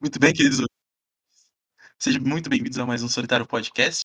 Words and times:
Muito 0.00 0.18
bem, 0.18 0.32
queridos. 0.32 0.66
Sejam 1.96 2.20
muito 2.22 2.50
bem-vindos 2.50 2.78
a 2.78 2.84
mais 2.84 3.00
um 3.02 3.08
Solitário 3.08 3.46
Podcast. 3.46 4.02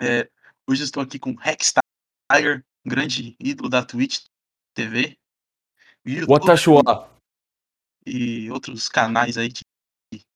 É, 0.00 0.28
hoje 0.68 0.82
estou 0.82 1.00
aqui 1.00 1.20
com 1.20 1.36
Rex 1.36 1.72
Tiger, 2.30 2.64
um 2.84 2.90
grande 2.90 3.36
ídolo 3.38 3.68
da 3.68 3.84
Twitch 3.84 4.24
TV, 4.74 5.16
Watashua. 6.28 6.82
e 8.04 8.50
outros 8.50 8.88
canais 8.88 9.38
aí 9.38 9.48
de 9.48 9.62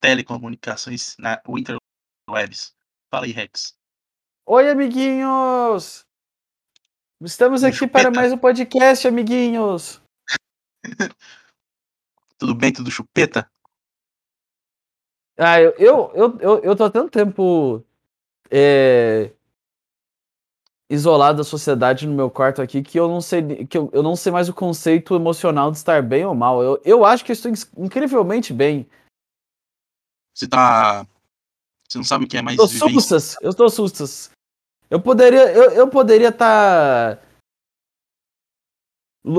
telecomunicações 0.01 1.17
na 1.19 1.43
Winterwebs. 1.45 2.73
Fala 3.13 3.27
aí, 3.27 3.33
Rex. 3.33 3.75
Oi, 4.47 4.71
amiguinhos! 4.71 6.05
Estamos 7.21 7.65
aqui 7.65 7.79
Chupeta. 7.79 8.11
para 8.11 8.11
mais 8.13 8.33
um 8.33 8.39
podcast, 8.39 9.09
amiguinhos. 9.09 10.01
Tudo 12.39 12.55
bem, 12.55 12.71
tudo 12.71 12.91
chupeta? 12.91 13.51
Ah, 15.39 15.61
eu, 15.61 15.73
eu, 15.79 16.13
eu, 16.15 16.39
eu, 16.41 16.59
eu 16.61 16.77
tô 16.77 16.85
há 16.85 16.91
tanto 16.91 17.11
tempo 17.11 17.85
é, 18.51 19.31
isolado 20.89 21.39
da 21.39 21.45
sociedade 21.45 22.07
no 22.07 22.15
meu 22.15 22.31
quarto 22.31 22.63
aqui 22.63 22.83
que 22.83 22.99
eu 22.99 23.09
não 23.09 23.21
sei 23.21 23.67
que 23.67 23.77
eu, 23.77 23.91
eu 23.93 24.03
não 24.03 24.17
sei 24.17 24.33
mais 24.33 24.49
o 24.49 24.55
conceito 24.55 25.15
emocional 25.15 25.71
de 25.71 25.77
estar 25.77 26.03
bem 26.03 26.25
ou 26.25 26.35
mal. 26.35 26.63
Eu, 26.63 26.81
eu 26.85 27.05
acho 27.05 27.25
que 27.25 27.33
eu 27.33 27.35
estou 27.35 27.53
incrivelmente 27.77 28.53
bem. 28.53 28.89
Você 30.35 30.47
tá. 30.47 31.07
Você 31.89 31.99
não 31.99 32.05
sabe 32.05 32.25
o 32.25 32.29
que 32.29 32.37
é 32.37 32.43
mais 32.43 32.57
Tô 32.57 32.67
vivência? 32.67 32.91
sustas, 32.91 33.37
eu 33.41 33.55
tô 33.55 33.69
sustas. 33.69 34.31
Eu 34.89 35.01
poderia, 35.01 35.53
eu, 35.53 35.71
eu 35.73 35.89
poderia 35.89 36.29
estar 36.29 37.21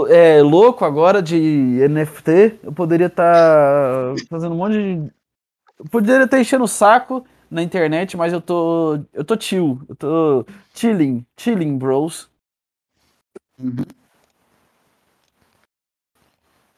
é, 0.10 0.42
louco 0.42 0.84
agora 0.84 1.22
de 1.22 1.38
NFT. 1.88 2.60
Eu 2.64 2.74
poderia 2.74 3.08
estar 3.08 4.14
fazendo 4.30 4.54
um 4.54 4.58
monte 4.58 4.74
de. 4.74 5.17
Poderia 5.92 6.26
estar 6.26 6.40
enchendo 6.40 6.64
o 6.64 6.68
saco 6.68 7.26
na 7.50 7.62
internet, 7.62 8.18
mas 8.18 8.34
eu 8.34 8.42
tô, 8.42 8.96
eu 9.14 9.24
tô 9.24 9.40
chill, 9.40 9.80
eu 9.88 9.96
tô 9.96 10.46
chilling, 10.74 11.26
chilling, 11.38 11.78
bros. 11.78 12.30
Uhum. 13.60 13.84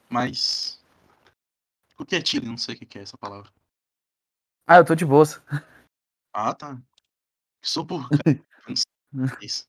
Mas. 0.10 0.80
O 1.98 2.06
que 2.06 2.16
é 2.16 2.26
Chile? 2.26 2.48
Não 2.48 2.58
sei 2.58 2.76
o 2.76 2.78
que 2.80 2.98
é 2.98 3.02
essa 3.02 3.18
palavra. 3.18 3.52
Ah, 4.68 4.78
eu 4.78 4.86
tô 4.86 4.96
de 4.96 5.06
boas. 5.06 5.42
Ah, 6.34 6.54
tá. 6.54 6.78
Sou 7.62 7.86
cara. 7.88 8.10
Não 9.12 9.28
sei 9.28 9.38
isso. 9.42 9.68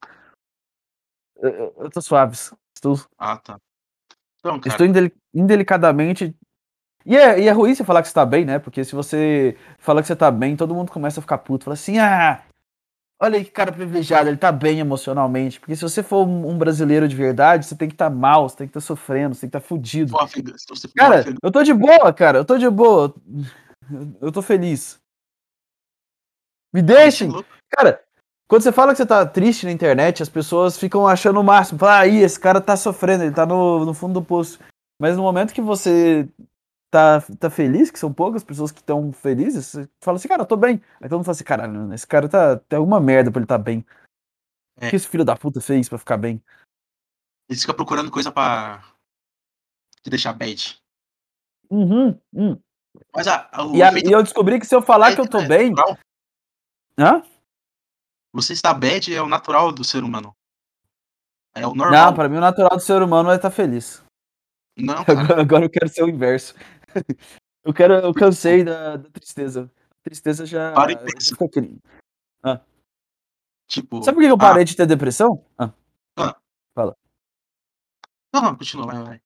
Eu, 1.36 1.74
eu- 1.78 1.90
tô 1.90 2.00
suaves. 2.00 2.52
Estou, 2.74 2.96
Ah, 3.18 3.36
tá. 3.38 3.58
Então, 4.38 4.60
cara. 4.60 4.74
estou 4.74 4.86
indeli- 4.86 5.14
indelicadamente. 5.34 6.36
E 7.04 7.16
é, 7.16 7.40
e 7.40 7.48
é 7.48 7.52
ruim 7.52 7.74
você 7.74 7.84
falar 7.84 8.02
que 8.02 8.08
você 8.08 8.14
tá 8.14 8.26
bem, 8.26 8.44
né? 8.44 8.58
Porque 8.58 8.84
se 8.84 8.94
você 8.94 9.56
fala 9.78 10.02
que 10.02 10.08
você 10.08 10.16
tá 10.16 10.30
bem, 10.30 10.56
todo 10.56 10.74
mundo 10.74 10.92
começa 10.92 11.20
a 11.20 11.22
ficar 11.22 11.38
puto. 11.38 11.64
Fala 11.64 11.74
assim, 11.74 11.98
ah, 11.98 12.42
olha 13.20 13.38
aí 13.38 13.44
que 13.44 13.50
cara 13.50 13.72
privilegiado, 13.72 14.28
ele 14.28 14.36
tá 14.36 14.52
bem 14.52 14.80
emocionalmente. 14.80 15.58
Porque 15.58 15.74
se 15.74 15.82
você 15.82 16.02
for 16.02 16.26
um, 16.26 16.58
brasileiro 16.58 17.08
de 17.08 17.16
verdade, 17.16 17.66
você 17.66 17.74
tem 17.74 17.88
que 17.88 17.94
estar 17.94 18.10
mal, 18.10 18.48
você 18.48 18.56
tem 18.56 18.66
que 18.66 18.70
estar 18.70 18.86
sofrendo, 18.86 19.34
você 19.34 19.42
tem 19.42 19.50
que 19.50 19.56
estar 19.56 19.66
fudido. 19.66 20.12
você 20.12 20.88
for 20.88 20.94
Cara, 20.94 21.24
eu 21.42 21.50
tô 21.50 21.62
de 21.62 21.72
boa, 21.72 22.12
cara, 22.12 22.38
eu 22.38 22.44
tô 22.44 22.58
de 22.58 22.68
boa. 22.68 23.14
Eu 24.20 24.30
tô 24.30 24.42
feliz. 24.42 25.00
Me 26.72 26.80
é 26.80 26.82
deixem! 26.82 27.28
louco. 27.28 27.48
Cara, 27.70 28.00
quando 28.46 28.62
você 28.62 28.72
fala 28.72 28.92
que 28.92 28.98
você 28.98 29.06
tá 29.06 29.24
triste 29.24 29.64
na 29.64 29.72
internet, 29.72 30.22
as 30.22 30.28
pessoas 30.28 30.78
ficam 30.78 31.06
achando 31.06 31.40
o 31.40 31.44
máximo. 31.44 31.78
Fala, 31.78 32.00
ah, 32.00 32.06
ih, 32.06 32.18
esse 32.18 32.38
cara 32.38 32.60
tá 32.60 32.76
sofrendo, 32.76 33.24
ele 33.24 33.34
tá 33.34 33.46
no, 33.46 33.84
no 33.84 33.94
fundo 33.94 34.14
do 34.14 34.22
poço. 34.24 34.58
Mas 35.00 35.16
no 35.16 35.22
momento 35.22 35.54
que 35.54 35.62
você 35.62 36.28
tá, 36.90 37.20
tá 37.38 37.48
feliz, 37.50 37.90
que 37.90 37.98
são 37.98 38.12
poucas 38.12 38.42
pessoas 38.44 38.70
que 38.72 38.80
estão 38.80 39.12
felizes, 39.12 39.66
você 39.66 39.88
fala 40.02 40.16
assim, 40.16 40.28
cara, 40.28 40.42
eu 40.42 40.46
tô 40.46 40.56
bem. 40.56 40.82
Aí 41.00 41.08
todo 41.08 41.18
mundo 41.18 41.24
fala 41.24 41.32
assim, 41.34 41.44
caralho, 41.44 41.92
esse 41.94 42.06
cara 42.06 42.28
tá. 42.28 42.56
Tem 42.56 42.76
alguma 42.78 43.00
merda 43.00 43.30
pra 43.30 43.40
ele 43.40 43.46
tá 43.46 43.56
bem. 43.58 43.84
O 44.80 44.84
É. 44.84 44.90
que 44.90 44.96
esse 44.96 45.08
filho 45.08 45.24
da 45.24 45.36
puta 45.36 45.60
fez 45.60 45.88
pra 45.88 45.98
ficar 45.98 46.16
bem? 46.16 46.42
Eles 47.48 47.60
ficam 47.62 47.74
procurando 47.74 48.10
coisa 48.10 48.30
pra 48.32 48.82
te 50.02 50.10
deixar 50.10 50.32
bad. 50.32 50.78
Uhum, 51.70 52.18
uhum. 52.32 52.60
Mas 53.14 53.26
a, 53.28 53.48
a- 53.52 53.64
o 53.66 53.76
E, 53.76 53.82
a- 53.82 53.92
e 53.92 54.10
eu 54.10 54.22
descobri 54.22 54.58
que 54.58 54.66
se 54.66 54.74
eu 54.74 54.82
falar 54.82 55.06
bad 55.06 55.16
que 55.16 55.20
eu 55.22 55.28
tô 55.30 55.40
é 55.40 55.46
bem. 55.48 55.70
natural. 55.70 55.98
Hã? 56.98 57.22
Você 58.32 58.52
está 58.52 58.72
bad 58.72 59.12
é 59.14 59.20
o 59.22 59.28
natural 59.28 59.72
do 59.72 59.82
ser 59.84 60.02
humano. 60.04 60.34
É 61.54 61.66
o 61.66 61.70
Não, 61.70 61.76
normal. 61.84 62.14
pra 62.14 62.28
mim 62.28 62.36
o 62.36 62.40
natural 62.40 62.70
do 62.76 62.80
ser 62.80 63.02
humano 63.02 63.30
é 63.30 63.36
estar 63.36 63.50
feliz. 63.50 64.02
Não. 64.76 64.94
Agora, 65.06 65.40
agora 65.42 65.64
eu 65.64 65.70
quero 65.70 65.88
ser 65.88 66.04
o 66.04 66.08
inverso. 66.08 66.54
Eu 67.62 67.74
quero, 67.74 67.92
eu 67.92 68.14
cansei 68.14 68.64
da, 68.64 68.96
da 68.96 69.10
tristeza. 69.10 69.70
A 69.90 70.02
tristeza 70.02 70.46
já. 70.46 70.72
Para 70.72 70.92
e 70.92 70.96
pensa. 70.96 71.36
cri- 71.48 71.78
Tipo. 73.68 74.02
Sabe 74.02 74.16
por 74.16 74.22
que 74.24 74.30
eu 74.30 74.38
parei 74.38 74.64
de 74.64 74.74
ter 74.74 74.86
depressão? 74.86 75.44
Ah, 75.58 75.72
Não, 78.32 78.42
não, 78.42 78.56
continua, 78.56 78.86
vai, 78.86 79.02
vai. 79.04 79.20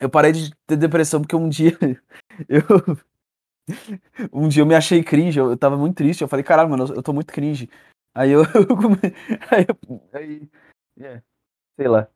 eu 0.00 0.10
parei 0.10 0.32
de 0.32 0.50
ter 0.66 0.76
depressão 0.76 1.20
porque 1.20 1.36
um 1.36 1.48
dia 1.48 1.78
eu. 2.48 2.62
Um 4.32 4.48
dia 4.48 4.62
eu 4.62 4.66
me 4.66 4.74
achei 4.74 5.02
cringe, 5.04 5.38
eu, 5.38 5.50
eu 5.50 5.56
tava 5.56 5.76
muito 5.76 5.96
triste. 5.96 6.22
Eu 6.22 6.28
falei, 6.28 6.42
caralho, 6.44 6.70
mano, 6.70 6.86
eu, 6.88 6.96
eu 6.96 7.02
tô 7.02 7.12
muito 7.12 7.32
cringe. 7.32 7.70
Aí 8.14 8.32
eu. 8.32 8.42
aí, 9.50 9.66
eu- 9.68 10.02
aí 10.12 10.50
é, 10.98 11.22
sei 11.78 11.88
lá. 11.88 12.08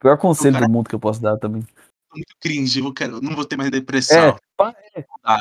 Pior 0.00 0.18
conselho 0.18 0.58
do 0.58 0.68
mundo 0.68 0.88
que 0.88 0.94
eu 0.94 1.00
posso 1.00 1.22
dar 1.22 1.36
também. 1.38 1.62
Muito 2.14 2.36
cringe, 2.40 2.80
eu 2.80 2.92
quero, 2.92 3.20
não 3.20 3.34
vou 3.34 3.44
ter 3.44 3.56
mais 3.56 3.70
depressão. 3.70 4.28
É, 4.30 4.36
pa- 4.56 4.74
é. 4.94 5.04
Ah. 5.24 5.40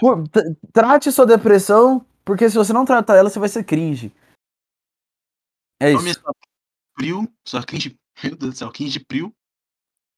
Trate 0.72 1.12
sua 1.12 1.26
depressão, 1.26 2.06
porque 2.24 2.50
se 2.50 2.56
você 2.58 2.72
não 2.72 2.86
tratar 2.86 3.18
ela, 3.18 3.30
você 3.30 3.40
vai 3.40 3.50
ser 3.50 3.64
cringe. 3.64 4.12
É 5.82 5.92
isso. 5.92 6.14
sua 6.22 6.34
frio, 6.98 7.28
sua 7.46 7.64
cringe. 7.64 7.96
Meu 8.24 8.36
Deus 8.36 8.54
do 8.54 8.58
céu, 8.58 8.72
cringe 8.72 9.04
frio. 9.10 9.34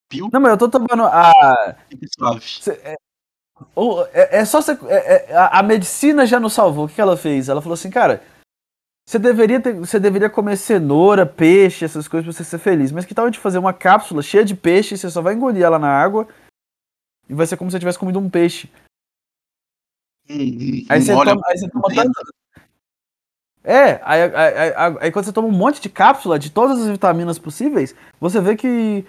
Pio 0.09 0.30
Não, 0.31 0.40
mas 0.40 0.52
eu 0.52 0.58
tô 0.58 0.69
tomando 0.69 1.03
a. 1.06 1.31
suave. 2.18 2.42
Cê- 2.42 2.80
É, 2.84 2.96
ou- 3.74 4.06
é- 4.08 4.40
é 4.40 4.46
só 4.46 4.62
você. 4.62 4.74
é- 4.88 5.31
é- 5.31 5.36
a, 5.36 5.59
a 5.59 5.63
medicina 5.63 6.25
já 6.25 6.40
nos 6.40 6.53
salvou. 6.53 6.86
O 6.86 6.88
que, 6.88 6.96
que 6.96 7.02
ela 7.02 7.18
fez? 7.18 7.50
Ela 7.50 7.62
falou 7.62 7.74
assim, 7.74 7.90
cara. 7.90 8.22
Você 9.09 9.19
deveria, 9.19 9.59
ter, 9.62 9.74
você 9.74 10.00
deveria 10.00 10.30
comer 10.30 10.56
cenoura, 10.56 11.25
peixe, 11.25 11.84
essas 11.84 12.08
coisas 12.08 12.25
pra 12.25 12.34
você 12.34 12.50
ser 12.50 12.58
feliz. 12.58 12.90
Mas 12.90 13.03
que 13.06 13.13
tal 13.13 13.25
a 13.25 13.28
gente 13.28 13.40
fazer 13.40 13.58
uma 13.58 13.74
cápsula 13.74 14.22
cheia 14.22 14.46
de 14.46 14.56
peixe, 14.56 14.97
você 14.97 15.09
só 15.09 15.22
vai 15.22 15.34
engolir 15.34 15.62
ela 15.62 15.78
na 15.78 15.90
água 15.90 16.25
e 17.30 17.34
vai 17.34 17.46
ser 17.48 17.58
como 17.58 17.70
se 17.70 17.76
você 17.76 17.80
tivesse 17.80 18.00
comido 18.00 18.20
um 18.20 18.30
peixe. 18.30 18.70
Aí 20.90 21.02
você 21.02 21.14
toma, 21.14 21.42
aí 21.48 21.58
você 21.58 21.70
toma 21.70 21.88
tanto. 21.94 22.34
É, 23.66 24.02
aí, 24.04 24.22
aí- 24.24 24.74
aí- 24.76 24.98
aí- 25.02 25.12
quando 25.12 25.26
você 25.26 25.34
toma 25.34 25.48
um 25.48 25.52
monte 25.52 25.82
de 25.82 25.90
cápsula 25.90 26.38
de 26.38 26.50
todas 26.50 26.82
as 26.82 26.88
vitaminas 26.88 27.40
possíveis, 27.40 27.96
você 28.20 28.42
vê 28.42 28.56
que 28.58 29.06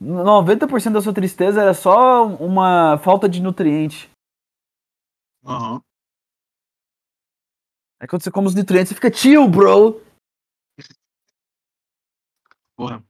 90% 0.00 0.94
da 0.94 1.02
sua 1.02 1.12
tristeza 1.14 1.62
era 1.62 1.74
só 1.74 2.26
uma 2.26 2.98
falta 2.98 3.28
de 3.28 3.40
nutriente. 3.40 4.10
Aham. 5.44 5.80
Aí 8.00 8.08
quando 8.08 8.22
você 8.22 8.30
come 8.30 8.48
os 8.48 8.54
nutrientes, 8.54 8.88
você 8.88 8.94
fica 8.94 9.12
chill, 9.12 9.46
bro. 9.48 10.00
Porra. 12.74 13.04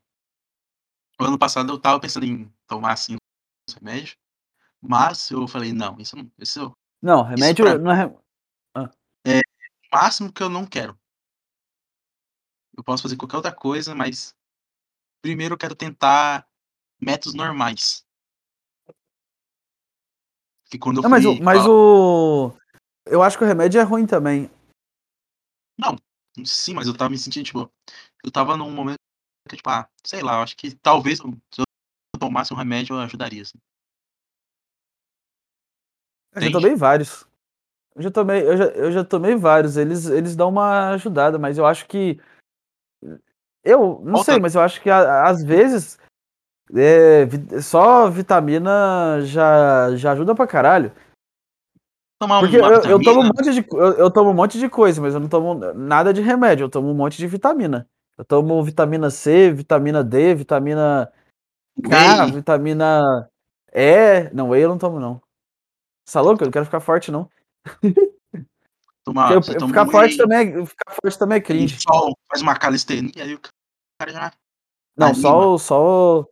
O 1.19 1.25
ano 1.25 1.39
passado 1.39 1.73
eu 1.73 1.79
tava 1.79 2.01
pensando 2.01 2.27
em 2.27 2.53
tomar 2.67 2.93
assim 2.93 3.17
os 3.71 3.75
remédios. 3.75 4.17
Mas 4.81 5.31
eu 5.31 5.47
falei, 5.47 5.73
não, 5.73 5.99
isso 5.99 6.17
não. 6.17 6.31
Isso 6.39 6.61
é 6.61 6.65
o 6.65 6.77
Não, 7.03 7.23
remédio 7.23 7.65
pra- 7.65 7.79
não 7.79 7.93
é. 7.93 9.41
máximo 9.93 10.33
que 10.33 10.43
eu 10.43 10.49
não 10.49 10.67
quero. 10.67 10.99
Eu 12.77 12.85
posso 12.85 13.03
fazer 13.03 13.17
qualquer 13.17 13.37
outra 13.37 13.53
coisa, 13.53 13.95
mas 13.95 14.35
primeiro 15.21 15.55
eu 15.55 15.59
quero 15.59 15.75
tentar 15.75 16.49
métodos 17.01 17.35
normais. 17.35 18.07
Que 20.71 20.79
quando 20.79 20.99
eu 20.99 21.03
Não, 21.03 21.11
mas, 21.11 21.25
fui. 21.25 21.39
o, 21.39 21.43
mas 21.43 21.67
ah, 21.67 21.71
o. 21.71 22.57
Eu 23.07 23.23
acho 23.23 23.37
que 23.37 23.45
o 23.45 23.47
remédio 23.47 23.81
é 23.81 23.85
ruim 23.85 24.07
também. 24.07 24.51
Sim, 26.45 26.75
mas 26.75 26.87
eu 26.87 26.97
tava 26.97 27.11
me 27.11 27.19
sentindo, 27.19 27.45
tipo. 27.45 27.73
Eu 28.25 28.31
tava 28.31 28.57
num 28.57 28.71
momento 28.71 28.99
que, 29.49 29.57
tipo, 29.57 29.69
ah, 29.69 29.89
sei 30.05 30.23
lá, 30.23 30.35
eu 30.35 30.43
acho 30.43 30.57
que 30.57 30.75
talvez 30.77 31.19
se 31.19 31.25
eu 31.25 31.65
tomasse 32.31 32.55
um 32.55 32.57
remédio 32.57 32.95
eu 32.95 33.01
ajudaria. 33.01 33.43
Assim. 33.43 33.59
Eu 36.35 36.43
já 36.43 36.51
tomei 36.53 36.75
vários. 36.77 37.27
Eu 37.97 38.03
já 38.03 38.11
tomei, 38.11 38.49
eu 38.49 38.57
já, 38.57 38.65
eu 38.67 38.93
já 38.93 39.05
tomei 39.05 39.35
vários. 39.35 39.77
Eles, 39.77 40.07
eles 40.07 40.37
dão 40.37 40.49
uma 40.49 40.91
ajudada, 40.91 41.39
mas 41.39 41.59
eu 41.59 41.67
acho 41.67 41.87
que. 41.87 42.21
Eu 43.65 44.01
não 44.05 44.23
sei, 44.25 44.39
mas 44.39 44.55
eu 44.55 44.61
acho 44.61 44.81
que 44.81 44.89
a- 44.89 45.25
às 45.29 45.43
vezes 45.43 45.99
é, 46.73 47.27
vi- 47.27 47.61
só 47.63 48.09
vitamina 48.09 49.21
já, 49.23 49.95
já 49.97 50.13
ajuda 50.13 50.35
pra 50.35 50.47
caralho. 50.47 50.93
Tomar 52.19 52.41
Porque 52.41 52.57
eu, 52.57 52.63
eu 52.65 53.03
tomo 53.03 53.21
um 53.21 53.25
monte 53.25 53.53
de, 53.53 53.67
eu, 53.71 53.93
eu 53.95 54.11
tomo 54.11 54.31
um 54.31 54.35
monte 54.35 54.59
de 54.59 54.69
coisa, 54.69 55.01
mas 55.01 55.15
eu 55.15 55.21
não 55.21 55.29
tomo 55.29 55.55
nada 55.75 56.13
de 56.13 56.21
remédio. 56.23 56.65
Eu 56.65 56.71
tomo 56.71 56.91
um 56.91 56.95
monte 56.95 57.19
de 57.19 57.27
vitamina. 57.27 57.89
Eu 58.17 58.25
tomo 58.25 58.63
vitamina 58.63 59.11
C, 59.11 59.51
vitamina 59.51 60.05
D, 60.05 60.35
vitamina 60.35 61.11
K, 61.81 62.23
whey, 62.25 62.33
vitamina. 62.33 63.31
É, 63.73 64.33
não, 64.35 64.51
whey 64.51 64.63
eu 64.63 64.69
não 64.69 64.79
tomo, 64.79 64.99
não. 65.01 65.21
Você 66.05 66.15
tá 66.15 66.21
louco? 66.21 66.43
Eu 66.43 66.47
não 66.47 66.53
quero 66.53 66.65
ficar 66.65 66.81
forte, 66.81 67.11
não. 67.11 67.31
Toma, 69.05 69.29
eu, 69.33 69.37
eu 69.37 69.69
ficar, 69.69 69.87
forte 69.87 70.11
whey, 70.13 70.17
também, 70.17 70.63
é- 70.63 70.67
ficar 70.67 70.95
forte 71.01 71.19
também 71.19 71.39
é 71.39 71.41
cringe. 71.41 71.79
só 71.81 72.13
faz 72.29 72.43
uma 72.43 72.55
calistenia, 72.57 73.25
aí 73.25 73.35
o 73.35 73.41
cara 73.99 74.13
já 74.13 74.33
Não, 74.97 75.13
o- 76.23 76.29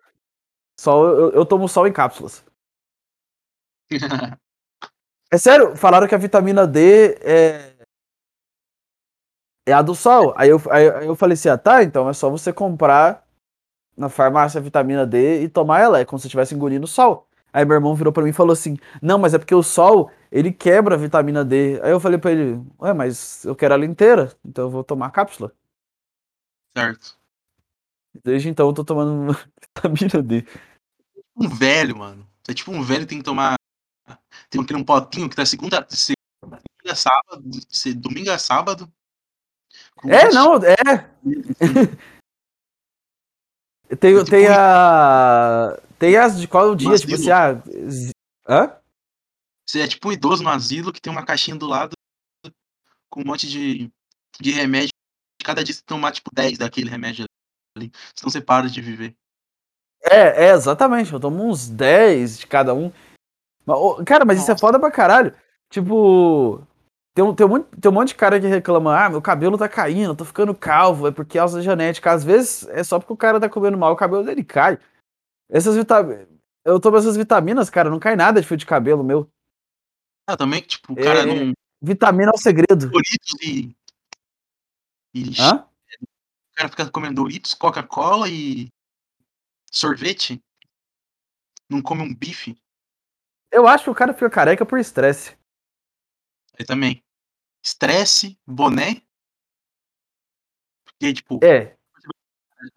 só 0.79 1.01
o- 1.01 1.07
eu, 1.09 1.31
eu 1.33 1.47
tomo 1.47 1.69
sol 1.69 1.87
em 1.87 1.93
cápsulas. 1.93 2.45
É 5.31 5.37
sério, 5.37 5.77
falaram 5.77 6.09
que 6.09 6.15
a 6.15 6.19
vitamina 6.19 6.67
D 6.67 7.19
é. 7.21 7.77
É 9.69 9.73
a 9.75 9.83
do 9.83 9.95
sol. 9.95 10.33
Aí 10.35 10.49
eu, 10.49 10.59
aí 10.71 11.07
eu 11.07 11.15
falei 11.15 11.35
assim: 11.35 11.51
ah, 11.51 11.59
tá, 11.59 11.85
então 11.85 12.09
é 12.09 12.15
só 12.15 12.31
você 12.31 12.51
comprar 12.51 13.28
na 13.99 14.09
farmácia 14.09 14.61
vitamina 14.61 15.05
D 15.05 15.43
e 15.43 15.49
tomar 15.49 15.81
ela. 15.81 15.99
É 15.99 16.05
como 16.05 16.19
se 16.19 16.27
estivesse 16.29 16.55
engolindo 16.55 16.87
sol. 16.87 17.29
Aí 17.53 17.65
meu 17.65 17.75
irmão 17.75 17.95
virou 17.95 18.13
pra 18.13 18.23
mim 18.23 18.31
e 18.31 18.35
falou 18.35 18.53
assim: 18.53 18.77
não, 19.03 19.19
mas 19.19 19.35
é 19.35 19.39
porque 19.39 19.55
o 19.55 19.63
sol 19.63 20.11
ele 20.31 20.53
quebra 20.53 20.95
a 20.95 20.99
vitamina 20.99 21.45
D. 21.45 21.81
Aí 21.83 21.91
eu 21.91 22.01
falei 22.01 22.19
pra 22.19 22.31
ele: 22.31 22.63
ué, 22.81 22.93
mas 22.95 23.45
eu 23.45 23.57
quero 23.57 23.75
ela 23.75 23.85
inteira, 23.85 24.33
então 24.45 24.65
eu 24.67 24.71
vou 24.71 24.85
tomar 24.85 25.07
a 25.07 25.11
cápsula. 25.11 25.53
certo. 26.77 27.19
Desde 28.25 28.49
então 28.49 28.69
eu 28.69 28.73
tô 28.73 28.85
tomando 28.85 29.37
vitamina 29.61 30.23
D. 30.23 30.47
Um 31.37 31.49
velho, 31.49 31.97
mano. 31.97 32.27
É 32.49 32.55
tipo 32.55 32.71
um 32.71 32.83
velho 32.83 33.07
tem 33.07 33.19
que 33.19 33.25
tomar. 33.25 33.57
Tem 34.49 34.61
aquele 34.63 34.79
um 34.79 34.85
potinho 34.85 35.29
que 35.29 35.37
tá 35.37 35.45
segunda, 35.45 35.87
segunda 35.91 36.95
sábado, 36.95 37.43
domingo 37.97 38.31
a 38.31 38.39
sábado. 38.39 38.91
É, 40.05 40.31
não, 40.31 40.55
é. 40.57 41.11
Tem, 43.97 44.15
É 44.15 44.19
tipo 44.19 44.31
tem 44.31 44.47
a. 44.49 45.79
Tem 45.99 46.17
as 46.17 46.41
de 46.41 46.47
qual 46.47 46.75
dia, 46.77 46.89
Umas 46.89 47.01
tipo 47.01 47.15
assim, 47.15 47.31
ah. 47.31 47.63
Hã? 48.49 48.77
Você 49.67 49.81
é 49.81 49.89
tipo 49.89 50.09
um 50.09 50.13
idoso 50.13 50.43
no 50.43 50.51
asilo 50.51 50.93
que 50.93 51.01
tem 51.01 51.13
uma 51.13 51.25
caixinha 51.25 51.57
do 51.57 51.67
lado 51.67 51.93
com 53.11 53.21
um 53.21 53.25
monte 53.25 53.47
de, 53.49 53.91
de 54.41 54.51
remédio. 54.51 54.91
Cada 55.43 55.65
dia 55.65 55.75
você 55.75 55.83
tomar 55.85 56.13
tipo 56.13 56.31
10 56.33 56.59
daquele 56.59 56.91
remédio 56.91 57.25
ali. 57.77 57.91
Senão 58.15 58.31
você 58.31 58.41
para 58.41 58.69
de 58.69 58.81
viver. 58.81 59.15
É, 60.03 60.47
é, 60.47 60.51
exatamente. 60.53 61.13
Eu 61.13 61.21
tomo 61.21 61.45
uns 61.45 61.69
10 61.69 62.39
de 62.39 62.47
cada 62.47 62.75
um. 62.75 62.93
Cara, 64.07 64.25
mas 64.25 64.39
isso 64.39 64.51
é 64.51 64.55
Nossa. 64.55 64.61
foda 64.61 64.79
pra 64.79 64.91
caralho. 64.91 65.35
Tipo. 65.71 66.67
Tem 67.19 67.25
um, 67.25 67.35
tem, 67.35 67.45
um, 67.45 67.49
monte- 67.49 67.81
tem 67.81 67.91
um 67.91 67.95
monte 67.95 68.09
de 68.11 68.15
cara 68.15 68.41
que 68.41 68.47
reclama, 68.47 68.97
ah, 68.97 69.11
meu 69.11 69.21
cabelo 69.21 69.59
tá 69.59 69.69
caindo, 69.69 70.13
eu 70.13 70.15
tô 70.15 70.25
ficando 70.25 70.55
calvo, 70.55 71.09
é 71.09 71.11
porque 71.11 71.37
é 71.37 71.41
causa 71.41 71.61
genética. 71.61 72.13
Às 72.13 72.23
vezes 72.23 72.65
é 72.69 72.85
só 72.85 73.01
porque 73.01 73.13
o 73.13 73.17
cara 73.17 73.41
tá 73.41 73.49
comendo 73.49 73.77
mal, 73.77 73.93
o 73.93 73.97
cabelo 73.97 74.23
dele 74.23 74.45
cai. 74.45 74.79
Essas 75.51 75.75
vitaminas. 75.75 76.29
Eu 76.65 76.79
tomo 76.79 76.97
essas 76.97 77.17
vitaminas, 77.17 77.69
cara, 77.69 77.91
não 77.91 77.99
cai 77.99 78.15
nada 78.15 78.41
de 78.41 78.47
fio 78.47 78.57
de 78.57 78.65
cabelo 78.65 79.03
meu. 79.03 79.29
Ah, 80.29 80.37
também 80.37 80.61
tipo, 80.63 80.93
o 80.93 80.95
cara 80.95 81.23
É, 81.23 81.27
não. 81.27 81.53
Vitamina 81.83 82.31
é 82.31 82.37
o 82.37 82.39
segredo. 82.39 82.89
Doritos 82.89 83.35
e. 83.43 83.77
e 85.13 85.33
Hã? 85.41 85.67
O 86.01 86.55
cara 86.55 86.69
fica 86.69 86.89
comendo 86.89 87.17
Doritos, 87.17 87.53
Coca-Cola 87.53 88.29
e. 88.29 88.69
sorvete. 89.73 90.41
Não 91.69 91.83
come 91.83 92.03
um 92.03 92.15
bife. 92.15 92.57
Eu 93.51 93.67
acho 93.67 93.83
que 93.83 93.91
o 93.91 93.95
cara 93.95 94.15
fica 94.15 94.31
careca 94.31 94.65
por 94.65 94.79
estresse. 94.79 95.37
Aí 96.57 96.65
também. 96.65 97.03
Estresse, 97.69 98.39
boné. 98.47 99.03
Porque, 100.87 101.13
tipo, 101.13 101.39
É, 101.45 101.77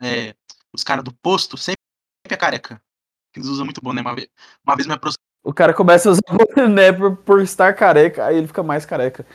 é, 0.02 0.36
os 0.74 0.84
caras 0.84 1.04
do 1.04 1.14
posto 1.14 1.56
sempre 1.58 1.80
é 2.26 2.36
careca. 2.36 2.84
Eles 3.34 3.48
usam 3.48 3.64
muito 3.64 3.82
boné. 3.82 4.02
Uma 4.02 4.14
vez, 4.14 4.28
uma 4.66 4.76
vez 4.76 4.86
me 4.86 4.94
aproximei. 4.94 5.26
o 5.44 5.54
cara 5.54 5.74
começa 5.74 6.10
a 6.10 6.12
usar 6.12 6.22
boné 6.56 6.92
por, 6.92 7.16
por 7.24 7.42
estar 7.42 7.74
careca, 7.74 8.26
aí 8.26 8.36
ele 8.36 8.48
fica 8.48 8.62
mais 8.62 8.86
careca. 8.86 9.26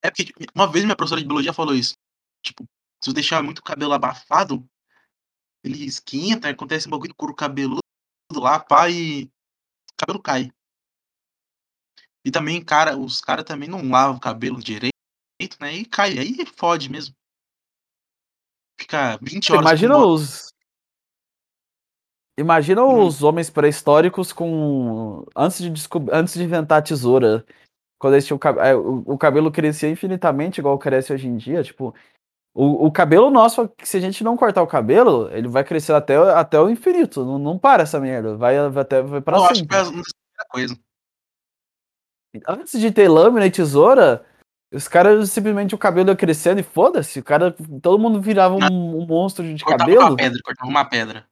É 0.00 0.10
porque 0.10 0.26
tipo, 0.26 0.38
uma 0.54 0.70
vez 0.70 0.84
minha 0.84 0.96
professora 0.96 1.20
de 1.20 1.26
biologia 1.26 1.52
falou 1.52 1.74
isso. 1.74 1.94
Tipo, 2.40 2.64
se 3.02 3.10
eu 3.10 3.14
deixar 3.14 3.42
muito 3.42 3.58
o 3.58 3.64
cabelo 3.64 3.92
abafado, 3.92 4.64
ele 5.64 5.84
esquenta, 5.84 6.48
acontece 6.48 6.86
um 6.86 6.90
bagulho 6.92 7.10
de 7.10 7.16
couro 7.16 7.34
cabeludo 7.34 7.80
lá, 8.32 8.60
pá, 8.60 8.88
e 8.88 9.24
o 9.24 9.94
cabelo 9.98 10.22
cai. 10.22 10.52
E 12.24 12.30
também, 12.30 12.62
cara, 12.64 12.96
os 12.96 13.20
caras 13.20 13.44
também 13.44 13.68
não 13.68 13.88
lavam 13.88 14.16
o 14.16 14.20
cabelo 14.20 14.60
direito, 14.60 14.92
né? 15.60 15.74
E 15.74 15.84
cai. 15.84 16.18
Aí 16.18 16.46
fode 16.56 16.88
mesmo. 16.90 17.14
Fica 18.80 19.18
20 19.20 19.52
horas 19.52 19.64
Imagina 19.64 19.96
os. 19.98 20.52
Imagina 22.38 22.82
Hum. 22.82 23.06
os 23.06 23.22
homens 23.22 23.50
pré-históricos 23.50 24.32
com. 24.32 25.24
Antes 25.36 25.58
de, 25.58 25.70
descob... 25.70 26.08
Antes 26.12 26.34
de 26.34 26.42
inventar 26.42 26.78
a 26.78 26.82
tesoura. 26.82 27.44
Quando 27.98 28.14
eles 28.14 28.26
tinham 28.26 28.40
é, 28.60 28.74
o, 28.74 29.16
cabelo 29.16 29.52
crescia 29.52 29.88
infinitamente, 29.88 30.60
igual 30.60 30.76
cresce 30.78 31.12
hoje 31.12 31.28
em 31.28 31.36
dia. 31.36 31.62
Tipo, 31.62 31.94
o, 32.52 32.86
o 32.86 32.92
cabelo 32.92 33.30
nosso, 33.30 33.70
se 33.82 33.96
a 33.96 34.00
gente 34.00 34.24
não 34.24 34.36
cortar 34.36 34.60
o 34.60 34.66
cabelo, 34.66 35.30
ele 35.30 35.46
vai 35.46 35.62
crescer 35.62 35.92
até, 35.92 36.16
até 36.16 36.60
o 36.60 36.68
infinito. 36.68 37.24
Não, 37.24 37.38
não 37.38 37.58
para 37.58 37.84
essa 37.84 38.00
merda. 38.00 38.36
Vai, 38.36 38.56
vai 38.70 38.82
até 38.82 39.02
vai 39.02 39.20
pra 39.20 39.36
Eu 39.36 39.44
acho 39.44 39.64
que 39.64 39.74
é 39.74 39.84
primeiras 39.84 40.12
coisas. 40.50 40.78
Antes 42.48 42.80
de 42.80 42.90
ter 42.90 43.08
lâmina 43.08 43.46
e 43.46 43.50
tesoura, 43.50 44.24
os 44.72 44.88
caras 44.88 45.30
simplesmente 45.30 45.74
o 45.74 45.78
cabelo 45.78 46.10
ia 46.10 46.16
crescendo 46.16 46.60
e 46.60 46.64
foda-se. 46.64 47.20
O 47.20 47.24
cara. 47.24 47.52
Todo 47.82 47.98
mundo 47.98 48.20
virava 48.20 48.54
um, 48.54 49.02
um 49.02 49.06
monstro 49.06 49.44
de 49.54 49.62
Cortava 49.62 49.90
cabelo. 49.90 50.06
uma 50.10 50.16
pedra, 50.16 50.38
cortava 50.42 50.70
uma 50.70 50.84
pedra. 50.84 51.28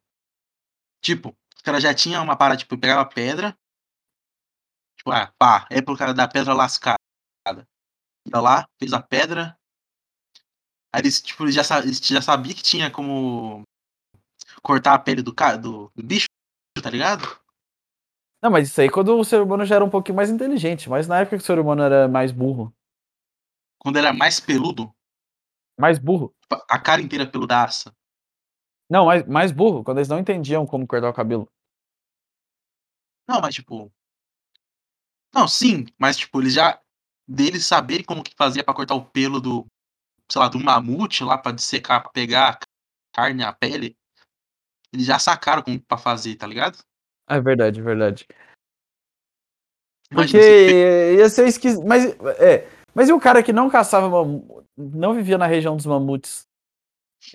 Tipo, 1.02 1.34
os 1.56 1.62
caras 1.62 1.82
já 1.82 1.94
tinham 1.94 2.22
uma 2.22 2.36
parada, 2.36 2.58
tipo, 2.58 2.76
pegava 2.76 3.08
pedra. 3.08 3.56
Tipo, 4.98 5.10
ah, 5.12 5.32
pá, 5.38 5.66
é 5.70 5.80
por 5.80 5.96
causa 5.96 6.12
da 6.12 6.28
pedra 6.28 6.52
lascada. 6.52 6.98
Ia 8.26 8.40
lá, 8.40 8.68
fez 8.78 8.92
a 8.92 9.00
pedra. 9.00 9.56
Aí 10.92 11.00
eles, 11.00 11.22
tipo, 11.22 11.44
eles 11.44 11.54
já, 11.54 11.62
eles 11.78 11.98
já 11.98 12.20
sabia 12.20 12.52
que 12.54 12.62
tinha 12.62 12.90
como 12.90 13.62
cortar 14.62 14.92
a 14.92 14.98
pele 14.98 15.22
do, 15.22 15.34
ca- 15.34 15.56
do, 15.56 15.90
do 15.94 16.02
bicho, 16.02 16.26
tá 16.82 16.90
ligado? 16.90 17.39
Não, 18.42 18.50
mas 18.50 18.68
isso 18.68 18.80
aí 18.80 18.88
quando 18.88 19.18
o 19.18 19.24
ser 19.24 19.40
humano 19.42 19.64
já 19.66 19.76
era 19.76 19.84
um 19.84 19.90
pouquinho 19.90 20.16
mais 20.16 20.30
inteligente. 20.30 20.88
Mas 20.88 21.06
na 21.06 21.20
época 21.20 21.36
que 21.36 21.42
o 21.42 21.46
ser 21.46 21.58
humano 21.58 21.82
era 21.82 22.08
mais 22.08 22.32
burro. 22.32 22.72
Quando 23.78 23.98
era 23.98 24.12
mais 24.12 24.38
peludo, 24.40 24.94
Mais 25.78 25.98
burro. 25.98 26.34
a 26.68 26.78
cara 26.78 27.00
inteira 27.02 27.26
peludaça. 27.30 27.92
Não, 28.90 29.06
mais, 29.06 29.26
mais 29.26 29.52
burro. 29.52 29.84
Quando 29.84 29.98
eles 29.98 30.08
não 30.08 30.18
entendiam 30.18 30.66
como 30.66 30.86
cortar 30.86 31.08
o 31.10 31.14
cabelo. 31.14 31.48
Não, 33.28 33.40
mas 33.40 33.54
tipo. 33.54 33.90
Não, 35.34 35.46
sim, 35.46 35.86
mas 35.98 36.16
tipo, 36.16 36.40
eles 36.40 36.54
já. 36.54 36.80
Deles 37.28 37.64
saberem 37.64 38.04
como 38.04 38.24
que 38.24 38.34
fazia 38.36 38.64
pra 38.64 38.74
cortar 38.74 38.94
o 38.96 39.04
pelo 39.04 39.40
do. 39.40 39.66
Sei 40.30 40.40
lá, 40.40 40.48
do 40.48 40.60
mamute 40.60 41.24
lá 41.24 41.38
pra 41.38 41.52
dissecar, 41.52 42.02
pra 42.02 42.10
pegar 42.10 42.50
a 42.54 42.58
carne, 43.14 43.42
a 43.44 43.52
pele. 43.52 43.96
Eles 44.92 45.06
já 45.06 45.18
sacaram 45.18 45.62
como 45.62 45.80
pra 45.80 45.98
fazer, 45.98 46.36
tá 46.36 46.46
ligado? 46.46 46.78
É 47.30 47.40
verdade, 47.40 47.78
é 47.78 47.82
verdade. 47.82 48.26
Porque 50.10 50.36
ia 51.16 51.28
ser 51.28 51.46
esquisito. 51.46 51.86
Mas, 51.86 52.04
é, 52.40 52.68
mas 52.92 53.08
e 53.08 53.12
o 53.12 53.20
cara 53.20 53.42
que 53.42 53.52
não 53.52 53.70
caçava 53.70 54.10
mamu... 54.10 54.64
não 54.76 55.14
vivia 55.14 55.38
na 55.38 55.46
região 55.46 55.76
dos 55.76 55.86
mamutes? 55.86 56.48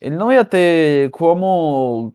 Ele 0.02 0.18
não 0.18 0.34
ia 0.34 0.44
ter 0.44 1.10
como 1.12 2.14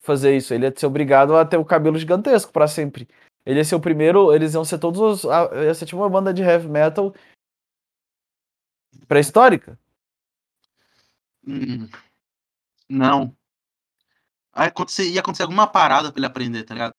fazer 0.00 0.36
isso. 0.36 0.52
Ele 0.52 0.66
ia 0.66 0.74
ser 0.76 0.86
obrigado 0.86 1.36
a 1.36 1.44
ter 1.44 1.56
o 1.56 1.64
cabelo 1.64 1.98
gigantesco 1.98 2.52
pra 2.52 2.66
sempre. 2.66 3.08
Ele 3.46 3.60
ia 3.60 3.64
ser 3.64 3.76
o 3.76 3.80
primeiro. 3.80 4.34
Eles 4.34 4.54
iam 4.54 4.64
ser 4.64 4.78
todos 4.78 5.00
os. 5.00 5.24
Ia 5.24 5.72
ser 5.74 5.86
tipo 5.86 6.00
uma 6.00 6.10
banda 6.10 6.34
de 6.34 6.42
heavy 6.42 6.68
metal 6.68 7.14
pré-histórica. 9.06 9.78
Hum, 11.46 11.88
não. 12.88 13.36
Aí 14.52 14.68
acontecer, 14.68 15.08
ia 15.10 15.20
acontecer 15.20 15.44
alguma 15.44 15.66
parada 15.66 16.10
pra 16.10 16.18
ele 16.18 16.26
aprender, 16.26 16.64
tá 16.64 16.74
ligado? 16.74 16.94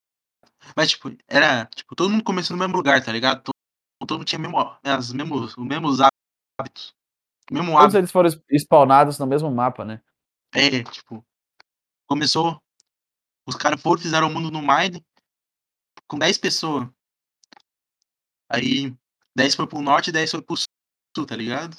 Mas, 0.75 0.91
tipo, 0.91 1.09
era. 1.27 1.65
Tipo, 1.67 1.95
todo 1.95 2.09
mundo 2.09 2.23
começou 2.23 2.55
no 2.55 2.61
mesmo 2.61 2.77
lugar, 2.77 3.03
tá 3.03 3.11
ligado? 3.11 3.43
Todo, 3.43 3.55
todo 3.99 4.17
mundo 4.19 4.27
tinha 4.27 4.39
mesmo, 4.39 4.57
as 4.83 5.13
mesmos, 5.13 5.57
os 5.57 5.65
mesmos 5.65 5.99
hábitos. 6.01 6.95
Mesmo 7.51 7.71
Todos 7.71 7.83
hábito. 7.83 7.97
eles 7.97 8.11
foram 8.11 8.29
spawnados 8.53 9.19
no 9.19 9.27
mesmo 9.27 9.51
mapa, 9.51 9.83
né? 9.85 10.01
É, 10.53 10.83
tipo. 10.83 11.25
Começou. 12.07 12.61
Os 13.47 13.55
caras 13.55 13.81
foram, 13.81 14.01
fizeram 14.01 14.27
o 14.27 14.33
mundo 14.33 14.51
no 14.51 14.61
Mine 14.61 15.03
com 16.07 16.17
10 16.19 16.37
pessoas. 16.37 16.87
Aí 18.49 18.93
10 19.35 19.55
foi 19.55 19.67
pro 19.67 19.81
norte 19.81 20.09
e 20.09 20.13
10 20.13 20.31
foi 20.31 20.41
pro 20.41 20.57
sul, 20.57 21.25
tá 21.25 21.35
ligado? 21.35 21.77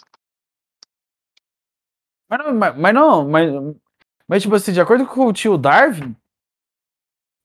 Mas 2.28 2.38
não, 2.38 2.54
mas, 2.54 2.78
mas 2.78 2.94
não, 2.94 3.28
mas, 3.28 3.52
mas 4.26 4.42
tipo 4.42 4.54
assim, 4.54 4.72
de 4.72 4.80
acordo 4.80 5.06
com 5.06 5.26
o 5.26 5.32
tio 5.34 5.58
Darwin, 5.58 6.16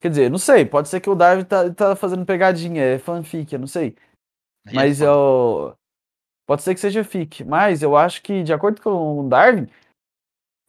quer 0.00 0.08
dizer, 0.08 0.30
não 0.30 0.38
sei, 0.38 0.64
pode 0.64 0.88
ser 0.88 1.00
que 1.00 1.10
o 1.10 1.14
Darwin 1.14 1.44
tá, 1.44 1.72
tá 1.72 1.96
fazendo 1.96 2.24
pegadinha, 2.24 2.82
é 2.82 2.98
fanfic, 2.98 3.52
eu 3.52 3.58
não 3.58 3.66
sei. 3.66 3.96
É 4.66 4.72
Mas 4.72 5.00
eu. 5.00 5.76
Pode 6.46 6.62
ser 6.62 6.74
que 6.74 6.80
seja 6.80 7.04
fic, 7.04 7.44
mas 7.44 7.82
eu 7.82 7.94
acho 7.96 8.22
que, 8.22 8.42
de 8.42 8.52
acordo 8.52 8.80
com 8.80 9.20
o 9.20 9.28
Darwin, 9.28 9.68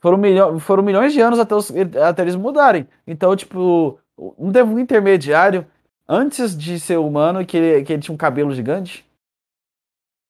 foram, 0.02 0.18
milho... 0.18 0.60
foram 0.60 0.84
milhões 0.84 1.14
de 1.14 1.22
anos 1.22 1.40
até, 1.40 1.56
os... 1.56 1.72
até 2.06 2.22
eles 2.22 2.36
mudarem. 2.36 2.88
Então, 3.08 3.34
tipo, 3.36 3.98
não 4.38 4.52
teve 4.52 4.70
um 4.70 4.80
intermediário. 4.80 5.66
antes 6.08 6.58
de 6.58 6.80
ser 6.80 6.98
humano 6.98 7.46
que 7.46 7.56
ele, 7.56 7.86
que 7.86 7.94
ele 7.94 8.02
tinha 8.02 8.14
um 8.14 8.18
cabelo 8.18 8.54
gigante? 8.54 9.06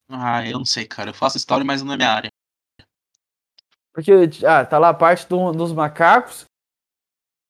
Ah, 0.10 0.46
eu 0.46 0.58
não 0.58 0.66
sei, 0.66 0.86
cara. 0.86 1.12
Eu 1.12 1.14
faço 1.14 1.38
história, 1.38 1.64
mas 1.64 1.82
não 1.82 1.94
é 1.94 1.98
minha 1.98 2.12
área. 2.12 2.30
Porque, 3.94 4.12
ah, 4.46 4.66
tá 4.66 4.78
lá 4.78 4.90
a 4.90 4.94
parte 4.94 5.28
do, 5.28 5.52
dos 5.52 5.72
macacos, 5.72 6.46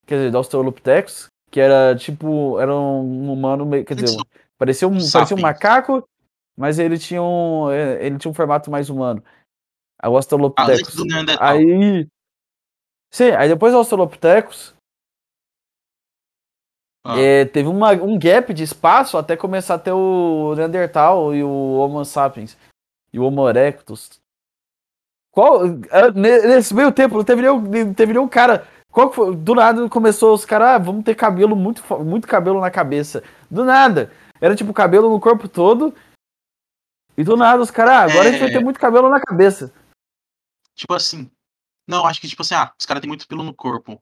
quer 0.06 0.16
dizer, 0.16 0.32
do 0.32 0.38
Australopithecus, 0.38 1.29
que 1.50 1.60
era 1.60 1.96
tipo, 1.96 2.60
era 2.60 2.76
um 2.76 3.32
humano 3.32 3.66
meio, 3.66 3.86
quer 3.86 3.96
dizer, 3.96 4.18
parecia 4.58 4.88
um, 4.88 4.98
parecia 5.12 5.36
um 5.36 5.42
macaco, 5.42 6.08
mas 6.58 6.80
ele 6.80 6.98
tinha 6.98 7.22
um, 7.22 7.70
é, 7.72 8.06
ele 8.06 8.18
tinha 8.18 8.32
um 8.32 8.36
formato 8.36 8.70
mais 8.70 8.90
humano. 8.90 9.24
O 10.04 10.16
Australopithecus. 10.16 10.96
Ah, 11.40 11.52
aí, 11.52 12.08
sim, 13.12 13.32
aí 13.32 13.50
depois 13.50 13.74
do 13.74 13.80
Australopithecus, 13.80 14.74
ah. 17.04 17.18
É, 17.18 17.46
teve 17.46 17.70
uma, 17.70 17.94
um 17.94 18.20
gap 18.20 18.54
de 18.54 18.64
espaço 18.64 19.18
até 19.18 19.38
começar 19.38 19.76
a 19.76 19.80
ter 19.80 19.92
o 19.92 20.54
Neandertal 20.56 21.34
e 21.34 21.44
o 21.44 21.78
Homo 21.78 22.04
sapiens 22.04 22.58
e 23.14 23.20
o 23.20 23.24
Homo 23.24 23.48
erectus. 23.48 24.20
Qual, 25.32 25.66
é, 25.66 26.12
nesse 26.14 26.74
meio 26.74 26.92
tempo, 26.92 27.16
não 27.16 27.24
teve 27.24 27.42
nenhum, 27.42 27.94
teve 27.94 28.14
nenhum 28.14 28.28
cara. 28.28 28.68
Foi, 28.92 29.36
do 29.36 29.56
nada 29.56 29.88
começou 29.88 30.34
os 30.34 30.44
caras, 30.44 30.70
ah, 30.70 30.78
vamos 30.78 31.04
ter 31.04 31.16
cabelo, 31.16 31.56
muito, 31.56 31.84
muito 32.04 32.28
cabelo 32.28 32.60
na 32.60 32.72
cabeça. 32.72 33.24
Do 33.50 33.64
nada. 33.64 34.12
Era 34.42 34.56
tipo 34.56 34.74
cabelo 34.74 35.10
no 35.10 35.20
corpo 35.20 35.48
todo. 35.48 35.96
E 37.18 37.24
do 37.24 37.38
nada 37.38 37.62
os 37.62 37.72
caras, 37.72 37.94
ah, 37.94 38.04
agora 38.04 38.26
é... 38.26 38.30
a 38.30 38.32
gente 38.32 38.42
vai 38.42 38.50
ter 38.50 38.58
é. 38.58 38.64
muito 38.64 38.80
cabelo 38.80 39.10
na 39.10 39.22
cabeça. 39.22 39.74
Tipo 40.74 40.94
assim. 40.94 41.30
Não, 41.88 42.06
acho 42.06 42.22
que 42.22 42.28
tipo 42.28 42.42
assim, 42.42 42.56
ah, 42.56 42.74
os 42.80 42.86
caras 42.86 43.02
têm 43.02 43.08
muito 43.08 43.28
pelo 43.28 43.44
no 43.44 43.54
corpo. 43.54 44.02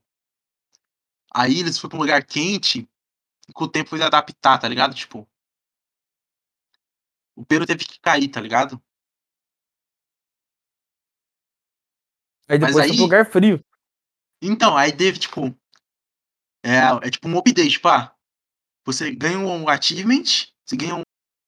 Aí 1.33 1.59
eles 1.59 1.77
foram 1.77 1.89
pra 1.89 1.97
um 1.97 2.01
lugar 2.01 2.23
quente, 2.23 2.87
e 3.47 3.53
com 3.53 3.65
o 3.65 3.67
tempo 3.67 3.89
foi 3.89 4.01
adaptar, 4.01 4.57
tá 4.57 4.67
ligado? 4.67 4.93
Tipo. 4.93 5.27
O 7.35 7.45
pelo 7.45 7.65
teve 7.65 7.85
que 7.85 7.99
cair, 7.99 8.27
tá 8.29 8.41
ligado? 8.41 8.81
Aí 12.49 12.57
depois 12.57 12.77
aí, 12.77 12.87
foi 12.87 12.95
pro 12.95 13.03
lugar 13.03 13.25
frio. 13.29 13.63
Então, 14.41 14.77
aí 14.77 14.91
teve, 14.91 15.19
tipo. 15.19 15.55
É, 16.63 17.07
é 17.07 17.09
tipo 17.09 17.27
um 17.27 17.37
update, 17.37 17.69
tipo, 17.69 17.87
ah, 17.87 18.13
você 18.85 19.13
ganha 19.13 19.37
um 19.37 19.69
achievement, 19.69 20.23
você 20.65 20.75
ganha 20.75 20.95
um, 20.95 21.01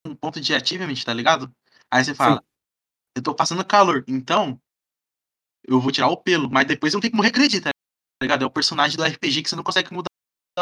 um 0.05 0.15
ponto 0.15 0.39
de 0.39 0.53
achievement, 0.53 1.03
tá 1.03 1.13
ligado? 1.13 1.53
Aí 1.91 2.03
você 2.03 2.13
fala, 2.13 2.37
Sim. 2.37 2.43
eu 3.17 3.23
tô 3.23 3.35
passando 3.35 3.65
calor, 3.65 4.05
então 4.07 4.61
eu 5.65 5.79
vou 5.79 5.91
tirar 5.91 6.07
o 6.07 6.17
pelo, 6.17 6.49
mas 6.49 6.67
depois 6.67 6.93
eu 6.93 7.01
tenho 7.01 7.11
que 7.11 7.17
morrer 7.17 7.29
acredita, 7.29 7.69
tá 7.69 8.23
ligado? 8.23 8.43
É 8.43 8.45
o 8.45 8.51
personagem 8.51 8.95
do 8.95 9.03
RPG 9.03 9.43
que 9.43 9.49
você 9.49 9.55
não 9.55 9.63
consegue 9.63 9.93
mudar 9.93 10.09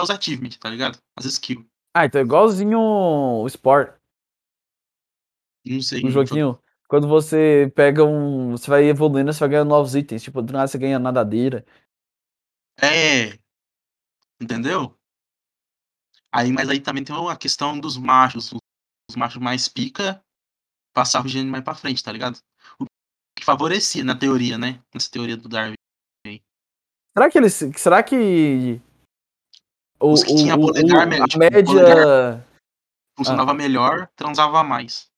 os 0.02 0.10
achievements, 0.10 0.58
tá 0.58 0.70
ligado? 0.70 0.98
As 1.16 1.26
skills. 1.26 1.66
Ah, 1.96 2.06
então 2.06 2.22
é 2.22 2.24
igualzinho 2.24 2.80
o 2.80 3.48
Sport. 3.48 3.96
Não 5.66 5.82
sei. 5.82 6.06
Um 6.06 6.12
joguinho. 6.12 6.60
Quando 6.88 7.08
você 7.08 7.72
pega 7.76 8.04
um. 8.04 8.52
Você 8.52 8.70
vai 8.70 8.86
evoluindo, 8.86 9.34
você 9.34 9.40
vai 9.40 9.50
ganhando 9.50 9.70
novos 9.70 9.96
itens. 9.96 10.24
Tipo, 10.24 10.42
do 10.42 10.54
nada 10.54 10.68
você 10.68 10.78
ganha 10.78 11.00
nadadeira. 11.00 11.66
É. 12.82 13.40
Entendeu? 14.42 14.96
Aí, 16.32 16.52
mas 16.52 16.70
aí 16.70 16.80
também 16.80 17.04
tem 17.04 17.16
a 17.16 17.36
questão 17.36 17.80
dos 17.80 17.98
machos. 17.98 18.54
Os 19.10 19.16
machos 19.16 19.42
mais 19.42 19.68
pica 19.68 20.22
passar 20.94 21.24
o 21.24 21.28
gênero 21.28 21.52
mais 21.52 21.64
pra 21.64 21.76
frente, 21.76 22.04
tá 22.04 22.12
ligado? 22.12 22.40
O 22.80 22.86
que 23.38 23.46
favorecia 23.46 24.04
na 24.04 24.18
teoria, 24.18 24.58
né? 24.58 24.82
Nessa 24.94 25.10
teoria 25.10 25.38
do 25.38 25.48
Darwin. 25.48 25.76
Será 27.16 27.32
que 27.32 27.38
eles. 27.38 27.54
Será 27.76 28.04
que. 28.04 28.82
O, 30.00 30.12
Os 30.12 30.24
que 30.24 30.36
tinha 30.36 30.56
o, 30.56 30.60
polegar, 30.60 31.08
o, 31.08 31.24
a 31.24 31.28
tipo, 31.28 31.40
média. 31.40 31.64
Polegar 31.64 32.48
funcionava 33.18 33.52
ah. 33.52 33.56
melhor, 33.56 34.08
transava 34.16 34.64
mais. 34.64 35.10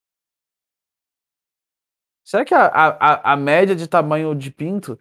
Será 2.25 2.45
que 2.45 2.53
a, 2.53 2.67
a, 2.67 3.33
a 3.33 3.35
média 3.35 3.75
de 3.75 3.87
tamanho 3.87 4.33
de 4.33 4.51
pinto 4.51 4.97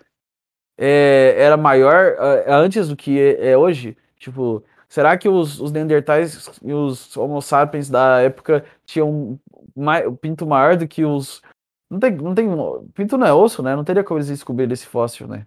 é, 0.78 1.34
era 1.36 1.56
maior 1.56 2.14
uh, 2.14 2.52
antes 2.52 2.88
do 2.88 2.96
que 2.96 3.18
é, 3.18 3.50
é, 3.50 3.58
hoje? 3.58 3.96
Tipo, 4.16 4.64
será 4.88 5.18
que 5.18 5.28
os, 5.28 5.60
os 5.60 5.72
Neandertais 5.72 6.60
e 6.62 6.72
os 6.72 7.16
Homo 7.16 7.42
sapiens 7.42 7.90
da 7.90 8.20
época 8.20 8.64
tinham 8.86 9.38
mais, 9.74 10.04
pinto 10.20 10.46
maior 10.46 10.76
do 10.76 10.86
que 10.86 11.04
os. 11.04 11.42
Não 11.90 11.98
tem, 11.98 12.12
não 12.12 12.34
tem. 12.34 12.48
Pinto 12.94 13.18
não 13.18 13.26
é 13.26 13.32
osso, 13.32 13.62
né? 13.62 13.74
Não 13.74 13.82
teria 13.84 14.04
como 14.04 14.18
eles 14.18 14.28
descobrir 14.28 14.70
esse 14.70 14.86
fóssil, 14.86 15.26
né? 15.26 15.46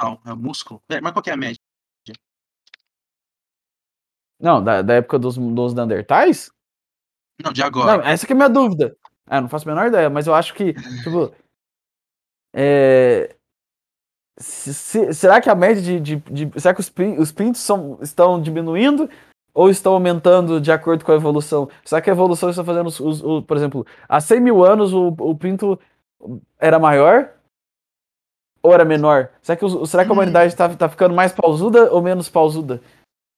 Não, 0.00 0.18
é 0.24 0.34
músculo. 0.34 0.82
É, 0.88 1.00
mas 1.00 1.12
qual 1.12 1.22
que 1.22 1.30
é 1.30 1.34
a 1.34 1.36
média? 1.36 1.60
Não, 4.40 4.62
da, 4.62 4.82
da 4.82 4.94
época 4.94 5.18
dos, 5.18 5.36
dos 5.36 5.74
Neandertais? 5.74 6.50
Não, 7.42 7.52
de 7.52 7.62
agora. 7.62 7.98
Não, 7.98 8.04
essa 8.04 8.26
que 8.26 8.32
é 8.32 8.34
a 8.34 8.36
minha 8.36 8.48
dúvida. 8.48 8.96
Ah, 9.26 9.40
não 9.40 9.48
faço 9.48 9.68
a 9.68 9.72
menor 9.72 9.88
ideia, 9.88 10.08
mas 10.08 10.26
eu 10.26 10.34
acho 10.34 10.54
que, 10.54 10.74
tipo. 11.02 11.34
É... 12.52 13.36
Se, 14.38 14.74
se, 14.74 15.14
será 15.14 15.40
que 15.40 15.48
a 15.48 15.54
média 15.54 15.80
de, 15.80 16.00
de, 16.00 16.16
de. 16.16 16.60
será 16.60 16.74
que 16.74 16.80
os, 16.80 16.92
os 17.18 17.32
pintos 17.32 17.60
são, 17.60 17.98
estão 18.02 18.40
diminuindo 18.40 19.08
ou 19.54 19.70
estão 19.70 19.92
aumentando 19.92 20.60
de 20.60 20.72
acordo 20.72 21.04
com 21.04 21.12
a 21.12 21.16
evolução? 21.16 21.68
Será 21.84 22.02
que 22.02 22.10
a 22.10 22.12
evolução 22.12 22.50
está 22.50 22.64
fazendo, 22.64 22.88
os, 22.88 22.98
os, 22.98 23.22
o, 23.22 23.42
por 23.42 23.56
exemplo, 23.56 23.86
há 24.08 24.20
100 24.20 24.40
mil 24.40 24.64
anos 24.64 24.92
o, 24.92 25.14
o 25.18 25.36
pinto 25.36 25.78
era 26.58 26.80
maior 26.80 27.30
ou 28.60 28.74
era 28.74 28.84
menor? 28.84 29.28
Será 29.40 29.56
que, 29.56 29.86
será 29.86 30.04
que 30.04 30.10
a 30.10 30.14
humanidade 30.14 30.52
está 30.52 30.68
tá 30.68 30.88
ficando 30.88 31.14
mais 31.14 31.30
pausuda 31.30 31.92
ou 31.92 32.02
menos 32.02 32.28
pausuda? 32.28 32.80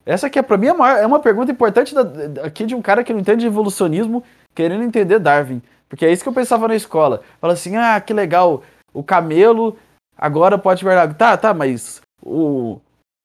Essa 0.06 0.28
aqui 0.28 0.38
é 0.38 0.42
para 0.42 0.56
mim 0.56 0.68
é 0.68 0.72
uma, 0.72 0.98
é 0.98 1.06
uma 1.06 1.20
pergunta 1.20 1.52
importante 1.52 1.94
da, 1.94 2.44
aqui 2.44 2.64
de 2.64 2.74
um 2.74 2.80
cara 2.80 3.04
que 3.04 3.12
não 3.12 3.20
entende 3.20 3.40
de 3.40 3.46
evolucionismo, 3.48 4.24
querendo 4.54 4.84
entender 4.84 5.18
Darwin. 5.18 5.60
Porque 5.88 6.06
é 6.06 6.12
isso 6.12 6.22
que 6.22 6.28
eu 6.28 6.32
pensava 6.32 6.68
na 6.68 6.74
escola. 6.74 7.20
Fala 7.40 7.52
assim, 7.52 7.76
ah, 7.76 8.00
que 8.00 8.14
legal, 8.14 8.62
o 8.94 9.02
camelo 9.02 9.76
agora 10.16 10.58
pode 10.58 10.82
guardar. 10.82 11.14
Tá, 11.16 11.36
tá, 11.36 11.54
mas 11.54 12.00
o. 12.22 12.80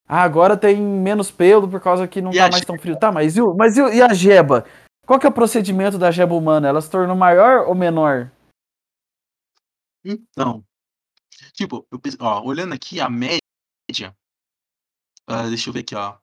Ah, 0.08 0.24
agora 0.24 0.58
tem 0.58 0.76
menos 0.82 1.32
pelo 1.32 1.70
por 1.70 1.80
causa 1.80 2.08
que 2.08 2.22
não 2.22 2.34
e 2.34 2.38
tá 2.38 2.50
mais 2.50 2.66
tão 2.66 2.78
frio. 2.78 3.00
Tá, 3.00 3.12
mas, 3.12 3.38
e, 3.38 3.42
mas 3.56 3.78
e, 3.78 3.82
e 3.96 4.02
a 4.02 4.14
jeba? 4.14 4.66
Qual 5.06 5.20
que 5.20 5.26
é 5.26 5.30
o 5.30 5.34
procedimento 5.34 5.98
da 5.98 6.12
jeba 6.12 6.36
humana? 6.36 6.68
Ela 6.68 6.82
se 6.82 6.90
tornou 6.90 7.16
maior 7.16 7.68
ou 7.68 7.74
menor? 7.74 8.32
Então, 10.04 10.64
tipo, 11.54 11.88
eu, 11.92 12.00
ó, 12.20 12.44
olhando 12.44 12.74
aqui 12.74 13.00
a 13.00 13.10
média, 13.10 14.16
uh, 15.30 15.48
deixa 15.48 15.70
eu 15.70 15.74
ver 15.74 15.82
aqui, 15.82 15.96
ó. 15.96 16.18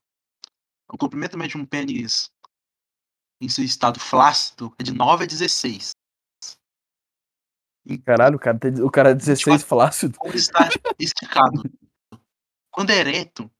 O 0.90 0.98
comprimento 0.98 1.36
médio 1.36 1.56
de 1.56 1.62
um 1.62 1.66
pênis 1.66 2.30
em 3.40 3.48
seu 3.48 3.64
estado 3.64 4.00
flácido 4.00 4.74
é 4.78 4.82
de 4.82 4.92
9 4.92 5.24
a 5.24 5.26
16. 5.26 5.92
Caralho, 8.04 8.36
o 8.36 8.38
cara, 8.38 8.58
o 8.84 8.90
cara 8.90 9.10
é 9.10 9.14
16 9.14 9.62
flácido. 9.62 10.18
Quando 10.20 10.34
está 10.34 10.68
esticado. 10.98 11.62
Quando 12.70 12.90
é 12.90 12.98
ereto, 12.98 13.50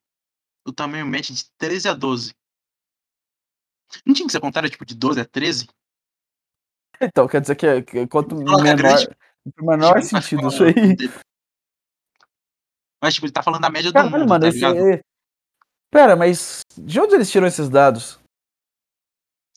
o 0.67 0.73
tamanho 0.73 1.07
médio 1.07 1.33
é 1.33 1.37
de 1.37 1.51
13 1.57 1.89
a 1.89 1.95
12. 1.95 2.35
Não 4.05 4.15
tinha 4.15 4.27
que 4.27 4.33
ser 4.33 4.41
contrário, 4.41 4.69
tipo, 4.69 4.85
de 4.85 4.95
12 4.95 5.21
a 5.21 5.25
13? 5.25 5.69
Então, 7.01 7.27
quer 7.27 7.41
dizer 7.41 7.57
que, 7.57 7.67
é, 7.67 7.83
que 7.83 8.07
quanto 8.07 8.35
não, 8.35 8.61
menor, 8.61 8.67
é 8.67 8.77
grande, 8.77 9.09
menor 9.61 10.03
sentido 10.03 10.49
isso 10.49 10.65
aí. 10.65 10.75
Mas, 13.01 13.15
tipo, 13.15 13.27
ele 13.27 13.33
tá 13.33 13.43
falando 13.43 13.63
da 13.63 13.71
média 13.71 13.93
Caralho, 13.93 14.11
do 14.11 14.19
mundo, 14.19 14.29
mano, 14.29 14.43
tá 14.43 14.49
esse, 14.49 14.65
é... 14.65 15.01
Pera, 15.91 16.17
mas 16.17 16.61
de 16.77 17.01
onde 17.01 17.15
eles 17.15 17.31
tiram 17.31 17.47
esses 17.47 17.69
dados? 17.69 18.21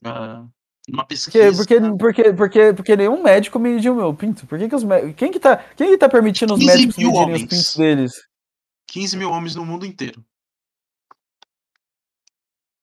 Uh, 0.05 0.49
uma 0.89 1.05
pesquisa. 1.05 1.55
Porque, 1.55 1.79
porque, 1.97 2.33
porque, 2.33 2.73
porque 2.73 2.95
nenhum 2.95 3.21
médico 3.21 3.59
mediu 3.59 3.93
o 3.93 3.95
meu 3.95 4.13
pinto. 4.13 4.47
Por 4.47 4.57
que, 4.57 4.67
que 4.67 4.75
os 4.75 4.83
quem, 5.15 5.31
que 5.31 5.39
tá, 5.39 5.57
quem 5.75 5.89
que 5.89 5.97
tá 5.97 6.09
permitindo 6.09 6.53
os 6.53 6.63
médicos 6.63 6.97
medirem 6.97 7.17
homens. 7.17 7.43
os 7.43 7.47
pintos 7.47 7.75
deles? 7.75 8.27
15 8.87 9.17
mil 9.17 9.29
homens 9.29 9.55
no 9.55 9.65
mundo 9.65 9.85
inteiro. 9.85 10.23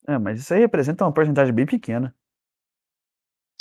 É, 0.07 0.19
mas 0.19 0.41
isso 0.41 0.55
aí 0.55 0.61
representa 0.61 1.05
uma 1.05 1.13
porcentagem 1.13 1.53
bem 1.53 1.67
pequena. 1.67 2.15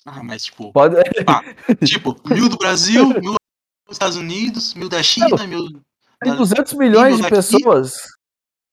Ah, 0.06 0.24
mas 0.24 0.46
tipo. 0.46 0.72
Pode... 0.72 0.96
Ah, 1.28 1.42
tipo, 1.86 2.16
mil 2.30 2.48
do 2.48 2.58
Brasil, 2.58 3.10
mil 3.20 3.36
dos 3.86 3.96
Estados 3.96 4.16
Unidos, 4.16 4.74
mil 4.74 4.88
da 4.88 5.04
China, 5.04 5.28
Não, 5.30 5.48
mil. 5.48 5.82
Tem 6.22 6.36
200 6.36 6.74
milhões 6.74 7.18
de 7.18 7.30
pessoas. 7.30 7.98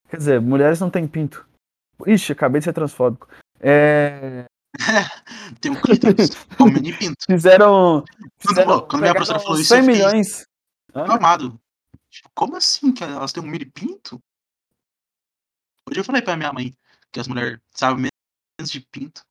Quer 0.09 0.17
dizer, 0.17 0.41
mulheres 0.41 0.79
não 0.79 0.89
têm 0.89 1.07
pinto. 1.07 1.45
Ixi, 2.07 2.31
acabei 2.31 2.59
de 2.59 2.65
ser 2.65 2.73
transfóbico. 2.73 3.27
É... 3.59 4.45
Tem 5.61 5.71
um 5.71 5.75
clítoris, 5.75 6.31
um 6.59 6.65
mini 6.65 6.93
pinto. 6.93 7.15
Fizeram. 7.29 8.03
fizeram 8.39 8.79
quando, 8.79 8.87
quando 8.87 9.01
minha 9.01 9.13
professora 9.13 9.39
falou 9.39 9.59
isso, 9.59 9.69
100 9.69 9.79
eu 9.79 9.85
milhões. 9.85 10.45
Amado. 10.93 11.59
Tipo, 12.09 12.29
como 12.33 12.55
assim 12.55 12.91
que 12.91 13.03
elas 13.03 13.31
têm 13.31 13.43
um 13.43 13.47
mini 13.47 13.65
pinto? 13.65 14.21
Hoje 15.89 15.99
eu 15.99 16.03
falei 16.03 16.21
pra 16.21 16.37
minha 16.37 16.51
mãe 16.51 16.73
que 17.11 17.19
as 17.19 17.27
mulheres 17.27 17.59
sabem 17.71 18.09
menos 18.59 18.71
de 18.71 18.79
pinto. 18.79 19.21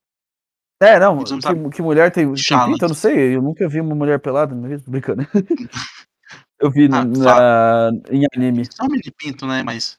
É, 0.81 0.99
não, 0.99 1.23
que, 1.25 1.71
que, 1.77 1.83
mulher 1.83 2.11
tem, 2.11 2.27
tem 2.35 2.67
pinto, 2.67 2.85
eu 2.85 2.89
não 2.89 2.95
sei, 2.95 3.37
eu 3.37 3.41
nunca 3.41 3.69
vi 3.69 3.81
uma 3.81 3.95
mulher 3.95 4.21
pelada 4.21 4.55
na 4.55 4.69
vida, 4.69 4.83
brincando. 4.87 5.23
eu 6.61 6.71
vi 6.71 6.89
ah, 6.93 7.05
na, 7.05 7.91
em 8.11 8.27
anime. 8.35 8.67
Só 8.71 8.85
um 8.85 8.89
mini 8.89 9.11
pinto, 9.17 9.47
né, 9.47 9.63
mas 9.63 9.99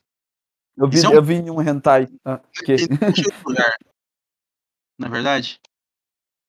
eu 0.78 0.90
vi, 0.90 1.04
é 1.04 1.10
um... 1.10 1.14
eu 1.14 1.24
vi 1.24 1.36
em 1.36 1.50
um 1.50 1.62
hentai. 1.62 2.08
Ah, 2.24 2.40
que... 2.66 2.76
Não 4.98 5.08
é 5.08 5.12
verdade? 5.12 5.60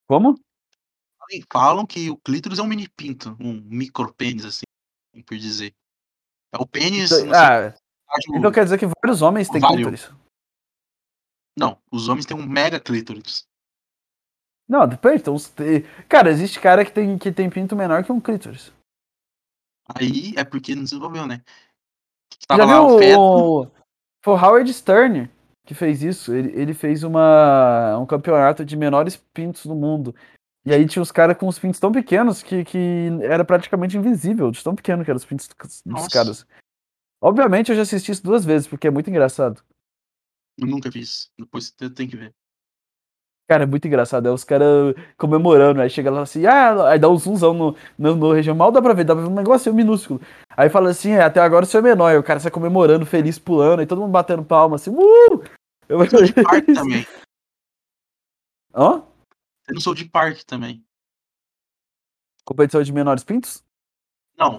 Como? 0.06 0.38
Falam 1.52 1.84
que 1.84 2.08
o 2.08 2.16
clítoris 2.16 2.58
é 2.58 2.62
um 2.62 2.66
mini 2.66 2.88
pinto, 2.88 3.36
um 3.40 3.60
micro 3.62 4.14
pênis, 4.14 4.44
assim, 4.44 4.64
por 5.26 5.36
dizer. 5.36 5.74
É 6.52 6.58
o 6.58 6.66
pênis 6.66 7.10
Então, 7.10 7.34
ah, 7.34 7.74
então 8.34 8.52
quer 8.52 8.64
dizer 8.64 8.78
que 8.78 8.86
vários 8.86 9.22
homens 9.22 9.48
têm 9.48 9.58
ovário. 9.58 9.76
clítoris. 9.76 10.10
Não, 11.58 11.80
os 11.90 12.08
homens 12.08 12.26
têm 12.26 12.36
um 12.36 12.46
mega 12.46 12.78
clítoris. 12.78 13.44
Não, 14.68 14.86
depende. 14.86 15.22
Então, 15.22 15.36
cara, 16.08 16.30
existe 16.30 16.60
cara 16.60 16.84
que 16.84 16.92
tem, 16.92 17.18
que 17.18 17.32
tem 17.32 17.50
pinto 17.50 17.74
menor 17.74 18.04
que 18.04 18.12
um 18.12 18.20
clítoris. 18.20 18.72
Aí 19.94 20.34
é 20.36 20.44
porque 20.44 20.74
não 20.74 20.84
desenvolveu, 20.84 21.26
né? 21.26 21.42
Já 22.50 22.56
Tava 22.56 22.64
lá 22.64 22.80
viu 22.80 22.96
o 22.96 22.98
feto, 22.98 23.20
o, 23.20 23.70
foi 24.22 24.34
o 24.34 24.36
Howard 24.36 24.72
Stern 24.72 25.30
que 25.66 25.75
fez 25.75 26.02
isso. 26.02 26.35
Ele, 26.35 26.58
ele 26.58 26.73
fez 26.73 27.02
uma, 27.02 27.99
um 27.99 28.06
campeonato 28.06 28.64
de 28.64 28.76
menores 28.76 29.16
pintos 29.35 29.66
do 29.66 29.75
mundo. 29.75 30.14
E 30.64 30.73
aí 30.73 30.87
tinha 30.87 31.02
os 31.02 31.12
caras 31.12 31.37
com 31.37 31.46
os 31.46 31.58
pintos 31.58 31.78
tão 31.78 31.92
pequenos 31.92 32.42
que, 32.42 32.64
que 32.64 33.08
era 33.23 33.44
praticamente 33.44 33.96
invisível, 33.96 34.50
de 34.50 34.62
tão 34.64 34.75
pequeno 34.75 35.04
que 35.04 35.11
eram 35.11 35.18
os 35.18 35.25
pintos 35.25 35.49
dos 35.58 35.82
Nossa. 35.85 36.08
caras. 36.11 36.46
Obviamente 37.20 37.70
eu 37.70 37.76
já 37.76 37.82
assisti 37.82 38.12
isso 38.12 38.23
duas 38.23 38.44
vezes, 38.44 38.66
porque 38.66 38.87
é 38.87 38.90
muito 38.90 39.11
engraçado. 39.11 39.62
eu 40.58 40.66
nunca 40.66 40.90
fiz. 40.90 41.30
Depois 41.38 41.73
você 41.76 41.90
tem 41.90 42.08
que 42.08 42.16
ver. 42.16 42.35
Cara, 43.49 43.62
é 43.62 43.66
muito 43.66 43.87
engraçado. 43.87 44.26
É 44.26 44.32
os 44.32 44.42
caras 44.42 44.94
comemorando. 45.16 45.80
Aí 45.80 45.88
chega 45.88 46.11
lá 46.11 46.23
assim, 46.23 46.44
ah, 46.46 46.88
aí 46.88 46.99
dá 46.99 47.08
um 47.08 47.16
zoomzão 47.16 47.54
no, 47.54 47.76
no, 47.96 48.16
no 48.16 48.32
região. 48.32 48.56
Mal 48.56 48.73
dá 48.73 48.82
pra 48.82 48.92
ver, 48.92 49.04
dá 49.04 49.14
pra 49.14 49.23
ver 49.23 49.30
um 49.30 49.35
negócio 49.35 49.73
minúsculo. 49.73 50.20
Aí 50.56 50.68
fala 50.68 50.90
assim, 50.90 51.12
é, 51.12 51.23
até 51.23 51.40
agora 51.40 51.64
o 51.64 51.68
seu 51.68 51.78
é 51.78 51.82
menor. 51.82 52.08
Aí 52.08 52.18
o 52.18 52.25
cara 52.25 52.40
sai 52.40 52.50
comemorando, 52.50 53.06
feliz, 53.06 53.38
pulando, 53.38 53.80
aí 53.80 53.87
todo 53.87 54.00
mundo 54.00 54.11
batendo 54.11 54.44
palma 54.44 54.75
assim, 54.75 54.90
uh! 54.90 55.42
Eu... 55.88 56.08
Sou 56.08 56.24
de 56.24 56.32
parque 56.42 56.74
também. 56.74 57.06
Hã? 58.74 59.06
Eu 59.68 59.74
não 59.74 59.80
sou 59.80 59.94
de 59.94 60.04
parque 60.04 60.44
também. 60.44 60.84
Competição 62.44 62.82
de 62.82 62.92
menores 62.92 63.24
pintos? 63.24 63.64
Não. 64.36 64.58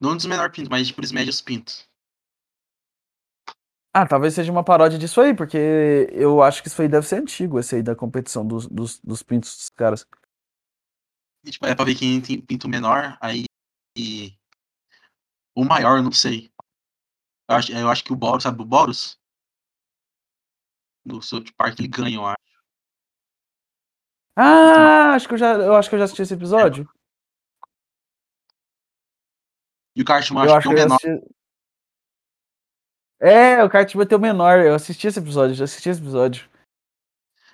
Não 0.00 0.16
dos 0.16 0.26
menores 0.26 0.54
pintos, 0.54 0.68
mas 0.68 0.86
tipo 0.86 1.00
dos 1.00 1.12
médios 1.12 1.40
pintos. 1.40 1.88
Ah, 3.94 4.06
talvez 4.06 4.34
seja 4.34 4.52
uma 4.52 4.64
paródia 4.64 4.98
disso 4.98 5.20
aí, 5.20 5.34
porque 5.34 5.56
eu 6.12 6.42
acho 6.42 6.60
que 6.62 6.68
isso 6.68 6.82
aí 6.82 6.88
deve 6.88 7.06
ser 7.06 7.16
antigo, 7.16 7.58
esse 7.58 7.76
aí 7.76 7.82
da 7.82 7.96
competição 7.96 8.46
dos, 8.46 8.66
dos, 8.66 9.00
dos 9.00 9.22
pintos 9.22 9.56
dos 9.56 9.70
caras. 9.70 10.06
E, 11.42 11.50
tipo, 11.50 11.64
é 11.64 11.74
pra 11.74 11.84
ver 11.84 11.94
quem 11.94 12.20
tem 12.20 12.40
pinto 12.40 12.68
menor, 12.68 13.16
aí. 13.20 13.44
E... 13.96 14.36
O 15.54 15.64
maior, 15.64 16.02
não 16.02 16.12
sei. 16.12 16.52
Eu 17.48 17.56
acho, 17.56 17.72
eu 17.72 17.88
acho 17.88 18.04
que 18.04 18.12
o 18.12 18.16
Boros, 18.16 18.42
sabe 18.42 18.60
o 18.60 18.66
Boros? 18.66 19.18
Do 21.06 21.22
South 21.22 21.44
Park 21.56 21.78
ele 21.78 21.88
ganha, 21.88 22.16
eu 22.16 22.26
acho. 22.26 22.36
Ah, 24.36 25.14
acho 25.14 25.28
que 25.28 25.34
eu 25.34 25.38
já, 25.38 25.52
eu 25.54 25.74
acho 25.76 25.88
que 25.88 25.94
eu 25.94 25.98
já 26.00 26.04
assisti 26.04 26.22
esse 26.22 26.34
episódio. 26.34 26.86
E 29.94 30.02
o 30.02 30.04
Cartman 30.04 30.42
acho 30.42 30.54
acho 30.54 30.68
que 30.68 30.74
é 30.74 30.76
o 30.76 30.78
menor. 30.82 30.96
assisti. 30.96 31.36
É, 33.18 33.64
o 33.64 33.70
kart 33.70 33.96
bateu 33.96 34.18
menor. 34.18 34.58
Eu 34.58 34.74
assisti 34.74 35.06
esse 35.06 35.18
episódio, 35.18 35.54
já 35.54 35.64
assisti 35.64 35.88
esse 35.88 36.00
episódio. 36.00 36.50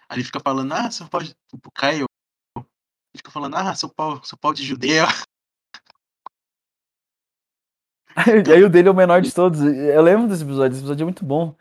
Aí 0.09 0.17
ele 0.17 0.25
fica 0.25 0.41
falando, 0.41 0.73
ah, 0.73 0.91
seu 0.91 1.09
pau 1.09 1.23
de. 1.23 1.37
O 1.53 1.71
Caio. 1.71 2.07
Ele 2.57 3.19
fica 3.19 3.31
falando, 3.31 3.55
ah, 3.55 3.75
seu 3.75 3.89
pau, 3.89 4.25
seu 4.25 4.37
pau 4.37 4.53
de 4.53 4.65
judeu. 4.65 5.05
Aí 8.17 8.65
o 8.65 8.69
dele 8.69 8.89
é 8.89 8.91
o 8.91 8.95
menor 8.95 9.23
de 9.23 9.33
todos. 9.33 9.61
Eu 9.61 10.03
lembro 10.03 10.27
desse 10.27 10.43
episódio, 10.43 10.73
esse 10.73 10.81
episódio 10.81 11.05
é 11.05 11.07
muito 11.07 11.25
bom. 11.25 11.55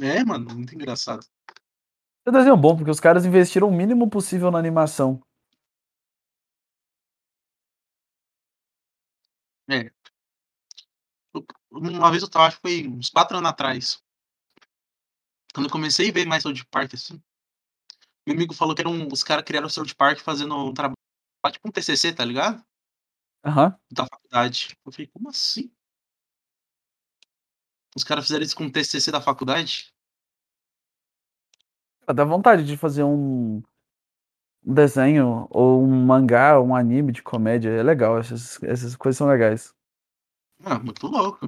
É, 0.00 0.24
mano, 0.24 0.54
muito 0.54 0.74
engraçado. 0.74 1.20
Esse 2.26 2.32
desenho 2.32 2.54
é 2.54 2.56
bom, 2.56 2.76
porque 2.76 2.90
os 2.90 3.00
caras 3.00 3.24
investiram 3.24 3.68
o 3.68 3.74
mínimo 3.74 4.10
possível 4.10 4.50
na 4.50 4.58
animação. 4.58 5.22
É. 9.68 9.90
Uma 11.70 12.10
vez 12.10 12.22
eu 12.22 12.30
tava, 12.30 12.46
acho 12.46 12.56
que 12.56 12.62
foi 12.62 12.88
uns 12.88 13.10
quatro 13.10 13.36
anos 13.36 13.50
atrás. 13.50 14.02
Quando 15.54 15.66
eu 15.66 15.72
comecei 15.72 16.10
a 16.10 16.12
ver 16.12 16.26
mais 16.26 16.42
South 16.42 16.64
Park, 16.70 16.94
assim. 16.94 17.22
Meu 18.26 18.34
amigo 18.34 18.52
falou 18.52 18.74
que 18.74 18.82
eram, 18.82 19.08
os 19.10 19.22
caras 19.22 19.44
criaram 19.44 19.68
o 19.68 19.70
South 19.70 19.94
Park 19.96 20.18
fazendo 20.18 20.56
um 20.56 20.74
trabalho, 20.74 20.96
tipo 21.52 21.68
um 21.68 21.72
TCC, 21.72 22.12
tá 22.12 22.24
ligado? 22.24 22.64
Aham. 23.44 23.78
Da 23.90 24.04
faculdade. 24.04 24.76
Eu 24.84 24.92
falei, 24.92 25.06
como 25.06 25.28
assim? 25.28 25.70
Os 27.96 28.04
caras 28.04 28.24
fizeram 28.24 28.44
isso 28.44 28.56
com 28.56 28.64
um 28.64 28.70
TCC 28.70 29.10
da 29.10 29.20
faculdade? 29.20 29.94
Dá 32.14 32.24
vontade 32.24 32.64
de 32.64 32.76
fazer 32.76 33.02
um 33.02 33.62
desenho, 34.62 35.46
ou 35.50 35.82
um 35.82 36.04
mangá, 36.04 36.58
ou 36.58 36.66
um 36.66 36.76
anime 36.76 37.12
de 37.12 37.22
comédia. 37.22 37.70
É 37.70 37.82
legal, 37.82 38.18
essas, 38.18 38.62
essas 38.62 38.96
coisas 38.96 39.16
são 39.16 39.28
legais. 39.28 39.74
Ah, 40.64 40.78
muito 40.78 41.06
louco. 41.06 41.46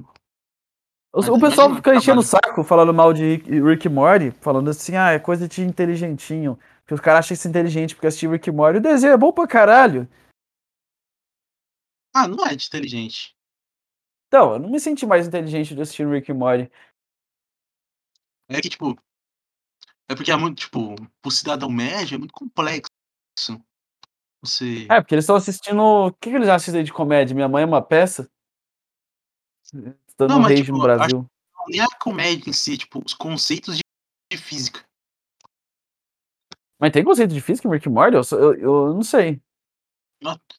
O, 1.11 1.19
o 1.21 1.39
pessoal 1.39 1.73
fica 1.75 1.95
enchendo 1.95 2.19
o 2.19 2.23
saco 2.23 2.63
falando 2.63 2.93
mal 2.93 3.11
de 3.13 3.23
Rick, 3.23 3.49
Rick 3.61 3.87
e 3.87 3.89
Morty, 3.89 4.31
falando 4.31 4.69
assim, 4.69 4.95
ah, 4.95 5.11
é 5.11 5.19
coisa 5.19 5.47
de 5.47 5.61
inteligentinho. 5.61 6.57
Que 6.85 6.93
os 6.93 6.99
caras 6.99 7.25
acham 7.25 7.35
isso 7.35 7.47
inteligente 7.47 7.95
porque 7.95 8.07
assistiu 8.07 8.31
Rick 8.31 8.49
e 8.49 8.51
Morty. 8.51 8.77
O 8.77 8.81
desenho 8.81 9.13
é 9.13 9.17
bom 9.17 9.31
pra 9.31 9.47
caralho. 9.47 10.07
Ah, 12.13 12.27
não 12.27 12.45
é 12.45 12.55
de 12.55 12.67
inteligente. 12.67 13.35
Então, 14.27 14.53
eu 14.53 14.59
não 14.59 14.69
me 14.69 14.79
senti 14.79 15.05
mais 15.05 15.27
inteligente 15.27 15.73
de 15.73 15.81
assistir 15.81 16.07
Rick 16.07 16.29
e 16.29 16.33
Morty. 16.33 16.71
É 18.47 18.61
que, 18.61 18.69
tipo. 18.69 18.95
É 20.09 20.15
porque 20.15 20.31
é 20.31 20.35
muito, 20.35 20.57
tipo, 20.57 20.95
pro 21.21 21.31
cidadão 21.31 21.69
médio 21.69 22.15
é 22.15 22.17
muito 22.17 22.33
complexo. 22.33 22.89
Você. 24.41 24.87
É, 24.89 24.99
porque 24.99 25.13
eles 25.13 25.23
estão 25.23 25.35
assistindo. 25.35 25.79
O 25.79 26.13
que, 26.13 26.31
que 26.31 26.35
eles 26.35 26.49
assistem 26.49 26.83
de 26.83 26.91
comédia? 26.91 27.35
Minha 27.35 27.47
mãe 27.47 27.61
é 27.61 27.65
uma 27.65 27.81
peça? 27.81 28.27
Dando 30.17 30.31
Não, 30.31 30.39
um 30.39 30.41
mas, 30.41 30.59
tipo, 30.59 30.71
no 30.71 30.81
Brasil. 30.81 31.25
Nem 31.67 31.81
a 31.81 31.87
comédia 32.01 32.49
em 32.49 32.53
si, 32.53 32.77
tipo, 32.77 33.03
os 33.05 33.13
conceitos 33.13 33.77
de, 33.77 33.83
de 34.31 34.37
física. 34.37 34.83
Mas 36.79 36.91
tem 36.91 37.03
conceito 37.03 37.33
de 37.33 37.41
física 37.41 37.67
em 37.67 37.71
Rick 37.71 37.87
Morty? 37.87 38.15
Eu, 38.15 38.39
eu, 38.39 38.53
eu 38.55 38.93
não 38.93 39.03
sei. 39.03 39.39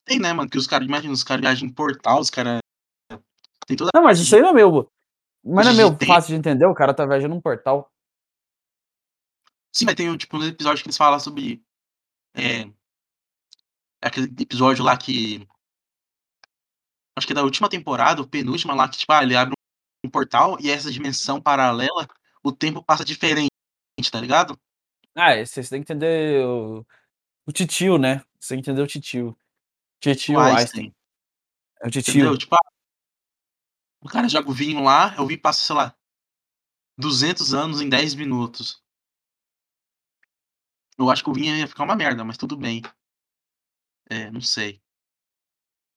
Tem, 0.04 0.20
né, 0.20 0.32
mano? 0.32 0.48
Que 0.48 0.58
os 0.58 0.66
caras, 0.66 0.86
imagina, 0.86 1.12
os 1.12 1.24
caras 1.24 1.40
viajam 1.40 1.68
em 1.68 1.72
portal, 1.72 2.20
os 2.20 2.30
caras. 2.30 2.60
Tem 3.66 3.76
toda 3.76 3.90
Não, 3.94 4.02
mas 4.02 4.20
isso 4.20 4.36
aí 4.36 4.42
não 4.42 4.50
é 4.50 4.54
meu. 4.54 4.90
Mas 5.44 5.66
não 5.66 5.72
é 5.72 5.76
meu 5.76 5.96
fácil 6.06 6.28
de 6.28 6.38
entender. 6.38 6.66
O 6.66 6.74
cara 6.74 6.94
tá 6.94 7.04
viajando 7.04 7.34
num 7.34 7.40
portal. 7.40 7.90
Sim, 9.72 9.84
mas 9.84 9.94
tem 9.94 10.16
tipo, 10.16 10.36
um 10.36 10.44
episódio 10.44 10.82
que 10.82 10.88
eles 10.88 10.96
falam 10.96 11.20
sobre. 11.20 11.62
É, 12.34 12.70
aquele 14.02 14.26
episódio 14.40 14.84
lá 14.84 14.96
que. 14.96 15.46
Acho 17.16 17.26
que 17.26 17.32
é 17.32 17.36
da 17.36 17.42
última 17.42 17.68
temporada, 17.68 18.22
o 18.22 18.28
penúltima 18.28 18.74
lá, 18.74 18.88
que 18.88 18.98
tipo, 18.98 19.12
ah, 19.12 19.22
ele 19.22 19.36
abre 19.36 19.54
um 20.04 20.10
portal 20.10 20.56
e 20.60 20.70
essa 20.70 20.90
dimensão 20.90 21.40
paralela, 21.40 22.08
o 22.42 22.50
tempo 22.50 22.82
passa 22.82 23.04
diferente, 23.04 23.50
tá 24.10 24.20
ligado? 24.20 24.58
Ah, 25.14 25.36
esse, 25.36 25.62
você 25.62 25.70
tem 25.70 25.82
que 25.82 25.92
entender 25.92 26.44
o, 26.46 26.86
o 27.46 27.52
titio, 27.52 27.98
né? 27.98 28.24
Você 28.38 28.54
tem 28.54 28.62
que 28.62 28.70
entender 28.70 28.82
o 28.82 28.86
titio. 28.86 29.36
Titio 30.00 30.38
O 30.38 30.40
Einstein. 30.40 30.94
É 31.82 31.88
o 31.88 31.90
titio. 31.90 32.12
Entendeu? 32.12 32.38
Tipo, 32.38 32.54
ah, 32.54 32.70
o 34.02 34.08
cara 34.08 34.28
joga 34.28 34.48
o 34.48 34.54
vinho 34.54 34.82
lá, 34.82 35.14
eu 35.16 35.26
vi 35.26 35.36
passa, 35.36 35.62
sei 35.62 35.76
lá, 35.76 35.94
200 36.96 37.52
anos 37.52 37.80
em 37.80 37.88
10 37.88 38.14
minutos. 38.14 38.82
Eu 41.00 41.08
acho 41.08 41.24
que 41.24 41.30
o 41.30 41.32
vinho 41.32 41.56
ia 41.56 41.66
ficar 41.66 41.84
uma 41.84 41.96
merda, 41.96 42.22
mas 42.22 42.36
tudo 42.36 42.58
bem. 42.58 42.82
É, 44.10 44.30
não 44.30 44.42
sei. 44.42 44.78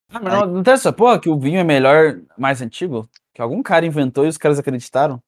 Ah, 0.08 0.20
mas 0.22 0.34
não, 0.34 0.46
não 0.46 0.64
tem 0.64 0.74
essa 0.74 0.94
porra 0.94 1.20
que 1.20 1.28
o 1.28 1.38
vinho 1.38 1.60
é 1.60 1.64
melhor, 1.64 2.22
mais 2.38 2.62
antigo? 2.62 3.10
Que 3.34 3.42
algum 3.42 3.62
cara 3.62 3.86
inventou 3.86 4.26
e 4.26 4.30
os 4.30 4.38
caras 4.38 4.60
acreditaram? 4.60 5.22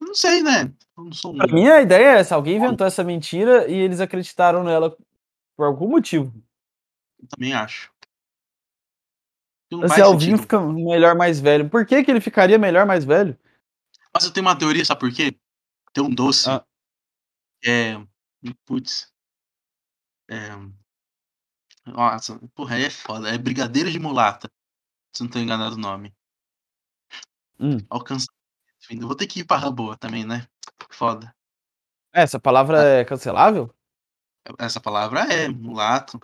Não 0.00 0.14
sei, 0.14 0.42
né? 0.42 0.72
Não 0.96 1.12
sou 1.12 1.34
um. 1.34 1.38
Pra 1.38 1.52
mim, 1.52 1.66
a 1.66 1.82
ideia 1.82 2.04
é 2.04 2.20
essa: 2.20 2.36
alguém 2.36 2.56
inventou 2.56 2.86
essa 2.86 3.02
mentira 3.02 3.66
e 3.68 3.74
eles 3.74 4.00
acreditaram 4.00 4.62
nela 4.62 4.96
por 5.56 5.64
algum 5.66 5.88
motivo. 5.88 6.32
Eu 7.20 7.28
também 7.28 7.52
acho. 7.52 7.90
Assim, 9.82 10.00
ah, 10.00 10.08
o 10.08 10.18
vinho 10.18 10.38
fica 10.38 10.60
melhor 10.60 11.16
mais 11.16 11.40
velho. 11.40 11.68
Por 11.68 11.84
que, 11.84 12.04
que 12.04 12.10
ele 12.10 12.20
ficaria 12.20 12.58
melhor 12.58 12.86
mais 12.86 13.04
velho? 13.04 13.36
Mas 14.14 14.24
eu 14.24 14.32
tenho 14.32 14.46
uma 14.46 14.56
teoria, 14.56 14.84
sabe 14.84 15.00
por 15.00 15.12
quê? 15.12 15.36
Tem 15.92 16.04
um 16.04 16.10
doce. 16.10 16.48
Ah. 16.48 16.64
É. 17.64 18.00
Putz. 18.64 19.12
É. 20.30 20.48
Nossa, 21.86 22.38
porra, 22.54 22.76
aí 22.76 22.84
é 22.84 22.90
foda. 22.90 23.28
É 23.30 23.38
brigadeiro 23.38 23.90
de 23.90 23.98
mulata. 23.98 24.50
Se 25.14 25.22
não 25.22 25.30
tô 25.30 25.38
enganado 25.38 25.74
o 25.74 25.78
nome. 25.78 26.14
Hum. 27.58 27.78
Alcança. 27.88 28.26
Enfim, 28.82 29.00
eu 29.00 29.06
vou 29.06 29.16
ter 29.16 29.26
que 29.26 29.40
ir 29.40 29.44
pra 29.44 29.70
boa 29.70 29.96
também, 29.96 30.24
né? 30.24 30.46
Foda. 30.90 31.34
É, 32.12 32.22
Essa 32.22 32.38
palavra 32.38 32.82
é 32.82 33.04
cancelável? 33.04 33.74
Essa 34.58 34.80
palavra 34.80 35.20
é 35.32 35.48
mulato. 35.48 36.18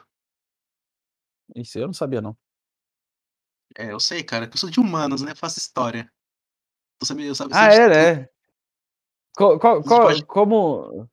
Isso 1.56 1.78
eu 1.78 1.86
não 1.86 1.92
sabia, 1.94 2.20
não. 2.22 2.36
É, 3.76 3.90
eu 3.90 3.98
sei, 3.98 4.22
cara, 4.22 4.46
que 4.46 4.54
eu 4.54 4.58
sou 4.60 4.70
de 4.70 4.80
humanos, 4.80 5.20
né? 5.22 5.32
Eu 5.32 5.36
faço 5.36 5.58
história. 5.58 6.10
Eu 7.00 7.06
sabia, 7.06 7.26
eu 7.26 7.34
sabia, 7.34 7.56
Ah, 7.56 7.66
é, 7.66 8.14
Você 9.82 9.88
co- 9.88 10.00
pode- 10.02 10.26
como. 10.26 11.10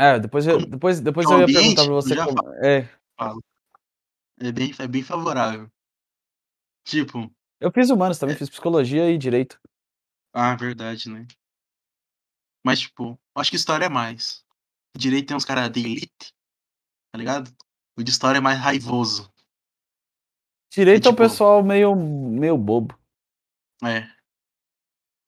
É, 0.00 0.18
depois 0.18 0.46
eu, 0.46 0.64
depois, 0.64 0.98
depois 0.98 1.30
é 1.30 1.34
eu 1.34 1.40
ia 1.40 1.46
perguntar 1.46 1.84
pra 1.84 1.92
você 1.92 2.16
como. 2.16 2.42
falo. 2.42 2.54
É, 2.64 2.88
falo. 3.18 3.44
É 4.40 4.50
bem, 4.50 4.72
é 4.78 4.88
bem 4.88 5.02
favorável. 5.02 5.70
Tipo, 6.86 7.30
eu 7.60 7.70
fiz 7.70 7.90
humanos 7.90 8.18
também, 8.18 8.34
é, 8.34 8.38
fiz 8.38 8.48
psicologia 8.48 9.10
e 9.10 9.18
direito. 9.18 9.60
ah, 10.32 10.56
verdade, 10.56 11.10
né? 11.10 11.26
Mas, 12.64 12.80
tipo, 12.80 13.20
acho 13.34 13.50
que 13.50 13.56
história 13.56 13.84
é 13.84 13.88
mais. 13.90 14.42
Direito 14.96 15.28
tem 15.28 15.36
uns 15.36 15.44
caras 15.44 15.70
de 15.70 15.80
elite, 15.80 16.34
tá 17.12 17.18
ligado? 17.18 17.54
O 17.94 18.02
de 18.02 18.10
história 18.10 18.38
é 18.38 18.40
mais 18.40 18.58
raivoso. 18.58 19.30
É 20.72 20.76
Direito 20.76 21.08
é 21.08 21.10
o 21.10 21.12
tipo, 21.12 21.22
pessoal 21.22 21.62
meio, 21.62 21.94
meio 21.94 22.56
bobo. 22.56 22.98
é. 23.84 24.10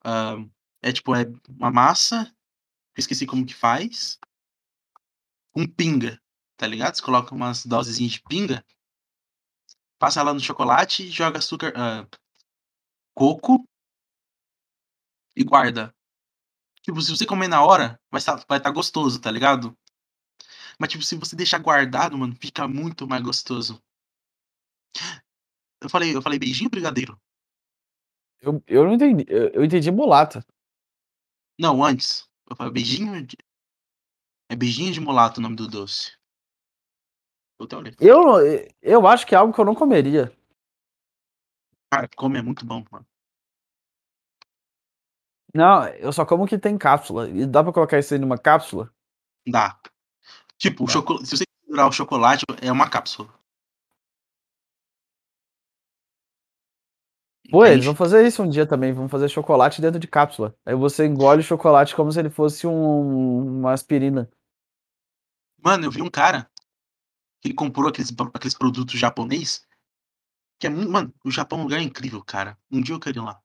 ah, 0.03 0.37
é 0.81 0.91
tipo, 0.91 1.13
é 1.15 1.25
uma 1.47 1.69
massa, 1.69 2.35
esqueci 2.97 3.27
como 3.27 3.45
que 3.45 3.53
faz, 3.53 4.19
com 5.53 5.67
pinga, 5.67 6.19
tá 6.57 6.67
ligado? 6.67 6.95
Você 6.95 7.01
coloca 7.01 7.33
umas 7.33 7.65
dosezinhas 7.65 8.13
de 8.13 8.21
pinga, 8.23 8.65
passa 9.99 10.21
lá 10.23 10.33
no 10.33 10.39
chocolate, 10.39 11.09
joga 11.09 11.37
açúcar, 11.37 11.71
ah, 11.75 12.07
coco 13.13 13.63
e 15.35 15.43
guarda. 15.43 15.95
Tipo, 16.81 17.01
se 17.01 17.11
você 17.11 17.25
comer 17.25 17.47
na 17.47 17.63
hora, 17.63 17.99
vai 18.11 18.19
estar 18.19 18.43
vai 18.47 18.59
tá 18.59 18.69
gostoso, 18.69 19.21
tá 19.21 19.31
ligado? 19.31 19.77
Mas, 20.79 20.89
tipo, 20.91 21.03
se 21.03 21.15
você 21.15 21.35
deixar 21.35 21.59
guardado, 21.59 22.17
mano, 22.17 22.35
fica 22.35 22.67
muito 22.67 23.07
mais 23.07 23.23
gostoso. 23.23 23.81
Eu 25.81 25.89
falei, 25.89 26.15
eu 26.15 26.21
falei 26.21 26.39
beijinho 26.39 26.69
brigadeiro? 26.69 27.19
Eu, 28.41 28.61
eu 28.67 28.83
não 28.83 28.93
entendi. 28.93 29.25
Eu, 29.27 29.49
eu 29.49 29.63
entendi 29.63 29.91
mulata. 29.91 30.45
Não, 31.57 31.83
antes. 31.83 32.27
Eu 32.49 32.55
falei 32.55 32.73
beijinho. 32.73 33.25
É 34.53 34.55
beijinho 34.55 34.93
de 34.93 35.01
mulato 35.01 35.39
o 35.39 35.41
nome 35.41 35.55
do 35.55 35.67
doce. 35.67 36.11
Eu, 37.99 38.37
eu 38.83 39.07
acho 39.07 39.25
que 39.25 39.33
é 39.33 39.37
algo 39.39 39.51
que 39.51 39.59
eu 39.59 39.65
não 39.65 39.73
comeria. 39.73 40.31
Cara, 41.91 42.07
come 42.15 42.37
é 42.37 42.41
muito 42.43 42.63
bom, 42.63 42.85
mano. 42.91 43.03
Não, 45.55 45.87
eu 45.87 46.13
só 46.13 46.23
como 46.23 46.45
que 46.45 46.59
tem 46.59 46.77
cápsula. 46.77 47.27
E 47.29 47.47
dá 47.47 47.63
pra 47.63 47.73
colocar 47.73 47.97
isso 47.97 48.13
aí 48.13 48.19
numa 48.19 48.37
cápsula? 48.37 48.93
Dá. 49.47 49.75
Tipo, 50.59 50.87
chocolate, 50.87 51.25
se 51.25 51.37
você 51.37 51.45
considerar 51.47 51.87
o 51.87 51.91
chocolate, 51.91 52.45
é 52.61 52.71
uma 52.71 52.87
cápsula. 52.87 53.33
Pô, 57.49 57.65
eles 57.65 57.85
vão 57.85 57.95
fazer 57.95 58.23
isso 58.25 58.43
um 58.43 58.49
dia 58.49 58.67
também. 58.67 58.93
Vão 58.93 59.09
fazer 59.09 59.29
chocolate 59.29 59.81
dentro 59.81 59.99
de 59.99 60.07
cápsula. 60.07 60.55
Aí 60.63 60.75
você 60.75 61.07
engole 61.07 61.41
o 61.41 61.43
chocolate 61.43 61.95
como 61.95 62.11
se 62.11 62.19
ele 62.19 62.29
fosse 62.29 62.67
um, 62.67 63.59
uma 63.59 63.73
aspirina. 63.73 64.29
Mano, 65.63 65.85
eu 65.85 65.91
vi 65.91 66.01
um 66.01 66.09
cara 66.09 66.49
que 67.41 67.53
comprou 67.53 67.87
aqueles, 67.87 68.11
aqueles 68.33 68.57
produtos 68.57 68.99
japonês. 68.99 69.65
Que 70.59 70.67
é. 70.67 70.69
Mano, 70.69 71.13
o 71.23 71.31
Japão 71.31 71.59
é 71.59 71.61
um 71.61 71.63
lugar 71.65 71.81
incrível, 71.81 72.21
cara. 72.23 72.57
Um 72.69 72.81
dia 72.81 72.93
eu 72.93 72.99
quero 72.99 73.19
ir 73.19 73.21
lá. 73.21 73.41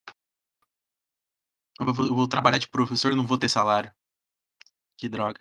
Eu 1.78 1.94
vou, 1.94 2.06
eu 2.06 2.14
vou 2.14 2.26
trabalhar 2.26 2.58
de 2.58 2.68
professor 2.68 3.12
e 3.12 3.14
não 3.16 3.26
vou 3.26 3.38
ter 3.38 3.48
salário. 3.48 3.92
Que 4.96 5.08
droga. 5.08 5.40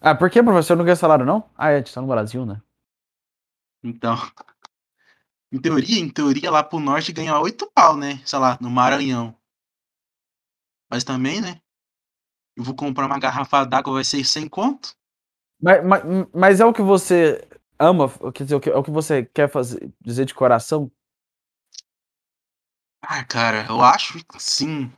Ah, 0.00 0.14
por 0.14 0.30
que, 0.30 0.42
professor? 0.42 0.76
Não 0.76 0.84
ganha 0.84 0.96
salário, 0.96 1.26
não? 1.26 1.50
Ah, 1.54 1.70
é, 1.70 1.74
a 1.74 1.78
gente 1.78 1.92
tá 1.92 2.00
no 2.00 2.06
Brasil, 2.06 2.46
né? 2.46 2.60
Então. 3.82 4.16
Em 5.52 5.60
teoria, 5.60 6.00
em 6.00 6.10
teoria, 6.10 6.50
lá 6.50 6.62
pro 6.62 6.80
norte 6.80 7.12
ganha 7.12 7.38
8 7.38 7.70
pau, 7.72 7.96
né? 7.96 8.20
Sei 8.26 8.36
lá, 8.36 8.58
no 8.60 8.68
Maranhão. 8.68 9.34
Mas 10.90 11.04
também, 11.04 11.40
né? 11.40 11.60
Eu 12.56 12.64
vou 12.64 12.74
comprar 12.74 13.06
uma 13.06 13.18
garrafa 13.18 13.64
d'água, 13.64 13.94
vai 13.94 14.04
ser 14.04 14.24
100 14.24 14.48
conto? 14.48 14.96
Mas, 15.60 15.84
mas, 15.84 16.02
mas 16.34 16.60
é 16.60 16.64
o 16.64 16.72
que 16.72 16.82
você 16.82 17.46
ama, 17.78 18.08
quer 18.32 18.44
dizer, 18.44 18.56
o 18.56 18.60
que- 18.60 18.70
é 18.70 18.76
o 18.76 18.82
que 18.82 18.90
você 18.90 19.24
quer 19.24 19.48
fazer, 19.50 19.92
dizer 20.00 20.24
de 20.24 20.34
coração? 20.34 20.90
Ah, 23.02 23.24
cara, 23.24 23.66
eu 23.68 23.80
acho 23.80 24.24
que 24.24 24.40
sim. 24.40 24.92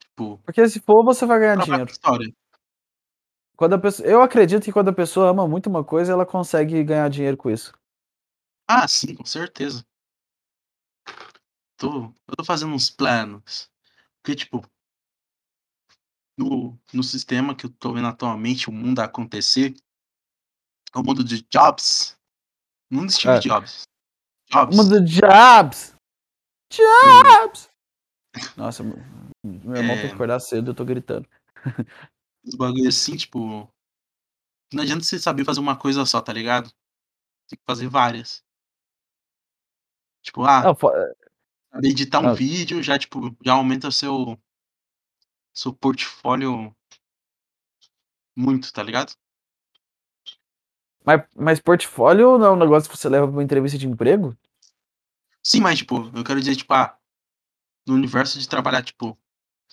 Tipo, 0.00 0.38
Porque 0.38 0.68
se 0.68 0.80
for, 0.80 1.04
você 1.04 1.26
vai 1.26 1.38
ganhar 1.38 1.56
dinheiro. 1.56 1.90
história. 1.90 2.32
Quando 3.56 3.74
a 3.74 3.78
pessoa, 3.78 4.08
eu 4.08 4.22
acredito 4.22 4.64
que 4.64 4.72
quando 4.72 4.88
a 4.88 4.92
pessoa 4.92 5.30
ama 5.30 5.46
muito 5.46 5.68
uma 5.68 5.82
coisa, 5.84 6.12
ela 6.12 6.24
consegue 6.24 6.82
ganhar 6.84 7.08
dinheiro 7.10 7.36
com 7.36 7.50
isso. 7.50 7.72
Ah, 8.68 8.86
sim, 8.86 9.14
com 9.14 9.24
certeza. 9.24 9.84
Tô, 11.76 12.12
eu 12.28 12.36
tô 12.36 12.44
fazendo 12.44 12.72
uns 12.74 12.90
planos. 12.90 13.70
Porque, 14.22 14.36
tipo, 14.36 14.62
no, 16.38 16.78
no 16.92 17.02
sistema 17.02 17.54
que 17.54 17.66
eu 17.66 17.70
tô 17.70 17.92
vendo 17.92 18.06
atualmente, 18.08 18.68
o 18.68 18.72
mundo 18.72 19.00
acontecer, 19.00 19.74
é 20.94 20.98
o 20.98 21.02
mundo 21.02 21.22
de 21.24 21.42
Jobs. 21.50 22.16
O 22.90 22.94
mundo 22.94 23.08
de 23.08 23.14
Steve 23.14 23.34
É. 23.36 23.40
Jobs. 23.40 23.82
Jobs. 24.50 24.76
Mundo 24.76 25.04
de 25.04 25.20
Jobs! 25.20 25.94
Jobs! 26.72 27.68
Nossa, 28.56 28.82
meu 28.82 28.94
irmão 29.76 29.96
tem 29.96 30.04
É. 30.04 30.08
que 30.08 30.14
acordar 30.14 30.40
cedo, 30.40 30.70
eu 30.70 30.74
tô 30.74 30.84
gritando. 30.84 31.28
Os 32.44 32.54
bagulho 32.54 32.88
assim, 32.88 33.16
tipo. 33.16 33.68
Não 34.72 34.82
adianta 34.82 35.02
você 35.02 35.18
saber 35.18 35.44
fazer 35.44 35.60
uma 35.60 35.76
coisa 35.76 36.04
só, 36.06 36.20
tá 36.20 36.32
ligado? 36.32 36.70
Tem 37.48 37.58
que 37.58 37.64
fazer 37.66 37.88
várias. 37.88 38.42
Tipo, 40.22 40.44
ah, 40.44 40.62
Não, 40.62 40.74
fo- 40.74 40.90
saber 41.72 41.88
editar 41.88 42.20
um 42.20 42.28
Ah. 42.28 42.34
vídeo 42.34 42.82
já, 42.82 42.98
tipo, 42.98 43.34
já 43.44 43.54
aumenta 43.54 43.90
seu. 43.90 44.38
Seu 45.58 45.72
portfólio 45.74 46.72
muito, 48.36 48.72
tá 48.72 48.80
ligado? 48.80 49.12
mas, 51.04 51.26
mas 51.34 51.58
portfólio 51.60 52.38
não 52.38 52.46
é 52.46 52.50
um 52.52 52.56
negócio 52.56 52.88
que 52.88 52.96
você 52.96 53.08
leva 53.08 53.26
pra 53.26 53.34
uma 53.34 53.42
entrevista 53.42 53.76
de 53.76 53.88
emprego? 53.88 54.36
Sim, 55.42 55.60
mas, 55.60 55.78
tipo, 55.78 55.96
eu 56.16 56.22
quero 56.22 56.38
dizer, 56.38 56.54
tipo, 56.54 56.72
ah, 56.72 56.96
no 57.88 57.94
universo 57.94 58.38
de 58.38 58.48
trabalhar, 58.48 58.84
tipo, 58.84 59.18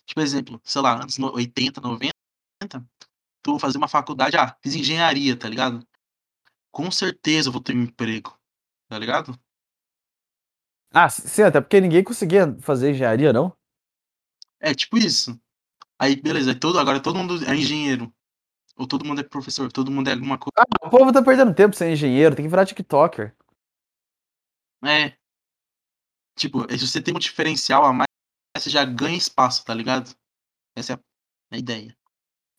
tipo, 0.08 0.20
exemplo, 0.22 0.60
sei 0.64 0.82
lá, 0.82 0.96
anos 1.00 1.20
no- 1.20 1.32
80, 1.36 1.80
90, 1.80 2.12
tu 3.44 3.52
vou 3.52 3.60
fazer 3.60 3.78
uma 3.78 3.88
faculdade, 3.88 4.38
ah, 4.38 4.58
fiz 4.64 4.74
engenharia, 4.74 5.38
tá 5.38 5.48
ligado? 5.48 5.88
Com 6.72 6.90
certeza 6.90 7.50
eu 7.50 7.54
vou 7.54 7.62
ter 7.62 7.76
um 7.76 7.84
emprego, 7.84 8.36
tá 8.88 8.98
ligado? 8.98 9.40
Ah, 10.92 11.10
sim, 11.10 11.44
até 11.44 11.62
porque 11.62 11.80
ninguém 11.80 12.04
conseguia 12.04 12.58
fazer 12.60 12.90
engenharia, 12.90 13.32
não? 13.32 13.56
É, 14.60 14.74
tipo 14.74 14.98
isso. 14.98 15.40
Aí, 16.00 16.16
beleza, 16.16 16.58
todo, 16.58 16.80
agora 16.80 17.02
todo 17.02 17.18
mundo 17.18 17.44
é 17.46 17.56
engenheiro. 17.56 18.12
Ou 18.78 18.86
todo 18.86 19.06
mundo 19.06 19.22
é 19.22 19.24
professor, 19.24 19.72
todo 19.72 19.90
mundo 19.90 20.10
é 20.10 20.14
alguma 20.14 20.38
coisa. 20.38 20.52
O 20.84 20.90
povo 20.90 21.14
tá 21.14 21.24
perdendo 21.24 21.54
tempo 21.56 21.76
sem 21.76 21.94
engenheiro, 21.94 22.36
tem 22.36 22.44
que 22.44 22.50
virar 22.50 22.66
TikToker. 22.66 23.34
É. 24.84 25.16
Tipo, 26.38 26.70
se 26.70 26.86
você 26.86 27.02
tem 27.02 27.16
um 27.16 27.20
diferencial 27.20 27.86
a 27.86 27.94
mais, 27.94 28.08
você 28.58 28.70
já 28.70 28.84
ganha 28.84 29.18
espaço, 29.18 29.64
tá 29.64 29.74
ligado? 29.74 30.14
Essa 30.76 30.94
é 30.94 30.96
a- 31.56 31.58
ideia. 31.58 31.96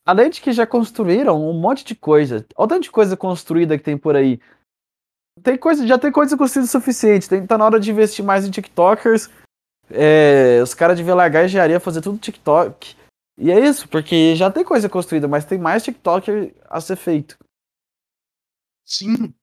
Além 0.05 0.29
de 0.29 0.41
que 0.41 0.51
já 0.51 0.65
construíram 0.65 1.39
um 1.39 1.53
monte 1.59 1.83
de 1.83 1.93
coisa. 1.93 2.47
Olha 2.55 2.65
o 2.65 2.67
tanto 2.67 2.83
de 2.83 2.91
coisa 2.91 3.15
construída 3.15 3.77
que 3.77 3.83
tem 3.83 3.97
por 3.97 4.15
aí. 4.15 4.39
Tem 5.43 5.57
coisa, 5.57 5.85
já 5.85 5.99
tem 5.99 6.11
coisa 6.11 6.35
construída 6.35 6.67
o 6.67 6.71
suficiente. 6.71 7.29
Tem, 7.29 7.45
tá 7.45 7.57
na 7.57 7.65
hora 7.65 7.79
de 7.79 7.91
investir 7.91 8.25
mais 8.25 8.45
em 8.47 8.51
TikTokers. 8.51 9.29
É, 9.91 10.59
os 10.63 10.73
caras 10.73 10.97
deviam 10.97 11.15
largar 11.15 11.41
a 11.41 11.45
engenharia, 11.45 11.79
fazer 11.79 12.01
tudo 12.01 12.17
TikTok. 12.17 12.95
E 13.37 13.51
é 13.51 13.59
isso, 13.59 13.87
porque 13.87 14.35
já 14.35 14.51
tem 14.51 14.63
coisa 14.63 14.89
construída, 14.89 15.27
mas 15.27 15.45
tem 15.45 15.59
mais 15.59 15.83
TikToker 15.83 16.55
a 16.69 16.81
ser 16.81 16.95
feito. 16.95 17.37
Sim. 18.85 19.33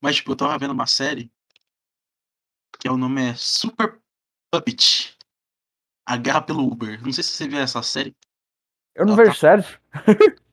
Mas, 0.00 0.16
tipo, 0.16 0.32
eu 0.32 0.36
tava 0.36 0.58
vendo 0.58 0.72
uma 0.72 0.86
série 0.86 1.30
que 2.78 2.88
é, 2.88 2.90
o 2.90 2.96
nome 2.96 3.30
é 3.30 3.34
Super 3.34 3.98
Puppet. 4.52 5.16
A 6.06 6.16
Guerra 6.16 6.42
pelo 6.42 6.62
Uber. 6.70 7.02
Não 7.02 7.10
sei 7.12 7.24
se 7.24 7.30
você 7.32 7.48
viu 7.48 7.58
essa 7.58 7.82
série. 7.82 8.14
Eu 8.94 9.04
não 9.04 9.14
Ela 9.14 9.24
vejo 9.24 9.36
sério. 9.38 9.64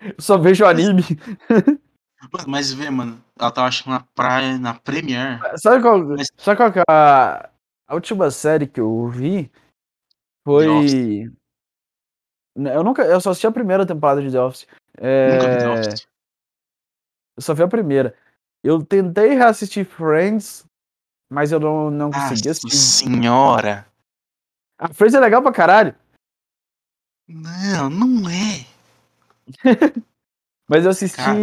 Eu 0.00 0.14
só 0.18 0.38
vejo 0.38 0.64
anime. 0.64 1.02
Mano, 2.32 2.48
Mas 2.48 2.72
vê, 2.72 2.88
mano, 2.88 3.22
ela 3.38 3.50
tava 3.52 3.68
achando 3.68 3.90
na 3.92 4.00
praia, 4.14 4.56
na 4.58 4.72
Premiere. 4.72 5.38
Sabe 5.58 5.82
qual, 5.82 6.02
Mas- 6.02 6.28
sabe 6.38 6.56
qual 6.56 6.72
que 6.72 6.78
é 6.78 6.82
a, 6.88 7.50
a 7.86 7.94
última 7.94 8.30
série 8.30 8.66
que 8.66 8.80
eu 8.80 9.06
vi? 9.10 9.50
Foi. 10.46 11.28
Eu 12.54 12.84
nunca. 12.84 13.02
Eu 13.02 13.20
só 13.20 13.30
assisti 13.30 13.48
a 13.48 13.52
primeira 13.52 13.84
temporada 13.84 14.22
de 14.22 14.30
The 14.30 14.40
Office. 14.40 14.64
É, 14.96 15.32
Nunca 15.34 15.50
vi 15.50 15.58
The 15.58 15.68
Office. 15.70 16.06
Eu 17.36 17.42
só 17.42 17.52
vi 17.52 17.64
a 17.64 17.68
primeira. 17.68 18.16
Eu 18.62 18.80
tentei 18.84 19.34
reassistir 19.34 19.84
Friends, 19.84 20.64
mas 21.28 21.50
eu 21.50 21.58
não, 21.58 21.90
não 21.90 22.12
consegui 22.12 22.48
assistir. 22.48 22.76
senhora. 22.76 23.88
A 24.78 24.86
Friends 24.94 25.14
é 25.14 25.20
legal 25.20 25.42
pra 25.42 25.52
caralho. 25.52 25.96
Não, 27.28 27.90
não 27.90 28.30
é. 28.30 28.64
Mas 30.68 30.84
eu 30.84 30.90
assisti. 30.90 31.16
Cara. 31.16 31.38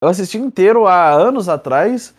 Eu 0.00 0.08
assisti 0.08 0.38
inteiro 0.38 0.86
há 0.86 1.10
anos 1.10 1.48
atrás. 1.48 2.14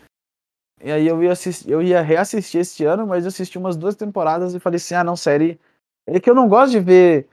E 0.82 0.92
aí 0.92 1.08
eu 1.08 1.24
ia, 1.24 1.32
assistir, 1.32 1.70
eu 1.70 1.82
ia 1.82 2.02
reassistir 2.02 2.62
este 2.62 2.84
ano, 2.84 3.08
mas 3.08 3.24
eu 3.24 3.30
assisti 3.30 3.58
umas 3.58 3.78
duas 3.78 3.96
temporadas 3.96 4.54
e 4.54 4.60
falei 4.60 4.78
assim: 4.78 4.96
ah, 4.96 5.04
não, 5.04 5.16
série. 5.16 5.60
É 6.06 6.20
que 6.20 6.30
eu 6.30 6.36
não 6.36 6.50
gosto 6.50 6.72
de 6.72 6.80
ver 6.80 7.30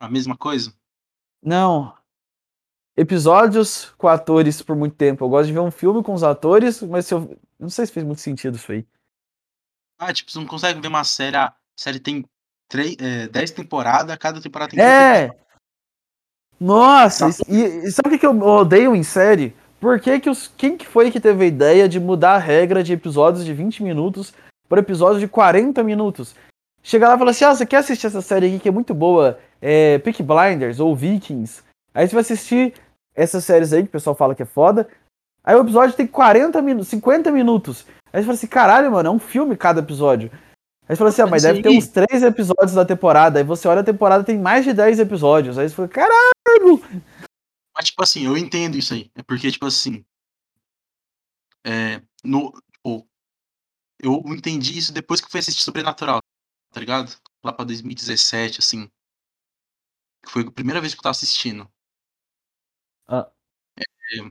A 0.00 0.08
mesma 0.08 0.36
coisa? 0.36 0.74
Não. 1.42 1.96
Episódios 2.96 3.90
com 3.98 4.08
atores 4.08 4.62
por 4.62 4.76
muito 4.76 4.96
tempo. 4.96 5.24
Eu 5.24 5.28
gosto 5.28 5.48
de 5.48 5.52
ver 5.52 5.60
um 5.60 5.70
filme 5.70 6.02
com 6.02 6.14
os 6.14 6.22
atores, 6.22 6.82
mas 6.82 7.06
se 7.06 7.14
eu. 7.14 7.38
Não 7.58 7.70
sei 7.70 7.86
se 7.86 7.92
fez 7.92 8.04
muito 8.04 8.20
sentido 8.20 8.56
isso 8.56 8.70
aí. 8.70 8.86
Ah, 9.98 10.12
tipo, 10.12 10.30
você 10.30 10.38
não 10.38 10.46
consegue 10.46 10.80
ver 10.80 10.88
uma 10.88 11.04
série. 11.04 11.36
A 11.36 11.54
série 11.78 11.98
tem 11.98 12.24
três, 12.68 12.96
é, 13.00 13.28
10 13.28 13.50
temporadas, 13.50 14.16
cada 14.18 14.40
temporada 14.40 14.70
tem 14.70 14.80
É! 14.80 15.30
Nossa, 16.58 17.30
Tá. 17.30 17.52
e, 17.52 17.86
e 17.86 17.90
sabe 17.92 18.16
o 18.16 18.18
que 18.18 18.26
eu 18.26 18.38
odeio 18.40 18.94
em 18.94 19.02
série? 19.02 19.54
Por 19.80 20.00
que, 20.00 20.20
que 20.20 20.30
os. 20.30 20.48
Quem 20.56 20.76
que 20.76 20.86
foi 20.86 21.10
que 21.10 21.20
teve 21.20 21.44
a 21.44 21.48
ideia 21.48 21.88
de 21.88 22.00
mudar 22.00 22.34
a 22.34 22.38
regra 22.38 22.82
de 22.82 22.92
episódios 22.92 23.44
de 23.44 23.52
20 23.52 23.82
minutos 23.82 24.32
para 24.68 24.80
episódios 24.80 25.20
de 25.20 25.28
40 25.28 25.82
minutos? 25.82 26.34
Chega 26.82 27.08
lá 27.08 27.14
e 27.14 27.18
fala 27.18 27.30
assim: 27.30 27.44
ah, 27.44 27.54
você 27.54 27.66
quer 27.66 27.78
assistir 27.78 28.06
essa 28.06 28.22
série 28.22 28.46
aqui 28.46 28.58
que 28.58 28.68
é 28.68 28.72
muito 28.72 28.94
boa? 28.94 29.38
É 29.60 29.98
Peak 29.98 30.22
Blinders 30.22 30.80
ou 30.80 30.94
Vikings. 30.94 31.62
Aí 31.94 32.06
você 32.06 32.14
vai 32.14 32.22
assistir 32.22 32.74
essas 33.14 33.44
séries 33.44 33.72
aí 33.72 33.82
que 33.82 33.88
o 33.88 33.92
pessoal 33.92 34.14
fala 34.14 34.34
que 34.34 34.42
é 34.42 34.46
foda. 34.46 34.88
Aí 35.44 35.54
o 35.54 35.60
episódio 35.60 35.94
tem 35.94 36.06
40 36.06 36.60
minutos, 36.62 36.88
50 36.88 37.30
minutos. 37.30 37.86
Aí 38.12 38.20
você 38.20 38.26
fala 38.26 38.34
assim: 38.34 38.46
caralho, 38.46 38.90
mano, 38.92 39.08
é 39.08 39.12
um 39.12 39.18
filme 39.18 39.56
cada 39.56 39.80
episódio. 39.80 40.30
Aí 40.88 40.94
você 40.94 40.96
fala 40.96 41.10
assim: 41.10 41.22
ah, 41.22 41.26
mas 41.26 41.42
Isso 41.42 41.52
deve 41.52 41.62
ter 41.62 41.76
uns 41.76 41.88
3 41.88 42.22
episódios 42.22 42.74
da 42.74 42.84
temporada. 42.84 43.38
Aí 43.38 43.44
você 43.44 43.66
olha 43.68 43.80
a 43.80 43.84
temporada 43.84 44.24
tem 44.24 44.38
mais 44.38 44.64
de 44.64 44.72
10 44.72 45.00
episódios. 45.00 45.58
Aí 45.58 45.68
você 45.68 45.74
fala: 45.74 45.88
caralho! 45.88 46.82
Mas, 47.76 47.86
tipo 47.90 48.02
assim, 48.02 48.24
eu 48.26 48.36
entendo 48.36 48.76
isso 48.78 48.94
aí. 48.94 49.10
É 49.14 49.22
porque, 49.22 49.50
tipo 49.52 49.66
assim. 49.66 50.04
É, 51.64 52.00
no, 52.24 52.52
tipo, 52.72 53.08
eu 54.02 54.22
entendi 54.28 54.78
isso 54.78 54.92
depois 54.92 55.20
que 55.20 55.26
eu 55.26 55.30
fui 55.30 55.40
assistir 55.40 55.62
Sobrenatural, 55.62 56.20
tá 56.72 56.80
ligado? 56.80 57.16
Lá 57.44 57.52
pra 57.52 57.64
2017, 57.66 58.60
assim. 58.60 58.90
Foi 60.30 60.42
a 60.42 60.50
primeira 60.50 60.80
vez 60.80 60.92
que 60.94 60.98
eu 61.00 61.02
tava 61.02 61.12
assistindo. 61.12 61.66
Ah. 63.08 63.30
É, 64.14 64.30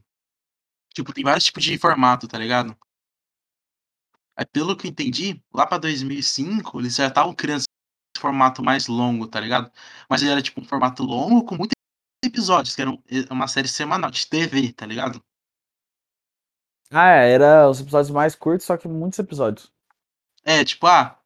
tipo, 0.95 1.13
tem 1.13 1.23
vários 1.23 1.45
tipos 1.45 1.63
de 1.63 1.77
formato, 1.77 2.27
tá 2.27 2.37
ligado? 2.39 2.77
Aí, 4.37 4.45
pelo 4.45 4.75
que 4.75 4.87
eu 4.87 4.91
entendi, 4.91 5.41
lá 5.53 5.65
pra 5.65 5.77
2005, 5.77 6.79
eles 6.79 6.95
já 6.95 7.07
estavam 7.07 7.33
criando 7.33 7.59
esse 7.61 7.67
formato 8.21 8.61
mais 8.63 8.87
longo, 8.87 9.27
tá 9.27 9.39
ligado? 9.39 9.71
Mas 10.09 10.21
ele 10.21 10.31
era, 10.31 10.41
tipo, 10.41 10.61
um 10.61 10.65
formato 10.65 11.03
longo 11.03 11.45
com 11.45 11.55
muitos 11.55 11.75
episódios, 12.25 12.75
que 12.75 12.81
era 12.81 12.91
um- 12.91 13.01
uma 13.31 13.47
série 13.47 13.67
semanal 13.67 14.11
de 14.11 14.27
TV, 14.27 14.73
tá 14.73 14.85
ligado? 14.85 15.23
Ah, 16.91 17.09
é, 17.09 17.31
era 17.31 17.69
os 17.69 17.79
episódios 17.81 18.11
mais 18.11 18.35
curtos, 18.35 18.65
só 18.65 18.77
que 18.77 18.87
muitos 18.87 19.19
episódios. 19.19 19.71
É, 20.43 20.63
tipo, 20.63 20.85
ah, 20.87 21.19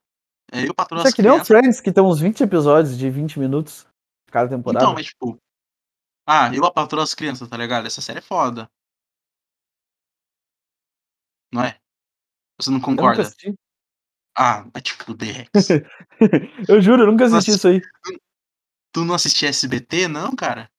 é, 0.51 0.67
eu 0.67 0.73
patrono 0.73 1.01
Isso 1.03 1.09
é 1.09 1.15
que 1.15 1.21
nem 1.21 1.31
o. 1.31 1.43
Friends, 1.43 1.81
que 1.81 1.91
tem 1.91 2.03
uns 2.03 2.19
20 2.19 2.41
episódios 2.41 2.97
de 2.97 3.09
20 3.09 3.38
minutos 3.39 3.85
cada 4.27 4.49
temporada. 4.49 4.83
Então, 4.83 4.93
mas 4.93 5.07
tipo. 5.07 5.38
Ah, 6.25 6.53
eu 6.53 6.71
patrono 6.71 7.03
as 7.03 7.13
crianças, 7.13 7.47
tá 7.49 7.57
ligado? 7.57 7.88
Essa 7.88 8.01
série 8.01 8.19
é 8.19 8.21
foda. 8.21 8.69
Não 11.51 11.63
é? 11.63 11.77
Você 12.59 12.69
não 12.69 12.79
concorda? 12.79 13.23
Ah, 14.38 14.62
vai 14.71 14.81
te 14.81 14.93
fuder, 14.93 15.49
Rex. 15.53 15.69
eu 16.69 16.81
juro, 16.81 17.03
eu 17.03 17.07
nunca 17.12 17.25
assisti 17.25 17.51
Nossa. 17.51 17.57
isso 17.57 17.67
aí. 17.67 17.81
tu 18.93 19.03
não 19.03 19.15
assistia 19.15 19.49
SBT, 19.49 20.07
não, 20.07 20.35
cara? 20.35 20.71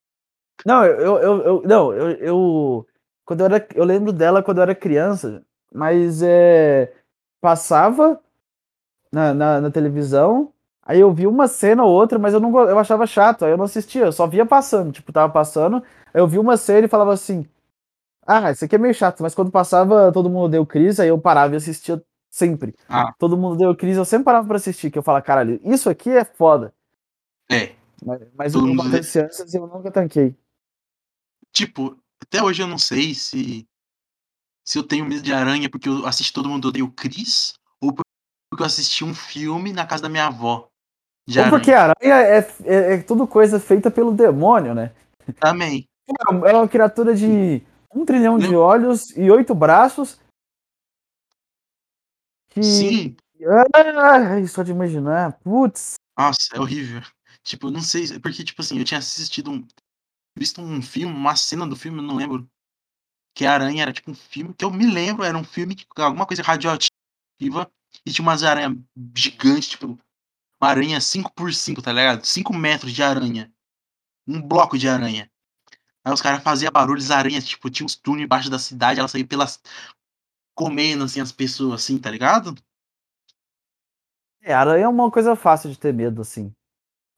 Não, 0.65 0.85
eu, 0.85 1.19
eu, 1.19 1.43
eu, 1.43 1.63
não, 1.65 1.93
eu, 1.93 2.11
eu, 2.19 2.87
quando 3.25 3.41
eu 3.41 3.47
era, 3.47 3.67
eu 3.75 3.85
lembro 3.85 4.13
dela 4.13 4.43
quando 4.43 4.59
eu 4.59 4.63
era 4.63 4.75
criança, 4.75 5.43
mas 5.73 6.23
é, 6.23 6.93
passava 7.41 8.21
na, 9.13 9.35
na, 9.35 9.61
na 9.61 9.71
televisão, 9.71 10.53
aí 10.83 11.01
eu 11.01 11.13
vi 11.13 11.27
uma 11.27 11.49
cena 11.49 11.85
ou 11.85 11.91
outra, 11.93 12.19
mas 12.19 12.35
eu 12.35 12.41
não, 12.41 12.57
eu 12.69 12.79
achava 12.79 13.07
chato, 13.07 13.45
aí 13.45 13.53
eu 13.53 13.57
não 13.57 13.65
assistia, 13.65 14.05
eu 14.07 14.13
só 14.13 14.27
via 14.27 14.47
passando, 14.47 14.93
tipo, 14.93 15.13
tava 15.13 15.33
passando, 15.33 15.79
aí 16.13 16.21
eu 16.21 16.29
vi 16.29 16.39
uma 16.39 16.57
cena 16.57 16.87
e 16.87 16.91
falava 16.91 17.13
assim, 17.13 17.47
ah, 18.27 18.51
isso 18.51 18.65
aqui 18.65 18.77
é 18.77 18.79
meio 18.79 18.95
chato, 18.95 19.23
mas 19.23 19.35
quando 19.35 19.51
passava 19.51 20.13
Todo 20.13 20.31
Mundo 20.31 20.51
Deu 20.51 20.67
Cris, 20.67 21.01
aí 21.01 21.09
eu 21.09 21.19
parava 21.19 21.55
e 21.55 21.57
assistia 21.57 22.03
sempre. 22.31 22.75
Ah. 22.89 23.13
Todo 23.19 23.37
Mundo 23.37 23.57
Deu 23.57 23.75
Cris, 23.77 23.97
eu 23.97 24.05
sempre 24.05 24.25
parava 24.27 24.47
pra 24.47 24.57
assistir, 24.57 24.91
que 24.91 24.99
eu 24.99 25.03
falava, 25.03 25.25
caralho, 25.25 25.61
isso 25.65 25.91
aqui 25.91 26.11
é 26.11 26.25
foda. 26.25 26.73
É. 27.51 27.73
Mas, 28.05 28.21
mas 28.37 28.53
Todo 28.53 28.65
o 28.65 28.69
Mundo 28.69 28.79
Bater 28.79 28.93
Deu- 28.93 29.03
Ciências 29.05 29.55
eu 29.55 29.67
nunca 29.67 29.91
tanquei. 29.91 30.35
Tipo, 31.53 31.99
até 32.23 32.43
hoje 32.43 32.63
eu 32.63 32.67
não 32.67 32.79
sei 32.79 33.15
se. 33.15 33.67
Se 34.65 34.79
eu 34.79 34.83
tenho 34.83 35.05
medo 35.05 35.23
de 35.23 35.33
aranha 35.33 35.69
porque 35.69 35.89
eu 35.89 36.07
assisti 36.07 36.33
Todo 36.33 36.49
Mundo 36.49 36.69
Odeia 36.69 36.85
o 36.85 36.93
Chris 36.93 37.55
ou 37.81 37.93
porque 37.93 38.63
eu 38.63 38.67
assisti 38.67 39.05
um 39.05 39.15
filme 39.15 39.73
na 39.73 39.87
casa 39.87 40.03
da 40.03 40.09
minha 40.09 40.27
avó. 40.27 40.69
De 41.27 41.41
Ou 41.41 41.51
porque 41.51 41.73
aranha. 41.73 41.97
aranha 42.01 42.27
é, 42.27 42.39
é, 42.65 42.95
é 42.95 43.03
tudo 43.03 43.27
coisa 43.27 43.59
feita 43.59 43.91
pelo 43.91 44.13
demônio, 44.13 44.75
né? 44.75 44.93
Também. 45.41 45.89
É 46.09 46.53
uma 46.53 46.69
criatura 46.69 47.15
de 47.15 47.63
um 47.95 48.05
trilhão 48.05 48.39
de 48.39 48.49
Não. 48.49 48.59
olhos 48.59 49.17
e 49.17 49.31
oito 49.31 49.55
braços. 49.55 50.19
Que. 52.51 52.63
Sim. 52.63 53.17
Ai, 53.97 54.47
só 54.47 54.63
de 54.63 54.73
imaginar. 54.73 55.39
Putz. 55.41 55.95
Nossa, 56.19 56.55
é 56.55 56.61
horrível. 56.61 57.03
Tipo, 57.43 57.71
não 57.71 57.81
sei. 57.81 58.19
Porque, 58.21 58.45
tipo 58.45 58.61
assim, 58.61 58.79
eu 58.79 58.85
tinha 58.85 58.99
assistido 58.99 59.51
um. 59.51 59.67
Visto 60.37 60.61
um 60.61 60.81
filme, 60.81 61.15
uma 61.15 61.37
cena 61.37 61.67
do 61.67 61.77
filme, 61.77 62.01
não 62.01 62.17
lembro. 62.17 62.49
Que 63.35 63.47
a 63.47 63.53
aranha 63.53 63.83
era 63.83 63.93
tipo 63.93 64.11
um 64.11 64.15
filme. 64.15 64.55
Que 64.55 64.65
eu 64.65 64.71
me 64.71 64.87
lembro, 64.87 65.25
era 65.25 65.37
um 65.37 65.45
filme 65.45 65.75
que 65.75 65.87
alguma 65.97 66.27
coisa 66.27 66.43
radioativa. 66.43 66.91
E 68.05 68.13
tinha 68.13 68.25
umas 68.25 68.43
aranhas 68.43 68.77
gigantes, 69.17 69.71
tipo. 69.71 69.99
Uma 70.61 70.71
aranha 70.71 70.99
5x5, 70.99 71.83
tá 71.83 71.93
ligado? 71.93 72.25
5 72.25 72.53
metros 72.55 72.93
de 72.93 73.03
aranha. 73.03 73.53
Um 74.27 74.43
bloco 74.43 74.77
de 74.77 74.89
aranha. 74.89 75.31
Aí 76.05 76.13
os 76.13 76.23
caras 76.23 76.43
faziam 76.43 76.73
barulhos, 76.73 77.11
aranhas, 77.11 77.47
tipo, 77.47 77.71
tinha 77.71 77.85
uns 77.85 77.97
túneis 77.97 78.25
embaixo 78.25 78.51
da 78.51 78.59
cidade, 78.59 79.01
ela 79.01 79.09
saía 79.09 79.27
pelas. 79.27 79.61
comendo 80.55 81.05
assim 81.05 81.21
as 81.21 81.33
pessoas, 81.33 81.83
assim, 81.83 81.99
tá 81.99 82.11
ligado? 82.11 82.55
É, 84.43 84.55
aranha 84.55 84.85
é 84.85 84.89
uma 84.89 85.11
coisa 85.11 85.37
fácil 85.37 85.71
de 85.71 85.79
ter 85.79 85.93
medo, 85.93 86.23
assim. 86.23 86.55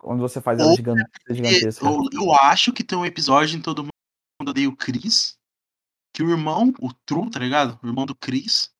Quando 0.03 0.19
você 0.19 0.41
faz 0.41 0.59
ela 0.59 0.75
gigantesca. 0.75 1.87
eu, 1.87 2.01
eu 2.13 2.33
acho 2.33 2.73
que 2.73 2.83
tem 2.83 2.99
um 2.99 3.07
episódio 3.07 3.57
em 3.57 3.63
Todo 3.63 3.85
Mundo 3.85 4.51
Odeia 4.51 4.69
o 4.69 4.77
Chris. 4.77 5.39
Que 6.13 6.25
o 6.25 6.31
irmão, 6.31 6.75
o 6.81 6.93
True, 6.93 7.31
tá 7.31 7.39
ligado? 7.39 7.79
O 7.83 7.87
irmão 7.87 8.05
do 8.05 8.15
Chris, 8.15 8.75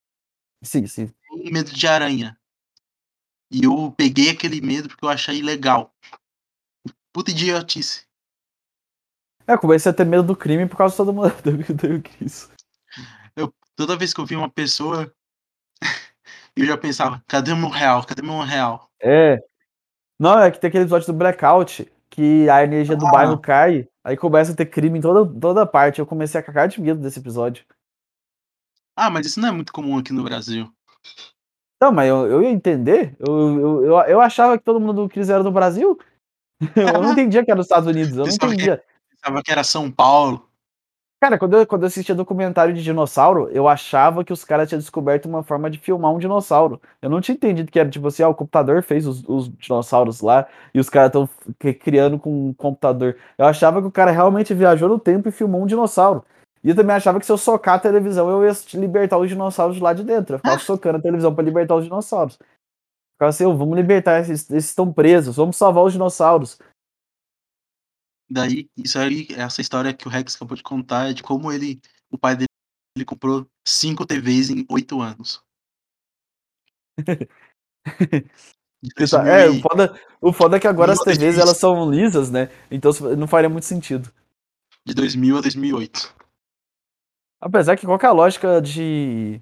Sim, 0.63 0.87
sim. 0.87 1.07
tem 1.31 1.53
medo 1.53 1.73
de 1.73 1.87
aranha. 1.87 2.37
E 3.51 3.65
eu 3.65 3.93
peguei 3.97 4.31
aquele 4.31 4.61
medo 4.61 4.89
porque 4.89 5.05
eu 5.05 5.09
achei 5.09 5.41
legal. 5.41 5.95
Puta 7.13 7.31
idiotice. 7.31 8.05
É, 9.47 9.55
eu 9.55 9.59
comecei 9.59 9.91
a 9.91 9.95
ter 9.95 10.05
medo 10.05 10.25
do 10.25 10.37
crime 10.37 10.69
por 10.69 10.77
causa 10.77 10.93
de 10.93 10.97
todo 10.97 11.13
mundo 11.13 11.31
do, 11.43 11.75
do 11.75 12.03
Chris. 12.03 12.51
Toda 13.77 13.97
vez 13.97 14.13
que 14.13 14.21
eu 14.21 14.27
via 14.27 14.39
uma 14.39 14.51
pessoa, 14.51 15.13
eu 16.57 16.67
já 16.67 16.77
pensava, 16.77 17.23
cadê 17.29 17.53
o 17.53 17.57
meu 17.57 17.71
real? 17.71 18.05
Cadê 18.05 18.23
o 18.23 18.25
meu 18.25 18.41
real? 18.41 18.91
É. 19.01 19.39
Não, 20.19 20.39
é 20.39 20.51
que 20.51 20.61
tem 20.61 20.69
aquele 20.69 20.85
episódio 20.85 21.07
do 21.09 21.13
Blackout, 21.19 21.91
que 22.11 22.49
a 22.49 22.63
energia 22.63 22.97
do 22.97 23.07
Ah. 23.07 23.11
bairro 23.11 23.39
cai, 23.39 23.89
aí 24.05 24.17
começa 24.17 24.53
a 24.53 24.57
ter 24.57 24.67
crime 24.67 24.99
em 24.99 25.03
toda, 25.03 25.41
toda 25.41 25.67
parte. 25.67 25.99
Eu 25.99 26.07
comecei 26.07 26.39
a 26.41 26.43
cagar 26.43 26.69
de 26.69 26.81
medo 26.81 27.01
desse 27.01 27.19
episódio. 27.19 27.65
Ah, 28.97 29.11
mas 29.11 29.27
isso 29.27 29.41
não 29.41 29.49
é 29.49 29.53
muito 29.53 29.73
comum 29.73 29.99
aqui 29.99 30.13
no 30.13 30.23
Brasil. 30.23 30.71
Não, 31.83 31.91
mas 31.91 32.09
eu, 32.09 32.27
eu 32.29 32.43
ia 32.43 32.51
entender. 32.51 33.17
Eu, 33.19 33.61
eu, 33.61 33.85
eu, 33.85 34.01
eu 34.03 34.21
achava 34.21 34.57
que 34.57 34.65
todo 34.65 34.79
mundo 34.79 35.03
do 35.03 35.09
Chris 35.09 35.29
era 35.29 35.43
do 35.43 35.51
Brasil. 35.51 35.99
Eu 36.77 37.03
não 37.03 37.11
entendia 37.13 37.45
que 37.45 37.51
era 37.51 37.59
dos 37.59 37.67
Estados 37.67 37.89
Unidos. 37.89 38.17
Eu 38.17 38.25
não 38.25 38.33
entendia. 38.33 38.85
Pensava 39.11 39.43
que 39.43 39.51
era 39.51 39.65
São 39.65 39.91
Paulo. 39.91 40.49
Cara, 41.23 41.39
quando 41.39 41.57
eu, 41.57 41.65
quando 41.65 41.83
eu 41.83 41.87
assistia 41.87 42.17
documentário 42.17 42.75
de 42.75 42.83
dinossauro, 42.83 43.49
eu 43.53 43.69
achava 43.69 44.25
que 44.25 44.33
os 44.33 44.45
caras 44.45 44.69
tinham 44.69 44.81
descoberto 44.81 45.27
uma 45.27 45.45
forma 45.45 45.71
de 45.71 45.79
filmar 45.79 46.13
um 46.13 46.19
dinossauro. 46.19 46.83
Eu 47.01 47.09
não 47.09 47.21
tinha 47.21 47.37
entendido 47.37 47.71
que 47.71 47.79
era 47.79 47.89
tipo 47.89 48.09
assim, 48.09 48.25
ah, 48.25 48.29
o 48.29 48.35
computador 48.35 48.83
fez 48.83 49.07
os, 49.07 49.23
os 49.29 49.49
dinossauros 49.57 50.21
lá 50.21 50.49
e 50.75 50.81
os 50.81 50.91
caras 50.91 51.11
estão 51.11 51.29
criando 51.79 52.19
com 52.19 52.49
um 52.49 52.53
computador. 52.53 53.17
Eu 53.39 53.47
achava 53.47 53.81
que 53.81 53.87
o 53.87 53.91
cara 53.93 54.11
realmente 54.11 54.53
viajou 54.53 54.89
no 54.89 54.99
tempo 54.99 55.29
e 55.29 55.31
filmou 55.31 55.63
um 55.63 55.67
dinossauro. 55.67 56.25
E 56.65 56.71
eu 56.71 56.75
também 56.75 56.97
achava 56.97 57.21
que 57.21 57.27
se 57.27 57.31
eu 57.31 57.39
socar 57.39 57.77
a 57.77 57.79
televisão, 57.79 58.29
eu 58.29 58.45
ia 58.45 58.53
libertar 58.75 59.17
os 59.17 59.29
dinossauros 59.29 59.79
lá 59.79 59.93
de 59.93 60.03
dentro. 60.03 60.35
Eu 60.35 60.39
ficava 60.41 60.59
socando 60.59 60.99
a 60.99 61.01
televisão 61.01 61.33
pra 61.33 61.45
libertar 61.45 61.77
os 61.77 61.85
dinossauros. 61.85 62.35
Ficava 63.15 63.29
assim, 63.29 63.45
"Ô, 63.47 63.57
vamos 63.57 63.77
libertar 63.77 64.19
esses, 64.19 64.51
esses 64.51 64.71
estão 64.71 64.93
presos, 64.93 65.37
vamos 65.37 65.57
salvar 65.57 65.85
os 65.85 65.93
dinossauros. 65.93 66.59
Daí, 68.33 68.71
isso 68.77 68.99
aí, 68.99 69.27
essa 69.37 69.61
história 69.61 69.93
que 69.93 70.07
o 70.07 70.11
Rex 70.11 70.35
acabou 70.37 70.57
de 70.57 70.63
contar 70.63 71.11
é 71.11 71.13
de 71.13 71.23
como 71.23 71.53
ele, 71.53 71.81
o 72.11 72.17
pai 72.17 72.35
dele, 72.35 72.47
ele 72.97 73.05
comprou 73.05 73.47
cinco 73.67 74.07
TVs 74.07 74.49
em 74.49 74.65
oito 74.71 75.03
anos. 75.03 75.43
De 78.85 78.91
Exato. 78.99 79.25
2000 79.27 79.33
É, 79.33 79.47
e- 79.47 79.59
o 79.59 79.63
foda, 79.63 80.01
o 80.21 80.33
foda 80.33 80.57
é 80.57 80.61
que 80.61 80.67
agora 80.67 80.93
as 80.93 80.99
TVs 80.99 81.39
elas 81.39 81.57
são 81.57 81.89
lisas, 81.89 82.31
né? 82.31 82.51
Então 82.69 82.91
não 83.17 83.29
faria 83.29 83.49
muito 83.49 83.65
sentido. 83.65 84.11
de 84.85 84.93
2000 84.93 85.37
a 85.37 85.41
2008. 85.41 86.13
Apesar 87.41 87.77
que 87.77 87.87
qual 87.87 87.99
que 87.99 88.07
é 88.07 88.09
a 88.09 88.13
lógica 88.13 88.61
de. 88.61 89.41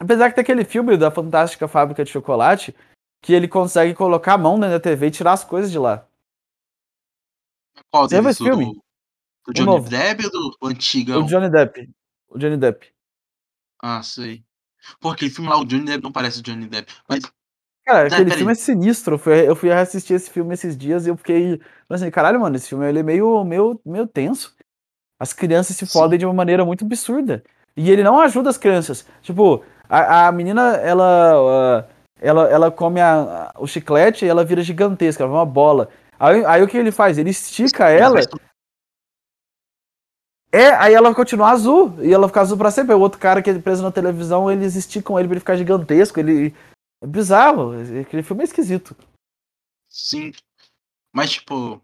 Apesar 0.00 0.30
que 0.30 0.36
tem 0.36 0.42
aquele 0.42 0.64
filme 0.64 0.96
da 0.96 1.10
Fantástica 1.10 1.68
Fábrica 1.68 2.02
de 2.04 2.10
Chocolate 2.10 2.74
que 3.22 3.34
ele 3.34 3.48
consegue 3.48 3.94
colocar 3.94 4.34
a 4.34 4.38
mão 4.38 4.58
da 4.58 4.80
TV 4.80 5.08
e 5.08 5.10
tirar 5.10 5.32
as 5.32 5.44
coisas 5.44 5.70
de 5.70 5.78
lá. 5.78 6.06
Qual 7.90 8.06
deles? 8.06 8.26
esse 8.30 8.42
O 8.42 8.46
filme? 8.46 8.66
do, 8.66 8.72
do 8.72 8.80
O 9.48 9.52
Johnny 9.52 9.66
novo. 9.66 9.88
Depp 9.90 10.24
ou 10.26 10.30
do 10.30 10.56
O 10.60 10.66
antigão? 10.68 11.26
Johnny 11.26 11.50
Depp. 11.50 11.90
O 12.28 12.38
Johnny 12.38 12.56
Depp. 12.56 12.86
Ah, 13.82 14.02
sei. 14.02 14.42
Pô, 15.00 15.10
aquele 15.10 15.30
filme 15.30 15.48
lá, 15.48 15.58
o 15.58 15.64
Johnny 15.64 15.84
Depp 15.84 16.02
não 16.02 16.12
parece 16.12 16.40
o 16.40 16.42
Johnny 16.42 16.66
Depp. 16.66 16.92
Mas, 17.08 17.20
Cara, 17.86 18.06
aquele 18.08 18.30
filme 18.30 18.52
é 18.52 18.54
sinistro. 18.54 19.14
Eu 19.14 19.18
fui, 19.18 19.48
eu 19.48 19.54
fui 19.56 19.70
assistir 19.70 20.14
esse 20.14 20.30
filme 20.30 20.54
esses 20.54 20.76
dias 20.76 21.06
e 21.06 21.10
eu 21.10 21.16
fiquei 21.16 21.60
assim, 21.88 22.10
caralho, 22.10 22.40
mano, 22.40 22.56
esse 22.56 22.68
filme 22.68 22.88
ele 22.88 23.00
é 23.00 23.02
meio, 23.02 23.44
meio, 23.44 23.78
meio 23.84 24.06
tenso. 24.06 24.54
As 25.20 25.32
crianças 25.32 25.76
se 25.76 25.86
Sim. 25.86 25.92
fodem 25.92 26.18
de 26.18 26.24
uma 26.24 26.32
maneira 26.34 26.64
muito 26.64 26.84
absurda. 26.84 27.44
E 27.76 27.90
ele 27.90 28.02
não 28.02 28.18
ajuda 28.20 28.48
as 28.50 28.56
crianças. 28.56 29.06
Tipo, 29.20 29.62
a, 29.88 30.28
a 30.28 30.32
menina, 30.32 30.76
ela, 30.76 31.80
ah, 31.80 31.88
ela, 32.20 32.48
ela 32.48 32.70
come 32.70 33.00
a- 33.00 33.52
a- 33.54 33.60
o 33.60 33.66
chiclete 33.66 34.24
e 34.24 34.28
ela 34.28 34.44
vira 34.44 34.62
gigantesca, 34.62 35.22
ela 35.22 35.30
vira 35.30 35.40
uma 35.40 35.46
bola. 35.46 35.90
Aí, 36.24 36.44
aí 36.46 36.62
o 36.62 36.68
que 36.68 36.78
ele 36.78 36.90
faz? 36.90 37.18
Ele 37.18 37.28
estica 37.28 37.90
ela. 37.90 38.18
É, 40.50 40.70
aí 40.76 40.94
ela 40.94 41.14
continua 41.14 41.50
azul. 41.50 42.02
E 42.02 42.12
ela 42.12 42.28
fica 42.28 42.40
azul 42.40 42.56
pra 42.56 42.70
sempre. 42.70 42.94
O 42.94 43.00
outro 43.00 43.20
cara 43.20 43.42
que 43.42 43.50
é 43.50 43.58
preso 43.58 43.82
na 43.82 43.92
televisão, 43.92 44.50
eles 44.50 44.74
esticam 44.74 45.18
ele 45.18 45.28
pra 45.28 45.34
ele 45.34 45.40
ficar 45.40 45.56
gigantesco. 45.56 46.18
Ele. 46.18 46.54
É 47.02 47.06
bizarro. 47.06 47.72
Aquele 48.00 48.22
filme 48.22 48.42
é 48.42 48.44
esquisito. 48.44 48.96
Sim. 49.86 50.32
Mas, 51.12 51.32
tipo, 51.32 51.82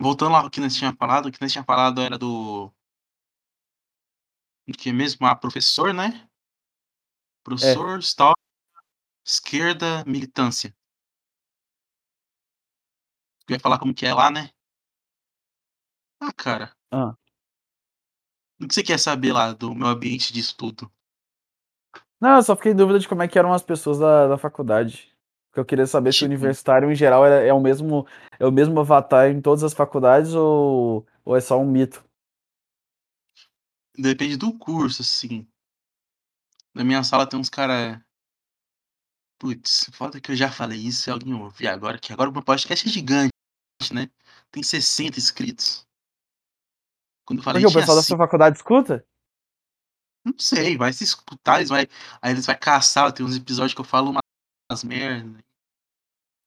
voltando 0.00 0.32
lá 0.32 0.42
ao 0.42 0.50
que 0.50 0.60
nós 0.60 0.76
tinha 0.76 0.94
falado, 0.94 1.26
o 1.26 1.32
que 1.32 1.40
nós 1.40 1.50
tinha 1.50 1.64
falado 1.64 2.00
era 2.00 2.16
do. 2.16 2.70
Que 4.78 4.92
mesmo? 4.92 5.26
Ah, 5.26 5.34
professor, 5.34 5.92
né? 5.92 6.28
Professor, 7.44 7.98
história, 7.98 8.34
esquerda, 9.24 10.04
militância. 10.04 10.74
Eu 13.48 13.54
ia 13.54 13.60
falar 13.60 13.78
como 13.78 13.94
que 13.94 14.06
é 14.06 14.12
lá, 14.12 14.30
né? 14.30 14.50
Ah, 16.20 16.32
cara. 16.32 16.74
Ah. 16.90 17.14
O 18.60 18.66
que 18.66 18.74
você 18.74 18.82
quer 18.82 18.98
saber 18.98 19.32
lá 19.32 19.52
do 19.52 19.74
meu 19.74 19.86
ambiente 19.88 20.32
de 20.32 20.40
estudo? 20.40 20.90
Não, 22.20 22.36
eu 22.36 22.42
só 22.42 22.56
fiquei 22.56 22.72
em 22.72 22.76
dúvida 22.76 22.98
de 22.98 23.06
como 23.08 23.22
é 23.22 23.28
que 23.28 23.38
eram 23.38 23.52
as 23.52 23.62
pessoas 23.62 23.98
da, 23.98 24.26
da 24.28 24.38
faculdade. 24.38 25.14
Porque 25.50 25.60
eu 25.60 25.64
queria 25.64 25.86
saber 25.86 26.12
se 26.12 26.18
o 26.18 26.20
Tipo- 26.20 26.30
universitário, 26.32 26.90
em 26.90 26.94
geral, 26.94 27.26
é, 27.26 27.48
é 27.48 27.52
o 27.52 27.60
mesmo 27.60 28.06
é 28.38 28.46
o 28.46 28.52
mesmo 28.52 28.78
avatar 28.80 29.28
em 29.30 29.40
todas 29.40 29.62
as 29.62 29.74
faculdades 29.74 30.34
ou, 30.34 31.06
ou 31.24 31.36
é 31.36 31.40
só 31.40 31.58
um 31.60 31.66
mito. 31.70 32.04
Depende 33.98 34.36
do 34.36 34.56
curso, 34.58 35.02
assim. 35.02 35.46
Na 36.74 36.84
minha 36.84 37.02
sala 37.02 37.28
tem 37.28 37.38
uns 37.38 37.48
cara. 37.48 38.04
Putz, 39.38 39.90
foda 39.92 40.18
que 40.20 40.32
eu 40.32 40.36
já 40.36 40.50
falei 40.50 40.78
isso 40.78 41.02
se 41.02 41.10
alguém 41.10 41.34
ouvir 41.34 41.68
agora, 41.68 41.98
que 41.98 42.10
agora 42.12 42.30
o 42.30 42.32
meu 42.32 42.42
podcast 42.42 42.86
é 42.88 42.90
gigante, 42.90 43.32
né? 43.92 44.10
Tem 44.50 44.62
60 44.62 45.18
inscritos. 45.18 45.86
Quando 47.26 47.40
eu 47.40 47.44
falei 47.44 47.60
Porque 47.62 47.68
o 47.68 47.70
tinha 47.72 47.82
pessoal 47.82 47.96
da 47.96 48.02
sua 48.02 48.16
faculdade 48.16 48.56
escuta? 48.56 49.04
não 50.24 50.34
sei, 50.40 50.76
vai 50.76 50.92
se 50.92 51.04
escutar, 51.04 51.58
eles 51.58 51.68
vai, 51.68 51.86
aí 52.20 52.32
eles 52.32 52.46
vai 52.46 52.58
caçar, 52.58 53.12
tem 53.12 53.24
uns 53.24 53.36
episódios 53.36 53.74
que 53.74 53.80
eu 53.80 53.84
falo 53.84 54.10
uma- 54.10 54.20
umas 54.68 54.82
merda. 54.82 55.38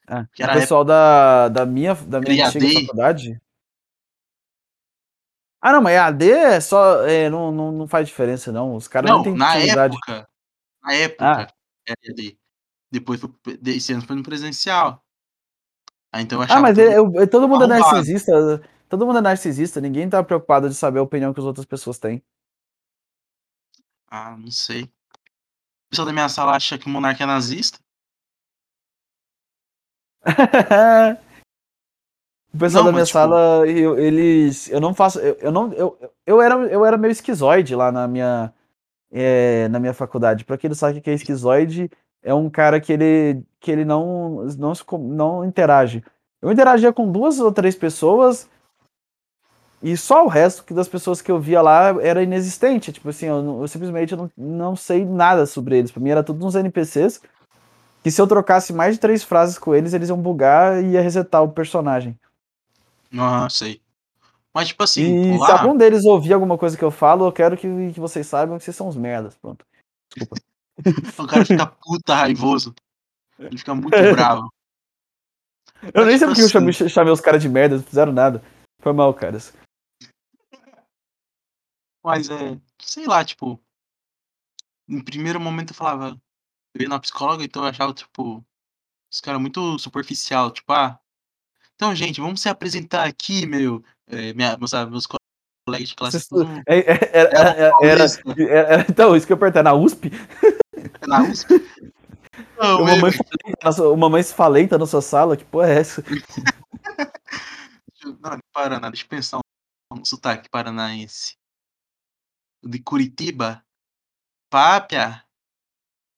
Ah, 0.06 0.26
Que 0.34 0.44
o 0.44 0.48
pessoal 0.54 0.84
da, 0.84 1.48
da 1.48 1.66
minha, 1.66 1.94
da 1.96 2.20
minha 2.20 2.48
antiga 2.48 2.82
faculdade. 2.82 3.40
Ah, 5.62 5.72
não, 5.74 5.82
mas 5.82 5.94
EAD 5.96 6.32
é 6.32 6.60
só. 6.62 7.06
é, 7.06 7.30
não, 7.30 7.52
não, 7.52 7.72
não 7.72 7.88
faz 7.88 8.08
diferença, 8.08 8.52
não. 8.52 8.76
Os 8.76 8.88
caras 8.88 9.10
Não, 9.10 9.18
não 9.18 9.24
têm 9.24 9.36
na 9.36 9.56
utilidade. 9.56 9.96
época, 9.96 10.30
na 10.82 10.94
época, 10.94 11.26
Ah. 11.26 11.54
era 11.88 11.98
EAD. 12.04 12.38
Depois 12.92 13.22
esse 13.66 13.94
ano 13.94 14.02
foi 14.06 14.16
no 14.16 14.24
presencial. 14.24 15.04
Aí 16.12 16.24
então 16.24 16.40
eu 16.40 16.42
Ah, 16.44 16.46
achava 16.46 16.62
mas 16.62 16.76
tudo 16.78 16.88
é- 16.90 16.98
eu- 16.98 17.22
é- 17.22 17.28
todo 17.28 17.48
mundo 17.48 17.64
é 17.64 17.68
arrombado. 17.76 17.96
narcisista. 17.96 18.62
Todo 18.90 19.06
mundo 19.06 19.20
é 19.20 19.22
narcisista. 19.22 19.80
Ninguém 19.80 20.10
tá 20.10 20.24
preocupado 20.24 20.68
de 20.68 20.76
saber 20.76 21.00
a 21.00 21.04
opinião 21.04 21.34
que 21.34 21.40
as 21.40 21.46
outras 21.46 21.66
pessoas 21.66 22.00
têm. 22.00 22.24
Ah, 24.10 24.36
não 24.38 24.50
sei. 24.52 24.84
O 24.84 25.90
pessoal 25.92 26.08
da 26.08 26.14
minha 26.14 26.30
sala 26.30 26.56
acha 26.56 26.78
que 26.80 26.88
o 26.88 26.90
monarca 26.90 27.24
é 27.24 27.28
nazista. 27.28 27.80
o 32.54 32.58
pessoal 32.58 32.84
Não, 32.84 32.92
da 32.92 32.92
minha 32.92 33.02
mas, 33.02 33.08
tipo- 33.10 33.20
sala, 33.20 33.68
eu, 33.68 33.98
eles. 34.00 34.70
Eu 34.70 34.80
não 34.82 34.94
faço. 34.94 35.20
Eu, 35.20 35.36
eu 35.36 35.52
não. 35.52 35.72
Eu, 35.74 36.12
eu, 36.26 36.42
era, 36.42 36.56
eu 36.56 36.86
era 36.86 36.98
meio 36.98 37.12
esquizoide 37.12 37.76
lá 37.76 37.92
na 37.92 38.08
minha. 38.08 38.54
é, 39.12 39.68
na 39.70 39.80
minha 39.80 39.94
faculdade. 39.94 40.46
Pra 40.46 40.58
quem 40.58 40.70
não 40.70 40.76
sabe 40.76 41.00
o 41.00 41.02
que 41.02 41.10
é 41.10 41.14
esquizoide, 41.14 41.90
é 42.24 42.34
um 42.34 42.50
cara 42.50 42.80
que 42.80 42.92
ele, 42.92 43.44
que 43.60 43.72
ele 43.72 43.86
não, 43.86 44.46
não, 44.58 44.76
se 44.76 44.84
não 44.92 45.46
interage. 45.46 46.04
Eu 46.42 46.52
interagia 46.52 46.94
com 46.94 47.12
duas 47.12 47.40
ou 47.40 47.52
três 47.52 47.76
pessoas 47.76 48.48
e 49.82 49.96
só 49.96 50.26
o 50.26 50.28
resto 50.28 50.64
que 50.64 50.74
das 50.74 50.88
pessoas 50.88 51.22
que 51.22 51.32
eu 51.32 51.40
via 51.40 51.62
lá 51.62 51.90
era 52.02 52.22
inexistente. 52.22 52.92
Tipo 52.92 53.10
assim, 53.10 53.28
eu, 53.28 53.62
eu 53.62 53.68
simplesmente 53.68 54.16
não, 54.16 54.30
não 54.38 54.76
sei 54.76 55.06
nada 55.06 55.46
sobre 55.46 55.78
eles. 55.78 55.92
Pra 55.92 56.02
mim 56.02 56.10
era 56.10 56.24
tudo 56.24 56.46
uns 56.46 56.56
NPCs 56.56 57.22
que 58.04 58.12
se 58.12 58.22
eu 58.22 58.28
trocasse 58.28 58.74
mais 58.74 58.96
de 58.96 59.02
três 59.02 59.24
frases 59.24 59.58
com 59.58 59.74
eles, 59.76 59.94
eles 59.94 60.10
iam 60.10 60.18
bugar 60.22 60.84
e 60.84 60.92
ia 60.92 61.02
resetar 61.02 61.44
o 61.44 61.52
personagem. 61.52 62.18
Ah, 63.18 63.48
sei. 63.50 63.82
Mas, 64.54 64.70
tipo 64.70 64.84
assim, 64.84 65.32
E 65.32 65.34
se 65.34 65.40
lá. 65.40 65.62
algum 65.62 65.76
deles 65.76 66.06
ouvir 66.06 66.34
alguma 66.34 66.58
coisa 66.58 66.78
que 66.78 66.84
eu 66.84 66.92
falo, 66.92 67.26
eu 67.26 67.32
quero 67.32 67.56
que, 67.58 67.92
que 67.94 68.00
vocês 68.00 68.26
saibam 68.26 68.58
que 68.58 68.64
vocês 68.64 68.76
são 68.76 68.88
uns 68.88 68.96
merdas. 68.96 69.36
Pronto. 69.36 69.66
Desculpa. 70.16 70.42
O 71.18 71.28
cara 71.28 71.46
fica 71.46 71.66
puta 71.68 72.16
raivoso. 72.16 72.74
Ele 73.38 73.58
fica 73.58 73.74
muito 73.76 73.90
bravo. 74.14 74.52
Eu 75.94 76.06
nem 76.06 76.18
Mas, 76.18 76.20
sei 76.20 76.28
tipo 76.28 76.28
porque 76.28 76.42
eu 76.42 76.46
assim, 76.46 76.50
chamei, 76.50 76.74
chamei 76.90 77.14
os 77.14 77.22
caras 77.22 77.42
de 77.42 77.48
merda, 77.50 77.78
não 77.78 77.84
fizeram 77.84 78.12
nada. 78.12 78.44
Foi 78.82 78.92
mal, 78.94 79.14
caras. 79.14 79.54
Mas 82.04 82.30
é. 82.30 82.60
Sei 82.82 83.06
lá, 83.06 83.24
tipo. 83.24 83.60
Em 84.88 85.02
primeiro 85.04 85.40
momento 85.40 85.72
eu 85.72 85.76
falava. 85.76 86.20
Eu 86.76 86.82
ia 86.84 86.90
na 86.90 87.00
psicóloga, 87.00 87.44
então 87.44 87.64
eu 87.64 87.70
achava, 87.70 87.94
tipo. 87.94 88.44
Os 89.12 89.22
caras 89.22 89.42
muito 89.42 89.78
superficial. 89.80 90.52
Tipo, 90.52 90.72
ah. 90.74 91.00
Então, 91.76 91.96
gente, 91.96 92.20
vamos 92.22 92.42
se 92.42 92.50
apresentar 92.50 93.06
aqui, 93.08 93.46
meu. 93.46 93.84
É, 94.08 94.34
minha, 94.34 94.58
meus, 94.58 94.72
meus 94.90 95.08
colegas 95.08 95.90
de 95.90 95.96
classe. 95.96 96.28
Tudo 96.30 96.46
É, 96.68 96.80
é, 96.80 97.18
Era, 97.18 97.30
era, 97.30 97.78
era- 97.82 98.06
era- 98.50 98.86
então, 98.90 99.16
isso 99.16 99.26
que 99.26 99.34
eu 99.34 99.38
perguntei, 99.38 99.62
na 99.64 99.74
USP? 99.74 100.10
Na 101.08 101.24
USP. 101.24 101.54
Não, 102.58 102.82
Uma 102.82 102.96
eu- 102.96 103.02
mãe, 103.02 103.12
falenta 103.12 103.60
na 103.66 103.72
sua- 103.72 103.94
uma 103.94 104.10
mãe 104.10 104.24
falenta 104.24 104.78
na 104.78 104.86
sua 104.86 105.02
sala? 105.02 105.36
Que 105.38 105.44
porra 105.46 105.70
é 105.70 105.80
essa? 105.80 106.04
Não, 108.06 108.40
Paraná, 108.54 108.90
deixa 108.90 109.04
eu 109.06 109.10
pensar 109.10 109.40
um, 109.94 110.06
sotaque 110.06 110.50
paranaense. 110.50 111.38
De 112.64 112.80
Curitiba. 112.82 113.64
Pápia. 114.50 115.24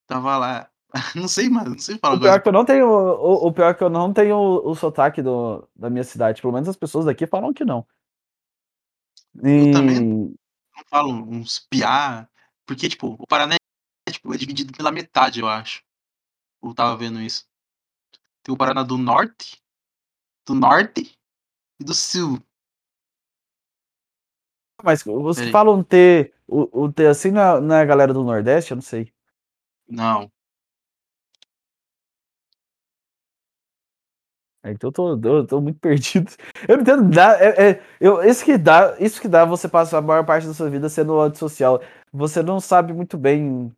Tava 0.08 0.38
lá. 0.38 0.70
Não 1.16 1.28
sei, 1.28 1.50
mano. 1.50 1.72
Não 1.72 1.80
sei 1.80 1.98
falar 1.98 2.16
O 2.16 2.20
pior 2.20 2.36
é 2.36 2.40
que 2.40 2.48
eu 2.48 2.52
não 2.54 2.66
tenho, 2.66 2.88
o, 2.88 3.48
o 3.48 3.54
pior 3.54 3.70
é 3.72 3.74
que 3.74 3.84
eu 3.84 3.90
não 3.90 4.12
tenho 4.14 4.36
o, 4.36 4.72
o 4.72 4.76
sotaque 4.76 5.22
do, 5.22 5.68
da 5.76 5.90
minha 5.90 6.04
cidade. 6.04 6.42
Pelo 6.42 6.54
menos 6.54 6.68
as 6.68 6.76
pessoas 6.76 7.06
daqui 7.06 7.26
falam 7.26 7.54
que 7.54 7.64
não. 7.64 7.86
E- 9.44 9.72
também. 9.72 10.00
Não 10.02 10.84
falo 10.90 11.12
uns 11.14 11.60
piá. 11.60 12.28
Porque, 12.66 12.90
tipo, 12.90 13.16
o 13.20 13.26
Paraná 13.28 13.56
tipo, 14.22 14.34
é 14.34 14.38
dividido 14.38 14.74
pela 14.74 14.92
metade, 14.92 15.40
eu 15.40 15.48
acho. 15.48 15.84
Eu 16.64 16.74
tava 16.74 16.96
vendo 16.96 17.20
isso. 17.20 17.46
Tem 18.44 18.54
o 18.54 18.58
Paraná 18.58 18.84
do 18.84 18.98
Norte, 18.98 19.62
do 20.46 20.54
Norte 20.54 21.18
e 21.80 21.84
do 21.84 21.94
Sul. 21.94 22.40
Mas 24.84 25.04
que 25.04 25.12
Peraí. 25.36 25.52
falam 25.52 25.84
T, 25.84 26.34
o, 26.48 26.86
o 26.86 26.92
T 26.92 27.06
assim 27.06 27.30
na, 27.32 27.62
na 27.62 27.86
galera 27.86 28.14
do 28.14 28.24
Nordeste, 28.24 28.72
eu 28.72 28.76
não 28.76 28.82
sei. 28.82 29.14
Não. 29.88 30.32
É, 34.64 34.72
Então 34.72 34.90
eu 34.90 34.94
tô, 34.94 35.30
eu 35.30 35.48
tô 35.48 35.62
muito 35.62 35.78
perdido. 35.82 36.32
Eu 36.68 36.78
não 36.78 36.82
entendo 36.82 37.04
nada. 37.04 37.38
É, 37.44 37.72
é, 37.72 37.84
eu, 38.00 38.24
isso, 38.24 38.44
que 38.44 38.58
dá, 38.58 38.96
isso 39.00 39.22
que 39.22 39.28
dá 39.28 39.46
você 39.46 39.68
passar 39.68 40.00
a 40.00 40.02
maior 40.02 40.26
parte 40.26 40.48
da 40.48 40.54
sua 40.54 40.70
vida 40.70 40.90
sendo 40.90 41.20
antissocial. 41.20 41.82
Você 42.12 42.42
não 42.42 42.60
sabe 42.60 42.94
muito 42.94 43.18
bem 43.18 43.72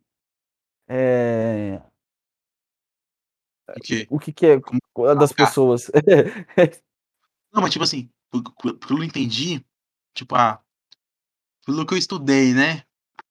é, 0.88 1.80
O 4.10 4.18
que, 4.18 4.32
que 4.32 4.46
é 4.46 4.60
Como- 4.60 4.80
das 5.18 5.32
Ah. 5.32 5.34
pessoas. 5.34 5.90
Não, 7.52 7.62
mas 7.62 7.72
tipo 7.72 7.84
assim, 7.84 8.10
pelo 8.30 8.78
que 8.78 8.92
eu 8.92 9.02
entendi, 9.04 9.64
tipo, 10.14 10.34
ah, 10.34 10.62
pelo 11.64 11.86
que 11.86 11.94
eu 11.94 11.98
estudei, 11.98 12.52
né? 12.52 12.80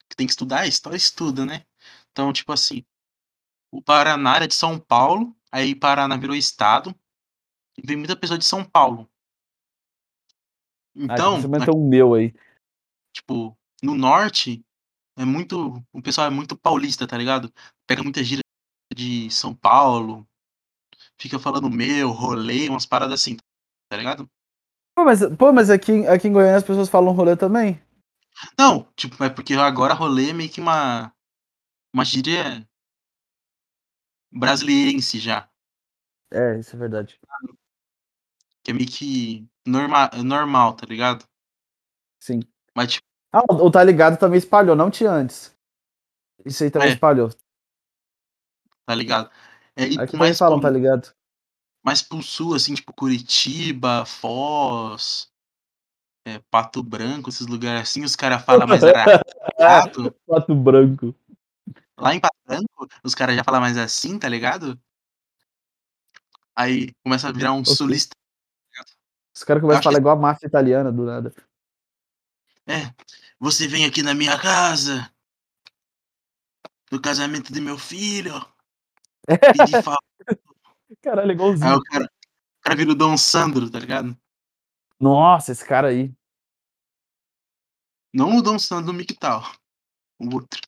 Que 0.10 0.16
tem 0.16 0.26
que 0.28 0.32
estudar, 0.34 0.62
a 0.62 0.68
história 0.68 0.98
estuda, 0.98 1.46
né? 1.46 1.66
Então, 2.12 2.32
tipo 2.34 2.52
assim, 2.52 2.84
o 3.72 3.82
Paraná 3.82 4.36
era 4.38 4.48
de 4.48 4.56
São 4.56 4.80
Paulo, 4.80 5.36
aí 5.52 5.76
Paraná 5.76 6.16
virou 6.18 6.36
estado, 6.36 6.96
e 7.78 7.86
vem 7.86 7.98
muita 7.98 8.16
pessoa 8.16 8.38
de 8.38 8.46
São 8.46 8.64
Paulo. 8.64 9.10
Ah, 10.96 11.14
Então, 11.14 11.42
você 11.42 11.48
na- 11.48 11.60
meteu 11.60 11.74
um 11.76 11.88
meu 11.88 12.14
aí. 12.14 12.34
tipo, 13.14 13.58
no 13.82 13.94
norte, 13.96 14.64
é 15.18 15.26
muito. 15.26 15.84
O 15.92 16.02
pessoal 16.02 16.28
é 16.28 16.30
muito 16.30 16.58
paulista, 16.58 17.08
tá 17.08 17.18
ligado? 17.18 17.52
Pega 17.88 18.04
muita 18.04 18.24
gíria 18.24 18.44
de 18.94 19.30
São 19.32 19.56
Paulo, 19.56 20.28
fica 21.20 21.40
falando 21.40 21.70
meu, 21.70 22.12
rolê, 22.12 22.70
umas 22.70 22.86
paradas 22.86 23.22
assim, 23.22 23.38
tá 23.90 23.98
ligado? 23.98 24.30
Pô, 24.96 25.04
mas, 25.04 25.20
pô, 25.38 25.52
mas 25.52 25.70
aqui, 25.70 26.06
aqui 26.08 26.28
em 26.28 26.34
Goiânia 26.34 26.58
as 26.58 26.64
pessoas 26.64 26.90
falam 26.90 27.14
rolê 27.14 27.36
também. 27.36 27.82
Não, 28.58 28.84
tipo, 28.96 29.24
é 29.24 29.30
porque 29.30 29.54
agora 29.54 29.94
rolê 29.94 30.30
é 30.30 30.34
meio 30.34 30.50
que 30.50 30.62
uma. 30.62 31.14
Uma 31.94 32.04
gíria 32.04 32.68
brasileirense 34.32 35.20
já. 35.20 35.48
É, 36.32 36.58
isso 36.58 36.76
é 36.76 36.80
verdade. 36.80 37.20
Que 38.64 38.72
é 38.72 38.74
meio 38.74 38.90
que 38.90 39.48
norma, 39.66 40.10
normal, 40.24 40.74
tá 40.74 40.88
ligado? 40.88 41.24
Sim. 42.20 42.40
Mas, 42.76 42.94
tipo, 42.94 43.08
Ah, 43.34 43.42
o 43.50 43.72
Tá 43.72 43.84
Ligado 43.84 44.18
também 44.18 44.38
espalhou, 44.38 44.76
não 44.76 44.92
tinha 44.92 45.12
antes. 45.12 45.52
Isso 46.46 46.64
aí 46.64 46.70
também 46.72 46.90
É. 46.90 46.94
espalhou. 46.94 47.30
tá 48.86 48.94
ligado? 48.94 49.32
É, 49.76 49.86
Aqui 50.02 50.16
mais, 50.18 50.38
falam, 50.38 50.60
pro, 50.60 50.68
tá 50.68 50.74
ligado? 50.74 51.14
mais 51.84 52.02
pro 52.02 52.22
sul, 52.22 52.54
assim, 52.54 52.76
tipo 52.76 52.94
Curitiba, 52.94 54.06
Foz, 54.06 55.32
é, 56.28 56.40
Pato 56.52 56.84
Branco, 56.84 57.30
esses 57.30 57.48
lugares 57.48 57.82
assim, 57.90 58.04
os 58.04 58.16
caras 58.16 58.44
falam 58.44 58.68
mais 58.68 58.84
arrastado. 58.84 60.14
Pato 60.28 60.54
branco. 60.54 61.16
Lá 61.98 62.14
em 62.14 62.20
Pato 62.20 62.36
Branco, 62.46 62.88
os 63.04 63.16
caras 63.16 63.36
já 63.36 63.44
falam 63.44 63.62
mais 63.62 63.78
assim, 63.78 64.20
tá 64.20 64.28
ligado? 64.28 64.78
Aí 66.56 66.92
começa 67.04 67.30
a 67.30 67.32
virar 67.32 67.54
um 67.54 67.62
Ok. 67.62 67.74
sulista. 67.76 68.16
Os 69.36 69.44
caras 69.44 69.62
começam 69.62 69.80
a 69.80 69.84
falar 69.84 69.96
que- 69.96 70.02
igual 70.02 70.18
a 70.18 70.22
máfia 70.22 70.46
italiana 70.46 70.92
do 70.92 71.04
nada. 71.04 71.34
É, 72.68 72.94
você 73.44 73.68
vem 73.68 73.84
aqui 73.84 74.02
na 74.02 74.14
minha 74.14 74.40
casa, 74.40 75.14
no 76.90 77.02
casamento 77.02 77.52
do 77.52 77.62
meu 77.62 77.78
filho, 77.78 78.34
pedir 79.28 79.84
favor. 79.84 80.00
Caralho, 81.02 81.32
Aí 81.32 81.36
igualzinho. 81.36 81.76
o 81.76 81.84
cara, 81.84 82.06
o 82.06 82.62
cara 82.62 82.76
vira 82.78 82.92
o 82.92 82.96
Dom 82.96 83.18
Sandro, 83.18 83.70
tá 83.70 83.80
ligado? 83.80 84.18
Nossa, 84.98 85.52
esse 85.52 85.66
cara 85.66 85.90
aí. 85.90 86.14
Não 88.14 88.38
o 88.38 88.42
Dom 88.42 88.58
Sandro 88.58 88.86
do 88.86 88.94
Mictal. 88.94 89.44
O 90.20 90.36
outro. 90.36 90.62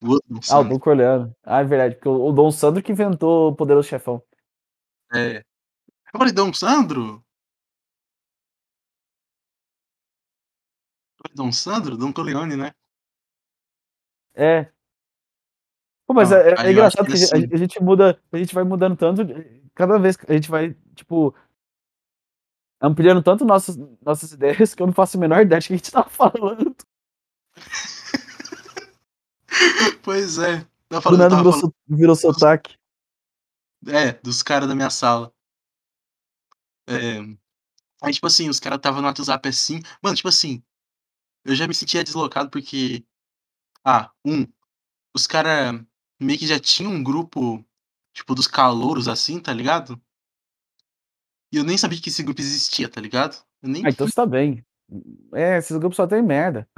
O 0.00 0.10
outro 0.12 0.28
Dom 0.30 0.40
Ah, 0.50 0.60
o. 0.60 0.64
Dom 0.64 0.78
Corleone. 0.78 1.34
Ah, 1.42 1.60
é 1.60 1.64
verdade. 1.64 1.96
Porque 1.96 2.08
o 2.08 2.28
o 2.28 2.32
Dom 2.32 2.50
Sandro 2.50 2.82
que 2.82 2.92
inventou 2.92 3.50
o 3.50 3.54
Poderoso 3.54 3.88
Chefão. 3.88 4.22
É. 5.12 5.38
Eu 5.40 6.18
falei, 6.18 6.32
Dom 6.32 6.54
Sandro? 6.54 7.23
Dom 11.32 11.52
Sandro? 11.52 11.96
Dom 11.96 12.12
Corleone, 12.12 12.56
né? 12.56 12.72
É. 14.34 14.70
Pô, 16.06 16.12
mas 16.14 16.32
é, 16.32 16.50
é 16.58 16.70
engraçado 16.72 17.06
que 17.06 17.12
que 17.14 17.22
a, 17.22 17.24
assim- 17.24 17.48
a 17.52 17.56
gente 17.56 17.82
muda, 17.82 18.20
a 18.32 18.36
gente 18.36 18.54
vai 18.54 18.64
mudando 18.64 18.96
tanto, 18.96 19.22
cada 19.74 19.98
vez 19.98 20.16
que 20.16 20.30
a 20.30 20.34
gente 20.34 20.50
vai, 20.50 20.74
tipo, 20.94 21.34
ampliando 22.80 23.22
tanto 23.22 23.44
nossas, 23.44 23.76
nossas 24.02 24.32
ideias 24.32 24.74
que 24.74 24.82
eu 24.82 24.86
não 24.86 24.94
faço 24.94 25.16
a 25.16 25.20
menor 25.20 25.40
ideia 25.42 25.60
de 25.60 25.68
que 25.68 25.74
a 25.74 25.76
gente 25.76 25.90
tá 25.90 26.04
falando. 26.08 26.74
Pois 30.02 30.38
é. 30.38 30.58
Do 30.90 30.96
Eu, 30.96 31.02
falando, 31.02 31.36
virou, 31.36 31.52
falando, 31.52 31.74
virou 31.88 32.16
sotaque. 32.16 32.76
é, 33.88 34.12
dos 34.22 34.42
caras 34.42 34.68
da 34.68 34.74
minha 34.74 34.90
sala. 34.90 35.32
É. 36.86 37.18
Aí, 38.02 38.12
tipo 38.12 38.26
assim, 38.26 38.48
os 38.48 38.60
caras 38.60 38.78
estavam 38.78 39.02
no 39.02 39.08
WhatsApp 39.08 39.48
assim. 39.48 39.80
Mano, 40.02 40.16
tipo 40.16 40.28
assim, 40.28 40.62
eu 41.44 41.54
já 41.54 41.66
me 41.66 41.74
sentia 41.74 42.04
deslocado 42.04 42.50
porque. 42.50 43.04
Ah, 43.84 44.10
um, 44.24 44.46
os 45.14 45.26
caras 45.26 45.80
meio 46.18 46.38
que 46.38 46.46
já 46.46 46.58
tinham 46.58 46.92
um 46.92 47.02
grupo, 47.02 47.64
tipo, 48.14 48.34
dos 48.34 48.46
calouros 48.46 49.08
assim, 49.08 49.38
tá 49.38 49.52
ligado? 49.52 50.00
E 51.52 51.56
eu 51.56 51.64
nem 51.64 51.76
sabia 51.76 52.00
que 52.00 52.08
esse 52.08 52.22
grupo 52.22 52.40
existia, 52.40 52.88
tá 52.88 53.00
ligado? 53.00 53.36
Eu 53.62 53.68
nem 53.68 53.84
Ah, 53.84 53.90
então 53.90 54.06
você 54.06 54.14
tá 54.14 54.26
bem. 54.26 54.64
É, 55.34 55.58
esses 55.58 55.76
grupos 55.76 55.96
só 55.96 56.06
tem 56.06 56.22
merda. 56.22 56.68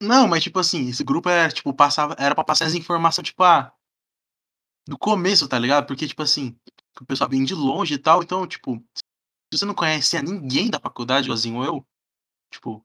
Não, 0.00 0.26
mas 0.26 0.42
tipo 0.42 0.58
assim, 0.58 0.88
esse 0.88 1.04
grupo 1.04 1.28
era, 1.28 1.52
tipo, 1.52 1.72
passava, 1.74 2.16
era 2.18 2.34
pra 2.34 2.44
passar 2.44 2.66
as 2.66 2.74
informações, 2.74 3.26
tipo, 3.26 3.42
ah, 3.42 3.72
do 4.86 4.98
começo, 4.98 5.48
tá 5.48 5.58
ligado? 5.58 5.86
Porque, 5.86 6.08
tipo 6.08 6.22
assim, 6.22 6.56
o 7.00 7.04
pessoal 7.04 7.30
vem 7.30 7.44
de 7.44 7.54
longe 7.54 7.94
e 7.94 7.98
tal, 7.98 8.22
então, 8.22 8.46
tipo, 8.46 8.82
se 8.96 9.58
você 9.58 9.64
não 9.64 9.74
conhecia 9.74 10.22
ninguém 10.22 10.70
da 10.70 10.80
faculdade, 10.80 11.26
igualzinho 11.26 11.62
eu, 11.62 11.86
tipo, 12.50 12.84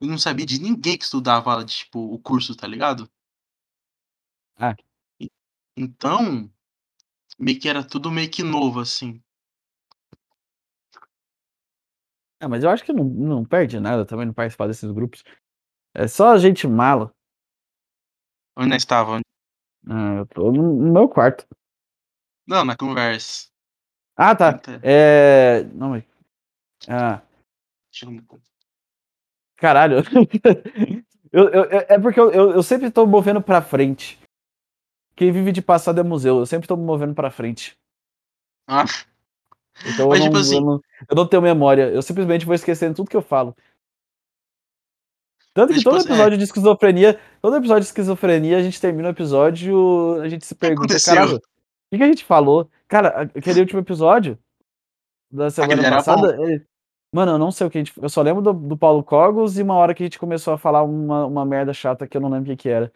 eu 0.00 0.06
não 0.06 0.18
sabia 0.18 0.46
de 0.46 0.60
ninguém 0.60 0.96
que 0.96 1.04
estudava, 1.04 1.64
tipo, 1.64 1.98
o 1.98 2.18
curso, 2.18 2.54
tá 2.54 2.66
ligado? 2.66 3.10
Ah. 4.56 4.76
Então, 5.76 6.50
meio 7.38 7.60
que 7.60 7.68
era 7.68 7.86
tudo 7.86 8.10
meio 8.10 8.30
que 8.30 8.42
novo, 8.42 8.80
assim. 8.80 9.22
É, 12.40 12.46
mas 12.46 12.62
eu 12.62 12.70
acho 12.70 12.84
que 12.84 12.92
não, 12.92 13.04
não 13.04 13.44
perde 13.44 13.80
nada 13.80 14.06
também 14.06 14.26
não 14.26 14.32
participar 14.32 14.68
desses 14.68 14.90
grupos. 14.90 15.24
É 15.94 16.06
só 16.06 16.36
gente 16.38 16.66
mala. 16.68 17.12
Onde 18.56 18.68
nós 18.70 18.82
estávamos? 18.82 19.22
Ah, 19.88 20.16
eu 20.18 20.26
tô 20.26 20.52
no, 20.52 20.92
meu 20.92 21.08
quarto. 21.08 21.46
Não, 22.46 22.64
na 22.64 22.76
conversa. 22.76 23.48
Ah, 24.16 24.34
tá. 24.34 24.60
É. 24.82 25.64
Não, 25.74 25.90
mas. 25.90 26.04
Ah, 26.88 27.22
deixa 27.90 28.06
eu- 28.06 28.40
caralho. 29.58 29.96
eu, 31.30 31.48
eu- 31.50 31.64
eu- 31.64 31.86
é 31.88 31.98
porque 31.98 32.18
eu, 32.18 32.30
eu, 32.32 32.50
eu 32.52 32.62
sempre 32.62 32.90
tô 32.90 33.06
movendo 33.06 33.42
pra 33.42 33.60
frente. 33.60 34.18
Quem 35.14 35.30
vive 35.32 35.52
de 35.52 35.60
passado 35.60 36.00
é 36.00 36.02
museu. 36.02 36.38
Eu 36.38 36.46
sempre 36.46 36.66
tô 36.66 36.76
me 36.76 36.84
movendo 36.84 37.14
pra 37.14 37.30
frente. 37.30 37.76
Ah, 38.66 38.84
Então 39.86 40.06
eu 40.06 40.08
Mas, 40.08 40.20
não, 40.20 40.26
tipo 40.26 40.38
assim- 40.38 40.54
eu, 40.56 40.60
não, 40.62 40.80
eu 41.10 41.16
não 41.16 41.26
tenho 41.26 41.42
memória. 41.42 41.88
Eu 41.90 42.00
simplesmente 42.02 42.46
vou 42.46 42.54
esquecendo 42.54 42.94
tudo 42.94 43.10
que 43.10 43.16
eu 43.16 43.22
falo. 43.22 43.54
Tanto 45.54 45.72
que 45.72 45.78
tipo 45.80 45.90
todo 45.90 45.98
assim, 45.98 46.08
é. 46.08 46.12
episódio 46.12 46.38
de 46.38 46.44
esquizofrenia, 46.44 47.20
todo 47.42 47.56
episódio 47.56 47.80
de 47.82 47.86
esquizofrenia, 47.88 48.58
a 48.58 48.62
gente 48.62 48.80
termina 48.80 49.08
o 49.08 49.10
episódio, 49.10 50.20
a 50.20 50.28
gente 50.28 50.46
se 50.46 50.54
pergunta, 50.54 50.94
caralho, 51.04 51.36
o 51.36 51.40
que, 51.90 51.96
que 51.96 52.02
a 52.02 52.06
gente 52.06 52.24
falou? 52.24 52.70
Cara, 52.86 53.22
aquele 53.22 53.60
último 53.60 53.80
episódio 53.80 54.38
da 55.32 55.50
semana 55.50 55.82
passada, 55.90 56.36
ele- 56.40 56.64
mano, 57.12 57.32
eu 57.32 57.38
não 57.38 57.50
sei 57.50 57.66
o 57.66 57.70
que 57.70 57.78
a 57.78 57.80
gente. 57.84 57.92
Eu 58.00 58.08
só 58.08 58.22
lembro 58.22 58.42
do, 58.42 58.52
do 58.52 58.76
Paulo 58.76 59.02
Cogos 59.02 59.58
e 59.58 59.62
uma 59.62 59.74
hora 59.74 59.94
que 59.94 60.02
a 60.02 60.06
gente 60.06 60.18
começou 60.18 60.54
a 60.54 60.58
falar 60.58 60.82
uma, 60.82 61.26
uma 61.26 61.44
merda 61.44 61.72
chata 61.72 62.06
que 62.06 62.16
eu 62.16 62.20
não 62.20 62.28
lembro 62.28 62.52
o 62.52 62.56
que, 62.56 62.62
que 62.62 62.68
era. 62.68 62.92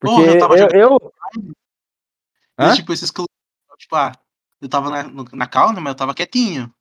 Porque 0.00 0.16
Porra, 0.16 0.32
eu 0.32 0.38
tava 0.38 0.58
eu, 0.58 0.68
eu- 2.58 2.74
tipo, 2.74 2.92
esses 2.92 3.10
tipo, 3.78 3.96
ah, 3.96 4.12
eu 4.60 4.68
tava 4.68 4.90
na, 4.90 5.24
na 5.32 5.46
calma, 5.46 5.80
mas 5.80 5.92
eu 5.92 5.96
tava 5.96 6.14
quietinho. 6.14 6.72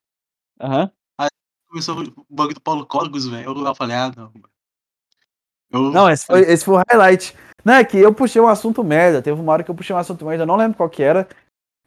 Aham. 0.60 0.92
Começou 1.68 1.98
o 2.02 2.26
bagulho 2.30 2.56
do 2.56 2.62
Paulo 2.62 2.86
Códigos, 2.86 3.26
velho. 3.28 3.66
Eu 3.66 3.76
falei, 3.76 3.96
ah, 3.96 4.12
não. 4.16 4.34
Eu, 5.72 5.92
Não, 5.92 6.10
esse 6.10 6.26
foi, 6.26 6.42
esse 6.42 6.66
foi 6.66 6.76
o 6.76 6.84
highlight. 6.90 7.34
Não, 7.64 7.76
é 7.76 7.86
que 7.86 7.98
eu 7.98 8.14
puxei 8.14 8.42
um 8.42 8.48
assunto 8.48 8.84
merda. 8.84 9.22
Teve 9.22 9.40
uma 9.40 9.54
hora 9.54 9.64
que 9.64 9.72
eu 9.72 9.76
puxei 9.76 9.96
um 9.96 10.00
assunto 10.00 10.26
merda, 10.26 10.44
eu 10.44 10.48
não 10.48 10.58
lembro 10.58 10.76
qual 10.76 10.90
que 10.90 11.02
era. 11.02 11.30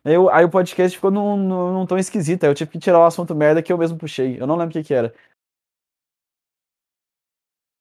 Aí, 0.04 0.12
eu- 0.14 0.28
aí 0.30 0.44
o 0.44 0.50
podcast 0.50 0.96
ficou 0.96 1.10
num, 1.10 1.36
num, 1.36 1.86
tom 1.86 1.96
esquisito. 1.96 2.44
Aí 2.44 2.50
eu 2.50 2.54
tive 2.54 2.70
que 2.70 2.78
tirar 2.78 2.98
o 3.00 3.04
assunto 3.06 3.34
merda 3.34 3.62
que 3.62 3.72
eu 3.72 3.78
mesmo 3.78 3.98
puxei. 3.98 4.40
Eu 4.40 4.46
não 4.46 4.56
lembro 4.56 4.70
o 4.70 4.72
que, 4.72 4.84
que 4.86 4.94
era. 4.94 5.14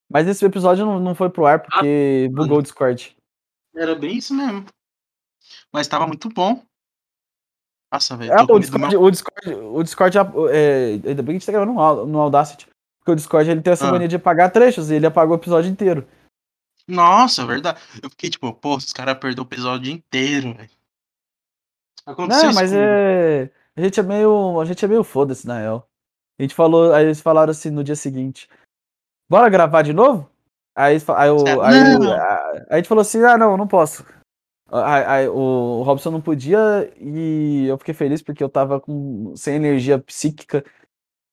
Mas 0.09 0.27
esse 0.27 0.45
episódio 0.45 0.85
não, 0.85 0.99
não 0.99 1.15
foi 1.15 1.29
pro 1.29 1.45
ar 1.45 1.61
porque 1.61 2.29
bugou 2.31 2.59
o 2.59 2.61
Discord. 2.61 3.15
Era 3.75 3.95
bem 3.95 4.17
isso 4.17 4.33
mesmo. 4.33 4.65
Mas 5.71 5.87
tava 5.87 6.05
muito 6.07 6.29
bom. 6.29 6.63
Nossa, 7.91 8.15
velho. 8.15 8.31
É, 8.31 8.41
o 8.41 8.59
Discord, 8.59 8.95
o 8.97 9.11
Discord, 9.11 9.53
o 9.55 9.83
Discord 9.83 10.17
é, 10.51 10.91
ainda 10.93 11.21
bem 11.21 11.25
que 11.25 11.29
a 11.31 11.33
gente 11.33 11.45
tá 11.45 11.51
gravando 11.51 11.73
no, 11.73 11.79
Au- 11.79 12.05
no 12.05 12.19
Audacity. 12.19 12.67
Porque 12.99 13.11
o 13.11 13.15
Discord 13.15 13.49
ele 13.49 13.61
tem 13.61 13.73
essa 13.73 13.87
Ah. 13.87 13.91
mania 13.91 14.07
de 14.07 14.15
apagar 14.15 14.51
trechos 14.51 14.89
e 14.89 14.95
ele 14.95 15.05
apagou 15.05 15.35
o 15.35 15.39
episódio 15.39 15.69
inteiro. 15.69 16.07
Nossa, 16.87 17.41
é 17.41 17.45
verdade. 17.45 17.79
Eu 18.01 18.09
fiquei 18.09 18.29
tipo, 18.29 18.53
pô, 18.53 18.77
os 18.77 18.93
caras 18.93 19.17
perderam 19.17 19.43
o 19.43 19.47
episódio 19.47 19.91
inteiro, 19.91 20.53
velho. 20.53 20.69
Aconteceu 22.05 22.47
Não, 22.47 22.53
mas 22.53 22.73
é. 22.73 23.49
A 23.75 23.81
gente 23.81 23.99
é 23.99 24.03
meio. 24.03 24.59
A 24.59 24.65
gente 24.65 24.83
é 24.83 24.87
meio 24.87 25.03
foda-se, 25.03 25.47
na 25.47 25.59
real. 25.59 25.87
A 26.39 26.43
gente 26.43 26.53
falou. 26.53 26.93
Aí 26.93 27.05
eles 27.05 27.21
falaram 27.21 27.51
assim 27.51 27.69
no 27.69 27.83
dia 27.83 27.95
seguinte. 27.95 28.49
Bora 29.29 29.49
gravar 29.49 29.81
de 29.81 29.93
novo? 29.93 30.29
Aí, 30.75 30.97
aí, 31.15 31.29
o, 31.29 31.61
aí, 31.61 31.75
aí 31.75 32.65
a 32.69 32.75
gente 32.77 32.87
falou 32.87 33.03
assim, 33.03 33.23
ah 33.23 33.37
não, 33.37 33.55
não 33.55 33.67
posso. 33.67 34.03
Aí, 34.71 35.27
o 35.27 35.83
Robson 35.83 36.09
não 36.09 36.19
podia 36.19 36.91
e 36.97 37.67
eu 37.67 37.77
fiquei 37.77 37.93
feliz 37.93 38.23
porque 38.23 38.43
eu 38.43 38.49
tava 38.49 38.79
com, 38.79 39.35
sem 39.35 39.55
energia 39.55 39.99
psíquica. 39.99 40.65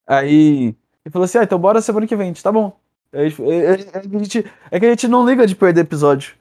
Aí 0.07 0.77
ele 1.05 1.13
falou 1.13 1.25
assim, 1.25 1.39
ah, 1.39 1.45
então 1.45 1.59
bora 1.59 1.81
semana 1.81 2.07
que 2.07 2.17
vem, 2.17 2.29
gente, 2.29 2.43
tá 2.43 2.53
bom. 2.53 2.79
É, 3.13 3.31
que 3.31 4.17
a 4.17 4.19
gente, 4.19 4.53
é 4.71 4.79
que 4.79 4.87
a 4.87 4.91
gente 4.91 5.09
não 5.09 5.27
liga 5.27 5.47
de 5.47 5.57
perder 5.57 5.81
episódio. 5.81 6.37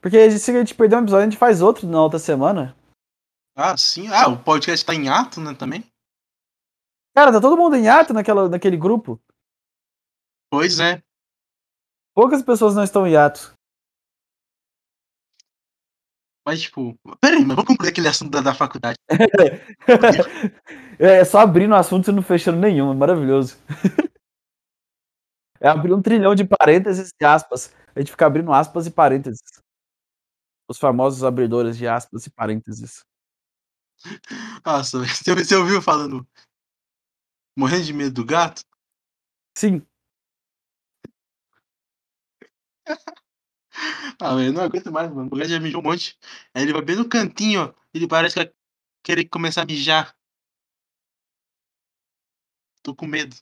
Porque 0.00 0.30
se 0.32 0.50
a 0.50 0.54
gente 0.54 0.74
perder 0.74 0.96
um 0.96 1.02
episódio, 1.02 1.22
a 1.22 1.30
gente 1.30 1.38
faz 1.38 1.62
outro 1.62 1.86
na 1.86 2.02
outra 2.02 2.18
semana. 2.18 2.74
Ah, 3.54 3.76
sim. 3.76 4.08
Ah, 4.08 4.28
o 4.28 4.42
podcast 4.42 4.84
tá 4.84 4.94
em 4.94 5.08
ato, 5.08 5.40
né, 5.40 5.54
também? 5.54 5.84
Cara, 7.14 7.32
tá 7.32 7.40
todo 7.40 7.56
mundo 7.56 7.76
em 7.76 7.88
ato 7.88 8.14
naquela, 8.14 8.48
naquele 8.48 8.76
grupo. 8.76 9.20
Pois 10.50 10.80
é. 10.80 11.02
Poucas 12.14 12.42
pessoas 12.42 12.74
não 12.74 12.84
estão 12.84 13.06
em 13.06 13.16
ato. 13.16 13.54
Mas, 16.44 16.62
tipo, 16.62 16.98
pera 17.20 17.36
aí, 17.36 17.44
mas 17.44 17.54
vamos 17.54 17.68
concluir 17.68 17.90
aquele 17.90 18.08
assunto 18.08 18.30
da, 18.30 18.40
da 18.40 18.54
faculdade. 18.54 18.98
é 20.98 21.24
só 21.24 21.38
abrindo 21.38 21.70
o 21.70 21.76
assunto 21.76 22.10
e 22.10 22.14
não 22.14 22.22
fechando 22.22 22.58
nenhum, 22.58 22.90
é 22.90 22.94
maravilhoso. 22.94 23.56
É 25.64 25.68
abrir 25.68 25.92
um 25.94 26.02
trilhão 26.02 26.34
de 26.34 26.44
parênteses 26.44 27.10
e 27.20 27.24
aspas. 27.24 27.72
A 27.94 28.00
gente 28.00 28.10
fica 28.10 28.26
abrindo 28.26 28.52
aspas 28.52 28.84
e 28.88 28.90
parênteses. 28.90 29.40
Os 30.68 30.76
famosos 30.76 31.22
abridores 31.22 31.76
de 31.76 31.86
aspas 31.86 32.26
e 32.26 32.30
parênteses. 32.30 33.04
Nossa, 34.64 34.98
você, 35.00 35.34
você 35.34 35.56
ouviu 35.56 35.80
falando 35.82 36.26
morrendo 37.56 37.84
de 37.84 37.92
medo 37.92 38.14
do 38.14 38.24
gato? 38.24 38.62
Sim. 39.56 39.86
ah, 44.20 44.34
velho, 44.36 44.52
não 44.52 44.62
aguento 44.62 44.90
mais, 44.90 45.10
mano. 45.12 45.28
O 45.32 45.36
gato 45.36 45.48
já 45.48 45.60
mijou 45.60 45.80
um 45.80 45.84
monte. 45.84 46.18
Aí 46.54 46.62
ele 46.62 46.72
vai 46.72 46.82
bem 46.82 46.96
no 46.96 47.08
cantinho, 47.08 47.62
ó. 47.62 47.74
Ele 47.94 48.08
parece 48.08 48.34
que 48.34 48.44
vai 48.44 48.52
querer 49.02 49.24
começar 49.26 49.62
a 49.62 49.66
mijar. 49.66 50.14
Tô 52.82 52.94
com 52.94 53.06
medo. 53.06 53.36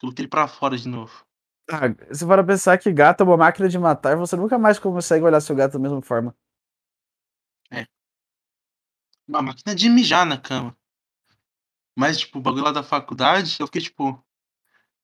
Coloquei 0.00 0.22
ele 0.24 0.28
pra 0.30 0.46
fora 0.46 0.76
de 0.76 0.88
novo. 0.88 1.24
Ah, 1.70 1.88
se 2.14 2.26
for 2.26 2.44
pensar 2.44 2.76
que 2.76 2.92
gato 2.92 3.22
é 3.22 3.24
uma 3.26 3.38
máquina 3.38 3.68
de 3.68 3.78
matar, 3.78 4.16
você 4.16 4.36
nunca 4.36 4.58
mais 4.58 4.78
consegue 4.78 5.24
olhar 5.24 5.40
seu 5.40 5.56
gato 5.56 5.72
da 5.72 5.78
mesma 5.78 6.02
forma. 6.02 6.36
Uma 9.26 9.42
máquina 9.42 9.74
de 9.74 9.88
mijar 9.88 10.26
na 10.26 10.38
cama. 10.38 10.76
Mas, 11.96 12.18
tipo, 12.18 12.38
o 12.38 12.42
bagulho 12.42 12.64
lá 12.64 12.72
da 12.72 12.82
faculdade, 12.82 13.56
eu 13.58 13.66
fiquei, 13.66 13.82
tipo. 13.82 14.22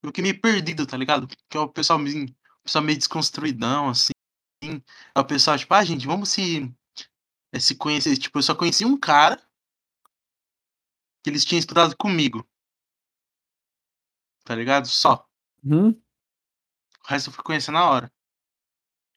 Eu 0.03 0.09
fiquei 0.09 0.23
meio 0.23 0.41
perdido, 0.41 0.87
tá 0.87 0.97
ligado? 0.97 1.29
Que 1.49 1.57
é 1.57 1.61
o 1.61 1.69
pessoal 1.69 1.99
meio, 1.99 2.25
o 2.25 2.63
pessoal 2.65 2.85
meio 2.85 2.99
desconstruidão, 2.99 3.89
assim. 3.89 4.13
É 5.15 5.21
o 5.21 5.25
pessoal, 5.25 5.57
tipo, 5.57 5.73
ah, 5.73 5.85
gente, 5.85 6.07
vamos 6.07 6.29
se. 6.31 6.75
É, 7.53 7.61
se 7.61 7.75
conhecer. 7.75 8.17
Tipo, 8.17 8.39
eu 8.39 8.43
só 8.43 8.55
conheci 8.55 8.85
um 8.85 8.99
cara. 8.99 9.41
Que 11.23 11.31
eles 11.31 11.45
tinham 11.45 11.61
estudado 11.61 11.97
comigo. 11.97 12.47
Tá 14.45 14.55
ligado? 14.55 14.87
Só. 14.87 15.27
Hum? 15.65 15.91
O 15.91 17.07
resto 17.07 17.31
eu 17.31 17.35
fui 17.35 17.45
conhecer 17.45 17.71
na 17.71 17.89
hora. 17.89 18.13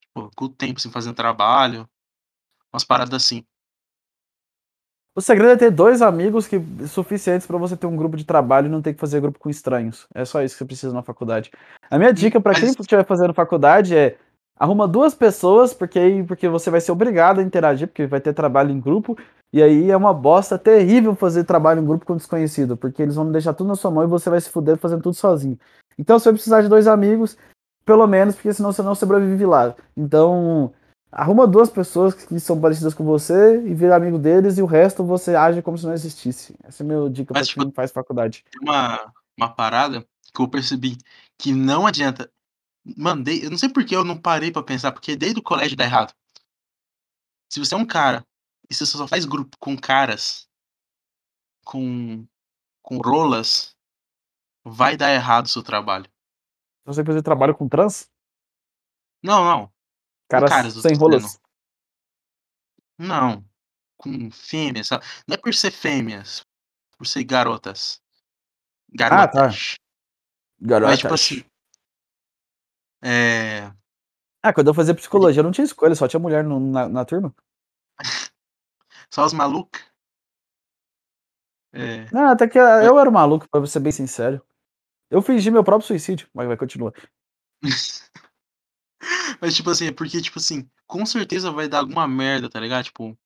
Tipo, 0.02 0.32
com 0.36 0.46
o 0.46 0.50
tempo, 0.50 0.80
assim, 0.80 0.92
fazendo 0.92 1.16
trabalho. 1.16 1.90
Umas 2.72 2.84
paradas 2.84 3.24
assim. 3.24 3.46
O 5.16 5.22
segredo 5.22 5.52
é 5.52 5.58
ter 5.58 5.70
dois 5.70 6.02
amigos 6.02 6.48
que 6.48 6.60
suficientes 6.88 7.46
para 7.46 7.58
você 7.58 7.78
ter 7.78 7.86
um 7.86 7.96
grupo 7.96 8.18
de 8.18 8.26
trabalho 8.26 8.66
e 8.66 8.70
não 8.70 8.82
ter 8.82 8.94
que 8.94 9.00
fazer 9.00 9.22
grupo 9.22 9.38
com 9.38 9.50
estranhos. 9.50 10.08
É 10.14 10.26
só 10.26 10.42
isso 10.42 10.56
que 10.56 10.60
você 10.60 10.66
precisa 10.66 10.94
na 10.94 11.04
faculdade. 11.04 11.52
A 11.90 12.00
minha 12.00 12.12
dica 12.12 12.42
para 12.42 12.56
quem 12.56 12.70
estiver 12.70 13.06
fazendo 13.06 13.34
faculdade 13.34 13.96
é 13.96 14.18
arruma 14.58 14.88
duas 14.88 15.14
pessoas, 15.14 15.74
porque 15.74 16.00
aí 16.00 16.24
porque 16.24 16.48
você 16.50 16.72
vai 16.72 16.82
ser 16.82 16.92
obrigado 16.92 17.40
a 17.40 17.44
interagir, 17.44 17.88
porque 17.88 18.08
vai 18.08 18.20
ter 18.20 18.34
trabalho 18.34 18.72
em 18.72 18.80
grupo, 18.80 19.16
e 19.52 19.62
aí 19.62 19.92
é 19.92 19.96
uma 19.98 20.14
bosta 20.14 20.58
terrível 20.58 21.14
fazer 21.16 21.44
trabalho 21.44 21.82
em 21.82 21.86
grupo 21.86 22.06
com 22.06 22.18
desconhecido, 22.18 22.76
porque 22.76 23.04
eles 23.04 23.16
vão 23.16 23.32
deixar 23.32 23.54
tudo 23.54 23.68
na 23.68 23.76
sua 23.76 23.92
mão 23.92 24.04
e 24.04 24.08
você 24.08 24.30
vai 24.30 24.42
se 24.42 24.50
fuder 24.50 24.78
fazendo 24.78 25.04
tudo 25.04 25.16
sozinho. 25.16 25.60
Então 25.98 26.18
você 26.18 26.30
vai 26.30 26.34
precisar 26.34 26.62
de 26.64 26.70
dois 26.70 26.88
amigos, 26.88 27.38
pelo 27.86 28.08
menos, 28.08 28.34
porque 28.34 28.52
senão 28.52 28.72
você 28.72 28.82
não 28.82 28.96
sobrevive 28.96 29.46
lá. 29.46 29.76
Então, 29.96 30.74
arruma 31.14 31.48
duas 31.48 31.70
pessoas 31.70 32.14
que 32.14 32.40
são 32.40 32.60
parecidas 32.60 32.94
com 32.94 33.04
você 33.04 33.62
e 33.66 33.74
vira 33.74 33.96
amigo 33.96 34.18
deles, 34.18 34.58
e 34.58 34.62
o 34.62 34.66
resto 34.66 35.04
você 35.04 35.36
age 35.36 35.62
como 35.62 35.78
se 35.78 35.86
não 35.86 35.94
existisse. 35.94 36.56
Essa 36.64 36.84
é 36.84 36.86
a 36.86 36.88
minha 36.88 37.10
dica 37.10 37.34
para 37.34 37.46
quem 37.46 37.72
faz 37.72 37.92
faculdade. 37.92 38.44
Tem 38.52 38.62
uma, 38.62 39.14
uma 39.38 39.50
parada 39.50 40.06
que 40.34 40.42
eu 40.42 40.48
percebi 40.48 40.98
que 41.38 41.54
não 41.54 41.86
adianta. 41.86 42.32
Mandei, 42.98 43.46
eu 43.46 43.50
não 43.50 43.58
sei 43.58 43.70
porque 43.70 43.96
eu 43.96 44.04
não 44.04 44.18
parei 44.20 44.52
para 44.52 44.64
pensar, 44.64 44.92
porque 44.92 45.16
desde 45.16 45.40
o 45.40 45.44
colégio 45.44 45.78
dá 45.78 45.86
errado. 45.86 46.14
Se 47.50 47.60
você 47.60 47.76
é 47.76 47.78
um 47.78 47.86
cara 47.86 48.26
e 48.70 48.74
você 48.74 48.86
só 48.86 49.08
faz 49.08 49.26
grupo 49.26 49.56
com 49.60 49.78
caras, 49.78 50.48
com, 51.64 52.26
com 52.82 52.98
rolas, 52.98 53.76
vai 54.66 54.98
dar 54.98 55.14
errado 55.14 55.46
o 55.46 55.50
seu 55.50 55.62
trabalho. 55.62 56.10
Você 56.86 57.04
fazer 57.06 57.22
trabalho 57.22 57.56
com 57.56 57.70
trans? 57.70 58.10
Não, 59.22 59.46
não. 59.46 59.73
Caras, 60.30 60.50
caras 60.50 60.74
sem 60.74 60.96
rolas. 60.96 61.40
Não. 62.98 63.44
Com 63.98 64.32
fêmeas. 64.32 64.90
Não 65.28 65.36
é 65.36 65.38
por 65.38 65.54
ser 65.54 65.72
fêmeas. 65.72 66.46
Por 66.98 67.06
ser 67.06 67.24
garotas. 67.24 68.02
Garotas. 68.90 69.36
Ah, 69.36 69.50
tá. 69.50 69.56
Garotas. 70.60 70.92
Mas, 70.92 71.00
tipo 71.00 71.14
assim. 71.14 71.44
É. 73.04 73.72
Ah, 74.42 74.54
quando 74.54 74.68
eu 74.68 74.74
fazia 74.74 74.96
psicologia 74.96 75.40
eu 75.40 75.44
não 75.44 75.52
tinha 75.52 75.66
escolha, 75.66 75.96
só 75.96 76.08
tinha 76.08 76.20
mulher 76.20 76.44
no, 76.44 76.60
na, 76.60 76.90
na 76.90 77.06
turma. 77.06 77.34
Só 79.10 79.26
os 79.26 79.34
malucos? 79.34 79.80
É. 81.72 82.06
Não, 82.12 82.28
até 82.30 82.48
que 82.48 82.58
eu 82.58 83.00
era 83.00 83.12
maluco, 83.12 83.48
pra 83.50 83.66
ser 83.66 83.80
bem 83.80 83.92
sincero. 83.92 84.42
Eu 85.10 85.22
fingi 85.22 85.52
meu 85.52 85.64
próprio 85.64 85.88
suicídio, 85.88 86.28
mas 86.34 86.48
vai 86.48 86.58
continuar. 86.58 86.94
mas, 89.42 89.56
tipo 89.56 89.70
assim, 89.70 89.88
é 89.88 89.92
porque, 89.92 90.22
tipo 90.22 90.40
assim, 90.40 90.70
com 90.88 91.06
certeza 91.06 91.52
vai 91.52 91.68
dar 91.68 91.80
alguma 91.80 92.08
merda, 92.08 92.50
tá 92.50 92.60
ligado? 92.60 92.86
Tipo, 92.86 93.18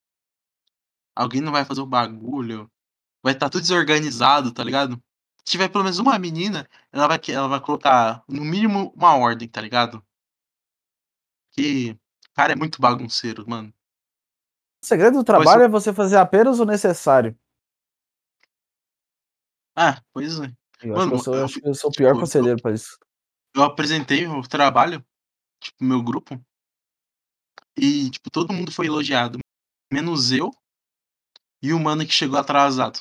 alguém 1.16 1.42
não 1.42 1.52
vai 1.52 1.66
fazer 1.66 1.82
o 1.82 1.86
bagulho, 1.86 2.70
vai 3.24 3.34
estar 3.34 3.48
tá 3.48 3.50
tudo 3.50 3.62
desorganizado, 3.62 4.52
tá 4.52 4.64
ligado? 4.64 5.02
Se 5.40 5.52
tiver 5.52 5.70
pelo 5.70 5.84
menos 5.84 6.00
uma 6.00 6.18
menina, 6.20 6.68
ela 6.92 7.08
vai, 7.08 7.20
ela 7.30 7.48
vai 7.48 7.60
colocar, 7.60 8.24
no 8.28 8.44
mínimo, 8.44 8.94
uma 8.96 9.16
ordem, 9.16 9.48
tá 9.48 9.62
ligado? 9.62 10.04
Que, 11.52 11.98
cara, 12.34 12.54
é 12.54 12.56
muito 12.56 12.82
bagunceiro, 12.82 13.48
mano. 13.50 13.74
O 14.82 14.86
segredo 14.86 15.18
do 15.18 15.24
trabalho 15.24 15.64
é 15.64 15.68
você 15.68 15.94
fazer 15.94 16.18
apenas 16.18 16.60
o 16.60 16.66
necessário. 16.66 17.38
Ah, 19.76 20.02
pois 20.14 20.40
é. 20.40 20.52
Eu 20.82 20.96
Mano, 20.96 21.02
acho 21.02 21.10
que 21.10 21.16
eu 21.16 21.20
sou, 21.20 21.36
eu, 21.36 21.46
acho 21.46 21.62
que 21.62 21.68
eu 21.68 21.76
sou 21.76 21.90
o 21.90 21.94
pior 21.94 22.10
tipo, 22.10 22.20
conselheiro 22.20 22.62
pra 22.62 22.72
isso. 22.72 22.98
Eu 23.56 23.64
apresentei 23.64 24.28
o 24.28 24.42
trabalho, 24.44 25.04
tipo, 25.60 25.84
meu 25.84 26.02
grupo, 26.02 26.40
e, 27.78 28.10
tipo, 28.10 28.32
todo 28.32 28.54
mundo 28.54 28.72
foi 28.72 28.88
elogiado, 28.88 29.38
menos 29.92 30.32
eu 30.32 30.52
e 31.62 31.74
o 31.74 31.80
mano 31.80 32.06
que 32.06 32.12
chegou 32.12 32.40
atrasado. 32.40 33.00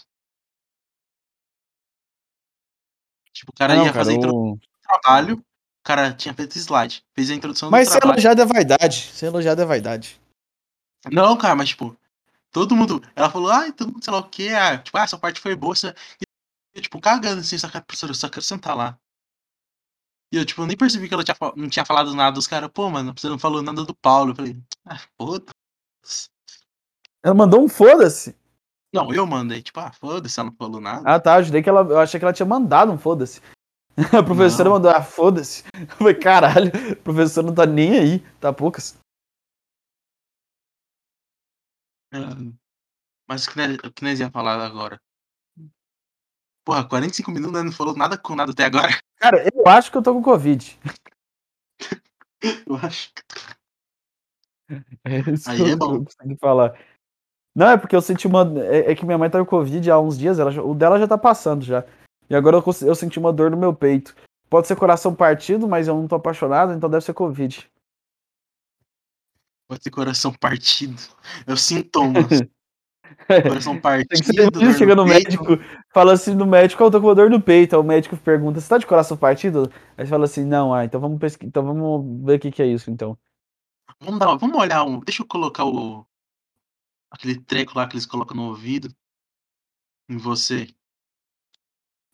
Tipo, 3.33 3.53
o 3.53 3.55
cara 3.55 3.75
não, 3.75 3.85
ia 3.85 3.93
cara, 3.93 4.05
fazer 4.05 4.17
introdução 4.17 4.55
do 4.55 4.81
trabalho, 4.83 5.39
o 5.39 5.45
cara 5.83 6.13
tinha 6.13 6.35
feito 6.35 6.59
slide, 6.59 7.05
fez 7.15 7.31
a 7.31 7.35
introdução 7.35 7.71
mas 7.71 7.89
do 7.89 7.93
trabalho. 7.93 8.15
Mas 8.15 8.23
ser 8.23 8.29
elogiado 8.29 8.43
é 8.43 8.55
vaidade, 8.55 8.97
ser 9.13 9.27
elogiado 9.27 9.63
é 9.63 9.65
vaidade. 9.65 10.21
Não, 11.11 11.37
cara, 11.37 11.55
mas, 11.55 11.71
tipo, 11.71 11.97
todo 12.51 12.77
mundo, 12.77 13.03
ela 13.15 13.31
falou, 13.31 13.51
ai, 13.51 13.73
todo 13.73 13.93
mundo 13.93 14.05
sei 14.05 14.13
lá 14.13 14.19
o 14.19 14.29
que, 14.29 14.49
ah, 14.49 14.79
tipo, 14.79 14.97
ah, 14.97 15.03
essa 15.03 15.19
parte 15.19 15.41
foi 15.41 15.55
boa, 15.55 15.75
tipo, 16.75 17.01
cagando 17.01 17.41
assim, 17.41 17.57
só, 17.57 17.69
professor, 17.69 18.11
eu 18.11 18.15
só 18.15 18.29
quero 18.29 18.43
sentar 18.43 18.77
lá. 18.77 18.99
E 20.33 20.37
eu, 20.37 20.45
tipo, 20.45 20.67
nem 20.67 20.77
percebi 20.77 21.09
que 21.09 21.15
ela 21.15 21.23
tinha, 21.23 21.37
não 21.55 21.69
tinha 21.69 21.85
falado 21.85 22.15
nada 22.15 22.35
dos 22.35 22.47
caras. 22.47 22.71
Pô, 22.73 22.91
mano, 22.91 23.15
você 23.17 23.29
não 23.29 23.39
falou 23.39 23.63
nada 23.63 23.85
do 23.85 23.95
Paulo. 23.95 24.33
Eu 24.33 24.37
falei, 24.37 24.57
ah, 24.85 24.99
foda-se. 25.17 26.29
Ela 27.23 27.35
mandou 27.35 27.63
um 27.65 27.69
foda-se? 27.69 28.37
Não, 28.93 29.13
eu 29.13 29.27
mandei, 29.27 29.63
tipo, 29.63 29.79
ah, 29.79 29.93
foda-se, 29.93 30.39
ela 30.39 30.51
não 30.51 30.57
falou 30.57 30.81
nada. 30.81 31.03
Ah, 31.05 31.21
tá, 31.21 31.35
ajudei 31.35 31.63
que 31.63 31.69
ela. 31.69 31.83
Eu 31.83 31.99
achei 31.99 32.19
que 32.19 32.25
ela 32.25 32.33
tinha 32.33 32.47
mandado 32.47 32.93
um 32.93 32.99
foda-se. 32.99 33.41
A 34.19 34.23
professora 34.23 34.69
não. 34.69 34.77
mandou, 34.77 34.91
ah, 34.91 35.03
foda-se. 35.03 35.65
Eu 35.75 35.87
falei, 35.97 36.15
caralho, 36.15 36.71
o 36.93 36.97
professor 36.97 37.43
não 37.43 37.55
tá 37.55 37.67
nem 37.67 37.99
aí, 37.99 38.19
tá 38.41 38.53
poucas. 38.53 38.99
É, 42.13 42.19
mas 43.29 43.47
o 43.47 43.51
que, 43.51 43.57
nós, 43.57 43.77
o 43.85 43.93
que 43.93 44.05
nós 44.05 44.21
ia 44.21 44.31
falar 44.31 44.65
agora? 44.65 45.01
Porra, 46.67 46.85
45 46.85 47.31
minutos 47.31 47.53
né? 47.55 47.63
não 47.63 47.71
falou 47.71 47.97
nada 47.97 48.19
com 48.19 48.35
nada 48.35 48.51
até 48.51 48.65
agora. 48.65 48.89
Cara, 49.21 49.49
eu 49.55 49.69
acho 49.69 49.89
que 49.89 49.97
eu 49.97 50.03
tô 50.03 50.13
com 50.13 50.21
Covid. 50.21 50.77
eu 52.43 52.77
acho. 52.83 53.13
É 55.05 55.19
isso 55.33 55.49
Aí 55.49 55.59
que 55.59 55.63
é 55.63 55.73
eu 55.75 55.77
bom. 55.77 56.05
consegui 56.05 56.37
falar. 56.41 56.77
Não, 57.55 57.69
é 57.69 57.77
porque 57.77 57.95
eu 57.95 58.03
senti 58.03 58.27
uma. 58.27 58.43
É, 58.65 58.91
é, 58.91 58.95
que 58.97 59.07
minha 59.07 59.17
mãe 59.17 59.31
tá 59.31 59.39
com 59.39 59.47
Covid 59.47 59.89
há 59.89 60.01
uns 60.01 60.19
dias, 60.19 60.41
ela, 60.41 60.51
o 60.61 60.75
dela 60.75 60.99
já 60.99 61.07
tá 61.07 61.17
passando 61.17 61.65
já. 61.65 61.85
E 62.29 62.35
agora 62.35 62.57
eu, 62.57 62.65
eu 62.83 62.95
senti 62.97 63.21
uma 63.21 63.33
dor 63.33 63.49
no 63.49 63.57
meu 63.57 63.73
peito. 63.73 64.17
Pode 64.51 64.67
ser 64.67 64.75
coração 64.75 65.15
partido, 65.15 65.69
mas 65.69 65.87
eu 65.87 65.95
não 65.95 66.09
tô 66.09 66.17
apaixonado, 66.17 66.73
então 66.73 66.91
deve 66.91 67.05
ser 67.05 67.15
Covid. 67.15 67.71
Pode 69.69 69.85
ser 69.85 69.91
coração 69.91 70.33
partido. 70.33 71.01
É 71.47 71.53
o 71.53 71.57
sintoma. 71.57 72.19
Coração 73.43 73.79
partido. 73.81 74.09
Tem 74.53 74.73
chega 74.75 74.95
no 74.95 75.05
médico, 75.05 75.59
fala 75.93 76.13
assim 76.13 76.35
no 76.35 76.47
médico, 76.47 76.83
eu 76.83 76.91
tô 76.91 77.01
com 77.01 77.15
dor 77.15 77.31
no 77.31 77.41
peito. 77.41 77.75
Aí 77.75 77.81
o 77.81 77.85
médico 77.85 78.17
pergunta, 78.17 78.61
você 78.61 78.69
tá 78.69 78.79
de 78.79 78.87
coração 78.87 79.17
partido? 79.17 79.71
Aí 79.97 80.05
você 80.05 80.11
fala 80.11 80.25
assim, 80.25 80.45
não, 80.45 80.73
ah, 80.73 80.85
então 80.85 81.01
vamos 81.01 81.19
pesquisar, 81.19 81.49
então 81.49 81.65
vamos 81.65 82.25
ver 82.25 82.37
o 82.37 82.41
que, 82.41 82.51
que 82.51 82.63
é 82.63 82.67
isso, 82.67 82.91
então. 82.91 83.19
Vamos, 84.01 84.21
dar, 84.21 84.37
vamos 84.37 84.59
olhar 84.59 84.85
um. 84.85 85.01
Deixa 85.01 85.23
eu 85.23 85.27
colocar 85.27 85.65
o. 85.65 86.07
aquele 87.11 87.41
treco 87.41 87.77
lá 87.77 87.87
que 87.89 87.95
eles 87.95 88.07
colocam 88.07 88.37
no 88.37 88.49
ouvido. 88.49 88.89
Em 90.09 90.17
você. 90.17 90.69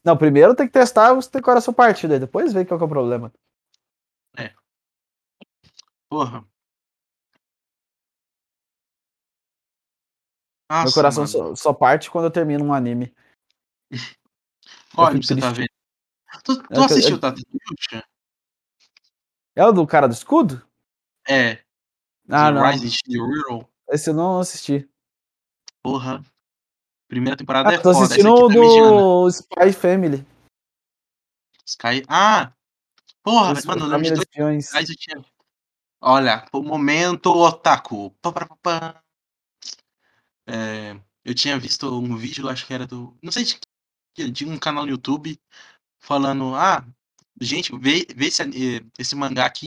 Não, 0.05 0.16
primeiro 0.16 0.55
tem 0.55 0.66
que 0.66 0.72
testar 0.72 1.12
você 1.14 1.30
tem 1.30 1.43
coração 1.43 1.72
partido, 1.72 2.14
aí 2.14 2.18
depois 2.18 2.53
ver 2.53 2.66
qual 2.66 2.78
que 2.78 2.84
é 2.84 2.86
o 2.86 2.88
problema. 2.88 3.32
É. 4.36 4.53
Porra. 6.09 6.45
Nossa, 10.73 10.85
Meu 10.85 10.93
coração 10.95 11.27
só, 11.27 11.55
só 11.55 11.75
parte 11.75 12.11
quando 12.11 12.25
eu 12.25 12.31
termino 12.31 12.64
um 12.64 12.73
anime. 12.73 13.14
Eu 14.97 15.07
fico 15.12 15.23
você 15.25 15.37
tá 15.37 15.51
vendo? 15.51 15.68
Tu, 16.45 16.62
tu 16.62 16.68
que- 16.68 16.75
assistiu 16.81 17.16
é- 17.16 17.18
Tatooine? 17.18 18.05
É 19.55 19.66
o 19.66 19.73
do 19.73 19.87
cara 19.87 20.07
do 20.09 20.14
escudo? 20.14 20.66
É. 21.29 21.62
Ah, 22.31 22.47
The 22.47 22.53
não. 22.53 22.62
Hero. 22.66 23.68
Esse 23.91 24.09
eu 24.11 24.14
não 24.14 24.41
assisti. 24.41 24.89
Porra. 25.83 26.23
Primeira 27.09 27.37
temporada 27.37 27.68
Ah, 27.68 27.75
é 27.75 27.77
tô 27.79 27.93
foda. 27.93 28.05
assistindo 28.07 28.33
o 28.33 28.49
tá 28.49 28.55
do 28.55 29.29
Spy 29.29 29.73
Family. 29.75 30.27
Sky. 31.66 32.03
Ah! 32.09 32.53
Porra, 33.23 33.55
Dos- 33.55 33.64
mano, 33.66 33.83
eu 33.85 33.89
lembro 33.89 34.05
de 34.05 34.14
dois 34.14 34.89
eu 34.89 34.97
tinha. 34.97 35.25
Olha, 36.01 36.47
o 36.53 36.62
momento 36.62 37.27
otaku. 37.31 38.11
Pá, 38.23 38.33
pá, 38.33 38.57
pá. 38.62 39.03
É, 40.47 41.01
eu 41.24 41.34
tinha 41.34 41.59
visto 41.59 41.86
um 41.99 42.16
vídeo, 42.16 42.49
acho 42.49 42.66
que 42.66 42.74
era 42.74 42.86
do. 42.86 43.16
Não 43.22 43.32
sei 43.32 43.45
de, 43.45 43.61
que- 44.14 44.30
de 44.30 44.47
um 44.47 44.59
canal 44.59 44.84
no 44.86 44.90
YouTube 44.93 45.40
falando, 46.01 46.55
ah, 46.57 46.86
gente, 47.40 47.76
vê, 47.78 48.07
vê 48.16 48.26
esse, 48.28 48.43
ani- 48.43 48.90
esse 48.99 49.14
mangá 49.16 49.47
aqui 49.47 49.66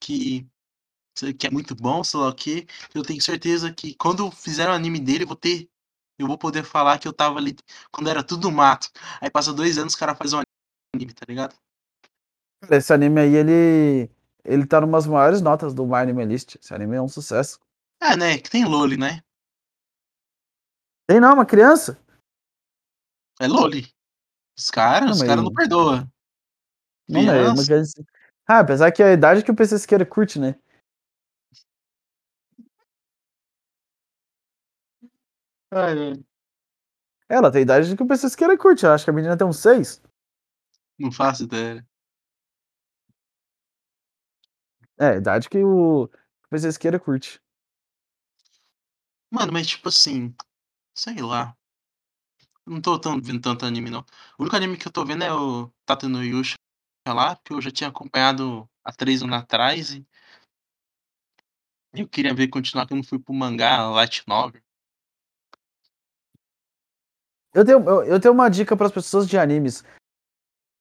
que, 0.00 0.46
que 1.38 1.46
é 1.46 1.50
muito 1.50 1.74
bom, 1.74 2.02
sei 2.04 2.20
lá 2.20 2.28
o 2.28 2.34
que. 2.34 2.66
Eu 2.94 3.02
tenho 3.02 3.20
certeza 3.22 3.72
que 3.72 3.94
quando 3.94 4.30
fizer 4.30 4.68
o 4.68 4.72
anime 4.72 5.00
dele, 5.00 5.24
eu 5.24 5.28
vou 5.28 5.36
ter. 5.36 5.68
Eu 6.18 6.26
vou 6.26 6.36
poder 6.38 6.64
falar 6.64 6.98
que 6.98 7.06
eu 7.06 7.12
tava 7.12 7.38
ali 7.38 7.56
quando 7.92 8.10
era 8.10 8.22
tudo 8.24 8.50
mato. 8.50 8.90
Aí 9.20 9.30
passa 9.30 9.52
dois 9.52 9.78
anos, 9.78 9.94
o 9.94 9.98
cara 9.98 10.14
faz 10.16 10.32
um 10.32 10.40
anime, 10.94 11.12
tá 11.14 11.24
ligado? 11.28 11.54
Cara, 12.60 12.76
Esse 12.76 12.92
anime 12.92 13.20
aí, 13.20 13.34
ele. 13.34 14.10
Ele 14.44 14.66
tá 14.66 14.80
numas 14.80 15.06
maiores 15.06 15.42
notas 15.42 15.74
do 15.74 15.86
My 15.86 15.96
Anime 15.96 16.24
List. 16.24 16.56
Esse 16.56 16.72
anime 16.74 16.96
é 16.96 17.02
um 17.02 17.08
sucesso. 17.08 17.60
É, 18.02 18.16
né? 18.16 18.38
Que 18.38 18.50
tem 18.50 18.64
Loli, 18.64 18.96
né? 18.96 19.22
Tem 21.08 21.18
não, 21.18 21.32
uma 21.32 21.46
criança? 21.46 21.98
É 23.40 23.46
Loli. 23.48 23.90
Os 24.58 24.70
caras, 24.70 25.06
Não, 25.06 25.12
os 25.12 25.22
caras 25.22 25.42
não 25.42 25.52
perdoam. 25.54 26.12
Não, 27.08 27.20
é 27.32 27.48
uma 27.48 27.64
Criança. 27.64 28.04
Ah, 28.46 28.58
apesar 28.58 28.92
que 28.92 29.02
é 29.02 29.06
a 29.06 29.12
idade 29.14 29.42
que 29.42 29.50
o 29.50 29.56
PC 29.56 29.78
Siqueira 29.78 30.04
curte, 30.04 30.38
né? 30.38 30.54
Ai, 35.70 35.98
ai. 35.98 36.24
Ela 37.26 37.50
tem 37.50 37.60
a 37.60 37.62
idade 37.62 37.96
que 37.96 38.02
o 38.02 38.06
PC 38.06 38.28
Siqueira 38.28 38.58
curte. 38.58 38.84
Eu 38.84 38.92
acho 38.92 39.04
que 39.04 39.10
a 39.10 39.12
menina 39.14 39.36
tem 39.36 39.46
uns 39.46 39.58
seis. 39.58 40.02
Não 40.98 41.10
faço 41.10 41.44
ideia. 41.44 41.86
É, 44.98 45.10
a 45.10 45.16
idade 45.16 45.48
que 45.48 45.58
o, 45.58 46.04
o 46.04 46.48
PC 46.50 46.72
Siqueira 46.72 47.00
curte. 47.00 47.40
Mano, 49.30 49.52
mas 49.52 49.66
tipo 49.66 49.88
assim, 49.88 50.34
sei 50.98 51.22
lá. 51.22 51.56
Não 52.66 52.80
tô 52.82 52.98
tão 52.98 53.20
vendo 53.20 53.40
tanto 53.40 53.64
anime, 53.64 53.88
não. 53.88 54.00
O 54.36 54.42
único 54.42 54.56
anime 54.56 54.76
que 54.76 54.86
eu 54.86 54.92
tô 54.92 55.04
vendo 55.04 55.24
é 55.24 55.32
o 55.32 55.70
Tata 55.86 56.08
no 56.08 56.22
Yusha 56.22 56.56
lá, 57.06 57.36
que 57.36 57.52
eu 57.52 57.60
já 57.60 57.70
tinha 57.70 57.88
acompanhado 57.88 58.68
há 58.84 58.92
três 58.92 59.22
anos 59.22 59.36
atrás 59.36 59.92
e 59.92 60.04
eu 61.94 62.06
queria 62.06 62.34
ver 62.34 62.48
continuar 62.48 62.86
que 62.86 62.92
eu 62.92 62.96
não 62.96 63.04
fui 63.04 63.18
pro 63.18 63.32
mangá, 63.32 63.88
light 63.88 64.22
novel. 64.26 64.60
Eu 67.54 67.64
tenho, 67.64 67.78
eu, 67.88 68.04
eu 68.04 68.20
tenho 68.20 68.34
uma 68.34 68.50
dica 68.50 68.76
para 68.76 68.86
as 68.86 68.92
pessoas 68.92 69.26
de 69.26 69.38
animes. 69.38 69.82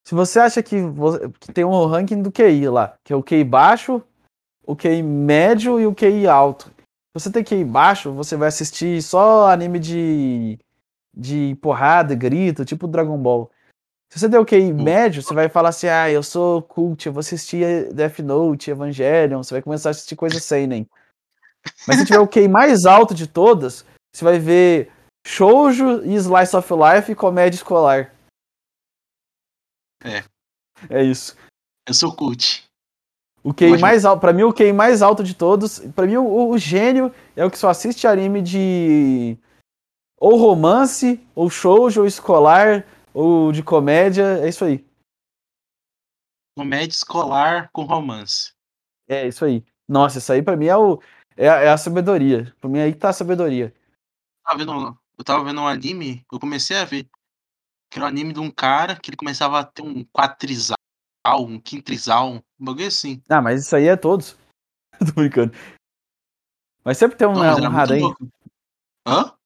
Se 0.05 0.13
você 0.13 0.39
acha 0.39 0.61
que, 0.61 0.81
vo- 0.81 1.29
que 1.39 1.53
tem 1.53 1.63
um 1.63 1.85
ranking 1.85 2.21
do 2.21 2.31
QI 2.31 2.67
lá, 2.69 2.97
que 3.03 3.13
é 3.13 3.15
o 3.15 3.23
QI 3.23 3.43
baixo, 3.43 4.03
o 4.63 4.75
QI 4.75 5.01
médio 5.01 5.79
e 5.79 5.87
o 5.87 5.95
QI 5.95 6.27
alto. 6.27 6.73
Se 7.17 7.23
você 7.23 7.31
tem 7.31 7.43
QI 7.43 7.63
baixo, 7.63 8.13
você 8.13 8.35
vai 8.35 8.47
assistir 8.47 9.01
só 9.01 9.49
anime 9.49 9.79
de, 9.79 10.59
de 11.13 11.55
porrada, 11.61 12.13
grito, 12.13 12.63
tipo 12.63 12.87
Dragon 12.87 13.17
Ball. 13.17 13.51
Se 14.11 14.19
você 14.19 14.29
tem 14.29 14.39
o 14.39 14.45
QI 14.45 14.71
médio, 14.71 15.21
você 15.21 15.33
vai 15.33 15.49
falar 15.49 15.69
assim: 15.69 15.87
ah, 15.87 16.09
eu 16.09 16.21
sou 16.21 16.61
cult, 16.61 17.05
eu 17.05 17.13
vou 17.13 17.19
assistir 17.19 17.91
Death 17.93 18.19
Note, 18.19 18.71
Evangelion, 18.71 19.43
você 19.43 19.53
vai 19.53 19.61
começar 19.61 19.89
a 19.89 19.91
assistir 19.91 20.15
coisa 20.15 20.39
seinen. 20.39 20.87
Mas 21.87 21.97
se 21.97 22.05
tiver 22.05 22.19
o 22.19 22.27
QI 22.27 22.47
mais 22.47 22.85
alto 22.85 23.13
de 23.13 23.27
todas, 23.27 23.85
você 24.13 24.23
vai 24.23 24.39
ver 24.39 24.91
shoujo 25.25 26.03
e 26.05 26.15
slice 26.15 26.55
of 26.55 26.69
life 26.73 27.11
e 27.11 27.15
comédia 27.15 27.57
escolar. 27.57 28.13
É. 30.03 30.23
É 30.89 31.03
isso. 31.03 31.35
Eu 31.87 31.93
sou 31.93 32.15
cult. 32.15 32.66
O 33.47 33.53
QI 33.53 33.67
Imagina. 33.67 33.87
mais 33.87 34.03
alto, 34.05 34.19
para 34.19 34.33
mim 34.33 34.43
o 34.43 34.53
QI 34.53 34.73
mais 34.73 35.01
alto 35.01 35.23
de 35.23 35.33
todos, 35.33 35.79
pra 35.95 36.05
mim 36.05 36.17
o, 36.17 36.49
o 36.49 36.57
gênio 36.57 37.13
é 37.35 37.45
o 37.45 37.49
que 37.51 37.57
só 37.57 37.69
assiste 37.69 38.05
anime 38.05 38.41
de 38.41 39.37
ou 40.19 40.35
romance, 40.37 41.25
ou 41.33 41.49
shoujo, 41.49 42.01
ou 42.01 42.07
escolar, 42.07 42.85
ou 43.13 43.51
de 43.53 43.63
comédia, 43.63 44.39
é 44.43 44.49
isso 44.49 44.65
aí. 44.65 44.85
Comédia 46.57 46.89
escolar 46.91 47.69
com 47.71 47.83
romance. 47.83 48.51
É 49.07 49.27
isso 49.27 49.45
aí. 49.45 49.63
Nossa, 49.87 50.17
isso 50.17 50.33
aí 50.33 50.41
pra 50.41 50.57
mim 50.57 50.65
é 50.65 50.75
o 50.75 50.99
é, 51.37 51.47
a- 51.47 51.59
é 51.61 51.69
a 51.69 51.77
sabedoria. 51.77 52.53
Pra 52.59 52.69
mim 52.69 52.79
aí 52.79 52.91
que 52.91 52.99
tá 52.99 53.09
a 53.09 53.13
sabedoria. 53.13 53.73
Eu 53.75 54.43
tava 54.43 54.57
vendo, 54.57 54.99
eu 55.17 55.23
tava 55.23 55.43
vendo 55.45 55.61
um 55.61 55.67
anime, 55.67 56.25
eu 56.31 56.39
comecei 56.39 56.75
a 56.75 56.83
ver. 56.83 57.07
Que 57.89 57.99
era 57.99 58.05
um 58.05 58.07
anime 58.09 58.33
de 58.33 58.39
um 58.39 58.51
cara 58.51 58.99
que 58.99 59.09
ele 59.09 59.15
começava 59.17 59.59
a 59.59 59.63
ter 59.63 59.81
um 59.83 60.03
um 61.35 61.59
quintrizal, 61.59 62.33
um 62.33 62.41
bagulho 62.57 62.87
assim. 62.87 63.21
Ah, 63.27 63.41
mas 63.41 63.65
isso 63.65 63.75
aí 63.75 63.87
é 63.87 63.95
todos. 63.95 64.37
Tô 64.99 65.11
brincando. 65.15 65.53
Mas 66.83 66.97
sempre 66.97 67.17
tem 67.17 67.27
um, 67.27 67.33
Não, 67.33 67.59
né, 67.59 67.67
um 67.67 67.77
harém. 67.77 68.15
Hã? 69.05 69.37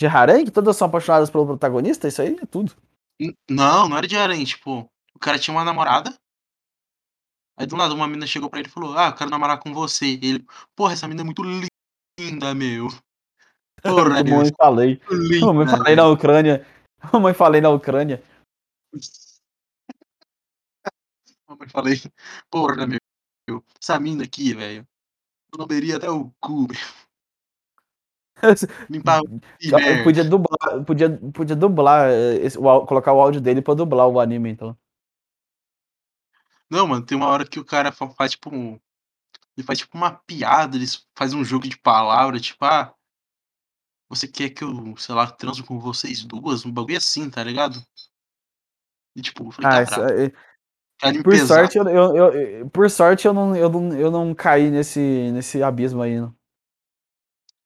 de 0.00 0.06
harém 0.06 0.46
que 0.46 0.50
todas 0.50 0.76
são 0.76 0.88
apaixonadas 0.88 1.28
pelo 1.28 1.44
protagonista, 1.44 2.08
isso 2.08 2.22
aí 2.22 2.34
é 2.40 2.46
tudo. 2.46 2.74
Não, 3.50 3.86
não 3.86 3.98
era 3.98 4.06
de 4.06 4.16
harém, 4.16 4.42
tipo, 4.44 4.90
o 5.14 5.18
cara 5.18 5.38
tinha 5.38 5.54
uma 5.54 5.62
namorada. 5.62 6.14
Aí 7.58 7.66
do 7.66 7.76
nada 7.76 7.92
uma 7.92 8.06
menina 8.06 8.26
chegou 8.26 8.48
pra 8.48 8.60
ele 8.60 8.68
e 8.68 8.72
falou: 8.72 8.96
Ah, 8.96 9.08
eu 9.08 9.14
quero 9.14 9.28
namorar 9.28 9.58
com 9.58 9.74
você. 9.74 10.06
E 10.06 10.26
ele, 10.26 10.46
porra, 10.74 10.94
essa 10.94 11.06
menina 11.06 11.22
é 11.22 11.26
muito 11.26 11.42
linda, 12.18 12.54
meu. 12.54 12.88
Porra, 13.82 14.24
Como 14.24 14.42
eu 14.42 14.54
falei. 14.58 15.00
Linda, 15.10 15.46
Como 15.46 15.62
eu 15.62 15.66
falei 15.66 15.96
na. 15.96 16.06
Ucrânia. 16.06 16.66
Como 17.10 17.28
eu 17.28 17.34
falei 17.34 17.60
na 17.60 17.68
Ucrânia. 17.68 18.22
Eu 21.60 21.68
falei, 21.68 21.94
porra, 22.50 22.86
meu. 22.86 22.98
Essa 23.80 23.98
mina 24.00 24.24
aqui, 24.24 24.54
velho. 24.54 24.86
Eu 25.52 25.58
não 25.58 25.66
beria 25.66 25.96
até 25.96 26.08
o 26.10 26.32
cu, 26.40 26.62
meu. 26.62 26.78
Limpar 28.88 29.20
o 29.20 29.40
podia 30.02 30.24
dublar, 30.24 30.84
podia, 30.84 31.18
podia 31.34 31.56
dublar, 31.56 32.08
eh, 32.10 32.36
esse- 32.46 32.58
o 32.58 32.86
colocar 32.86 33.12
o 33.12 33.20
áudio 33.20 33.40
dele 33.40 33.60
pra 33.60 33.74
dublar 33.74 34.08
o 34.08 34.18
anime, 34.18 34.48
então. 34.50 34.76
Não, 36.70 36.86
mano, 36.86 37.04
tem 37.04 37.18
uma 37.18 37.26
hora 37.26 37.46
que 37.46 37.58
o 37.60 37.64
cara 37.64 37.92
fa- 37.92 38.08
faz 38.10 38.30
tipo 38.32 38.54
um. 38.54 38.80
Ele 39.56 39.66
faz 39.66 39.80
tipo 39.80 39.96
uma 39.96 40.12
piada, 40.12 40.76
ele 40.76 40.86
faz 41.14 41.34
um 41.34 41.44
jogo 41.44 41.68
de 41.68 41.76
palavras, 41.76 42.40
tipo, 42.40 42.64
ah. 42.64 42.94
Você 44.08 44.26
quer 44.26 44.50
que 44.50 44.64
eu, 44.64 44.96
sei 44.96 45.14
lá, 45.14 45.30
transo 45.30 45.64
com 45.64 45.78
vocês 45.78 46.24
duas? 46.24 46.64
Um 46.64 46.72
bagulho 46.72 46.96
assim, 46.96 47.28
tá 47.28 47.44
ligado? 47.44 47.84
E 49.14 49.20
tipo, 49.20 49.44
eu 49.44 49.50
falei, 49.50 49.70
Ah, 49.70 49.84
tá 49.84 50.08
isso, 50.16 50.36
por 51.22 51.32
pesado. 51.32 51.48
sorte, 51.72 51.78
eu, 51.78 51.88
eu, 51.88 52.32
eu- 52.34 52.70
por 52.70 52.90
sorte 52.90 53.26
eu 53.26 53.32
não, 53.32 53.56
eu 53.56 53.68
não, 53.70 53.98
eu 53.98 54.10
não 54.10 54.34
caí 54.34 54.70
nesse, 54.70 55.00
nesse 55.32 55.62
abismo 55.62 56.02
aí, 56.02 56.18
não. 56.20 56.34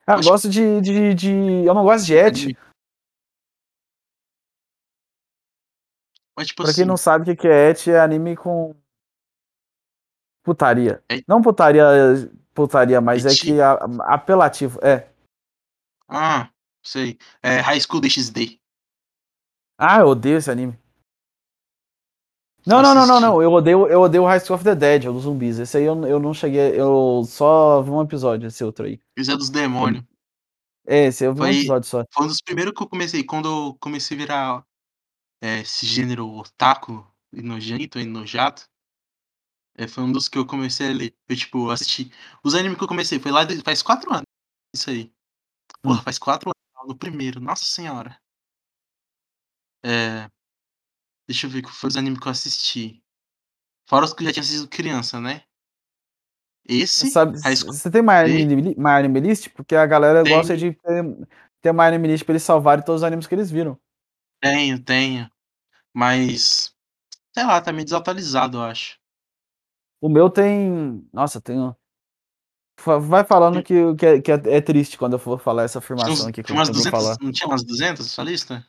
Ah, 0.07 0.21
gosto 0.21 0.49
de, 0.49 0.81
de, 0.83 1.15
de- 1.15 1.65
Eu 1.67 1.73
não 1.75 1.83
gosto 1.83 2.05
de 2.05 2.15
et. 2.15 2.27
Anime. 2.45 2.59
Mas 6.37 6.49
tipo 6.49 6.63
Pra 6.63 6.71
assim, 6.71 6.83
quem 6.83 6.87
não 6.89 6.97
sabe 6.97 7.31
o 7.31 7.37
que 7.37 7.47
é 7.49 7.71
et, 7.71 7.89
é 7.91 8.01
anime 8.01 8.37
com 8.37 8.75
putaria. 10.45 11.03
É- 11.09 11.23
Não 11.27 11.41
putaria, 11.41 11.85
putaria, 12.53 13.01
mas 13.01 13.25
é 13.25 13.31
Eti? 13.31 13.47
que 13.47 13.61
a- 13.61 13.75
apelativo. 14.13 14.79
É. 14.83 15.09
ah, 16.09 16.51
sei. 16.85 17.19
É 17.43 17.61
High 17.61 17.81
School 17.81 18.01
DxD. 18.01 18.61
Ah, 19.79 20.01
eu 20.01 20.09
odeio 20.09 20.37
esse 20.39 20.51
anime. 20.51 20.79
Não, 22.67 22.81
não, 22.83 22.95
não, 22.95 23.07
não, 23.07 23.21
não. 23.21 23.43
Eu 23.43 23.53
odeio, 23.53 23.87
eu 23.89 24.01
odeio 24.01 24.25
High 24.25 24.41
School 24.41 24.55
of 24.57 24.65
the 24.65 24.75
Dead, 24.75 25.05
o 25.07 25.13
dos 25.13 25.23
zumbis. 25.25 25.59
Esse 25.59 25.77
aí 25.77 25.85
eu, 25.85 26.07
eu 26.07 26.19
não 26.19 26.33
cheguei. 26.33 26.79
Eu 26.81 27.23
só 27.27 27.83
vi 27.83 27.91
um 27.91 28.01
episódio, 28.03 28.47
esse 28.49 28.65
outro 28.65 28.87
aí. 28.87 28.99
Esse 29.17 29.33
é 29.33 29.37
dos 29.37 29.51
demônios. 29.51 30.03
É, 30.87 31.07
esse 31.07 31.25
eu 31.25 31.35
vi 31.35 31.41
um 31.41 31.45
Foi- 31.45 31.57
episódio 31.59 31.89
só. 31.89 32.05
Foi 32.13 32.25
um 32.25 32.29
dos 32.29 32.41
primeiros 32.43 32.73
que 32.75 32.83
eu 32.83 32.89
comecei. 32.89 33.25
Quando 33.25 33.49
eu 33.49 33.75
comecei 33.81 34.17
a 34.17 34.21
virar 34.21 34.67
é, 35.43 35.61
esse 35.61 35.85
gênero 35.87 36.27
otaku 36.29 37.07
e 37.33 37.43
nojento 37.43 37.99
e 37.99 38.05
nojado. 38.05 38.63
É, 39.77 39.89
foi 39.89 40.05
um 40.05 40.13
dos 40.13 40.29
que 40.29 40.39
eu 40.39 40.47
comecei 40.47 40.89
a 40.91 40.93
ler. 40.95 41.15
Eu, 41.29 41.37
tipo, 41.37 41.69
assisti. 41.71 42.11
Os 42.45 42.55
animes 42.55 42.79
que 42.79 42.85
eu 42.85 42.89
comecei 42.89 43.19
foi 43.19 43.31
lá 43.33 43.45
de, 43.45 43.61
faz 43.63 43.83
quatro 43.83 44.11
anos. 44.13 44.25
Isso 44.75 44.89
aí. 44.91 45.13
Porra, 45.83 46.01
Hum. 46.01 46.03
faz 46.03 46.19
quatro 46.19 46.49
anos. 46.51 46.89
No 46.89 46.97
primeiro. 46.97 47.41
Nossa 47.41 47.65
senhora. 47.65 48.17
É. 49.85 50.29
Deixa 51.27 51.47
eu 51.47 51.51
ver 51.51 51.63
que 51.63 51.71
foi 51.71 51.89
os 51.89 51.97
animes 51.97 52.19
que 52.21 52.27
eu 52.27 52.33
assisti. 52.33 53.03
Fora 53.89 54.05
os 54.05 54.13
que 54.13 54.23
eu 54.23 54.27
já 54.27 54.33
tinha 54.33 54.43
assistido 54.43 54.69
criança, 54.69 55.21
né? 55.21 55.43
Esse, 56.67 57.11
Sabe, 57.11 57.39
você 57.39 57.91
tem 57.91 58.03
My. 58.03 58.13
Anime, 58.13 58.75
My 58.77 58.91
Anime 58.91 59.21
List? 59.21 59.51
Porque 59.51 59.75
a 59.75 59.85
galera 59.85 60.23
Tenho. 60.23 60.37
gosta 60.37 60.57
de 60.57 60.73
ter, 60.73 61.29
ter 61.61 61.73
My 61.73 61.83
Anime 61.83 62.09
List 62.09 62.25
pra 62.25 62.33
eles 62.33 62.43
salvarem 62.43 62.83
todos 62.85 63.03
os 63.03 63.05
animes 63.05 63.27
que 63.27 63.35
eles 63.35 63.51
viram. 63.51 63.79
tenho, 64.41 64.83
tenho. 64.83 65.31
Mas, 65.93 66.75
sei 67.35 67.45
lá, 67.45 67.61
tá 67.61 67.73
meio 67.73 67.85
desatualizado, 67.85 68.59
eu 68.59 68.63
acho. 68.63 68.99
O 70.01 70.09
meu 70.09 70.29
tem. 70.31 71.07
Nossa, 71.13 71.41
tem. 71.41 71.57
Vai 73.03 73.25
falando 73.25 73.63
que, 73.63 73.95
que, 73.95 74.07
é, 74.07 74.21
que 74.21 74.33
é- 74.33 74.57
é 74.57 74.61
triste 74.61 74.99
quando 74.99 75.13
eu 75.13 75.19
for 75.19 75.39
falar 75.39 75.63
essa 75.63 75.79
afirmação 75.79 76.27
aqui 76.29 76.43
que 76.43 76.51
eu 76.51 76.57
umas 76.57 76.69
que 76.69 76.77
eu 76.77 76.83
vou 76.83 76.91
200, 76.91 76.91
falar. 76.91 77.17
não 77.21 77.31
tinha 77.31 77.47
umas 77.47 77.63
200 77.63 78.05
nessa 78.07 78.23
lista? 78.23 78.67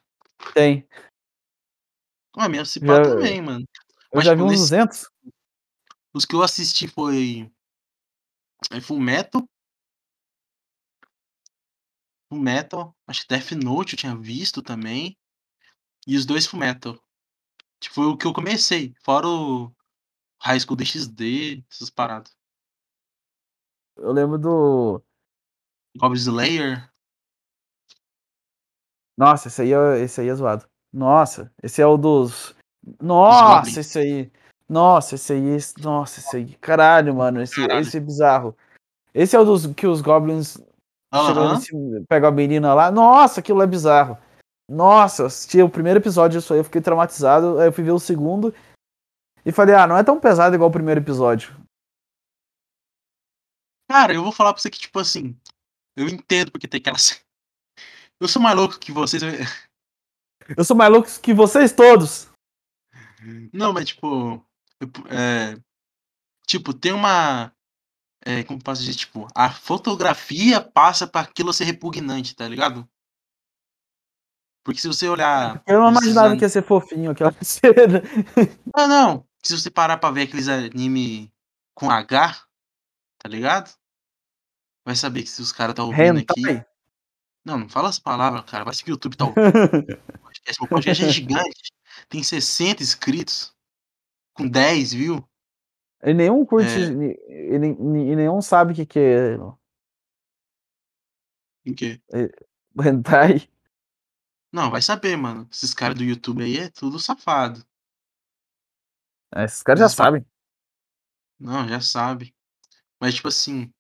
Tem. 0.54 0.88
Ué, 2.38 2.50
minha 2.50 2.66
se 2.66 2.80
Já- 2.80 3.02
também, 3.02 3.42
mano. 3.42 3.66
Eu 4.12 4.18
Mas, 4.18 4.26
já 4.26 4.32
tipo, 4.32 4.44
vi 4.44 4.44
uns 4.44 4.52
nesse- 4.52 4.64
200. 4.64 5.10
Os 6.14 6.26
que 6.26 6.36
eu 6.36 6.42
assisti 6.44 6.88
foi. 6.88 7.52
É 8.72 8.80
Full 8.82 9.00
Metal. 9.00 9.48
Full 12.30 12.40
Metal. 12.42 12.96
Acho 13.08 13.22
que 13.22 13.28
Death 13.28 13.52
Note 13.52 13.94
eu 13.94 14.00
tinha 14.00 14.16
visto 14.18 14.62
também. 14.62 15.18
E 16.08 16.16
os 16.16 16.26
dois 16.26 16.46
Full 16.46 16.60
Metal. 16.60 17.00
Tipo, 17.80 17.96
foi 17.96 18.06
o 18.06 18.18
que 18.18 18.26
eu 18.26 18.34
comecei. 18.34 18.94
Fora 19.04 19.28
o 19.28 19.72
High 20.42 20.60
School 20.60 20.76
DxD, 20.78 21.64
essas 21.72 21.90
paradas. 21.90 22.36
Eu 23.98 24.12
lembro 24.12 24.38
do. 24.38 25.04
Goblin 25.98 26.20
Slayer. 26.20 26.92
Nossa, 29.18 29.48
esse 29.48 29.62
aí 29.62 29.72
é, 29.72 30.00
esse 30.02 30.20
aí 30.22 30.28
é 30.28 30.36
zoado. 30.36 30.70
Nossa, 30.96 31.52
esse 31.62 31.82
é 31.82 31.86
o 31.86 31.98
dos. 31.98 32.56
Nossa, 33.02 33.82
esse 33.82 34.00
aí. 34.00 34.32
Nossa, 34.70 35.16
esse 35.16 35.34
aí. 35.34 35.46
esse- 35.50 35.82
Nossa, 35.82 36.20
esse 36.22 36.38
aí. 36.38 36.56
Caralho, 36.56 37.14
mano. 37.14 37.42
Esse, 37.42 37.56
Caralho. 37.56 37.82
esse 37.82 37.98
é 37.98 38.00
bizarro. 38.00 38.56
Esse 39.14 39.36
é 39.36 39.40
o 39.40 39.44
dos 39.44 39.66
que 39.68 39.86
os 39.86 40.02
Goblins 40.02 40.58
Aham. 41.14 41.56
nesse, 41.56 41.72
pegam 42.08 42.30
a 42.30 42.32
menina 42.32 42.74
lá. 42.74 42.90
Nossa, 42.92 43.42
aquilo 43.42 43.62
é 43.62 43.68
bizarro. 43.68 44.18
Nossa, 44.70 45.24
eu 45.24 45.26
assisti 45.28 45.62
o 45.62 45.70
primeiro 45.70 46.00
episódio 46.00 46.40
disso 46.40 46.54
aí, 46.54 46.60
eu 46.60 46.64
fiquei 46.64 46.82
traumatizado. 46.82 47.60
Aí 47.60 47.68
eu 47.68 47.74
fui 47.74 47.84
ver 47.84 47.92
o 47.92 48.00
segundo 48.00 48.54
e 49.46 49.52
falei, 49.52 49.76
ah, 49.76 49.86
não 49.86 49.98
é 49.98 50.04
tão 50.04 50.20
pesado 50.20 50.56
igual 50.56 50.70
o 50.70 50.74
primeiro 50.74 51.02
episódio. 51.02 51.54
Cara, 53.92 54.14
eu 54.14 54.24
vou 54.24 54.32
falar 54.32 54.54
pra 54.54 54.62
você 54.62 54.70
que, 54.70 54.80
tipo 54.80 54.98
assim. 55.00 55.38
Eu 55.96 56.08
entendo 56.08 56.52
porque 56.52 56.68
tem 56.68 56.80
aquela. 56.80 56.98
cena. 56.98 57.20
Eu 58.20 58.28
sou 58.30 58.42
mais 58.42 58.56
louco 58.56 58.80
que 58.80 58.92
vocês. 58.94 59.22
Eu- 60.58 60.64
sou 60.64 60.76
mais 60.76 60.92
louco 60.92 61.10
que 61.22 61.34
vocês 61.34 61.72
todos. 61.72 62.28
Não, 63.54 63.74
mas 63.74 63.86
tipo. 63.86 64.44
é, 65.10 65.58
tipo, 66.46 66.74
tem 66.74 66.92
uma. 66.92 67.52
É, 68.24 68.44
como 68.44 68.62
posso 68.62 68.82
dizer? 68.82 68.96
Tipo, 68.96 69.28
a 69.36 69.52
fotografia 69.52 70.60
passa 70.62 71.06
pra 71.08 71.22
aquilo 71.22 71.54
ser 71.54 71.64
repugnante, 71.66 72.36
tá 72.36 72.48
ligado? 72.48 72.88
Porque 74.64 74.80
se 74.82 74.88
você 74.88 75.08
olhar. 75.08 75.62
Eu 75.68 75.80
não 75.80 75.92
imaginava 75.92 76.30
an- 76.30 76.38
que 76.38 76.44
ia 76.44 76.50
ser 76.50 76.64
fofinho 76.64 77.12
aquela 77.12 77.32
cena. 77.44 78.02
Não, 78.76 78.88
não. 78.88 79.28
Se 79.44 79.56
você 79.58 79.70
parar 79.70 79.98
pra 79.98 80.10
ver 80.10 80.24
aqueles 80.24 80.48
anime 80.48 81.32
com 81.76 81.92
H, 81.92 82.44
tá 83.20 83.30
ligado? 83.30 83.72
Vai 84.84 84.96
saber 84.96 85.22
que 85.22 85.30
se 85.30 85.42
os 85.42 85.52
caras 85.52 85.76
tá 85.76 85.84
ouvindo 85.84 86.20
aqui. 86.20 86.40
Hentai. 86.42 86.66
Não, 87.46 87.60
não 87.60 87.70
fala 87.70 87.90
as 87.90 88.00
palavras, 88.00 88.44
cara. 88.46 88.64
Vai 88.64 88.74
ser 88.74 88.84
que 88.84 88.90
o 88.92 88.94
YouTube 88.94 89.16
tá 89.16 89.26
ouvindo. 89.30 90.00
Meu 90.60 90.70
podcast 90.70 91.04
é 91.04 91.10
gigante. 91.10 91.72
Tem 92.10 92.22
60 92.22 92.84
inscritos. 92.84 93.54
Com 94.34 94.48
10, 94.48 94.94
viu? 94.94 95.28
E 96.04 96.14
nenhum 96.14 96.46
curte, 96.46 96.70
É. 96.70 97.56
e, 97.56 97.58
nenhum 98.16 98.42
sabe 98.42 98.74
o 98.74 98.76
que, 98.76 98.86
que 98.86 99.00
é 99.00 99.38
o 102.76 102.84
hentai. 102.84 103.50
Não, 104.52 104.70
vai 104.70 104.82
saber, 104.82 105.18
mano. 105.18 105.48
Esses 105.52 105.74
caras 105.74 105.98
do 105.98 106.04
YouTube 106.04 106.44
aí 106.44 106.58
é 106.60 106.70
tudo 106.70 107.00
safado. 107.00 107.66
É, 109.34 109.46
Esses 109.46 109.64
caras 109.64 109.80
já 109.80 109.90
sabem. 109.90 110.26
Não, 111.40 111.68
já 111.68 111.82
sabe. 111.82 112.36
Mas, 113.00 113.16
tipo 113.16 113.28
assim. 113.28 113.74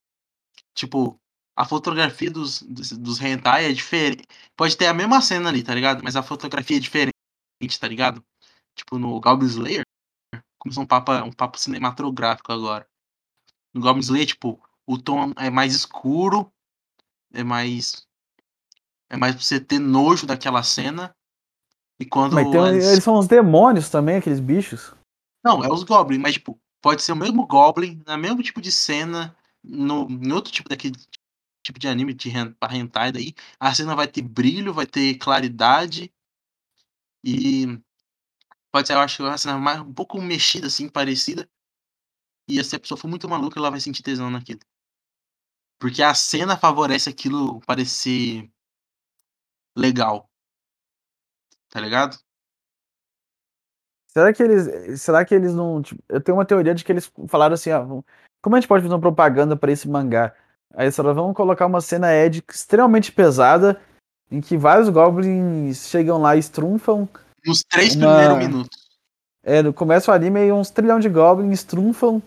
Tipo, 0.73 1.19
a 1.55 1.65
fotografia 1.65 2.29
dos, 2.29 2.61
dos, 2.63 2.91
dos 2.91 3.21
hentai 3.21 3.65
é 3.65 3.73
diferente. 3.73 4.25
Pode 4.55 4.75
ter 4.75 4.87
a 4.87 4.93
mesma 4.93 5.21
cena 5.21 5.49
ali, 5.49 5.63
tá 5.63 5.73
ligado? 5.73 6.03
Mas 6.03 6.15
a 6.15 6.23
fotografia 6.23 6.77
é 6.77 6.79
diferente, 6.79 7.13
tá 7.79 7.87
ligado? 7.87 8.23
Tipo, 8.75 8.97
no 8.99 9.19
Goblin 9.21 9.47
Slayer, 9.47 9.83
começou 10.59 10.83
um 10.83 10.87
papo, 10.87 11.11
um 11.13 11.31
papo 11.31 11.57
cinematográfico 11.57 12.51
agora. 12.51 12.85
No 13.73 13.81
Goblin 13.81 14.01
Slayer, 14.01 14.27
tipo, 14.27 14.61
o 14.85 14.97
tom 14.97 15.31
é 15.37 15.49
mais 15.49 15.73
escuro, 15.73 16.51
é 17.33 17.43
mais. 17.43 18.05
É 19.09 19.15
mais 19.15 19.35
pra 19.35 19.43
você 19.43 19.59
ter 19.59 19.79
nojo 19.79 20.25
daquela 20.25 20.61
cena. 20.63 21.15
E 21.99 22.05
quando. 22.05 22.33
Mas 22.33 22.51
tem, 22.51 22.59
as- 22.59 22.85
eles 22.91 23.03
são 23.03 23.17
uns 23.17 23.27
demônios 23.27 23.89
também, 23.89 24.17
aqueles 24.17 24.39
bichos. 24.39 24.93
Não, 25.43 25.63
é 25.63 25.71
os 25.71 25.83
Goblin, 25.83 26.17
mas 26.17 26.33
tipo, 26.33 26.59
pode 26.81 27.01
ser 27.01 27.11
o 27.11 27.15
mesmo 27.15 27.45
Goblin, 27.45 28.01
na 28.05 28.17
mesmo 28.17 28.41
tipo 28.43 28.59
de 28.59 28.71
cena, 28.71 29.35
no, 29.63 30.09
em 30.09 30.31
outro 30.33 30.51
tipo 30.51 30.67
daquele 30.67 30.95
tipo 31.65 31.79
de 31.79 31.87
anime 31.87 32.13
de 32.13 32.29
hen- 32.29 32.53
pra 32.53 32.75
hentai 32.75 33.11
daí, 33.11 33.33
a 33.59 33.73
cena 33.73 33.95
vai 33.95 34.07
ter 34.07 34.21
brilho, 34.21 34.73
vai 34.73 34.85
ter 34.85 35.15
claridade 35.17 36.13
e 37.23 37.81
pode 38.71 38.87
ser, 38.87 38.93
eu 38.93 38.99
acho 38.99 39.17
que 39.17 39.23
uma 39.23 39.37
cena 39.37 39.57
mais, 39.57 39.79
um 39.81 39.93
pouco 39.93 40.21
mexida 40.21 40.67
assim, 40.67 40.87
parecida. 40.89 41.49
E 42.47 42.63
se 42.63 42.75
a 42.75 42.79
pessoa 42.79 42.97
for 42.97 43.07
muito 43.07 43.27
maluca, 43.29 43.59
ela 43.59 43.71
vai 43.71 43.79
sentir 43.79 44.03
tesão 44.03 44.29
naquilo. 44.29 44.59
Porque 45.79 46.01
a 46.03 46.13
cena 46.13 46.57
favorece 46.57 47.09
aquilo 47.09 47.59
parecer 47.61 48.49
legal. 49.75 50.29
Tá 51.69 51.79
ligado? 51.79 52.17
Será 54.07 54.33
que 54.33 54.41
eles. 54.43 55.01
Será 55.01 55.25
que 55.25 55.35
eles 55.35 55.53
não. 55.53 55.81
tipo, 55.81 56.01
eu 56.09 56.21
tenho 56.21 56.37
uma 56.37 56.45
teoria 56.45 56.73
de 56.73 56.83
que 56.83 56.91
eles 56.91 57.11
falaram 57.27 57.53
assim, 57.55 57.71
ó. 57.71 57.83
vamos- 57.83 58.05
Como 58.41 58.55
a 58.55 58.59
gente 58.59 58.67
pode 58.67 58.83
fazer 58.83 58.93
uma 58.93 59.01
propaganda 59.01 59.57
pra 59.57 59.71
esse 59.71 59.87
mangá? 59.89 60.33
Aí 60.75 60.85
eles 60.85 60.95
falaram, 60.95 61.15
vamos 61.15 61.35
colocar 61.35 61.65
uma 61.65 61.79
cena 61.81 62.13
Ed 62.13 62.43
extremamente 62.49 63.11
pesada, 63.11 63.79
em 64.29 64.41
que 64.41 64.57
vários 64.57 64.89
goblins 64.89 65.87
chegam 65.87 66.21
lá 66.21 66.35
e 66.35 66.39
estrunfam. 66.39 67.07
Nos 67.45 67.63
três 67.63 67.95
Uma- 67.95 68.17
primeiros 68.17 68.37
minutos. 68.37 68.85
É, 69.43 69.61
no 69.61 69.71
começo 69.73 70.09
o 70.09 70.13
anime 70.13 70.47
e 70.47 70.51
uns 70.51 70.71
trilhão 70.71 70.99
de 70.99 71.07
goblins 71.07 71.59
estrunfam 71.59 72.21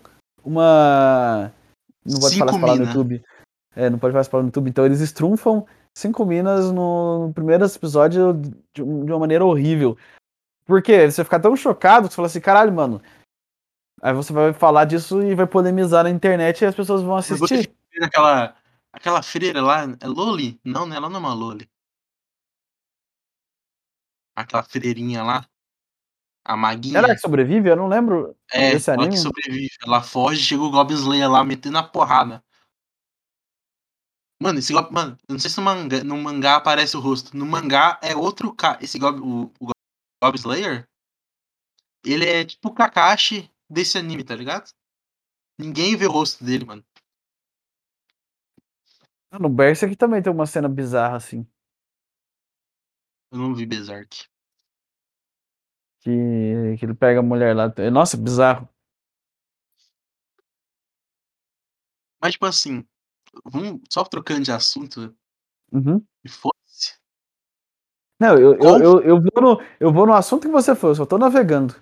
uma. 0.44 1.53
Não 2.07 2.20
pode 2.20 2.38
falar 2.38 2.51
essa 2.53 2.61
palavra 2.61 2.84
no. 2.84 2.90
YouTube. 2.90 3.22
É, 3.74 3.90
não 3.90 3.99
pode 3.99 4.12
falar 4.12 4.20
essa 4.20 4.30
palavra 4.30 4.44
no 4.44 4.49
YouTube. 4.49 4.70
Então 4.70 4.86
eles 4.86 5.01
estrunfam 5.01 5.66
cinco 5.96 6.24
minas 6.24 6.70
no, 6.70 7.26
no 7.26 7.34
primeiro 7.34 7.66
episódio 7.66 8.34
de, 8.34 8.51
de 8.72 8.82
uma 8.82 9.18
maneira 9.18 9.44
horrível. 9.44 9.99
Por 10.64 10.80
quê? 10.80 11.11
Você 11.11 11.24
fica 11.24 11.40
tão 11.40 11.57
chocado 11.57 12.07
que 12.07 12.12
você 12.12 12.16
fala 12.16 12.26
assim, 12.26 12.40
caralho, 12.40 12.72
mano. 12.72 13.03
Aí 14.01 14.12
você 14.14 14.32
vai 14.32 14.53
falar 14.53 14.84
disso 14.84 15.20
e 15.22 15.34
vai 15.34 15.46
polemizar 15.46 16.05
na 16.05 16.11
internet 16.11 16.62
e 16.62 16.66
as 16.66 16.74
pessoas 16.74 17.03
vão 17.03 17.16
assistir. 17.16 17.70
Vê 17.99 18.05
aquela, 18.05 18.57
aquela 18.92 19.22
freira 19.22 19.62
lá, 19.62 19.82
é 20.01 20.07
Loli? 20.07 20.61
Não, 20.64 20.86
né? 20.86 20.96
Ela 20.96 21.09
não 21.09 21.16
é 21.16 21.20
uma 21.20 21.34
Loli. 21.34 21.68
Aquela 24.36 24.62
freirinha 24.62 25.22
lá. 25.22 25.49
A 26.44 26.57
maguinha. 26.57 26.99
Ela 26.99 27.14
que 27.14 27.20
sobrevive? 27.20 27.68
Eu 27.68 27.76
não 27.76 27.88
lembro 27.88 28.36
é, 28.51 28.72
desse 28.72 28.90
ela 28.90 29.03
anime. 29.03 29.16
que 29.16 29.20
sobrevive. 29.20 29.76
Ela 29.84 30.03
foge, 30.03 30.42
chega 30.42 30.62
o 30.62 30.70
Goblin 30.70 30.96
Slayer 30.96 31.30
lá 31.30 31.44
metendo 31.44 31.76
a 31.76 31.82
porrada. 31.82 32.42
Mano, 34.40 34.59
esse 34.59 34.72
Goblin. 34.72 34.94
Mano, 34.94 35.18
eu 35.28 35.32
não 35.32 35.38
sei 35.38 35.51
se 35.51 35.59
no 35.59 35.64
mangá, 35.64 36.05
no 36.05 36.16
mangá 36.16 36.57
aparece 36.57 36.96
o 36.96 37.01
rosto. 37.01 37.36
No 37.36 37.44
mangá 37.44 37.99
é 38.03 38.14
outro 38.16 38.55
cara. 38.55 38.82
Esse 38.82 38.99
Goblin. 38.99 39.22
O, 39.22 39.53
o 39.61 39.72
Goblin 40.22 40.40
Slayer. 40.40 40.88
Ele 42.05 42.24
é 42.24 42.44
tipo 42.44 42.68
o 42.68 42.74
Kakashi 42.74 43.51
desse 43.68 43.99
anime, 43.99 44.24
tá 44.24 44.34
ligado? 44.34 44.70
Ninguém 45.59 45.96
vê 45.96 46.07
o 46.07 46.12
rosto 46.12 46.44
dele, 46.44 46.64
mano. 46.64 46.84
No 49.33 49.49
Berserk 49.49 49.95
também 49.97 50.22
tem 50.22 50.33
uma 50.33 50.47
cena 50.47 50.68
bizarra 50.68 51.16
assim. 51.16 51.47
Eu 53.31 53.39
não 53.39 53.55
vi 53.55 53.66
Berserk. 53.66 54.26
Que, 56.01 56.76
que 56.79 56.85
ele 56.85 56.95
pega 56.95 57.20
a 57.20 57.22
mulher 57.22 57.55
lá. 57.55 57.72
Nossa, 57.93 58.16
bizarro. 58.16 58.68
Mas, 62.20 62.33
tipo 62.33 62.47
assim, 62.47 62.87
vamos 63.45 63.81
só 63.91 64.05
trocando 64.05 64.43
de 64.43 64.53
assunto 64.53 65.14
Uhum. 65.72 66.05
e 66.24 66.29
foda-se. 66.29 66.99
Não, 68.20 68.37
eu, 68.37 68.55
eu, 68.55 68.83
eu, 68.83 69.01
eu, 69.03 69.20
vou 69.20 69.43
no, 69.43 69.62
eu 69.79 69.93
vou 69.93 70.07
no 70.07 70.14
assunto 70.14 70.43
que 70.43 70.53
você 70.53 70.74
for, 70.74 70.89
eu 70.89 70.95
só 70.95 71.07
tô 71.07 71.18
navegando. 71.18 71.74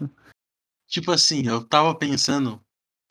Tipo 0.86 1.12
assim, 1.12 1.46
eu 1.46 1.66
tava 1.66 1.96
pensando, 1.96 2.60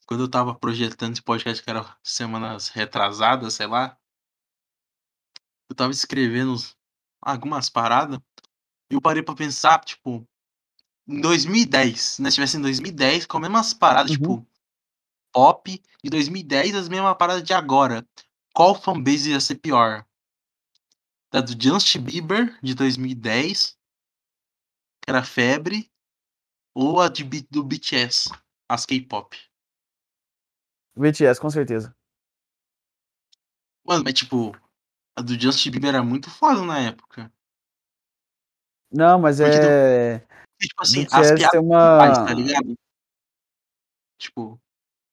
quando 0.05 0.23
eu 0.23 0.29
tava 0.29 0.53
projetando 0.53 1.13
esse 1.13 1.21
podcast, 1.23 1.63
que 1.63 1.69
era 1.69 1.97
semanas 2.03 2.69
retrasadas, 2.69 3.53
sei 3.55 3.67
lá, 3.67 3.97
eu 5.69 5.75
tava 5.75 5.91
escrevendo 5.91 6.55
algumas 7.21 7.69
paradas, 7.69 8.19
e 8.89 8.93
eu 8.93 9.01
parei 9.01 9.23
pra 9.23 9.35
pensar, 9.35 9.83
tipo, 9.83 10.27
em 11.07 11.21
2010, 11.21 12.01
se 12.01 12.21
nós 12.21 12.33
tivesse 12.33 12.57
em 12.57 12.61
2010, 12.61 13.25
com 13.25 13.37
as 13.37 13.41
mesmas 13.41 13.73
paradas, 13.73 14.11
Uhum. 14.11 14.17
tipo, 14.17 14.47
K-pop 15.35 15.83
de 16.03 16.09
2010 16.09 16.75
as 16.75 16.87
mesmas 16.87 17.17
paradas 17.17 17.43
de 17.43 17.53
agora. 17.53 18.07
Qual 18.53 18.73
fanbase 18.73 19.31
ia 19.31 19.39
ser 19.39 19.55
pior? 19.55 20.05
Da 21.31 21.41
do 21.41 21.51
Justin 21.61 22.01
Bieber 22.01 22.57
de 22.63 22.73
2010, 22.73 23.77
que 25.01 25.09
era 25.09 25.23
febre, 25.23 25.91
ou 26.73 27.01
a 27.01 27.09
de, 27.09 27.23
do 27.51 27.63
BTS, 27.63 28.29
as 28.69 28.85
K-pop? 28.85 29.37
BTS, 30.95 31.39
com 31.41 31.49
certeza. 31.49 31.93
Mano, 33.83 34.03
mas 34.05 34.13
tipo, 34.13 34.55
a 35.15 35.21
do 35.21 35.39
Justin 35.39 35.71
Bieber 35.71 35.89
era 35.89 36.03
muito 36.03 36.29
foda 36.29 36.61
na 36.63 36.79
época. 36.79 37.31
Não, 38.91 39.19
mas 39.19 39.37
Porque 39.37 39.59
do- 39.59 39.65
é. 39.67 40.23
E, 40.61 40.67
tipo 40.67 40.81
assim, 40.81 41.07
as 41.11 41.31
piadas 41.31 41.51
faz, 41.51 41.63
uma. 41.63 42.25
tá 42.25 42.33
ligado? 42.33 42.75
Tipo, 44.17 44.59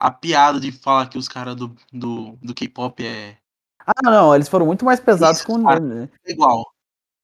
a 0.00 0.10
piada 0.10 0.60
de 0.60 0.70
falar 0.72 1.08
que 1.08 1.18
os 1.18 1.28
caras 1.28 1.56
do, 1.56 1.74
do, 1.92 2.36
do 2.42 2.54
K-pop 2.54 3.04
é 3.04 3.36
Ah, 3.84 4.10
não, 4.10 4.34
eles 4.34 4.48
foram 4.48 4.66
muito 4.66 4.84
mais 4.84 5.00
pesados 5.00 5.38
Isso, 5.38 5.46
com. 5.46 5.62
cara. 5.64 6.10
igual. 6.26 6.64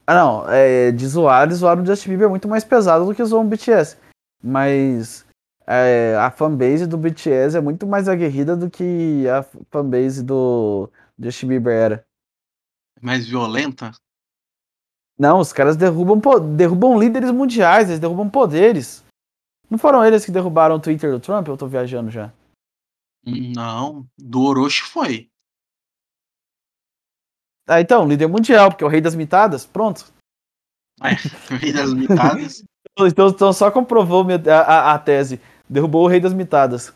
Ah, 0.07 0.15
não, 0.15 0.49
é, 0.51 0.91
de 0.91 1.07
zoar, 1.07 1.45
eles 1.45 1.59
zoaram 1.59 1.83
o 1.83 1.87
Justin 1.87 2.09
Bieber 2.11 2.31
muito 2.31 2.49
mais 2.49 2.65
pesado 2.65 3.05
do 3.05 3.15
que 3.15 3.25
zoam 3.25 3.45
o 3.45 3.49
BTS. 3.49 3.97
Mas 4.43 5.25
é, 5.67 6.17
a 6.17 6.31
fanbase 6.31 6.87
do 6.87 6.97
BTS 6.97 7.57
é 7.57 7.61
muito 7.61 7.87
mais 7.87 8.09
aguerrida 8.09 8.57
do 8.57 8.71
que 8.71 9.29
a 9.29 9.43
fanbase 9.71 10.23
do 10.25 10.91
Justin 11.19 11.49
Bieber 11.49 11.73
era. 11.75 12.08
Mais 13.01 13.27
violenta. 13.27 13.93
Não, 15.19 15.41
os 15.41 15.53
caras 15.53 15.77
derrubam, 15.77 16.21
derrubam 16.55 16.99
líderes 16.99 17.31
mundiais, 17.31 17.89
eles 17.89 18.01
derrubam 18.01 18.29
poderes. 18.31 19.05
Não 19.71 19.77
foram 19.79 20.05
eles 20.05 20.25
que 20.25 20.31
derrubaram 20.31 20.77
o 20.77 20.81
Twitter 20.81 21.11
do 21.11 21.21
Trump? 21.21 21.49
Eu 21.49 21.57
tô 21.57 21.67
viajando 21.67 22.11
já. 22.11 22.33
Não, 23.25 24.07
do 24.17 24.43
Orochi 24.43 24.83
foi. 24.85 25.29
Ah, 27.69 27.81
então, 27.81 28.09
líder 28.09 28.29
mundial, 28.29 28.71
porque 28.71 28.83
é 28.83 28.87
o 28.87 28.91
rei 28.91 29.01
das 29.01 29.15
mitadas, 29.15 29.67
pronto. 29.67 30.11
É, 31.03 31.13
o 31.55 31.59
rei 31.59 31.73
das 31.73 31.93
mitadas. 31.93 32.63
Então, 33.01 33.29
então 33.29 33.53
só 33.53 33.71
comprovou 33.71 34.27
a, 34.29 34.61
a- 34.61 34.95
a 34.95 34.99
tese. 34.99 35.41
Derrubou 35.69 36.05
o 36.05 36.09
rei 36.09 36.19
das 36.19 36.35
mitadas. 36.35 36.93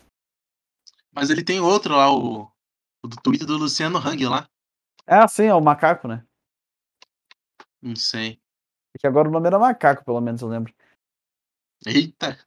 Mas 1.15 1.29
ele 1.29 1.41
tem 1.45 1.61
outro 1.61 1.95
lá, 1.95 2.13
o, 2.13 2.51
o 3.01 3.07
do 3.07 3.15
Twitter 3.21 3.47
do 3.47 3.55
Luciano 3.55 3.99
Hang 3.99 4.25
lá. 4.25 4.45
É 5.07 5.15
assim, 5.15 5.43
é 5.43 5.53
o 5.53 5.61
macaco, 5.61 6.07
né? 6.07 6.25
Não 7.81 7.95
sei. 7.95 8.39
É 8.95 8.99
que 8.99 9.07
agora 9.07 9.27
o 9.27 9.31
nome 9.31 9.47
era 9.47 9.59
macaco, 9.59 10.05
pelo 10.05 10.21
menos 10.21 10.41
eu 10.41 10.47
lembro. 10.47 10.73
Eita. 11.85 12.39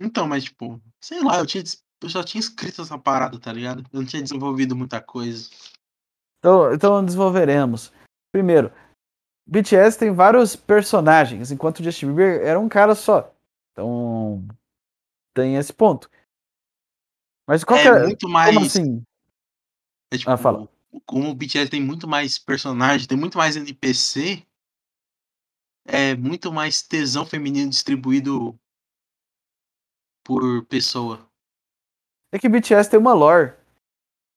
Então, 0.00 0.26
mas 0.26 0.44
tipo, 0.44 0.82
sei 1.00 1.22
lá, 1.22 1.38
eu, 1.38 1.46
tinha, 1.46 1.62
eu 2.02 2.08
só 2.08 2.24
tinha 2.24 2.40
escrito 2.40 2.82
essa 2.82 2.98
parada, 2.98 3.38
tá 3.38 3.52
ligado? 3.52 3.84
Eu 3.92 4.00
não 4.00 4.06
tinha 4.06 4.22
desenvolvido 4.22 4.74
muita 4.74 5.00
coisa. 5.00 5.48
Então, 6.38 6.74
então 6.74 7.04
desenvolveremos. 7.04 7.92
Primeiro, 8.32 8.72
BTS 9.46 9.98
tem 9.98 10.12
vários 10.12 10.56
personagens, 10.56 11.52
enquanto 11.52 11.78
o 11.78 11.84
Justin 11.84 12.06
Bieber 12.06 12.42
era 12.42 12.58
um 12.58 12.68
cara 12.68 12.96
só. 12.96 13.32
Então, 13.70 14.44
tem 15.34 15.56
esse 15.56 15.72
ponto. 15.72 16.10
Mas 17.46 17.62
qual 17.62 17.78
É 17.78 17.82
que 17.82 17.88
é, 17.88 18.02
muito 18.06 18.28
mais. 18.28 18.54
como 18.54 18.66
assim? 18.66 19.04
É, 20.12 20.18
tipo, 20.18 20.30
Ah, 20.30 20.36
fala. 20.36 20.68
Como 21.06 21.30
o 21.30 21.34
BTS 21.34 21.70
tem 21.70 21.82
muito 21.82 22.06
mais 22.06 22.38
personagem, 22.38 23.08
tem 23.08 23.16
muito 23.16 23.38
mais 23.38 23.56
NPC, 23.56 24.46
é 25.86 26.14
muito 26.14 26.52
mais 26.52 26.82
tesão 26.82 27.24
feminino 27.24 27.70
distribuído 27.70 28.58
por 30.22 30.66
pessoa. 30.66 31.26
É 32.30 32.38
que 32.38 32.48
BTS 32.48 32.90
tem 32.90 33.00
uma 33.00 33.14
lore. 33.14 33.54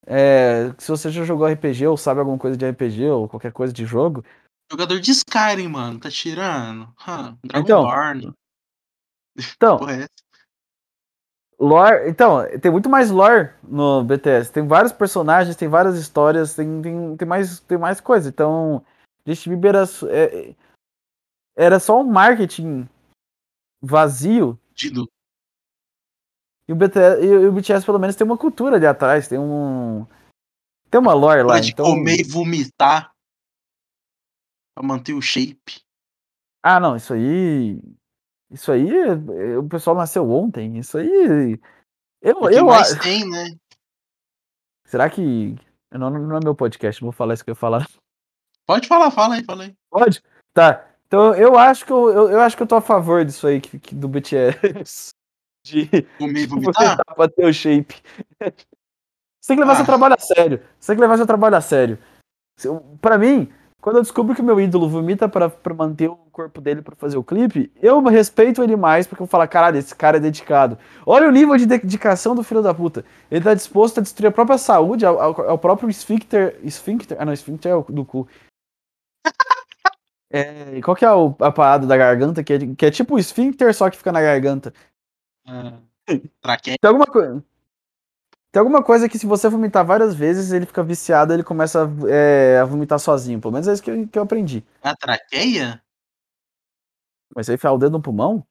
É, 0.07 0.73
se 0.77 0.89
você 0.89 1.11
já 1.11 1.25
jogou 1.25 1.47
RPG 1.47 1.87
ou 1.87 1.97
sabe 1.97 2.19
alguma 2.19 2.37
coisa 2.37 2.55
de 2.55 2.65
RPG 2.65 3.09
ou 3.09 3.27
qualquer 3.27 3.51
coisa 3.51 3.73
de 3.73 3.85
jogo, 3.85 4.23
Jogador 4.71 4.99
de 4.99 5.11
Skyrim, 5.11 5.67
mano, 5.67 5.99
tá 5.99 6.09
tirando? 6.09 6.91
Hã, 7.05 7.37
Então, 7.43 7.77
então? 9.55 9.79
Lore, 11.59 12.09
então, 12.09 12.39
tem 12.61 12.71
muito 12.71 12.89
mais 12.89 13.09
lore 13.11 13.49
no 13.63 14.03
BTS. 14.03 14.51
Tem 14.51 14.67
vários 14.67 14.91
personagens, 14.91 15.55
tem 15.55 15.67
várias 15.67 15.97
histórias, 15.97 16.55
tem, 16.55 16.81
tem, 16.81 17.17
tem 17.17 17.27
mais 17.27 17.59
tem 17.61 17.77
mais 17.77 17.99
coisa. 18.01 18.29
Então, 18.29 18.83
Justin 19.25 19.51
Bieber 19.51 19.69
era, 19.75 19.83
s- 19.83 20.05
é- 20.09 20.55
era 21.57 21.79
só 21.79 22.01
um 22.01 22.05
marketing 22.05 22.87
vazio 23.81 24.59
Dido. 24.73 25.07
e 26.67 26.73
o 26.73 26.75
BTS, 26.75 27.23
e 27.25 27.47
o 27.47 27.51
BTS 27.51 27.85
pelo 27.85 27.99
menos 27.99 28.15
tem 28.15 28.25
uma 28.25 28.37
cultura 28.37 28.75
ali 28.75 28.85
atrás, 28.85 29.27
tem 29.27 29.37
um 29.39 30.05
tem 30.89 30.99
uma 30.99 31.13
lore 31.13 31.41
lá, 31.43 31.53
Pode 31.55 31.71
então 31.71 31.85
comer 31.85 32.19
e 32.19 32.23
vomitar 32.23 33.11
pra 34.73 34.83
manter 34.85 35.13
o 35.13 35.21
shape. 35.21 35.81
Ah, 36.63 36.79
não, 36.79 36.95
isso 36.95 37.13
aí 37.13 37.79
isso 38.51 38.71
aí 38.71 38.87
é- 38.89 39.57
o 39.57 39.67
pessoal 39.67 39.95
nasceu 39.95 40.29
ontem, 40.29 40.77
isso 40.77 40.97
aí 40.97 41.59
eu, 42.21 42.37
O 42.37 42.47
que 42.49 42.55
eu 42.55 42.65
mais 42.65 42.97
tem, 42.99 43.29
né? 43.29 43.55
será 44.87 45.09
que 45.09 45.55
não, 45.91 46.09
não 46.09 46.37
é 46.37 46.39
meu 46.43 46.55
podcast, 46.55 47.01
não 47.01 47.07
vou 47.07 47.13
falar 47.17 47.33
isso 47.33 47.43
que 47.43 47.49
eu 47.49 47.53
ia 47.53 47.59
falar. 47.59 47.87
Pode 48.67 48.87
falar, 48.87 49.11
fala 49.11 49.35
aí, 49.35 49.43
fala 49.43 49.63
aí. 49.63 49.75
Pode? 49.91 50.21
Tá. 50.53 50.87
Então 51.07 51.33
eu 51.35 51.57
acho 51.57 51.85
que 51.85 51.91
eu, 51.91 52.09
eu, 52.09 52.31
eu 52.31 52.39
acho 52.41 52.57
que 52.57 52.63
eu 52.63 52.67
tô 52.67 52.75
a 52.75 52.81
favor 52.81 53.23
disso 53.23 53.45
aí 53.47 53.61
que, 53.61 53.77
que- 53.79 53.95
do 53.95 54.07
BTS. 54.07 55.09
De 55.65 55.87
Comer 56.19 56.45
vomitar 56.47 56.73
vomitar? 56.97 57.15
pra 57.15 57.27
ter 57.27 57.45
o 57.47 57.53
shape. 57.53 57.95
Você 58.39 59.47
tem 59.47 59.55
que 59.57 59.61
levar 59.61 59.73
Ah. 59.73 59.75
seu 59.77 59.85
trabalho 59.85 60.13
a 60.15 60.19
sério. 60.19 60.63
Você 60.79 60.87
tem 60.91 60.95
que 60.95 61.01
levar 61.01 61.17
seu 61.17 61.25
trabalho 61.25 61.55
a 61.55 61.61
sério. 61.61 61.97
Pra 63.01 63.17
mim, 63.17 63.51
quando 63.85 63.97
eu 63.97 64.01
descubro 64.01 64.33
que 64.33 64.41
o 64.41 64.43
meu 64.43 64.59
ídolo 64.59 64.89
vomita 64.89 65.29
pra, 65.29 65.47
pra 65.47 65.71
manter 65.71 66.09
o 66.09 66.15
corpo 66.31 66.59
dele 66.59 66.81
pra 66.81 66.95
fazer 66.95 67.17
o 67.17 67.23
clipe, 67.23 67.71
eu 67.79 68.01
respeito 68.01 68.63
ele 68.63 68.75
mais 68.75 69.05
porque 69.05 69.21
eu 69.21 69.27
falo, 69.27 69.47
caralho, 69.47 69.77
esse 69.77 69.93
cara 69.93 70.17
é 70.17 70.19
dedicado. 70.19 70.75
Olha 71.05 71.27
o 71.27 71.31
nível 71.31 71.55
de 71.55 71.67
dedicação 71.67 72.33
do 72.33 72.41
filho 72.41 72.63
da 72.63 72.73
puta. 72.73 73.05
Ele 73.29 73.43
tá 73.43 73.53
disposto 73.53 73.99
a 73.99 74.01
destruir 74.01 74.29
a 74.29 74.31
própria 74.31 74.57
saúde, 74.57 75.05
ao, 75.05 75.21
ao- 75.21 75.49
ao 75.51 75.57
próprio 75.59 75.87
esfíncter. 75.87 76.59
Esfíncter? 76.63 77.15
Ah, 77.21 77.25
não, 77.25 77.31
esfíncter 77.31 77.73
é 77.73 77.75
o 77.75 77.83
do 77.83 78.03
cu. 78.03 78.27
É, 80.31 80.81
qual 80.81 80.95
que 80.97 81.05
é 81.05 81.11
o- 81.13 81.35
a 81.39 81.51
parada 81.51 81.85
da 81.85 81.95
garganta? 81.95 82.43
Que 82.43 82.53
é, 82.53 82.57
que 82.75 82.85
é 82.87 82.89
tipo 82.89 83.13
o 83.13 83.19
esfíncter, 83.19 83.71
só 83.71 83.87
que 83.91 83.97
fica 83.97 84.11
na 84.11 84.19
garganta. 84.19 84.73
Ah, 85.45 85.77
traqueia. 86.41 86.77
Tem 86.81 86.87
alguma 86.87 87.05
coisa. 87.05 87.43
Tem 88.55 88.61
alguma 88.61 88.81
coisa 88.81 89.09
que 89.09 89.19
se 89.19 89.25
você 89.25 89.49
vomitar 89.49 89.85
várias 89.85 90.15
vezes, 90.15 90.53
ele 90.53 90.65
fica 90.65 90.81
viciado, 90.81 91.33
ele 91.33 91.43
começa 91.43 91.83
a, 91.83 91.89
é, 92.09 92.57
a 92.57 92.63
vomitar 92.63 92.97
sozinho. 92.97 93.41
Pelo 93.41 93.51
menos 93.51 93.67
é 93.67 93.73
isso 93.73 93.83
que 93.83 93.91
eu, 93.91 94.07
que 94.07 94.17
eu 94.17 94.23
aprendi. 94.23 94.65
A 94.81 94.95
traqueia? 94.95 95.83
Mas 97.35 97.49
aí 97.49 97.55
enfiar 97.55 97.73
o 97.73 97.77
dedo 97.77 97.91
no 97.91 98.01
pulmão? 98.01 98.47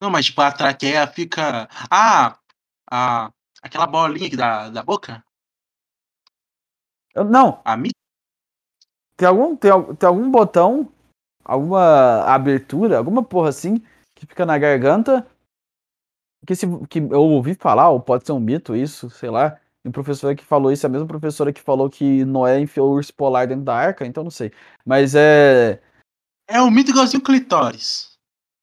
Não, 0.00 0.10
mas 0.10 0.26
tipo, 0.26 0.40
a 0.40 0.50
traqueia 0.50 1.06
fica. 1.06 1.68
Ah! 1.88 2.36
A... 2.90 3.30
Aquela 3.62 3.86
bolinha 3.86 4.26
aqui 4.26 4.36
da, 4.36 4.68
da 4.68 4.82
boca? 4.82 5.24
Eu- 7.14 7.22
não, 7.22 7.62
A 7.64 7.76
mi... 7.76 7.90
tem 9.16 9.28
algum, 9.28 9.54
tem, 9.54 9.70
tem 9.94 10.08
algum 10.08 10.28
botão, 10.28 10.92
alguma 11.44 12.24
abertura, 12.24 12.98
alguma 12.98 13.22
porra 13.22 13.50
assim, 13.50 13.78
que 14.16 14.26
fica 14.26 14.44
na 14.44 14.58
garganta. 14.58 15.24
Que, 16.46 16.56
se, 16.56 16.66
que 16.88 16.98
eu 16.98 17.22
ouvi 17.22 17.54
falar, 17.54 17.90
ou 17.90 18.00
pode 18.00 18.26
ser 18.26 18.32
um 18.32 18.40
mito 18.40 18.74
isso, 18.74 19.08
sei 19.10 19.30
lá. 19.30 19.58
E 19.84 19.88
um 19.88 19.92
professor 19.92 20.34
que 20.34 20.44
falou 20.44 20.72
isso, 20.72 20.86
é 20.86 20.88
a 20.88 20.90
mesma 20.90 21.06
professora 21.06 21.52
que 21.52 21.60
falou 21.60 21.90
que 21.90 22.24
Noé 22.24 22.60
enfiou 22.60 22.90
o 22.90 22.94
urso 22.94 23.12
polar 23.14 23.46
dentro 23.46 23.64
da 23.64 23.74
arca, 23.74 24.06
então 24.06 24.22
não 24.22 24.30
sei. 24.30 24.52
Mas 24.84 25.14
é. 25.14 25.80
É 26.48 26.60
o 26.60 26.70
mito 26.70 26.90
igualzinho 26.90 27.22
clitóris. 27.22 28.12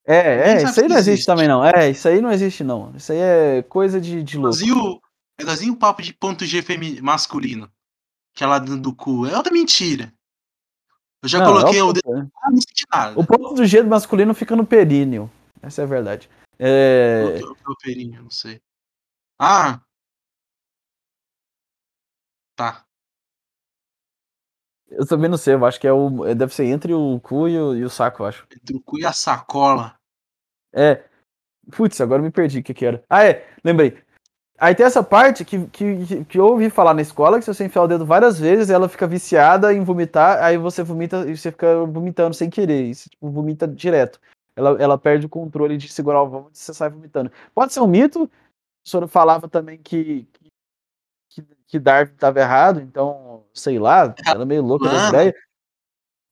É, 0.05 0.53
é, 0.53 0.63
isso 0.63 0.80
aí 0.80 0.88
não 0.88 0.95
existe 0.97 1.11
existe. 1.11 1.25
também 1.25 1.47
não. 1.47 1.63
É, 1.63 1.89
isso 1.89 2.07
aí 2.07 2.19
não 2.19 2.32
existe 2.32 2.63
não. 2.63 2.91
Isso 2.95 3.11
aí 3.11 3.19
é 3.19 3.61
coisa 3.63 4.01
de, 4.01 4.23
de 4.23 4.38
louco. 4.38 4.57
Igualzinho, 4.57 5.01
é 5.39 5.43
igualzinho 5.43 5.73
o 5.73 5.77
papo 5.77 6.01
de 6.01 6.13
ponto 6.13 6.45
G 6.45 6.61
femi... 6.61 6.99
masculino. 7.01 7.69
Que 8.34 8.43
é 8.43 8.47
lá 8.47 8.57
dentro 8.57 8.82
do 8.82 8.95
cu. 8.95 9.27
É 9.27 9.38
outra 9.38 9.53
mentira. 9.53 10.11
Eu 11.21 11.30
já 11.30 11.39
Não, 11.39 11.47
coloquei 11.47 11.80
é 11.80 11.84
o 11.84 11.89
o. 11.89 11.93
Ah, 12.41 12.49
não 12.49 12.61
senti 12.61 12.86
nada. 12.91 13.19
o 13.19 13.25
ponto 13.25 13.53
do 13.53 13.65
G 13.65 13.84
do 13.84 13.89
masculino 13.89 14.34
fica 14.34 14.55
no 14.55 14.65
períneo. 14.65 15.30
Essa 15.61 15.82
é 15.82 15.84
a 15.84 15.88
verdade. 15.88 16.30
É, 16.60 17.39
o 17.68 17.76
ferinho, 17.82 18.24
não 18.24 18.30
sei. 18.30 18.62
Ah! 19.39 19.82
Tá. 22.55 22.86
eu 24.91 25.05
também 25.05 25.30
não 25.30 25.38
sei, 25.38 25.53
eu 25.53 25.66
acho 25.66 25.80
que 25.80 25.88
é 25.88 25.93
o. 25.93 26.26
é- 26.26 26.36
Deve 26.36 26.53
ser 26.53 26.66
entre 26.66 26.93
o 26.93 27.20
cu 27.22 27.47
e 27.47 27.57
o, 27.57 27.76
e 27.76 27.84
o 27.84 27.89
saco, 27.89 28.24
eu 28.24 28.28
acho. 28.28 28.45
Entre 28.53 28.76
o 28.76 28.82
cu 28.82 28.99
e 28.99 29.05
a 29.05 29.14
sacola. 29.14 29.95
É. 30.74 31.03
Putz, 31.72 32.01
agora 32.01 32.22
me 32.22 32.32
perdi 32.32 32.60
o 32.60 32.64
que, 32.64 32.74
que 32.74 32.86
era. 32.86 33.03
Ah, 33.10 33.24
é, 33.24 33.47
lembrei. 33.64 33.97
Aí 34.57 34.76
tem 34.76 34.86
essa 34.86 35.01
parte 35.01 35.45
que, 35.45 35.68
que, 35.68 36.26
que 36.26 36.38
eu 36.38 36.45
ouvi 36.45 36.70
falar 36.70 36.93
na 36.93 37.01
escola, 37.01 37.39
que 37.39 37.45
se 37.45 37.53
você 37.53 37.66
enfiar 37.66 37.84
o 37.84 37.88
dedo 37.88 38.05
várias 38.05 38.38
vezes, 38.38 38.70
ela 38.70 38.89
fica 38.89 39.07
viciada 39.07 39.74
em 39.74 39.84
vomitar, 39.84 40.43
aí 40.43 40.57
você 40.57 40.84
vomita 40.84 41.26
e 41.30 41.38
você 41.38 41.51
fica 41.51 41.86
vomitando 41.86 42.36
sem 42.36 42.49
querer. 42.49 42.88
E 42.88 42.95
você 42.95 43.10
tipo, 43.10 43.30
vomita 43.30 43.68
direto. 43.68 44.20
Ela, 44.60 44.82
ela 44.82 44.97
perde 44.97 45.26
o 45.26 45.30
controle 45.30 45.78
de 45.78 45.88
segurar 45.88 46.22
o 46.22 46.28
vômito 46.28 46.51
e 46.53 46.57
você 46.57 46.74
sai 46.74 46.89
vomitando. 46.89 47.32
Pode 47.55 47.72
ser 47.72 47.80
um 47.80 47.88
mito. 47.88 48.24
O 48.24 48.89
senhor 48.89 49.07
falava 49.07 49.47
também 49.47 49.78
que, 49.78 50.28
que, 51.30 51.41
que 51.66 51.80
Darwin 51.80 52.12
estava 52.12 52.39
errado, 52.39 52.82
então, 52.82 53.45
sei 53.53 53.80
lá, 53.80 54.14
ela 54.28 54.45
meio 54.45 54.62
louca 54.62 54.89
das 54.89 55.10
ideias. 55.10 55.34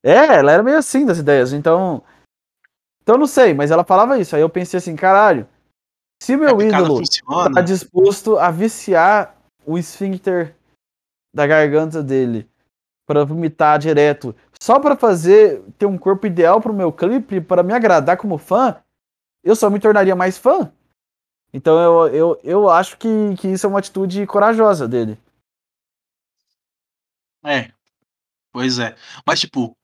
É, 0.03 0.39
ela 0.39 0.51
era 0.51 0.61
meio 0.61 0.77
assim 0.77 1.05
das 1.05 1.17
ideias, 1.17 1.53
então. 1.53 2.03
Então 3.01 3.17
não 3.17 3.27
sei, 3.27 3.53
mas 3.53 3.71
ela 3.71 3.85
falava 3.85 4.19
isso. 4.19 4.35
Aí 4.35 4.41
eu 4.41 4.49
pensei 4.49 4.77
assim, 4.77 4.95
caralho, 4.95 5.47
se 6.21 6.35
meu 6.35 6.59
é 6.59 6.65
ídolo 6.65 7.01
tá 7.53 7.61
disposto 7.61 8.37
a 8.37 8.51
viciar 8.51 9.37
o 9.65 9.77
esfíncter 9.77 10.53
da 11.33 11.47
garganta 11.47 12.03
dele 12.03 12.49
para 13.07 13.23
vomitar 13.23 13.79
direto, 13.79 14.35
só 14.61 14.79
para 14.79 14.97
fazer 14.97 15.63
ter 15.79 15.85
um 15.85 15.97
corpo 15.97 16.27
ideal 16.27 16.59
pro 16.59 16.73
meu 16.73 16.91
clipe, 16.91 17.39
para 17.39 17.63
me 17.63 17.73
agradar 17.73 18.17
como 18.17 18.37
fã, 18.37 18.75
eu 19.41 19.55
só 19.55 19.69
me 19.69 19.79
tornaria 19.79 20.15
mais 20.15 20.37
fã. 20.37 20.71
Então 21.53 21.79
eu, 21.79 22.07
eu, 22.13 22.41
eu 22.43 22.69
acho 22.69 22.97
que, 22.97 23.07
que 23.39 23.47
isso 23.47 23.65
é 23.65 23.69
uma 23.69 23.79
atitude 23.79 24.27
corajosa 24.27 24.87
dele. 24.87 25.17
É. 27.45 27.71
Pois 28.51 28.77
é. 28.77 28.95
Mas, 29.25 29.39
tipo, 29.39 29.75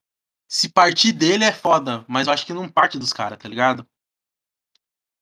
se 0.48 0.68
partir 0.68 1.14
dele 1.14 1.46
é 1.46 1.52
foda, 1.52 2.04
mas 2.08 2.28
eu 2.28 2.34
acho 2.34 2.46
que 2.46 2.54
não 2.54 2.68
parte 2.68 3.00
dos 3.00 3.14
caras, 3.14 3.40
tá 3.40 3.48
ligado? 3.48 3.88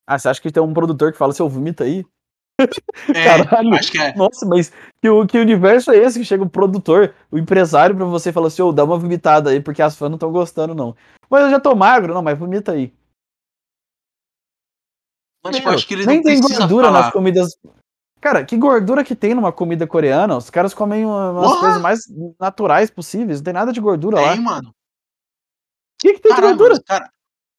Ah, 0.08 0.18
você 0.18 0.28
acha 0.28 0.41
que 0.41 0.52
tem 0.52 0.64
um 0.64 0.74
produtor 0.74 1.12
que 1.12 1.18
fala 1.18 1.34
seu 1.34 1.47
vomita 1.47 1.84
aí? 1.84 2.04
É, 3.16 3.24
Caralho. 3.24 3.74
Acho 3.74 3.91
que 3.91 3.97
é. 3.97 4.16
Nossa, 4.16 4.45
mas 4.45 4.72
que, 5.02 5.26
que 5.28 5.39
universo 5.39 5.91
é 5.91 5.97
esse 5.97 6.20
que 6.20 6.26
chega 6.26 6.43
o 6.43 6.49
produtor, 6.49 7.14
o 7.32 7.38
empresário 7.38 7.95
pra 7.95 8.06
você 8.06 8.30
e 8.30 8.34
fala 8.34 8.47
assim, 8.47 8.62
ô, 8.62 8.68
oh, 8.68 8.72
dá 8.72 8.84
uma 8.84 8.97
vomitada 8.97 9.49
aí, 9.49 9.60
porque 9.60 9.82
as 9.82 9.95
fãs 9.95 10.10
não 10.10 10.16
estão 10.16 10.32
gostando, 10.32 10.76
não. 10.76 10.95
Mas 11.30 11.43
eu 11.43 11.49
já 11.49 11.60
tô 11.60 11.74
magro, 11.76 12.14
não, 12.14 12.22
mas 12.22 12.38
vomita 12.38 12.74
aí. 12.74 12.93
Mas, 15.43 15.56
tipo, 15.56 15.70
acho 15.70 15.88
que 15.88 15.93
ele 15.95 16.06
nem 16.06 16.22
tem 16.22 16.39
gordura 16.39 16.88
falar. 16.88 17.02
nas 17.02 17.12
comidas. 17.12 17.58
Cara, 18.20 18.45
que 18.45 18.56
gordura 18.56 19.04
que 19.04 19.16
tem 19.16 19.34
numa 19.34 19.52
comida 19.52 19.88
coreana? 19.88 20.38
Os 20.38 20.52
caras 20.52 20.74
comem 20.74 21.04
umas 21.06 21.47
Porra! 21.47 21.60
coisas 21.60 21.82
mais 21.82 21.99
naturais 22.39 22.91
possíveis, 22.91 23.39
não 23.39 23.45
tem 23.45 23.54
nada 23.54 23.74
de 23.74 23.82
gordura 23.82 24.18
tem, 24.18 24.26
lá. 24.26 24.34
Tem, 24.34 24.41
mano. 24.41 24.70
O 24.70 24.74
que, 25.99 26.14
que 26.14 26.20
tem 26.20 26.32
Caramba, 26.32 26.54
de 26.54 26.58
gordura? 26.60 26.74
Os 26.74 26.84
caras 26.86 27.10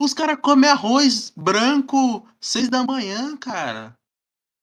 os 0.01 0.13
cara 0.13 0.37
comem 0.37 0.69
arroz 0.69 1.33
branco 1.37 2.27
seis 2.41 2.69
da 2.69 2.83
manhã, 2.83 3.37
cara. 3.37 3.95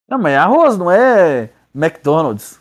Não, 0.09 0.17
mas 0.17 0.33
é 0.33 0.37
arroz, 0.37 0.77
não 0.77 0.89
é 0.89 1.53
McDonald's. 1.73 2.59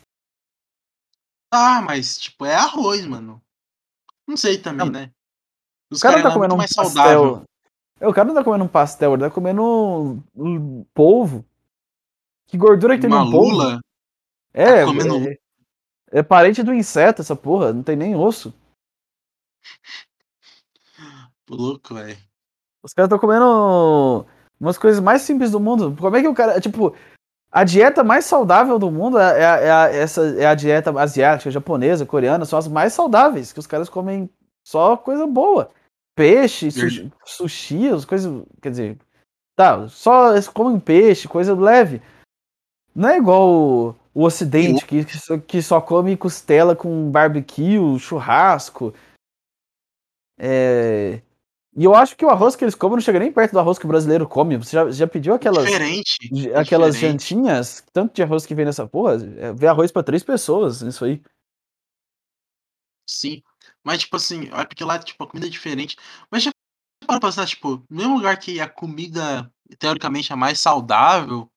Ah, 1.51 1.81
mas, 1.81 2.19
tipo, 2.19 2.45
é 2.45 2.55
arroz, 2.55 3.07
mano. 3.07 3.41
Não 4.27 4.37
sei 4.37 4.59
também, 4.59 4.87
não. 4.87 4.93
né? 4.93 5.11
Os 5.91 6.01
o 6.01 6.03
cara, 6.03 6.17
cara 6.17 6.29
tá 6.29 6.35
comendo 6.35 6.55
um 6.55 6.59
mais 6.59 6.73
pastel. 6.73 7.03
Saudável. 7.03 7.43
É, 8.01 8.07
o 8.07 8.13
cara 8.13 8.29
não 8.29 8.35
tá 8.35 8.45
comendo 8.45 8.65
um 8.65 8.69
pastel, 8.69 9.15
ele 9.15 9.23
tá 9.23 9.31
comendo 9.31 9.63
um, 9.63 10.23
um 10.37 10.85
polvo. 10.95 11.45
Que 12.47 12.57
gordura 12.57 12.95
que 12.97 13.03
tem 13.03 13.11
Uma 13.11 13.25
no 13.25 13.31
polvo? 13.31 13.59
Tá 13.59 13.81
é, 14.53 14.81
tá 14.81 14.87
comendo... 14.87 15.29
é, 15.29 15.39
é 16.11 16.23
parente 16.23 16.63
do 16.63 16.73
inseto 16.73 17.23
essa 17.23 17.35
porra, 17.35 17.73
não 17.73 17.83
tem 17.83 17.97
nem 17.97 18.15
osso. 18.15 18.55
louco, 21.49 21.95
velho. 21.95 22.17
Os 22.83 22.93
caras 22.93 23.09
estão 23.09 23.19
comendo 23.19 24.27
umas 24.61 24.79
coisas 24.79 25.01
mais 25.03 25.23
simples 25.23 25.51
do 25.51 25.59
mundo. 25.59 25.97
Como 25.99 26.17
é 26.17 26.21
que 26.21 26.29
o 26.29 26.35
cara. 26.35 26.61
Tipo, 26.61 26.95
a 27.51 27.65
dieta 27.65 28.05
mais 28.05 28.27
saudável 28.27 28.79
do 28.79 28.91
mundo 28.91 29.19
é, 29.19 29.39
é, 29.39 29.43
é, 29.43 29.71
a, 29.71 29.85
essa, 29.91 30.23
é 30.39 30.47
a 30.47 30.55
dieta 30.55 30.91
asiática, 31.01 31.51
japonesa, 31.51 32.05
coreana, 32.05 32.45
são 32.45 32.59
as 32.59 32.69
mais 32.69 32.93
saudáveis, 32.93 33.53
que 33.53 33.59
os 33.59 33.67
caras 33.67 33.89
comem 33.89 34.29
só 34.67 34.97
coisa 34.97 35.27
boa. 35.27 35.71
Peixe, 36.15 36.71
sushi, 36.71 37.13
sushi 37.25 37.89
as 37.89 38.05
coisas. 38.05 38.45
Quer 38.61 38.71
dizer, 38.71 38.99
tá, 39.57 39.89
só 39.89 40.33
eles 40.33 40.49
comem 40.49 40.79
peixe, 40.79 41.27
coisa 41.27 41.55
leve. 41.55 42.03
Não 42.95 43.09
é 43.09 43.17
igual 43.17 43.49
o, 43.49 43.95
o 44.13 44.25
Ocidente, 44.25 44.85
que, 44.85 45.05
que, 45.05 45.17
só, 45.17 45.39
que 45.39 45.63
só 45.63 45.81
come 45.81 46.17
costela 46.17 46.77
com 46.77 47.11
barbecue, 47.11 47.99
churrasco. 47.99 48.93
É, 50.37 51.23
e 51.79 51.85
eu 51.85 51.95
acho 51.95 52.17
que 52.17 52.25
o 52.25 52.29
arroz 52.29 52.57
que 52.57 52.65
eles 52.65 52.75
comem 52.75 52.97
não 52.97 53.01
chega 53.01 53.21
nem 53.21 53.31
perto 53.31 53.53
do 53.53 53.61
arroz 53.61 53.79
que 53.79 53.85
o 53.85 53.89
brasileiro 53.89 54.29
come. 54.29 54.57
Você 54.57 54.73
já, 54.73 54.91
já 54.91 55.07
pediu 55.07 55.33
aquelas. 55.33 55.65
Diferente. 55.65 56.19
Aquelas 56.53 56.97
diferente. 56.97 57.23
jantinhas? 57.23 57.85
Tanto 57.93 58.17
de 58.17 58.21
arroz 58.21 58.45
que 58.45 58.53
vem 58.53 58.65
nessa 58.65 58.85
porra. 58.89 59.15
É, 59.37 59.53
vê 59.53 59.69
arroz 59.69 59.93
pra 59.93 60.03
três 60.03 60.25
pessoas, 60.25 60.83
isso 60.83 61.05
aí. 61.05 61.23
Sim. 63.09 63.45
Mas, 63.85 64.01
tipo 64.01 64.17
assim, 64.17 64.49
é 64.53 64.65
porque 64.65 64.83
lá, 64.83 64.99
tipo, 64.99 65.23
a 65.23 65.27
comida 65.29 65.47
é 65.47 65.51
diferente. 65.51 65.97
Mas 66.29 66.43
já 66.43 66.51
para 67.07 67.21
pensar, 67.21 67.47
tipo, 67.47 67.81
no 67.89 67.97
mesmo 67.97 68.17
lugar 68.17 68.37
que 68.41 68.61
a 68.61 68.69
comida, 68.69 69.49
teoricamente, 69.79 70.33
é 70.33 70.37
mais 70.37 70.59
saudável, 70.59 71.49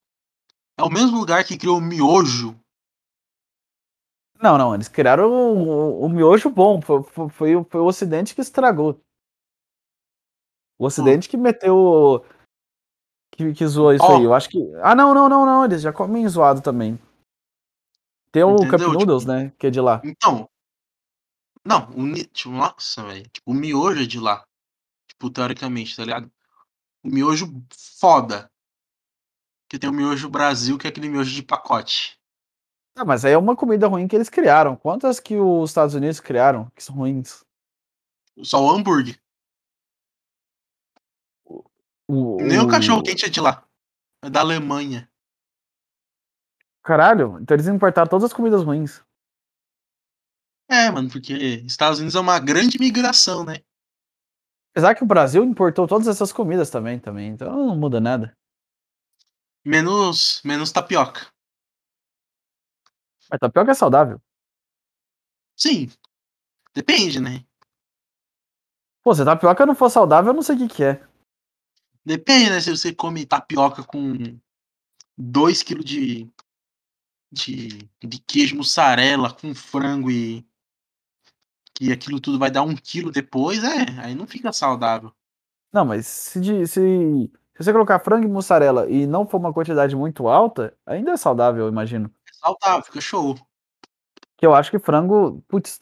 é 0.78 0.84
o 0.84 0.90
mesmo 0.90 1.18
lugar 1.18 1.44
que 1.44 1.58
criou 1.58 1.80
o 1.80 1.82
miojo. 1.82 2.56
Não, 4.40 4.56
não, 4.56 4.76
eles 4.76 4.88
criaram 4.88 5.32
o, 5.32 5.68
o, 5.68 6.06
o 6.06 6.10
miojo 6.10 6.48
bom. 6.52 6.80
Foi, 6.80 7.02
foi, 7.02 7.30
foi, 7.30 7.64
foi 7.64 7.82
o 7.82 7.86
Ocidente 7.86 8.36
que 8.36 8.42
estragou. 8.42 9.02
O 10.82 10.86
Ocidente 10.88 11.30
que 11.30 11.38
meteu. 11.38 12.26
Que, 13.32 13.54
que 13.54 13.68
zoou 13.68 13.94
isso 13.94 14.04
oh. 14.04 14.18
aí. 14.18 14.24
Eu 14.24 14.34
acho 14.34 14.50
que. 14.50 14.58
Ah, 14.82 14.96
não, 14.96 15.14
não, 15.14 15.30
não, 15.30 15.46
não. 15.46 15.64
Eles 15.64 15.80
já 15.80 15.94
comem 15.94 16.28
zoado 16.28 16.60
também. 16.60 17.00
Tem 18.32 18.44
o 18.44 18.56
Entendeu? 18.56 18.72
Cup 18.72 18.80
Noodles, 18.80 19.22
tipo, 19.22 19.32
né? 19.32 19.54
Que 19.60 19.68
é 19.68 19.70
de 19.70 19.80
lá. 19.80 20.02
Então. 20.04 20.50
Não, 21.64 21.88
o. 21.92 22.12
Tipo, 22.16 22.50
nossa, 22.50 23.04
velho. 23.04 23.30
Tipo, 23.30 23.52
o 23.52 23.54
miojo 23.54 24.02
é 24.02 24.08
de 24.08 24.20
lá. 24.20 24.44
Tipo, 25.08 25.30
teoricamente, 25.30 25.96
tá 25.96 26.04
ligado? 26.04 26.32
O 27.04 27.10
miojo 27.10 27.54
foda. 28.00 28.50
Que 29.70 29.78
tem 29.78 29.88
o 29.88 29.94
miojo 29.94 30.32
Brasil, 30.32 30.80
que 30.80 30.88
é 30.88 30.90
aquele 30.90 31.10
miojo 31.10 31.32
de 31.32 31.44
pacote. 31.44 32.20
Ah, 32.98 33.06
mas 33.06 33.24
aí 33.24 33.34
é 33.34 33.38
uma 33.38 33.56
comida 33.56 33.88
ruim 33.88 34.08
que 34.08 34.16
eles 34.16 34.30
criaram. 34.30 34.76
Quantas 34.76 35.20
que 35.20 35.38
os 35.38 35.70
Estados 35.70 35.94
Unidos 35.94 36.20
criaram 36.20 36.72
que 36.76 36.84
são 36.84 36.96
ruins? 36.96 37.46
Só 38.42 38.66
o 38.66 38.72
hambúrguer. 38.72 39.21
O, 42.14 42.36
Nem 42.42 42.60
o, 42.60 42.68
cachorro 42.68 43.02
quente 43.02 43.24
é 43.24 43.30
de 43.30 43.40
lá. 43.40 43.66
É 44.22 44.30
da 44.30 44.42
Alemanha. 44.42 45.10
Caralho, 46.84 47.40
então 47.40 47.56
eles 47.56 47.70
importaram 47.70 48.10
todas 48.10 48.26
as 48.26 48.34
comidas 48.34 48.64
ruins. 48.64 49.02
É, 50.70 50.92
mano, 50.92 51.10
porque 51.10 51.34
Estados 51.66 52.00
Unidos 52.00 52.16
é 52.16 52.20
uma 52.20 52.38
grande 52.38 52.78
migração, 52.78 53.46
né? 53.46 53.64
Apesar 54.72 54.94
que 54.94 55.06
o 55.06 55.08
Brasil 55.08 55.42
importou 55.46 55.88
todas 55.88 56.06
essas 56.06 56.34
comidas 56.34 56.70
também, 56.70 57.00
também, 57.00 57.30
então 57.30 57.56
não 57.56 57.78
muda 57.78 58.02
nada. 58.02 58.38
Menos, 59.64 60.42
menos 60.44 60.70
tapioca. 60.70 61.32
Mas 63.30 63.40
tapioca 63.40 63.72
é 63.72 63.74
saudável. 63.74 64.22
Sim. 65.56 65.90
Depende, 66.76 67.22
né? 67.22 67.46
Pô, 69.02 69.16
se 69.16 69.24
tapioca 69.24 69.66
não 69.66 69.76
for 69.76 69.90
saudável, 69.90 70.32
eu 70.32 70.36
não 70.36 70.42
sei 70.42 70.58
o 70.58 70.60
que, 70.60 70.68
que 70.68 70.84
é. 70.84 71.11
Depende, 72.06 72.50
né? 72.50 72.60
Se 72.60 72.70
você 72.70 72.94
come 72.94 73.26
tapioca 73.26 73.84
com 73.84 74.14
2 75.18 75.62
kg 75.64 75.84
de, 75.84 76.30
de, 77.32 77.90
de 78.04 78.20
queijo 78.20 78.56
mussarela 78.56 79.32
com 79.34 79.54
frango 79.54 80.10
e 80.10 80.46
que 81.76 81.92
aquilo 81.92 82.20
tudo 82.20 82.38
vai 82.38 82.52
dar 82.52 82.64
um 82.64 82.76
quilo 82.76 83.12
depois, 83.12 83.64
é, 83.64 84.02
aí 84.04 84.16
não 84.16 84.28
fica 84.28 84.52
saudável. 84.52 85.12
Não, 85.74 85.86
mas 85.86 86.06
se, 86.06 86.68
se, 86.68 86.68
se 86.68 87.32
você 87.58 87.72
colocar 87.72 88.00
frango 88.00 88.26
e 88.26 88.30
mussarela 88.30 88.90
e 88.90 89.08
não 89.08 89.26
for 89.26 89.38
uma 89.38 89.54
quantidade 89.54 89.96
muito 89.96 90.28
alta, 90.28 90.76
ainda 90.86 91.12
é 91.12 91.18
saudável, 91.18 91.66
eu 91.66 91.72
imagino. 91.72 92.12
É 92.30 92.34
saudável, 92.34 92.84
fica 92.84 93.00
show. 93.00 93.36
Que 94.38 94.46
eu 94.46 94.54
acho 94.54 94.70
que 94.70 94.80
frango, 94.80 95.42
putz, 95.48 95.80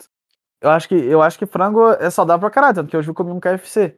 eu 0.61 0.69
acho 0.69 0.87
que 0.87 0.95
eu 0.95 1.21
acho 1.21 1.39
que 1.39 1.45
frango 1.45 1.91
é 1.93 2.09
saudável 2.09 2.41
pra 2.41 2.51
caralho, 2.51 2.75
tanto 2.75 2.89
que 2.89 2.97
hoje 2.97 3.09
eu 3.09 3.13
comi 3.15 3.31
um 3.31 3.39
KFC. 3.39 3.97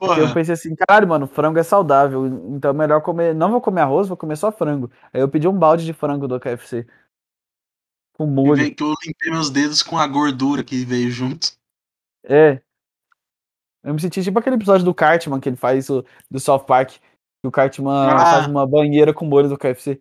Eu 0.00 0.32
pensei 0.32 0.54
assim, 0.54 0.76
caralho, 0.76 1.08
mano, 1.08 1.26
frango 1.26 1.58
é 1.58 1.62
saudável, 1.62 2.26
então 2.26 2.70
é 2.70 2.74
melhor 2.74 3.02
comer. 3.02 3.34
Não 3.34 3.50
vou 3.50 3.60
comer 3.60 3.80
arroz, 3.80 4.06
vou 4.06 4.16
comer 4.16 4.36
só 4.36 4.52
frango. 4.52 4.90
Aí 5.12 5.20
eu 5.20 5.28
pedi 5.28 5.48
um 5.48 5.58
balde 5.58 5.84
de 5.84 5.92
frango 5.92 6.28
do 6.28 6.38
KFC. 6.38 6.86
Com 8.12 8.26
molho. 8.26 8.74
Que 8.74 8.82
eu 8.82 8.94
limpei 9.04 9.30
meus 9.30 9.50
dedos 9.50 9.82
com 9.82 9.98
a 9.98 10.06
gordura 10.06 10.62
que 10.62 10.84
veio 10.84 11.10
junto. 11.10 11.52
É. 12.24 12.62
Eu 13.82 13.94
me 13.94 14.00
senti 14.00 14.22
tipo 14.22 14.38
aquele 14.38 14.56
episódio 14.56 14.84
do 14.84 14.94
Cartman 14.94 15.40
que 15.40 15.48
ele 15.48 15.56
faz 15.56 15.90
o, 15.90 16.04
do 16.30 16.38
South 16.38 16.64
Park. 16.64 16.90
Que 17.40 17.46
o 17.46 17.50
Cartman 17.50 18.10
ah. 18.10 18.18
faz 18.18 18.46
uma 18.46 18.66
banheira 18.66 19.12
com 19.12 19.24
molho 19.24 19.48
do 19.48 19.58
KFC. 19.58 20.00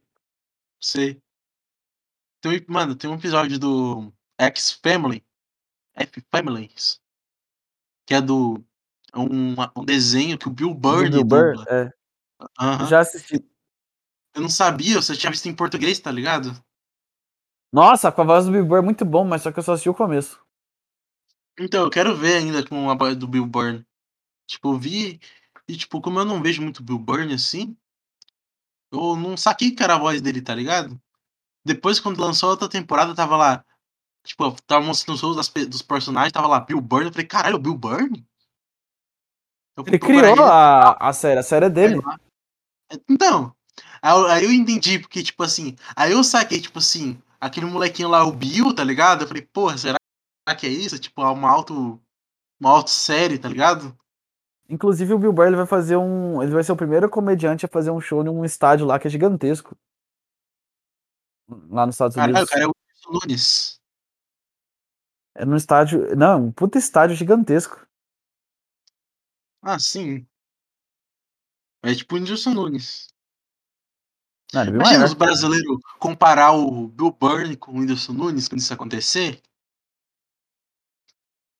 Sei. 0.80 1.20
Tem, 2.41 2.64
mano, 2.68 2.95
tem 2.95 3.10
um 3.10 3.16
episódio 3.16 3.58
do 3.58 4.14
X-Family. 4.39 5.24
F-Families. 5.95 7.00
Que 8.06 8.14
é 8.14 8.22
do 8.22 8.64
um, 9.18 9.55
um 9.76 9.86
desenho 9.86 10.38
que 10.38 10.47
o 10.47 10.51
Bill 10.51 10.74
Burr 10.74 11.09
Bill 11.09 11.24
Burr, 11.24 11.65
é. 11.68 11.91
Uhum. 12.59 12.88
Já 12.88 12.99
assisti. 12.99 13.43
Eu 14.36 14.41
não 14.41 14.49
sabia, 14.49 15.01
você 15.01 15.15
tinha 15.15 15.32
visto 15.32 15.47
em 15.47 15.55
português, 15.55 15.99
tá 15.99 16.11
ligado? 16.11 16.55
Nossa, 17.72 18.11
com 18.11 18.22
a 18.22 18.26
voz 18.26 18.45
do 18.45 18.51
Bill 18.51 18.65
Burr 18.65 18.78
é 18.78 18.82
muito 18.82 19.03
bom, 19.03 19.26
mas 19.26 19.41
só 19.41 19.51
que 19.51 19.59
eu 19.59 19.63
só 19.63 19.74
assisti 19.74 19.89
o 19.89 19.93
começo. 19.93 20.39
Então, 21.59 21.84
eu 21.84 21.89
quero 21.89 22.15
ver 22.15 22.38
ainda 22.38 22.65
com 22.65 22.89
a 22.89 22.95
voz 22.95 23.15
do 23.15 23.28
Bill 23.28 23.45
Burr. 23.45 23.84
Tipo, 24.47 24.74
eu 24.74 24.78
vi. 24.78 25.20
E, 25.68 25.76
tipo, 25.76 25.99
como 25.99 26.20
eu 26.20 26.26
não 26.26 26.41
vejo 26.41 26.61
muito 26.61 26.84
Bill 26.84 26.99
Burr 26.99 27.34
assim, 27.34 27.76
eu 28.91 29.15
não 29.15 29.36
saquei 29.36 29.72
que 29.72 29.84
era 29.84 29.95
a 29.95 29.99
voz 29.99 30.22
dele, 30.22 30.41
tá 30.41 30.55
ligado? 30.55 30.99
Depois, 31.65 31.99
quando 31.99 32.22
lançou 32.22 32.49
a 32.49 32.51
outra 32.53 32.70
temporada, 32.70 33.15
tava 33.15 33.36
lá. 33.36 33.65
Tipo, 34.24 34.51
tava 34.63 34.86
mostrando 34.86 35.15
os 35.15 35.22
shows 35.22 35.36
das 35.36 35.49
dos 35.68 35.82
personagens, 35.82 36.32
tava 36.32 36.47
lá 36.47 36.59
Bill 36.59 36.80
Burr. 36.80 37.03
Eu 37.03 37.11
falei, 37.11 37.28
caralho, 37.28 37.55
o 37.55 37.59
Bill 37.59 37.76
Burr? 37.76 38.09
Fui 39.78 39.89
Ele 39.89 39.99
criou 39.99 40.43
a, 40.43 40.93
a 40.93 41.13
série, 41.13 41.39
a 41.39 41.43
série 41.43 41.65
é 41.65 41.69
dele. 41.69 41.99
Então, 43.07 43.53
aí 44.01 44.43
eu, 44.43 44.51
entendi, 44.51 44.97
porque, 44.97 45.21
tipo 45.21 45.43
assim, 45.43 45.75
aí 45.95 46.11
eu 46.11 46.23
saquei, 46.23 46.59
tipo 46.59 46.80
assim, 46.80 47.21
aquele 47.39 47.67
molequinho 47.67 48.09
lá, 48.09 48.23
o 48.23 48.32
Bill, 48.32 48.73
tá 48.73 48.84
ligado? 48.84 49.23
Eu 49.23 49.28
falei, 49.28 49.43
porra, 49.43 49.78
será 49.78 49.97
que 50.57 50.65
é 50.65 50.69
isso? 50.69 50.97
Tipo, 50.97 51.21
é 51.21 51.30
uma 51.30 51.49
auto. 51.49 52.01
Uma 52.59 52.71
auto-série, 52.71 53.38
tá 53.38 53.47
ligado? 53.47 53.95
Inclusive 54.67 55.13
o 55.13 55.19
Bill 55.19 55.32
Burr 55.32 55.55
vai 55.55 55.67
fazer 55.67 55.95
um. 55.95 56.41
Ele 56.41 56.51
vai 56.51 56.63
ser 56.63 56.71
o 56.71 56.78
primeiro 56.78 57.07
comediante 57.07 57.65
a 57.65 57.69
fazer 57.69 57.91
um 57.91 58.01
show 58.01 58.23
num 58.23 58.43
estádio 58.43 58.86
lá 58.86 58.97
que 58.97 59.07
é 59.07 59.11
gigantesco. 59.11 59.78
Lá 61.69 61.86
nos 61.86 61.95
Estados 61.95 62.15
Caralho, 62.15 62.36
Unidos. 62.36 62.49
cara 62.49 62.63
é 62.63 62.67
o 62.67 62.73
Nunes. 63.13 63.80
É 65.36 65.45
num 65.45 65.55
estádio. 65.55 66.15
Não, 66.15 66.47
um 66.47 66.51
puta 66.51 66.80
estádio 66.80 67.15
gigantesco. 67.15 67.87
Ah, 69.70 69.78
sim. 69.80 70.26
É 71.84 71.93
tipo 71.93 72.15
o 72.15 72.18
Whindersson 72.18 72.51
Nunes. 72.51 73.09
Não, 74.53 74.61
é 74.61 74.68
Imagina 74.68 75.03
os 75.03 75.13
brasileiros 75.13 75.78
comparar 75.99 76.53
o 76.53 76.88
Bill 76.88 77.11
Burr 77.11 77.57
com 77.57 77.74
o 77.74 77.80
Whindersson 77.80 78.13
Nunes 78.13 78.47
quando 78.47 78.61
isso 78.61 78.74
acontecer. 78.74 79.41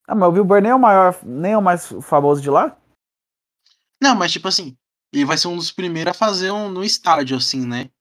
Ah, 0.08 0.16
mas 0.16 0.30
o 0.30 0.32
Bill 0.32 0.46
Burr 0.46 0.62
nem 0.62 0.72
é 0.72 0.76
o 0.76 0.80
maior, 0.80 1.20
nem 1.26 1.52
é 1.52 1.58
o 1.58 1.62
mais 1.62 1.88
famoso 2.02 2.42
de 2.42 2.50
lá? 2.50 2.80
Não, 4.02 4.16
mas 4.16 4.32
tipo 4.32 4.48
assim, 4.48 4.78
ele 5.12 5.26
vai 5.26 5.38
ser 5.38 5.50
um 5.50 5.58
dos 5.58 5.74
primeiros 5.74 6.12
a 6.12 6.18
fazer 6.18 6.50
um 6.50 6.70
no 6.70 6.86
estádio, 6.86 7.36
assim, 7.36 7.68
né? 7.68 7.92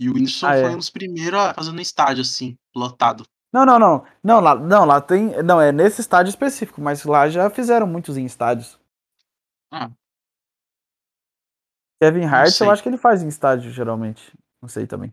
E 0.00 0.08
o 0.08 0.14
Whindersson 0.14 0.46
Ah, 0.46 0.56
é. 0.56 0.62
foi 0.62 0.72
um 0.72 0.78
dos 0.78 0.88
primeiros 0.88 1.38
a 1.38 1.52
fazer 1.52 1.72
no 1.72 1.82
estádio, 1.82 2.22
assim, 2.22 2.56
lotado. 2.74 3.26
Não, 3.52 3.66
não, 3.66 3.78
não. 3.78 4.06
Não, 4.24 4.40
lá, 4.40 4.54
não, 4.54 4.86
lá 4.86 5.02
tem. 5.02 5.42
Não, 5.42 5.60
é 5.60 5.70
nesse 5.70 6.00
estádio 6.00 6.30
específico, 6.30 6.80
mas 6.80 7.04
lá 7.04 7.28
já 7.28 7.50
fizeram 7.50 7.86
muitos 7.86 8.16
em 8.16 8.24
estádios. 8.24 8.78
Ah. 9.70 9.90
Kevin 12.00 12.24
Hart, 12.24 12.60
eu 12.60 12.70
acho 12.70 12.82
que 12.82 12.88
ele 12.88 12.96
faz 12.96 13.22
em 13.22 13.28
estádio, 13.28 13.70
geralmente. 13.70 14.32
Não 14.62 14.68
sei 14.68 14.86
também. 14.86 15.12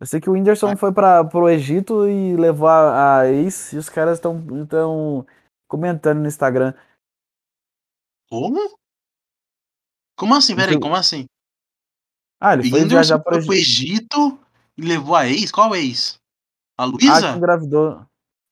Eu 0.00 0.06
sei 0.06 0.20
que 0.20 0.30
o 0.30 0.32
Whindersson 0.32 0.70
Ah. 0.72 0.76
foi 0.76 0.92
para 0.92 1.22
pro 1.24 1.48
Egito 1.48 2.08
e 2.08 2.34
levou 2.36 2.66
a, 2.68 3.20
a 3.20 3.26
ex, 3.26 3.72
e 3.72 3.76
os 3.76 3.88
caras 3.90 4.16
estão 4.16 4.66
tão 4.66 5.26
comentando 5.68 6.20
no 6.20 6.26
Instagram. 6.26 6.72
Como? 8.30 8.78
Como 10.18 10.34
assim? 10.34 10.56
Peraí, 10.56 10.80
como 10.80 10.94
assim? 10.94 11.26
Ah, 12.40 12.54
ele 12.54 12.70
foi 12.70 12.86
viajar 12.86 13.18
pro 13.18 13.36
Egito. 13.52 14.38
E 14.78 14.82
levou 14.82 15.14
a 15.14 15.26
ex? 15.26 15.50
Qual 15.52 15.74
ex? 15.76 16.18
A 16.78 16.84
Ah, 16.84 16.86
Luísa? 16.86 17.36
engravidou. 17.36 18.06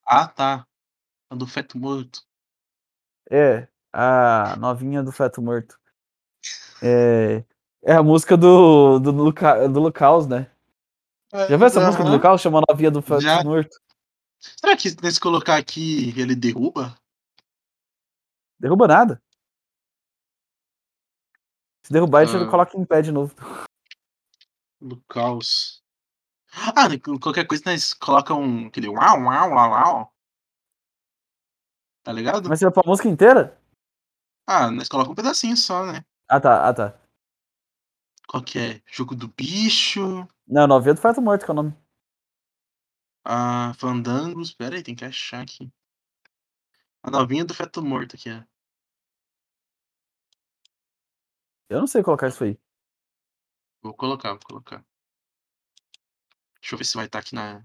Ah, 0.06 0.28
tá. 0.28 0.66
A 1.30 1.34
do 1.34 1.46
feto 1.46 1.78
morto. 1.78 2.20
É, 3.30 3.66
a 3.92 4.56
novinha 4.56 5.02
do 5.02 5.12
feto 5.12 5.40
morto. 5.42 5.78
É, 6.82 7.44
é 7.82 7.94
a 7.94 8.02
música 8.02 8.36
do, 8.36 8.98
do, 8.98 9.10
Luca, 9.10 9.68
do 9.68 9.80
Lucaus, 9.80 10.26
né? 10.26 10.50
Já 11.32 11.56
viu 11.56 11.66
essa 11.66 11.84
música 11.84 12.04
do. 12.04 12.10
Lucaus? 12.10 12.40
Chama 12.40 12.62
Novinha 12.68 12.90
do 12.90 13.02
feto 13.02 13.20
Já. 13.20 13.42
morto. 13.44 13.78
Será 14.40 14.76
que 14.76 14.88
se 14.88 15.20
colocar 15.20 15.56
aqui 15.56 16.14
ele 16.18 16.34
derruba? 16.34 16.96
Derruba 18.58 18.86
nada. 18.88 19.22
Se 21.82 21.92
derrubar, 21.92 22.22
a 22.22 22.24
gente 22.24 22.44
Ah. 22.44 22.50
coloca 22.50 22.76
em 22.76 22.84
pé 22.84 23.02
de 23.02 23.12
novo. 23.12 23.34
No 24.80 25.00
caos. 25.08 25.82
Ah, 26.52 26.88
qualquer 27.20 27.46
coisa 27.46 27.62
nós 27.66 27.92
colocam 27.94 28.66
aquele 28.66 28.88
uau, 28.88 29.22
uau, 29.22 29.50
uau, 29.50 29.70
uau. 29.70 30.14
Tá 32.02 32.12
ligado? 32.12 32.48
Mas 32.48 32.58
você 32.58 32.64
vai 32.64 32.72
pra 32.72 32.82
música 32.86 33.08
inteira? 33.08 33.57
Ah, 34.50 34.70
nós 34.70 34.88
colocamos 34.88 35.12
um 35.12 35.14
pedacinho 35.14 35.54
só, 35.58 35.84
né? 35.84 36.02
Ah, 36.26 36.40
tá, 36.40 36.66
ah, 36.66 36.72
tá. 36.72 36.98
Qual 38.26 38.42
que 38.42 38.58
é? 38.58 38.82
Jogo 38.86 39.14
do 39.14 39.28
bicho. 39.28 40.26
Não, 40.46 40.66
Novinha 40.66 40.94
do 40.94 41.00
feto 41.02 41.20
morto 41.20 41.44
que 41.44 41.50
é 41.50 41.52
o 41.52 41.54
nome. 41.54 41.76
Ah, 43.22 43.74
Fandangos. 43.76 44.54
Pera 44.54 44.76
aí, 44.76 44.82
tem 44.82 44.94
que 44.94 45.04
achar 45.04 45.42
aqui. 45.42 45.70
A 47.02 47.10
novinha 47.10 47.44
do 47.44 47.52
feto 47.52 47.82
morto 47.84 48.16
aqui, 48.16 48.30
ó. 48.30 48.42
Eu 51.68 51.80
não 51.80 51.86
sei 51.86 52.02
colocar 52.02 52.28
isso 52.28 52.42
aí. 52.42 52.58
Vou 53.82 53.92
colocar, 53.92 54.30
vou 54.30 54.40
colocar. 54.46 54.82
Deixa 56.58 56.74
eu 56.74 56.78
ver 56.78 56.84
se 56.86 56.96
vai 56.96 57.04
estar 57.04 57.18
aqui 57.18 57.34
na. 57.34 57.62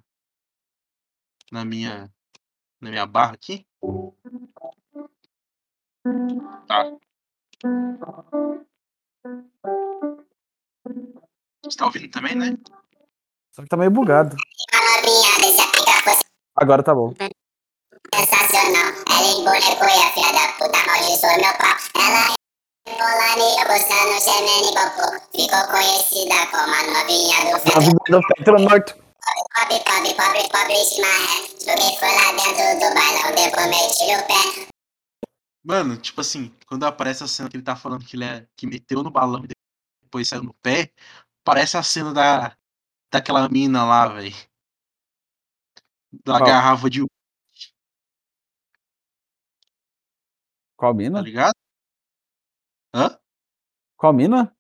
Na 1.50 1.64
minha. 1.64 2.14
Na 2.82 2.90
minha 2.90 3.06
barra 3.06 3.36
aqui. 3.36 3.66
Tá. 6.68 6.92
Você 11.64 11.78
tá 11.78 11.86
ouvindo 11.86 12.12
também, 12.12 12.36
né? 12.36 12.58
Só 13.56 13.62
que 13.62 13.70
tá 13.70 13.78
meio 13.78 13.90
bugado. 13.90 14.36
Agora 16.58 16.84
tá 16.84 16.94
bom. 16.94 17.14
sensacional. 18.14 18.92
Ela 19.10 19.28
embolecou 19.32 19.88
e 19.88 20.02
a 20.02 20.12
filha 20.12 20.34
da 20.34 20.48
puta 20.60 20.78
amaldiçoou 20.78 21.38
meu 21.38 21.54
pau. 21.58 21.78
Ela 21.96 22.36
e 23.38 23.62
eu 23.62 23.68
gostando, 23.68 24.20
gemendo 24.20 24.68
e 24.68 24.74
popô. 24.74 25.08
Ficou 25.32 25.64
conhecida 25.72 26.46
como 26.52 26.74
a 26.74 26.84
novinha 26.84 27.40
do. 27.46 27.52
Novinha 27.74 28.04
do 28.10 28.22
feto 28.28 28.52
morto. 28.60 28.96
Pobre, 29.56 29.80
pobre, 29.86 30.14
pobre, 30.16 30.50
pobre 30.50 30.84
de 30.84 31.02
maré. 31.02 31.36
Joguei 31.60 31.98
foi 31.98 32.14
lá 32.14 32.32
dentro 32.34 32.80
do 32.80 32.94
bailão, 32.94 33.32
depois 33.36 33.68
meti 33.68 34.04
o 34.04 34.28
pé. 34.28 34.73
Mano, 35.64 35.98
tipo 35.98 36.20
assim, 36.22 36.54
quando 36.68 36.84
aparece 36.86 37.24
a 37.24 37.28
cena 37.28 37.50
que 37.50 37.56
ele 37.56 37.64
tá 37.64 37.76
falando 37.76 38.06
que 38.06 38.16
ele 38.18 38.26
é. 38.26 38.48
que 38.56 38.68
meteu 38.68 39.02
no 39.04 39.10
balão 39.12 39.44
e 39.46 39.48
depois 40.04 40.28
saiu 40.28 40.44
no 40.44 40.54
pé, 40.56 40.92
parece 41.44 41.78
a 41.78 41.84
cena 41.84 42.14
da. 42.14 42.58
daquela 43.12 43.48
mina 43.50 43.86
lá, 43.86 44.08
velho. 44.08 44.34
Da 46.26 46.40
Qual? 46.40 46.46
garrafa 46.46 46.90
de. 46.90 47.02
Qual 50.76 50.94
Tá 50.94 50.98
mina? 50.98 51.22
ligado? 51.22 51.54
Hã? 52.94 53.18
Qual 53.98 54.14
mina? 54.14 54.56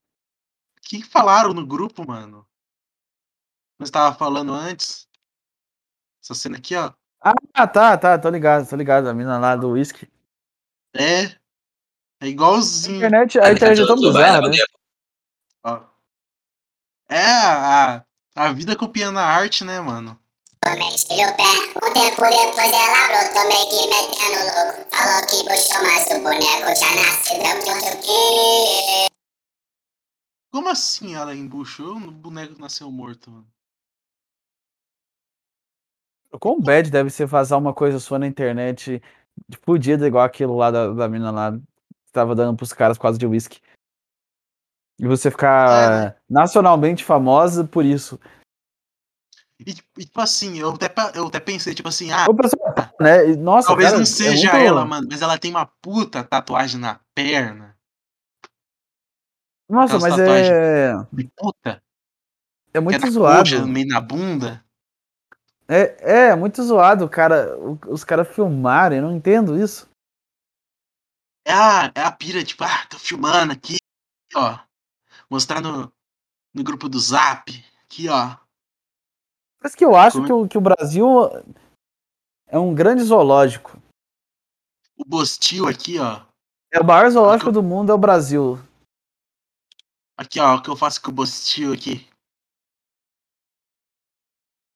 O 0.78 0.82
que 0.82 1.04
falaram 1.04 1.54
no 1.54 1.66
grupo, 1.66 2.06
mano? 2.08 2.48
Nós 3.80 3.90
tava 3.90 4.16
falando 4.16 4.54
antes. 4.54 5.10
Essa 6.22 6.34
cena 6.34 6.58
aqui, 6.58 6.76
ó. 6.76 6.94
Ah, 7.54 7.68
tá, 7.68 7.98
tá, 7.98 8.20
tô 8.20 8.30
ligado, 8.30 8.70
tô 8.70 8.76
ligado. 8.76 9.08
A 9.08 9.14
mina 9.14 9.38
lá 9.40 9.56
do 9.56 9.72
whisky. 9.72 10.12
É. 10.96 11.24
É 11.24 11.38
A 12.22 12.28
igualzinho. 12.28 12.98
internet, 12.98 13.40
a 13.40 13.52
internet 13.52 13.82
é 13.82 13.88
tão 13.88 13.96
bizarra, 13.98 14.42
né? 14.42 14.58
Ó. 15.64 15.82
É 17.10 17.22
a, 17.22 18.06
a 18.36 18.54
vida 18.54 18.76
copiando 18.76 19.18
a 19.18 19.26
arte, 19.26 19.64
né, 19.64 19.82
mano? 19.82 20.20
Pé. 20.64 20.72
Um 20.72 21.94
tempo 21.94 22.22
depois 22.22 22.72
ela 22.72 23.08
brotou, 23.08 23.48
meio 23.50 23.70
que 23.70 23.88
metendo 23.90 24.40
louco. 24.46 24.96
Falou 24.96 25.22
que 25.28 25.44
puxou, 25.44 25.84
mas 25.84 26.08
o 26.08 26.24
boneco 26.24 26.70
já 26.80 26.96
nasceu. 26.96 27.38
Deu 27.44 28.02
que. 28.02 29.14
Como 30.52 30.70
assim 30.70 31.16
ela 31.16 31.36
embuchou? 31.36 31.98
O 31.98 32.12
boneco 32.12 32.60
nasceu 32.62 32.90
morto, 32.90 33.30
mano. 33.30 33.48
Quão 36.40 36.60
bad 36.62 36.90
deve 36.90 37.10
ser 37.10 37.26
vazar 37.26 37.60
uma 37.60 37.74
coisa 37.74 38.00
sua 38.00 38.18
na 38.18 38.26
internet 38.26 39.02
fudida 39.66 40.08
igual 40.08 40.24
aquilo 40.24 40.56
lá 40.56 40.72
da, 40.72 40.94
da 40.94 41.08
mina 41.10 41.32
lá 41.32 41.52
que 41.54 42.12
tava 42.12 42.36
dando 42.36 42.56
pros 42.56 42.74
caras 42.74 42.98
causa 42.98 43.18
de 43.18 43.26
whisky. 43.26 43.60
E 45.00 45.08
você 45.08 45.32
ficar 45.32 46.16
nacionalmente 46.30 47.04
famosa 47.04 47.64
por 47.64 47.84
isso. 47.84 48.20
E, 49.60 49.74
tipo- 49.74 50.20
assim, 50.22 50.60
eu 50.60 50.72
até, 50.72 50.92
eu 51.18 51.28
até 51.28 51.40
pensei, 51.40 51.74
tipo 51.74 51.88
assim, 51.88 52.12
ah, 52.12 52.26
pessoal, 52.34 52.74
né? 53.00 53.24
Nossa, 53.38 53.68
talvez 53.70 53.90
cara, 53.90 53.98
não 53.98 54.04
é 54.04 54.06
seja 54.06 54.52
muito- 54.52 54.66
ela, 54.68 54.86
mano, 54.86 55.08
mas 55.10 55.22
ela 55.22 55.38
tem 55.38 55.52
uma 55.52 55.66
puta 55.66 56.24
tatuagem 56.24 56.80
na 56.80 57.00
perna. 57.16 57.78
Nossa, 59.70 59.96
aquelas 59.96 60.18
mas 60.18 60.20
é, 60.20 60.94
De 61.12 61.32
puta. 61.36 61.82
é 62.74 62.78
é 62.78 62.80
muito 62.80 63.10
zoado. 63.12 63.68
meio 63.68 63.88
na 63.88 64.02
bunda. 64.02 64.64
É, 65.68 66.30
é 66.30 66.36
muito 66.36 66.62
zoado, 66.62 67.10
cara. 67.10 67.58
Os 67.88 68.04
caras 68.04 68.28
filmarem, 68.28 69.00
eu 69.00 69.06
não 69.06 69.16
entendo 69.16 69.58
isso. 69.58 69.90
É 71.46 71.54
a, 71.54 71.92
é 71.96 72.02
a 72.02 72.12
pira, 72.12 72.44
tipo, 72.44 72.64
ah, 72.64 72.86
tô 72.90 72.98
filmando 72.98 73.52
aqui, 73.52 73.78
ó. 74.36 74.60
Mostrar 75.30 75.62
no, 75.62 75.92
no 76.54 76.64
grupo 76.64 76.88
do 76.88 77.00
Zap. 77.00 77.52
Aqui, 77.84 78.08
ó. 78.10 78.38
Mas 79.62 79.76
que 79.76 79.84
eu 79.84 79.96
acho 79.96 80.18
Como 80.18 80.28
que 80.28 80.34
o, 80.34 80.48
que 80.48 80.58
o 80.58 80.62
Brasil 80.62 81.08
É 82.48 82.60
um 82.60 82.74
grande 82.74 83.04
zoológico. 83.04 83.82
O 84.98 85.06
Bostil 85.06 85.68
aqui, 85.68 86.00
ó. 86.00 86.22
É 86.72 86.80
o 86.80 86.86
maior 86.86 87.10
zoológico 87.10 87.52
do 87.52 87.64
mundo, 87.64 87.92
é 87.92 87.96
o 87.96 87.98
Brasil. 87.98 88.60
Aqui, 90.18 90.40
ó, 90.40 90.56
o 90.56 90.62
que 90.62 90.70
eu 90.70 90.76
faço 90.76 91.02
com 91.02 91.10
o 91.10 91.14
Bostil 91.14 91.74
aqui. 91.74 92.08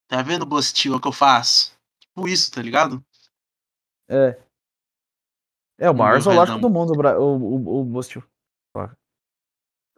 Tá 0.08 0.22
vendo 0.22 0.44
o 0.44 0.46
Bostil, 0.46 0.96
o 0.96 1.02
que 1.02 1.08
eu 1.08 1.12
faço? 1.12 1.78
Tipo 2.00 2.28
isso, 2.28 2.52
tá 2.52 2.62
ligado? 2.62 3.04
É. 4.10 4.40
É 5.80 5.90
o 5.90 5.94
maior 5.94 6.20
zoológico 6.20 6.60
do 6.60 6.70
mundo, 6.70 6.94
o, 6.94 7.22
o, 7.22 7.80
o, 7.80 7.82
o 7.82 7.84
Bostil. 7.84 8.24
Vamos 8.74 8.96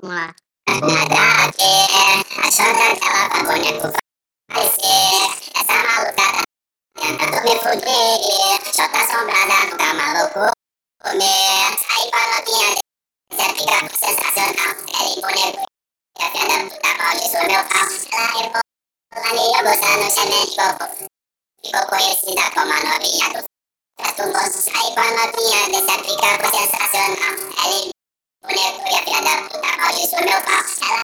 lá. 0.03 0.35
Nada 0.67 0.85
a 0.85 1.51
ver, 1.51 1.79
achando 2.45 2.99
que 2.99 3.05
ela 3.05 3.29
tá 3.29 3.43
boneco 3.43 3.99
vai 4.51 4.65
ser. 4.69 5.23
Essa 5.55 5.75
malucada 5.83 6.41
tentando 6.95 7.39
me 7.43 7.55
fuder. 7.59 8.15
Jota 8.75 8.97
assombrada, 8.97 9.57
nunca 9.69 9.93
maluco 9.93 10.51
comer. 11.03 11.77
Saí 11.77 12.09
pra 12.11 12.23
novinha, 12.33 12.69
sensacional. 13.93 14.73
Ela 14.95 15.11
boneco, 15.21 15.63
meu 17.47 17.63
pau. 17.69 17.87
Ela 18.41 18.61
eu 19.11 19.63
gostando, 19.63 20.09
semente 20.11 21.09
conhecida 21.89 22.41
como 22.53 22.71
a 22.71 22.79
novinha 22.83 23.27
do 23.33 23.49
Festo 23.99 24.23
moço. 24.27 24.61
Saí 24.61 24.93
pra 24.93 25.09
novinha, 25.11 25.59
dessa 25.71 25.97
pica 25.99 26.29
sensacional. 26.51 27.35
Ela 27.57 27.75
e 27.75 27.91
boneco, 28.41 28.79
e 28.87 28.95
a 28.95 29.03
filha 29.03 29.21
da 29.21 29.49
puta 29.49 29.67
amaldiçoou 29.73 30.21
meu 30.21 30.41
pau. 30.43 30.63
Ela 30.89 31.01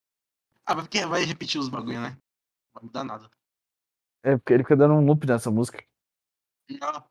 Ah, 0.66 0.74
mas 0.74 0.84
porque 0.84 1.06
vai 1.06 1.24
repetir 1.24 1.60
os 1.60 1.68
bagulho, 1.68 2.00
né? 2.00 2.10
Não 2.10 2.74
vai 2.74 2.84
mudar 2.84 3.04
nada. 3.04 3.30
É, 4.22 4.36
porque 4.36 4.52
ele 4.52 4.62
fica 4.62 4.76
dando 4.76 4.94
um 4.94 5.04
loop 5.04 5.26
nessa 5.26 5.50
música. 5.50 5.84
Não. 6.70 7.08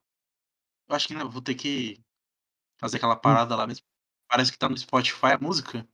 Eu 0.88 0.96
acho 0.96 1.08
que 1.08 1.14
não, 1.14 1.30
vou 1.30 1.42
ter 1.42 1.56
que 1.56 2.02
fazer 2.80 2.98
aquela 2.98 3.16
parada 3.16 3.56
lá 3.56 3.66
mesmo. 3.66 3.86
Parece 4.28 4.52
que 4.52 4.58
tá 4.58 4.68
no 4.68 4.78
Spotify 4.78 5.34
a 5.34 5.38
música. 5.38 5.88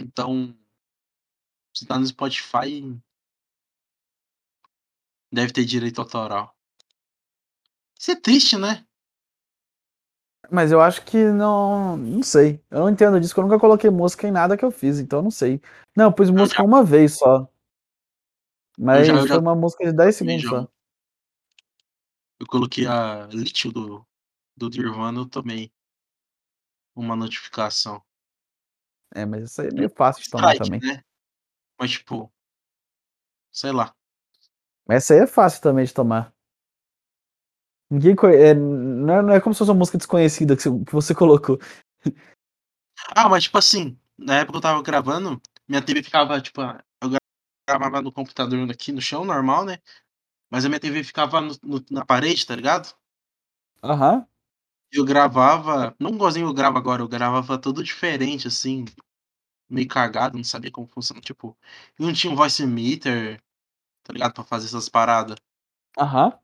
Então, 0.00 0.56
se 1.74 1.86
tá 1.86 1.98
no 1.98 2.06
Spotify, 2.06 2.98
deve 5.32 5.52
ter 5.52 5.64
direito 5.64 6.00
autoral. 6.00 6.54
Isso 7.98 8.10
é 8.10 8.16
triste, 8.16 8.56
né? 8.56 8.86
Mas 10.50 10.72
eu 10.72 10.80
acho 10.80 11.04
que 11.04 11.16
não. 11.30 11.96
Não 11.96 12.22
sei. 12.22 12.64
Eu 12.70 12.80
não 12.80 12.88
entendo 12.90 13.20
disso, 13.20 13.38
eu 13.38 13.44
nunca 13.44 13.58
coloquei 13.58 13.88
música 13.90 14.26
em 14.26 14.32
nada 14.32 14.56
que 14.56 14.64
eu 14.64 14.70
fiz, 14.70 14.98
então 14.98 15.20
eu 15.20 15.22
não 15.22 15.30
sei. 15.30 15.60
Não, 15.96 16.06
eu 16.06 16.12
pus 16.12 16.30
música 16.30 16.62
uma 16.62 16.82
vez 16.82 17.18
só. 17.18 17.48
Mas 18.76 19.06
já- 19.06 19.12
eu 19.14 19.26
já- 19.26 19.34
foi 19.34 19.38
uma 19.40 19.54
música 19.54 19.84
de 19.84 19.92
10 19.92 20.18
Também 20.18 20.38
segundos 20.40 20.50
já- 20.50 20.66
só. 20.66 20.72
Eu 22.40 22.46
coloquei 22.46 22.86
a 22.86 23.26
Lítio 23.30 23.70
do, 23.70 24.04
do 24.56 24.70
Nirvana, 24.70 25.20
eu 25.20 25.26
tomei 25.26 25.70
uma 26.96 27.14
notificação. 27.14 28.02
É, 29.14 29.26
mas 29.26 29.50
isso 29.50 29.60
aí 29.60 29.68
é 29.68 29.74
meio 29.74 29.90
fácil 29.90 30.22
de 30.22 30.30
tomar 30.30 30.54
Strike, 30.54 30.80
também. 30.80 30.80
né? 30.96 31.04
Mas, 31.80 31.90
tipo, 31.92 32.32
sei 33.50 33.72
lá. 33.72 33.94
Essa 34.90 35.14
aí 35.14 35.20
é 35.20 35.26
fácil 35.26 35.62
também 35.62 35.86
de 35.86 35.94
tomar. 35.94 36.34
Ninguém 37.90 38.14
conhe... 38.14 38.36
é, 38.36 38.54
não, 38.54 39.14
é, 39.14 39.22
não 39.22 39.32
é 39.34 39.40
como 39.40 39.52
se 39.54 39.58
fosse 39.58 39.70
uma 39.70 39.78
música 39.78 39.98
desconhecida 39.98 40.56
que 40.56 40.62
você, 40.62 40.84
que 40.84 40.92
você 40.92 41.14
colocou. 41.14 41.58
Ah, 43.16 43.28
mas 43.28 43.44
tipo 43.44 43.58
assim, 43.58 43.98
na 44.18 44.38
época 44.40 44.58
eu 44.58 44.62
tava 44.62 44.82
gravando, 44.82 45.40
minha 45.68 45.82
TV 45.82 46.02
ficava, 46.02 46.40
tipo, 46.40 46.60
eu 47.02 47.10
gravava 47.68 48.02
no 48.02 48.12
computador 48.12 48.70
aqui 48.70 48.92
no 48.92 49.00
chão, 49.00 49.24
normal, 49.24 49.64
né? 49.64 49.78
Mas 50.50 50.64
a 50.66 50.68
minha 50.68 50.80
TV 50.80 51.04
ficava 51.04 51.40
no- 51.42 51.56
no- 51.62 51.86
na 51.90 52.04
parede, 52.06 52.46
tá 52.46 52.56
ligado? 52.56 52.94
Aham. 53.82 54.26
E 54.92 54.98
eu 54.98 55.04
gravava, 55.04 55.94
não 55.98 56.10
igualzinho 56.14 56.46
eu 56.48 56.54
gravo 56.54 56.78
agora, 56.78 57.02
eu 57.02 57.08
gravava 57.08 57.58
tudo 57.58 57.82
diferente, 57.82 58.46
assim, 58.46 58.84
meio 59.70 59.88
cagado, 59.88 60.36
não 60.36 60.44
sabia 60.44 60.70
como 60.70 60.86
funciona, 60.86 61.20
tipo, 61.20 61.56
eu 61.98 62.06
não 62.06 62.12
tinha 62.12 62.32
um 62.32 62.36
voice 62.36 62.66
meter, 62.66 63.42
tá 64.04 64.12
ligado? 64.12 64.34
Pra 64.34 64.44
fazer 64.44 64.66
essas 64.66 64.88
paradas. 64.88 65.36
Aham. 65.98 66.38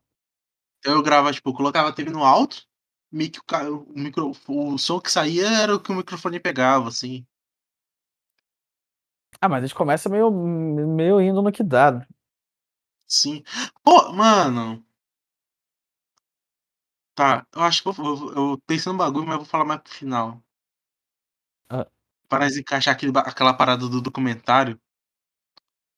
Então 0.79 0.93
eu 0.93 1.03
gravava, 1.03 1.33
tipo, 1.33 1.49
eu 1.49 1.53
colocava 1.53 1.89
a 1.89 1.93
TV 1.93 2.11
no 2.11 2.23
alto, 2.23 2.65
meio 3.11 3.31
que 3.31 3.39
o, 3.55 3.79
o, 3.83 3.99
micro, 3.99 4.31
o 4.47 4.77
som 4.77 4.99
que 5.01 5.11
saía 5.11 5.47
era 5.47 5.75
o 5.75 5.79
que 5.79 5.91
o 5.91 5.95
microfone 5.95 6.39
pegava, 6.39 6.89
assim. 6.89 7.25
Ah, 9.41 9.47
mas 9.49 9.63
a 9.63 9.67
gente 9.67 9.75
começa 9.75 10.09
meio, 10.09 10.31
meio 10.31 11.21
indo 11.21 11.41
no 11.41 11.51
que 11.51 11.63
dá. 11.63 12.05
Sim. 13.07 13.43
Pô, 13.83 14.11
mano. 14.13 14.85
Tá, 17.15 17.45
eu 17.53 17.61
acho 17.63 17.81
que 17.83 17.89
eu, 17.89 17.93
eu, 17.97 18.33
eu 18.53 18.61
pensei 18.67 18.91
no 18.91 18.97
bagulho, 18.97 19.25
mas 19.25 19.33
eu 19.35 19.39
vou 19.39 19.45
falar 19.47 19.65
mais 19.65 19.81
pro 19.81 19.91
final. 19.93 20.41
Para 22.29 22.47
encaixar 22.47 22.93
aquele, 22.93 23.11
aquela 23.19 23.53
parada 23.53 23.87
do 23.87 24.01
documentário. 24.01 24.79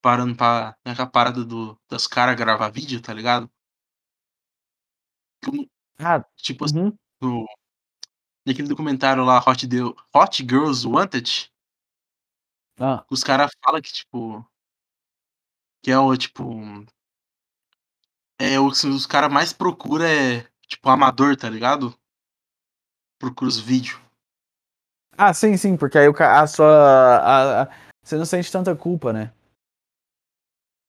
Parando 0.02 0.36
pra. 0.36 0.78
Aquela 0.86 1.08
parada 1.10 1.44
do, 1.44 1.80
das 1.90 2.08
caras 2.08 2.36
gravar 2.36 2.70
vídeo, 2.70 3.02
tá 3.02 3.14
ligado? 3.14 3.50
Ah, 6.00 6.24
Tipo 6.38 6.66
assim, 6.66 6.80
uhum. 6.80 6.98
no, 7.22 7.46
naquele 8.46 8.68
documentário 8.68 9.24
lá, 9.24 9.40
Hot, 9.40 9.68
Hot 10.16 10.44
Girls 10.44 10.88
Wanted, 10.88 11.52
Ah, 12.80 13.06
os 13.12 13.24
caras 13.24 13.52
falam 13.64 13.82
que, 13.82 13.92
tipo. 13.92 14.46
Que 15.84 15.92
é 15.92 16.00
o, 16.00 16.16
tipo. 16.16 16.44
É 18.38 18.60
o 18.60 18.70
que 18.72 18.88
os 18.88 19.06
caras 19.06 19.32
mais 19.32 19.54
procuram 19.54 20.06
é. 20.06 20.48
Tipo, 20.68 20.90
amador, 20.90 21.36
tá 21.38 21.50
ligado? 21.50 21.98
Procura 23.18 23.48
os 23.50 23.60
vídeos. 23.60 24.09
Ah, 25.22 25.34
sim, 25.34 25.58
sim, 25.58 25.76
porque 25.76 25.98
aí 25.98 26.08
o 26.08 26.14
a 26.18 26.48
sua. 26.48 26.66
a- 26.68 27.62
a- 27.64 27.70
você 28.02 28.16
não 28.16 28.26
sente 28.26 28.50
tanta 28.52 28.74
culpa, 28.76 29.12
né? 29.12 29.34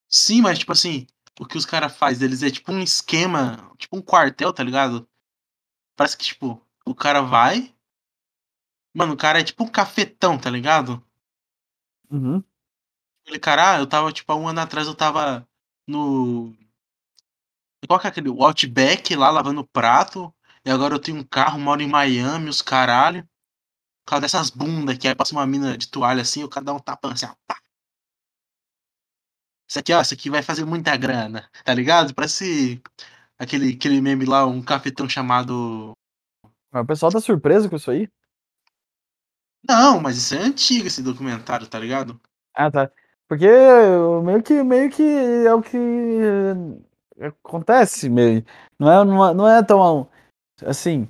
Sim, 0.08 0.42
mas 0.42 0.58
tipo 0.58 0.72
assim, 0.72 1.06
o 1.40 1.46
que 1.46 1.56
os 1.56 1.64
caras 1.66 1.96
fazem 1.96 2.20
deles 2.20 2.42
é 2.42 2.50
tipo 2.50 2.70
um 2.72 2.80
esquema, 2.82 3.72
tipo 3.78 3.96
um 3.96 4.02
quartel, 4.02 4.52
tá 4.52 4.62
ligado? 4.62 5.08
Parece 5.96 6.16
que, 6.16 6.24
tipo, 6.24 6.60
o 6.86 6.94
cara 6.94 7.22
vai. 7.22 7.74
Mano, 8.94 9.14
o 9.14 9.16
cara 9.16 9.40
é 9.40 9.44
tipo 9.44 9.64
um 9.64 9.68
cafetão, 9.68 10.38
tá 10.38 10.48
ligado? 10.48 11.04
Uhum. 12.10 12.42
Ele, 13.26 13.38
cara, 13.38 13.76
ah, 13.76 13.78
eu 13.80 13.86
tava, 13.88 14.12
tipo, 14.12 14.32
há 14.32 14.36
um 14.36 14.48
ano 14.48 14.60
atrás 14.60 14.86
eu 14.88 14.94
tava 14.94 15.48
no. 15.88 16.54
Qual 17.86 17.98
que 18.00 18.06
é 18.06 18.10
aquele? 18.10 18.28
O 18.28 18.42
Outback 18.42 19.14
lá 19.16 19.30
lavando 19.30 19.66
prato. 19.66 20.32
E 20.64 20.70
agora 20.70 20.94
eu 20.94 20.98
tenho 20.98 21.18
um 21.18 21.24
carro, 21.24 21.58
moro 21.58 21.80
em 21.82 21.88
Miami, 21.88 22.48
os 22.48 22.62
caralho. 22.62 23.26
Por 24.04 24.12
causa 24.12 24.22
dessas 24.22 24.50
bundas 24.50 24.96
aqui, 24.96 25.08
aí 25.08 25.14
passa 25.14 25.34
uma 25.34 25.46
mina 25.46 25.76
de 25.76 25.88
toalha 25.88 26.22
assim, 26.22 26.42
o 26.42 26.48
cara 26.48 26.66
dá 26.66 26.72
um 26.72 26.78
tapão 26.78 27.12
assim, 27.12 27.26
ó. 27.26 27.34
Pá. 27.46 27.60
Isso 29.68 29.78
aqui, 29.78 29.92
ó, 29.92 30.00
isso 30.00 30.14
aqui 30.14 30.28
vai 30.28 30.42
fazer 30.42 30.64
muita 30.64 30.96
grana, 30.96 31.48
tá 31.64 31.72
ligado? 31.72 32.12
Parece 32.12 32.82
aquele, 33.38 33.74
aquele 33.74 34.00
meme 34.00 34.24
lá, 34.24 34.44
um 34.44 34.62
cafetão 34.62 35.08
chamado. 35.08 35.92
O 36.72 36.84
pessoal 36.84 37.12
tá 37.12 37.20
surpreso 37.20 37.70
com 37.70 37.76
isso 37.76 37.90
aí? 37.90 38.08
Não, 39.66 40.00
mas 40.00 40.16
isso 40.16 40.34
é 40.34 40.38
antigo 40.38 40.86
esse 40.86 41.02
documentário, 41.02 41.66
tá 41.66 41.78
ligado? 41.78 42.20
Ah, 42.54 42.70
tá. 42.70 42.90
Porque 43.28 43.46
meio 44.24 44.42
que, 44.42 44.62
meio 44.64 44.90
que 44.90 45.02
é 45.02 45.54
o 45.54 45.62
que 45.62 45.76
eh, 47.18 47.32
acontece 47.44 48.08
meio. 48.08 48.44
Não 48.78 48.90
é, 48.90 49.04
não 49.04 49.28
é, 49.28 49.34
não 49.34 49.48
é 49.48 49.62
tão 49.62 50.10
assim. 50.64 51.08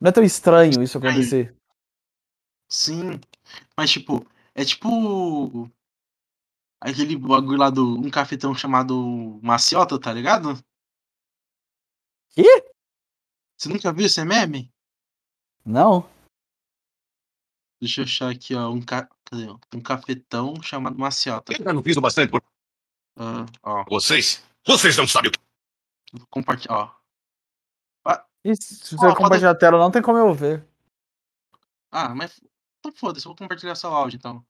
Não 0.00 0.10
é 0.10 0.12
tão 0.12 0.22
estranho 0.22 0.82
isso 0.82 0.98
acontecer. 0.98 1.54
Sim. 2.68 3.20
Mas 3.76 3.90
tipo, 3.90 4.26
é 4.54 4.64
tipo. 4.64 5.70
Aquele 6.80 7.16
bagulho 7.16 7.58
lá 7.58 7.70
do. 7.70 7.98
Um 7.98 8.10
cafetão 8.10 8.54
chamado 8.54 9.40
Maciota, 9.42 9.98
tá 10.00 10.12
ligado? 10.12 10.54
Quê? 12.30 12.44
Você 13.56 13.68
nunca 13.68 13.92
viu 13.92 14.06
esse 14.06 14.24
meme? 14.24 14.72
Não? 15.64 16.08
Deixa 17.80 18.00
eu 18.02 18.04
achar 18.04 18.30
aqui, 18.30 18.54
ó. 18.54 18.70
Um, 18.70 18.80
ca... 18.84 19.08
um 19.74 19.80
cafetão 19.80 20.62
chamado 20.62 20.98
Maciota. 20.98 21.52
Eu 21.52 21.74
não 21.74 21.82
fiz 21.82 21.96
o 21.96 22.00
bastante 22.00 22.30
por 22.30 22.42
Ah, 23.16 23.46
ó, 23.62 23.84
vocês. 23.88 24.44
Vocês 24.66 24.96
não 24.96 25.06
sabem 25.08 25.30
o 25.30 25.32
que. 25.32 25.38
vou 26.12 26.26
compartilhar, 26.28 26.74
ó. 26.76 26.98
E 28.44 28.54
se 28.54 28.76
você 28.90 28.96
pode- 28.96 29.16
compartilhar 29.16 29.50
a 29.50 29.54
tela, 29.54 29.78
não 29.78 29.90
tem 29.90 30.00
como 30.00 30.16
eu 30.16 30.32
ver. 30.32 30.64
Ah, 31.90 32.14
mas. 32.14 32.40
Então 32.88 32.92
foda-se, 32.96 33.26
vou 33.26 33.36
compartilhar 33.36 33.74
só 33.74 33.90
o 33.90 33.94
áudio 33.94 34.16
então. 34.16 34.44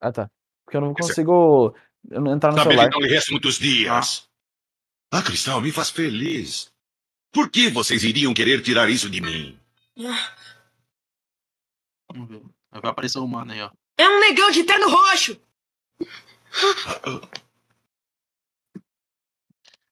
Ah, 0.00 0.10
tá. 0.10 0.28
Porque 0.64 0.76
eu 0.76 0.80
não 0.80 0.90
é- 0.90 0.94
consigo 0.94 1.74
eu 2.10 2.20
não 2.20 2.32
entrar 2.34 2.50
no 2.50 2.58
Sabe 2.58 2.70
celular. 2.70 2.88
que 2.90 2.94
não 2.98 3.06
lhe 3.06 3.12
restam 3.14 3.32
muitos 3.34 3.58
dias. 3.58 4.28
Ah, 5.12 5.22
Cristal, 5.22 5.60
me 5.60 5.70
faz 5.72 5.90
feliz. 5.90 6.72
Por 7.32 7.50
que 7.50 7.70
vocês 7.70 8.02
iriam 8.02 8.34
querer 8.34 8.62
tirar 8.62 8.90
isso 8.90 9.08
de 9.08 9.20
mim? 9.20 9.58
Vamos 12.10 12.28
ver. 12.28 12.42
Vai 12.70 12.90
aparecer 12.90 13.18
o 13.18 13.24
humano 13.24 13.52
aí, 13.52 13.62
ó. 13.62 13.70
É 13.96 14.08
um 14.08 14.20
negão 14.20 14.50
de 14.50 14.64
terno 14.64 14.88
roxo! 14.90 15.40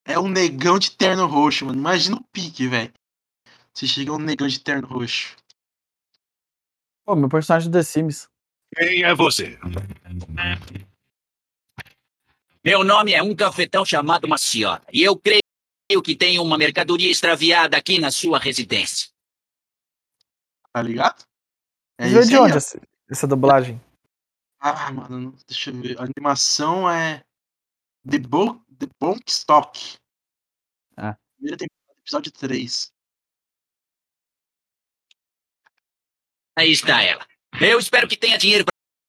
é 0.05 0.19
um 0.19 0.29
negão 0.29 0.79
de 0.79 0.91
terno 0.93 1.27
roxo, 1.27 1.67
mano. 1.67 1.79
Imagina 1.79 2.17
o 2.17 2.25
pique, 2.25 2.67
velho. 2.69 2.93
Você 3.73 3.87
chega 3.87 4.13
um 4.13 4.19
negão 4.19 4.47
de 4.49 4.59
terno 4.61 4.87
roxo. 4.89 5.37
Pô, 7.07 7.15
meu 7.15 7.29
personagem 7.29 7.71
do 7.71 7.79
The 7.79 7.85
Sims. 7.85 8.29
Quem 8.75 9.05
é 9.05 9.15
você? 9.15 9.57
Meu 12.65 12.83
nome 12.83 13.13
é 13.13 13.23
um 13.23 13.35
cafetão 13.35 13.85
chamado 13.85 14.27
Maciota. 14.27 14.85
E 14.93 15.05
eu 15.05 15.17
creio 15.17 16.03
que 16.03 16.17
tem 16.17 16.41
uma 16.41 16.59
mercadoria 16.59 17.09
extraviada 17.09 17.77
aqui 17.77 18.01
na 18.01 18.11
sua 18.11 18.41
residência. 18.41 19.09
Tá 20.73 20.83
ligado? 20.83 21.25
É 21.97 22.09
Veio 22.09 22.27
de 22.27 22.37
onde 22.37 22.57
essa, 22.57 22.81
essa 23.09 23.27
dublagem? 23.29 23.81
Ah, 24.59 24.91
mano, 24.91 25.33
deixa 25.47 25.71
eu 25.71 25.81
ver. 25.81 26.01
A 26.01 26.05
animação 26.05 26.91
é 26.91 27.25
The 28.11 28.19
Bo 28.19 28.61
The 28.77 28.89
Bonk 29.01 29.23
Stock. 29.29 29.97
Ah. 30.97 31.17
Primeira 31.37 31.57
temporada, 31.57 32.01
episódio 32.01 32.33
3. 32.33 32.93
Aí 36.57 36.73
está 36.73 37.03
ela. 37.03 37.25
Eu 37.61 37.79
espero 37.79 38.09
que 38.09 38.17
tenha 38.17 38.39
dinheiro 38.39 38.65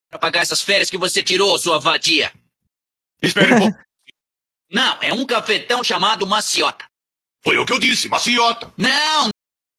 para 0.09 0.19
pagar 0.19 0.41
essas 0.41 0.61
férias 0.61 0.89
que 0.89 0.97
você 0.97 1.23
tirou, 1.23 1.57
sua 1.57 1.79
vadia. 1.79 2.31
Espere 3.21 3.53
um 3.53 3.59
pouco. 3.59 3.79
Não, 4.69 5.01
é 5.01 5.13
um 5.13 5.25
cafetão 5.25 5.83
chamado 5.83 6.27
Maciota. 6.27 6.85
Foi 7.41 7.57
o 7.57 7.65
que 7.65 7.71
eu 7.71 7.79
disse, 7.79 8.09
maciota. 8.09 8.73
Não, 8.77 9.29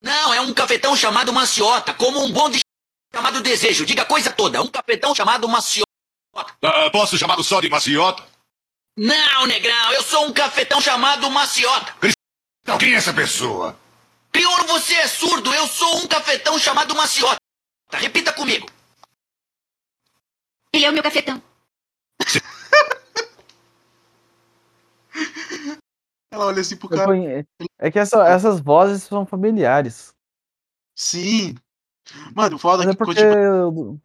não, 0.02 0.32
é 0.32 0.40
um 0.40 0.54
cafetão 0.54 0.96
chamado 0.96 1.32
Maciota, 1.32 1.92
como 1.92 2.24
um 2.24 2.32
bonde 2.32 2.60
chamado 3.14 3.42
Desejo. 3.42 3.84
Diga 3.84 4.02
a 4.02 4.06
coisa 4.06 4.30
toda, 4.30 4.62
um 4.62 4.68
cafetão 4.68 5.14
chamado 5.14 5.48
Maciota. 5.48 5.86
Ah, 6.62 6.88
posso 6.90 7.18
chamá-lo 7.18 7.42
só 7.42 7.60
de 7.60 7.68
maciota? 7.68 8.24
Não, 8.96 9.46
negrão, 9.46 9.92
eu 9.92 10.02
sou 10.02 10.26
um 10.26 10.32
cafetão 10.32 10.80
chamado 10.80 11.28
Maciota. 11.30 11.94
Não, 12.66 12.78
quem 12.78 12.94
é 12.94 12.96
essa 12.96 13.12
pessoa? 13.12 13.78
Crioulo, 14.32 14.66
você 14.66 14.94
é 14.94 15.08
surdo, 15.08 15.52
eu 15.52 15.66
sou 15.66 15.98
um 15.98 16.06
cafetão 16.06 16.58
chamado 16.58 16.94
Maciota. 16.94 17.38
Repita 17.92 18.32
comigo. 18.34 18.66
Ele 20.72 20.84
é 20.84 20.90
o 20.90 20.92
meu 20.92 21.02
cafetão. 21.02 21.42
Ela 26.30 26.46
olha 26.46 26.60
assim 26.60 26.76
pro 26.76 26.88
cara. 26.88 27.12
É 27.78 27.90
que 27.90 27.98
essa- 27.98 28.26
essas 28.28 28.60
vozes 28.60 29.02
são 29.02 29.24
familiares. 29.26 30.12
Sim. 30.96 31.54
Mano, 32.34 32.56
o 32.56 32.58
foda 32.58 32.84
Mas 32.84 32.88
é 32.88 32.90
é 32.90 32.92
que 32.92 32.98
porque, 32.98 33.24
continua. 33.24 33.98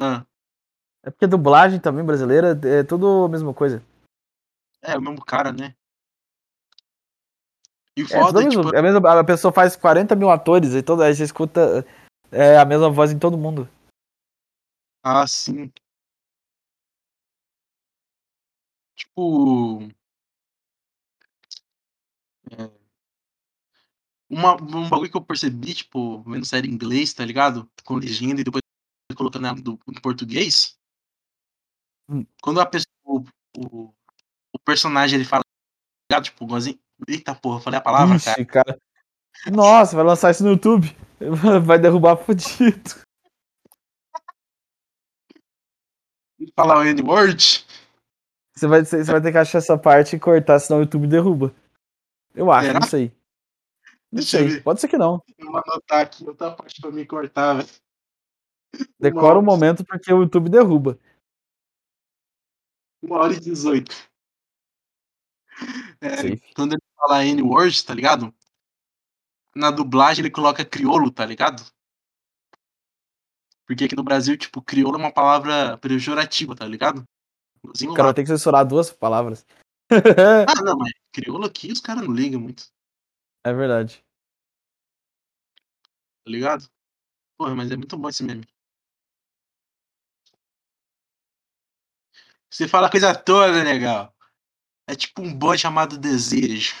Ah, 0.00 0.24
é 1.04 1.10
porque 1.10 1.26
dublagem 1.26 1.78
também 1.80 2.04
brasileira 2.04 2.58
é 2.64 2.82
tudo 2.82 3.24
a 3.24 3.28
mesma 3.28 3.52
coisa. 3.52 3.82
é 4.82 4.96
o 4.96 5.02
mesmo 5.02 5.22
cara, 5.24 5.52
né? 5.52 5.74
E 7.96 8.02
o 8.02 8.06
É, 8.06 8.20
foda 8.20 8.40
a 8.40 8.44
é, 8.44 8.48
tipo, 8.48 8.74
é 8.74 8.78
a, 8.78 8.82
mesma- 8.82 9.20
a 9.20 9.24
pessoa 9.24 9.52
faz 9.52 9.76
40 9.76 10.14
mil 10.16 10.30
atores 10.30 10.74
e 10.74 10.82
toda, 10.82 11.04
aí 11.04 11.14
você 11.14 11.24
escuta 11.24 11.84
é, 12.32 12.58
a 12.58 12.64
mesma 12.64 12.90
voz 12.90 13.12
em 13.12 13.18
todo 13.18 13.38
mundo. 13.38 13.68
ah, 15.02 15.26
sim. 15.26 15.70
Tipo. 18.94 19.88
é, 22.50 22.70
uma, 24.28 24.54
um 24.62 24.88
bagulho 24.88 25.10
que 25.10 25.16
eu 25.16 25.24
percebi, 25.24 25.74
tipo, 25.74 26.22
vendo 26.22 26.46
série 26.46 26.68
em 26.68 26.72
inglês, 26.72 27.12
tá 27.12 27.24
ligado? 27.24 27.68
Com 27.84 27.96
legenda 27.96 28.40
e 28.40 28.44
depois 28.44 28.62
colocando 29.16 29.48
ela 29.48 29.60
do, 29.60 29.78
em 29.88 30.00
português. 30.00 30.78
Hum. 32.08 32.24
Quando 32.40 32.60
a 32.60 32.66
pessoa. 32.66 32.88
O, 33.04 33.24
o, 33.58 33.94
o 34.52 34.58
personagem 34.64 35.16
ele 35.16 35.24
fala, 35.24 35.42
tá 35.42 36.14
ligado? 36.14 36.24
Tipo, 36.24 36.44
igualzinho. 36.44 36.78
Eita 37.08 37.34
porra, 37.34 37.60
falei 37.60 37.78
a 37.78 37.82
palavra, 37.82 38.20
cara. 38.20 38.40
Ixi, 38.40 38.46
cara. 38.46 38.80
Nossa, 39.50 39.96
vai 39.96 40.04
lançar 40.04 40.30
isso 40.30 40.44
no 40.44 40.50
YouTube. 40.50 40.94
Vai 41.66 41.78
derrubar 41.78 42.16
fudido. 42.16 43.02
Ele 46.38 46.50
fala 46.56 46.78
o 46.78 46.84
N-word. 46.84 47.66
Você 48.56 48.66
vai, 48.66 48.84
você 48.84 49.04
vai 49.04 49.20
ter 49.20 49.32
que 49.32 49.38
achar 49.38 49.58
essa 49.58 49.76
parte 49.78 50.16
e 50.16 50.20
cortar, 50.20 50.58
senão 50.58 50.80
o 50.80 50.82
YouTube 50.82 51.06
derruba. 51.06 51.54
Eu 52.34 52.50
acho, 52.50 52.66
Será? 52.68 52.80
não 52.80 52.86
sei. 52.86 53.08
Não 54.10 54.16
Deixa 54.18 54.38
eu 54.38 54.44
sei, 54.44 54.56
ver. 54.56 54.62
pode 54.62 54.80
ser 54.80 54.88
que 54.88 54.98
não. 54.98 55.22
Eu 55.38 55.46
vou 55.50 55.62
anotar 55.64 56.00
aqui 56.00 56.26
outra 56.26 56.50
parte 56.54 56.80
pra 56.80 56.90
me 56.90 57.06
cortar, 57.06 57.54
velho. 57.54 57.68
Decora 58.98 59.38
o 59.38 59.42
Nossa. 59.42 59.56
momento 59.58 59.84
porque 59.84 60.12
o 60.12 60.22
YouTube 60.22 60.48
derruba. 60.48 60.98
Uma 63.02 63.18
hora 63.18 63.32
e 63.34 63.40
18. 63.40 64.10
É, 66.00 66.36
quando 66.54 66.72
ele 66.72 66.82
fala 66.96 67.24
N-word, 67.24 67.84
tá 67.84 67.94
ligado? 67.94 68.34
Na 69.54 69.70
dublagem 69.70 70.22
ele 70.22 70.30
coloca 70.30 70.64
crioulo, 70.64 71.10
tá 71.10 71.24
ligado? 71.24 71.62
Porque 73.66 73.84
aqui 73.84 73.96
no 73.96 74.02
Brasil, 74.02 74.36
tipo, 74.36 74.62
crioulo 74.62 74.96
é 74.96 75.00
uma 75.00 75.12
palavra 75.12 75.78
pejorativa, 75.78 76.56
tá 76.56 76.66
ligado? 76.66 77.04
O 77.64 77.94
cara 77.94 78.08
vai 78.08 78.14
ter 78.14 78.22
que 78.22 78.28
censurar 78.28 78.66
duas 78.66 78.90
palavras. 78.90 79.46
Ah, 80.48 80.62
não, 80.62 80.76
mas 80.76 80.92
crioulo 81.12 81.46
aqui 81.46 81.70
os 81.72 81.80
caras 81.80 82.04
não 82.04 82.14
ligam 82.14 82.40
muito, 82.40 82.64
é 83.44 83.52
verdade. 83.52 84.04
tá 86.24 86.30
ligado? 86.30 86.70
Porra, 87.36 87.54
mas 87.54 87.70
é 87.70 87.76
muito 87.76 87.96
bom 87.96 88.08
esse 88.08 88.22
meme. 88.22 88.46
Você 92.50 92.68
fala 92.68 92.90
coisa 92.90 93.14
toda, 93.14 93.62
legal. 93.62 94.14
É 94.86 94.94
tipo 94.94 95.22
um 95.22 95.32
boy 95.32 95.56
chamado 95.56 95.98
Desejo. 95.98 96.74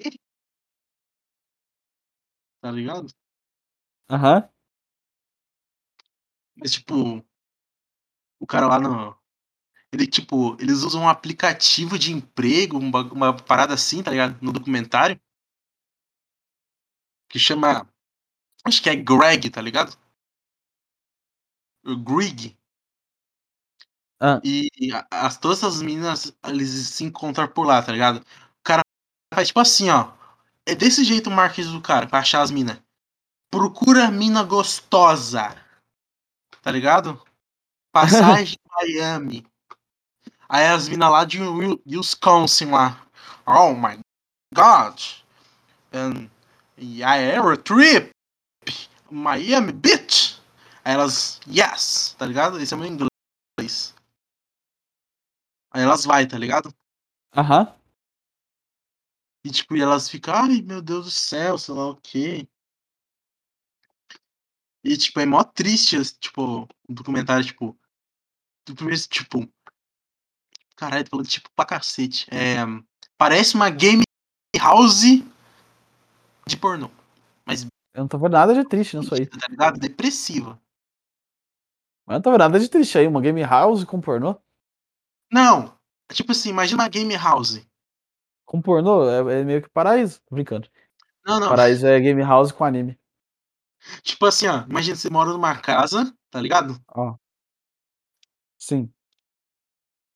Quê? 0.00 0.10
Tá 2.60 2.70
ligado? 2.70 3.08
Aham. 4.10 4.48
Mas, 6.56 6.72
tipo, 6.72 7.24
o 8.40 8.46
cara 8.46 8.66
lá 8.66 8.78
no. 8.78 9.16
Ele, 9.92 10.06
tipo, 10.06 10.56
eles 10.60 10.82
usam 10.82 11.02
um 11.02 11.08
aplicativo 11.10 11.98
de 11.98 12.12
emprego, 12.12 12.78
um 12.78 12.90
bagu- 12.90 13.14
uma 13.14 13.34
parada 13.34 13.74
assim, 13.74 14.02
tá 14.02 14.10
ligado? 14.12 14.38
No 14.42 14.52
documentário. 14.52 15.20
Que 17.30 17.38
chama. 17.38 17.88
Acho 18.64 18.82
que 18.82 18.90
é 18.90 18.96
Greg, 18.96 19.50
tá 19.50 19.62
ligado? 19.62 19.96
O 21.84 21.96
Greg. 21.96 22.56
Ah. 24.20 24.40
E 24.44 24.68
a- 24.92 25.06
as, 25.26 25.38
todas 25.38 25.62
as 25.64 25.80
meninas, 25.82 26.32
eles 26.46 26.70
se 26.88 27.04
encontram 27.04 27.46
por 27.48 27.66
lá, 27.66 27.82
tá 27.82 27.92
ligado? 27.92 28.24
Faz 29.32 29.48
tipo 29.48 29.60
assim, 29.60 29.90
ó. 29.90 30.12
É 30.66 30.74
desse 30.74 31.04
jeito 31.04 31.28
o 31.30 31.32
marketing 31.32 31.72
do 31.72 31.80
cara, 31.80 32.06
pra 32.06 32.18
achar 32.20 32.42
as 32.42 32.50
minas. 32.50 32.78
Procura 33.50 34.10
mina 34.10 34.42
gostosa. 34.42 35.54
Tá 36.62 36.70
ligado? 36.70 37.20
Passagem 37.92 38.56
Miami. 38.70 39.46
Aí 40.48 40.66
as 40.66 40.88
minas 40.88 41.10
lá 41.10 41.24
de 41.24 41.40
Wi- 41.42 41.80
Wisconsin 41.86 42.66
lá. 42.70 43.06
Oh 43.46 43.72
my 43.74 43.98
god. 44.54 45.00
And 45.92 46.28
I 46.78 47.18
ever 47.34 47.56
trip. 47.56 48.10
Miami 49.10 49.72
bitch. 49.72 50.38
Aí 50.84 50.94
elas, 50.94 51.40
yes, 51.46 52.14
tá 52.18 52.26
ligado? 52.26 52.60
Esse 52.60 52.74
é 52.74 52.76
meu 52.76 52.86
inglês. 52.86 53.94
Aí 55.70 55.82
elas 55.82 56.04
vai, 56.04 56.26
tá 56.26 56.36
ligado? 56.38 56.72
Aham. 57.34 57.74
E 59.44 59.50
tipo, 59.50 59.76
e 59.76 59.80
elas 59.80 60.08
ficam, 60.08 60.34
ai 60.34 60.62
meu 60.62 60.82
Deus 60.82 61.04
do 61.06 61.10
céu, 61.10 61.56
sei 61.58 61.74
lá 61.74 61.88
o 61.88 61.96
quê. 61.96 62.48
E 64.84 64.96
tipo, 64.96 65.20
é 65.20 65.26
mó 65.26 65.42
triste, 65.44 65.96
tipo, 66.18 66.62
um 66.88 66.94
documentário, 66.94 67.44
tipo. 67.44 67.78
Do 68.66 68.74
primeiro, 68.74 69.00
tipo. 69.02 69.48
Caralho, 70.76 71.04
tô 71.04 71.10
falando 71.10 71.28
tipo 71.28 71.50
pra 71.56 71.64
cacete. 71.64 72.26
É, 72.30 72.58
parece 73.16 73.54
uma 73.54 73.68
game 73.68 74.02
house 74.56 75.02
de 76.46 76.56
pornô. 76.56 76.90
Eu 77.98 78.02
não 78.02 78.08
tô 78.08 78.18
vendo 78.18 78.32
nada 78.32 78.54
de 78.54 78.64
triste 78.64 78.96
nisso 78.96 79.12
aí. 79.12 79.26
Tá 79.26 79.48
ligado? 79.48 79.80
Depressiva. 79.80 80.60
Mas 82.06 82.14
eu 82.14 82.18
não 82.18 82.22
tô 82.22 82.30
vendo 82.30 82.38
nada 82.38 82.60
de 82.60 82.68
triste 82.68 82.96
aí. 82.96 83.08
Uma 83.08 83.20
game 83.20 83.42
house 83.42 83.82
com 83.82 84.00
pornô? 84.00 84.40
Não! 85.32 85.76
é 86.08 86.14
Tipo 86.14 86.30
assim, 86.30 86.50
imagina 86.50 86.84
uma 86.84 86.88
game 86.88 87.14
house. 87.16 87.60
Com 88.48 88.62
pornô 88.62 89.06
é, 89.10 89.40
é 89.40 89.44
meio 89.44 89.60
que 89.60 89.68
paraíso. 89.68 90.22
Tô 90.22 90.34
brincando. 90.34 90.70
Não, 91.22 91.38
não. 91.38 91.50
Paraíso 91.50 91.86
é 91.86 92.00
game 92.00 92.22
house 92.22 92.50
com 92.50 92.64
anime. 92.64 92.98
Tipo 94.02 94.24
assim, 94.24 94.46
ó. 94.46 94.64
Imagina 94.66 94.96
você 94.96 95.10
mora 95.10 95.30
numa 95.30 95.60
casa, 95.60 96.16
tá 96.30 96.40
ligado? 96.40 96.82
Ó. 96.88 97.14
Sim. 98.56 98.90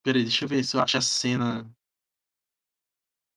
Peraí, 0.02 0.22
deixa 0.22 0.46
eu 0.46 0.48
ver 0.48 0.64
se 0.64 0.74
eu 0.74 0.80
acho 0.80 0.96
a 0.96 1.02
cena. 1.02 1.70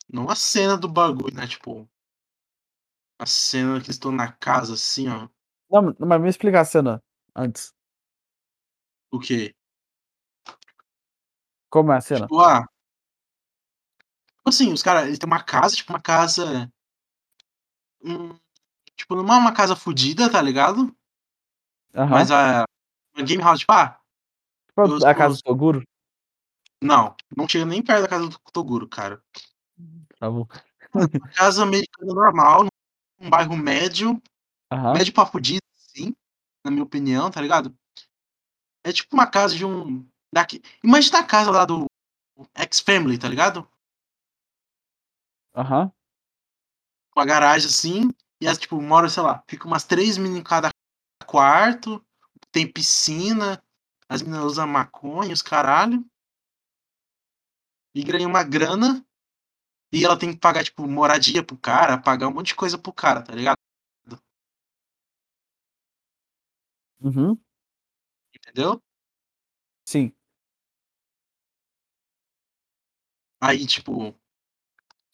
Não 0.08 0.30
a 0.30 0.36
cena 0.36 0.78
do 0.78 0.88
bagulho, 0.88 1.36
né? 1.36 1.46
Tipo. 1.46 1.86
A 3.20 3.26
cena 3.26 3.82
que 3.82 3.92
estão 3.92 4.14
na 4.14 4.32
casa, 4.32 4.76
assim, 4.76 5.10
ó. 5.10 5.28
Não, 5.70 5.94
mas 6.08 6.22
me 6.22 6.30
explica 6.30 6.62
a 6.62 6.66
cena 6.66 7.04
antes. 7.36 7.74
O 9.12 9.20
quê? 9.20 9.54
Como 11.70 11.92
é 11.92 11.98
a 11.98 12.02
cena? 12.02 12.22
Tipo, 12.22 12.40
ah. 12.40 12.66
Tipo 14.46 14.50
assim, 14.56 14.72
os 14.72 14.84
caras, 14.84 15.08
ele 15.08 15.18
tem 15.18 15.26
uma 15.26 15.42
casa, 15.42 15.76
tipo, 15.76 15.92
uma 15.92 16.00
casa. 16.00 16.72
hum, 18.04 18.38
tipo, 18.96 19.16
não 19.16 19.34
é 19.34 19.38
uma 19.40 19.52
casa 19.54 19.76
fodida, 19.76 20.32
tá 20.32 20.40
ligado? 20.40 20.96
Aham. 21.96 22.10
Mas 22.10 22.30
a. 22.30 22.64
Uma 23.18 23.26
game 23.26 23.42
house, 23.42 23.62
tipo, 23.62 23.72
ah. 23.74 24.00
Tipo, 24.68 24.84
os- 24.84 25.04
a 25.04 25.16
casa 25.16 25.34
os- 25.34 25.42
do 25.42 25.44
Toguro? 25.46 25.84
Não, 26.80 27.16
não 27.36 27.50
chega 27.50 27.66
nem 27.66 27.82
perto 27.82 28.04
da 28.04 28.08
casa 28.08 28.28
do 28.30 28.38
Toguro, 28.54 28.88
cara. 28.88 29.20
Tá 30.20 30.30
bom. 30.30 30.46
Uma 30.94 31.30
casa 31.34 31.64
americana 31.64 32.14
normal, 32.14 32.68
num 33.20 33.30
bairro 33.30 33.58
médio, 33.58 34.22
Aham. 34.72 34.94
médio 34.94 35.12
pra 35.12 35.26
fudido, 35.26 35.64
sim, 35.76 36.14
na 36.64 36.70
minha 36.70 36.84
opinião, 36.84 37.32
tá 37.32 37.42
ligado? 37.42 37.76
É 38.84 38.94
tipo 38.94 39.16
uma 39.16 39.26
casa 39.26 39.56
de 39.56 39.66
um. 39.66 40.08
Daqui... 40.32 40.62
Imagina 40.84 41.20
a 41.20 41.24
casa 41.24 41.50
lá 41.50 41.66
do 41.66 41.86
X-Family, 42.54 43.18
tá 43.18 43.28
ligado? 43.28 43.68
Aham. 45.56 45.92
Com 47.12 47.22
a 47.22 47.26
garagem 47.26 47.68
assim, 47.68 48.10
e 48.42 48.48
as, 48.48 48.58
tipo, 48.58 48.80
mora, 48.82 49.10
sei 49.10 49.24
lá, 49.24 49.44
fica 49.48 49.66
umas 49.68 49.84
três 49.84 50.18
meninas 50.18 50.42
em 50.42 50.44
cada 50.44 50.70
quarto, 51.26 52.04
tem 52.52 52.72
piscina, 52.72 53.62
as 54.10 54.22
meninas 54.22 54.46
usam 54.46 54.68
maconha, 54.68 55.34
os 55.34 55.42
caralho. 55.42 56.06
E 57.96 58.04
ganha 58.04 58.28
uma 58.28 58.44
grana. 58.44 59.04
E 59.94 60.06
ela 60.06 60.18
tem 60.20 60.34
que 60.34 60.40
pagar, 60.40 60.64
tipo, 60.64 60.88
moradia 60.88 61.44
pro 61.44 61.58
cara, 61.58 61.98
pagar 61.98 62.28
um 62.30 62.34
monte 62.34 62.48
de 62.50 62.56
coisa 62.56 62.78
pro 62.78 62.94
cara, 62.94 63.22
tá 63.24 63.34
ligado? 63.36 63.58
Uhum. 67.02 67.40
Entendeu? 68.36 68.82
Sim. 69.86 70.16
Aí, 73.40 73.66
tipo, 73.66 74.14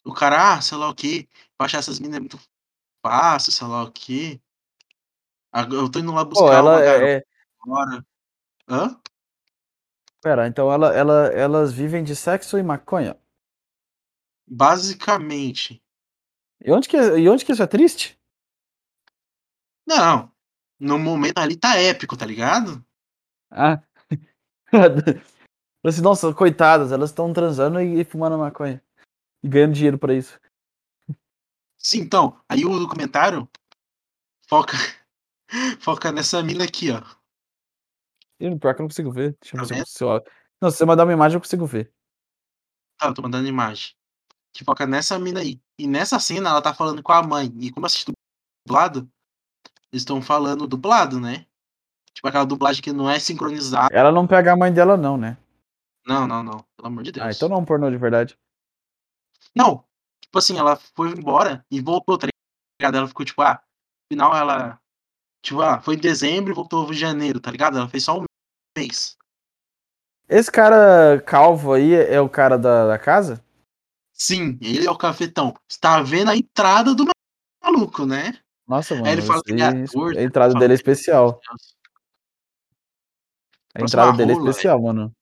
o 0.04 0.12
cara, 0.12 0.54
ah, 0.54 0.60
sei 0.60 0.76
lá 0.78 0.88
o 0.88 0.94
que, 0.94 1.28
achar 1.58 1.78
essas 1.78 1.98
minas 1.98 2.16
é 2.16 2.20
muito 2.20 2.38
fácil, 3.04 3.52
sei 3.52 3.66
lá 3.66 3.82
o 3.84 3.92
que. 3.92 4.40
Eu 5.70 5.90
tô 5.90 5.98
indo 5.98 6.12
lá 6.12 6.24
buscar 6.24 6.46
Pô, 6.46 6.52
ela 6.52 6.72
uma 6.72 6.84
é. 6.84 7.16
é- 7.16 7.24
agora. 7.60 8.06
Hã? 8.68 9.00
Pera, 10.22 10.46
então 10.46 10.72
ela, 10.72 10.94
ela, 10.94 11.26
elas 11.32 11.72
vivem 11.72 12.04
de 12.04 12.14
sexo 12.14 12.56
e 12.56 12.62
maconha. 12.62 13.16
Basicamente. 14.46 15.82
E 16.64 16.70
onde 16.70 16.88
que, 16.88 16.96
e 16.96 17.28
onde 17.28 17.44
que 17.44 17.52
isso 17.52 17.62
é 17.62 17.66
triste? 17.66 18.18
Não. 19.86 20.30
No 20.78 20.98
momento 20.98 21.38
ali 21.38 21.56
tá 21.56 21.76
épico, 21.76 22.16
tá 22.16 22.24
ligado? 22.24 22.84
Ah. 23.50 23.82
assim, 25.84 26.02
nossa, 26.02 26.32
coitadas, 26.32 26.92
elas 26.92 27.10
estão 27.10 27.32
transando 27.32 27.80
e, 27.80 28.00
e 28.00 28.04
fumando 28.04 28.38
maconha. 28.38 28.82
E 29.42 29.48
ganhando 29.48 29.74
dinheiro 29.74 29.98
pra 29.98 30.14
isso. 30.14 30.40
Sim, 31.78 32.00
então. 32.00 32.40
Aí 32.48 32.64
o 32.64 32.78
documentário 32.78 33.48
foca, 34.48 34.76
foca 35.80 36.12
nessa 36.12 36.42
mina 36.42 36.64
aqui, 36.64 36.90
ó. 36.90 37.02
E 38.38 38.58
pior 38.58 38.74
que 38.74 38.80
eu 38.80 38.84
não 38.84 38.88
consigo 38.88 39.10
ver. 39.10 39.36
Deixa 39.40 39.56
eu 39.56 39.60
Tá 39.60 39.74
ver 39.74 39.86
se 39.86 40.02
eu 40.04 40.24
Não, 40.60 40.70
se 40.70 40.78
você 40.78 40.84
mandar 40.84 41.04
uma 41.04 41.12
imagem, 41.12 41.36
eu 41.36 41.40
consigo 41.40 41.66
ver. 41.66 41.92
Tá, 42.98 43.08
eu 43.08 43.14
tô 43.14 43.22
mandando 43.22 43.48
imagem. 43.48 43.94
Que 44.52 44.64
foca 44.64 44.86
nessa 44.86 45.18
mina 45.18 45.40
aí. 45.40 45.60
E 45.78 45.86
nessa 45.86 46.18
cena 46.20 46.50
ela 46.50 46.62
tá 46.62 46.74
falando 46.74 47.02
com 47.02 47.12
a 47.12 47.22
mãe. 47.22 47.52
E 47.58 47.70
como 47.70 47.84
eu 47.84 47.86
assisti 47.86 48.12
dublado, 48.66 49.10
eles 49.92 50.02
estão 50.02 50.20
falando 50.20 50.66
dublado, 50.66 51.18
né? 51.18 51.46
Tipo 52.14 52.28
aquela 52.28 52.44
dublagem 52.44 52.82
que 52.82 52.92
não 52.92 53.08
é 53.08 53.18
sincronizada. 53.18 53.94
Ela 53.94 54.12
não 54.12 54.26
pega 54.26 54.52
a 54.52 54.56
mãe 54.56 54.72
dela, 54.72 54.96
não, 54.96 55.16
né? 55.16 55.36
Não, 56.06 56.26
não, 56.26 56.42
não. 56.42 56.64
Pelo 56.76 56.88
amor 56.88 57.02
de 57.02 57.12
Deus. 57.12 57.26
Ah, 57.26 57.30
então 57.30 57.48
não 57.48 57.56
é 57.56 57.60
um 57.60 57.64
pornô 57.64 57.90
de 57.90 57.96
verdade. 57.96 58.38
Não. 59.54 59.84
Tipo 60.20 60.38
assim, 60.38 60.58
ela 60.58 60.76
foi 60.76 61.10
embora 61.10 61.64
e 61.70 61.80
voltou, 61.80 62.16
tá 62.18 62.26
ligado? 62.80 62.96
Ela 62.96 63.08
ficou 63.08 63.24
tipo, 63.24 63.42
ah, 63.42 63.62
final 64.10 64.34
ela. 64.36 64.80
Tipo, 65.44 65.60
ah, 65.60 65.80
foi 65.80 65.94
em 65.96 65.98
dezembro 65.98 66.52
e 66.52 66.54
voltou 66.54 66.90
em 66.90 66.94
janeiro, 66.94 67.40
tá 67.40 67.50
ligado? 67.50 67.76
Ela 67.76 67.88
fez 67.88 68.04
só 68.04 68.18
um 68.18 68.24
mês. 68.76 69.16
Esse 70.28 70.50
cara 70.50 71.20
calvo 71.26 71.74
aí 71.74 71.92
é 71.94 72.20
o 72.20 72.28
cara 72.28 72.56
da, 72.56 72.86
da 72.86 72.98
casa? 72.98 73.44
Sim, 74.12 74.56
ele 74.62 74.86
é 74.86 74.90
o 74.90 74.96
cafetão. 74.96 75.54
Você 75.68 75.78
tá 75.80 76.00
vendo 76.00 76.30
a 76.30 76.36
entrada 76.36 76.94
do 76.94 77.04
maluco, 77.62 78.06
né? 78.06 78.38
Nossa, 78.66 78.94
mano. 78.94 79.06
Aí 79.06 79.12
ele 79.12 79.22
fala 79.22 79.42
que 79.42 79.52
ele 79.52 79.60
é 79.60 79.66
ator, 79.66 80.16
a 80.16 80.22
entrada 80.22 80.54
dele 80.54 80.74
é 80.74 80.76
que- 80.76 80.80
especial. 80.82 81.40
A 83.74 83.80
entrada 83.82 84.16
dele 84.16 84.32
é 84.32 84.34
especial, 84.36 84.80
mano. 84.80 85.12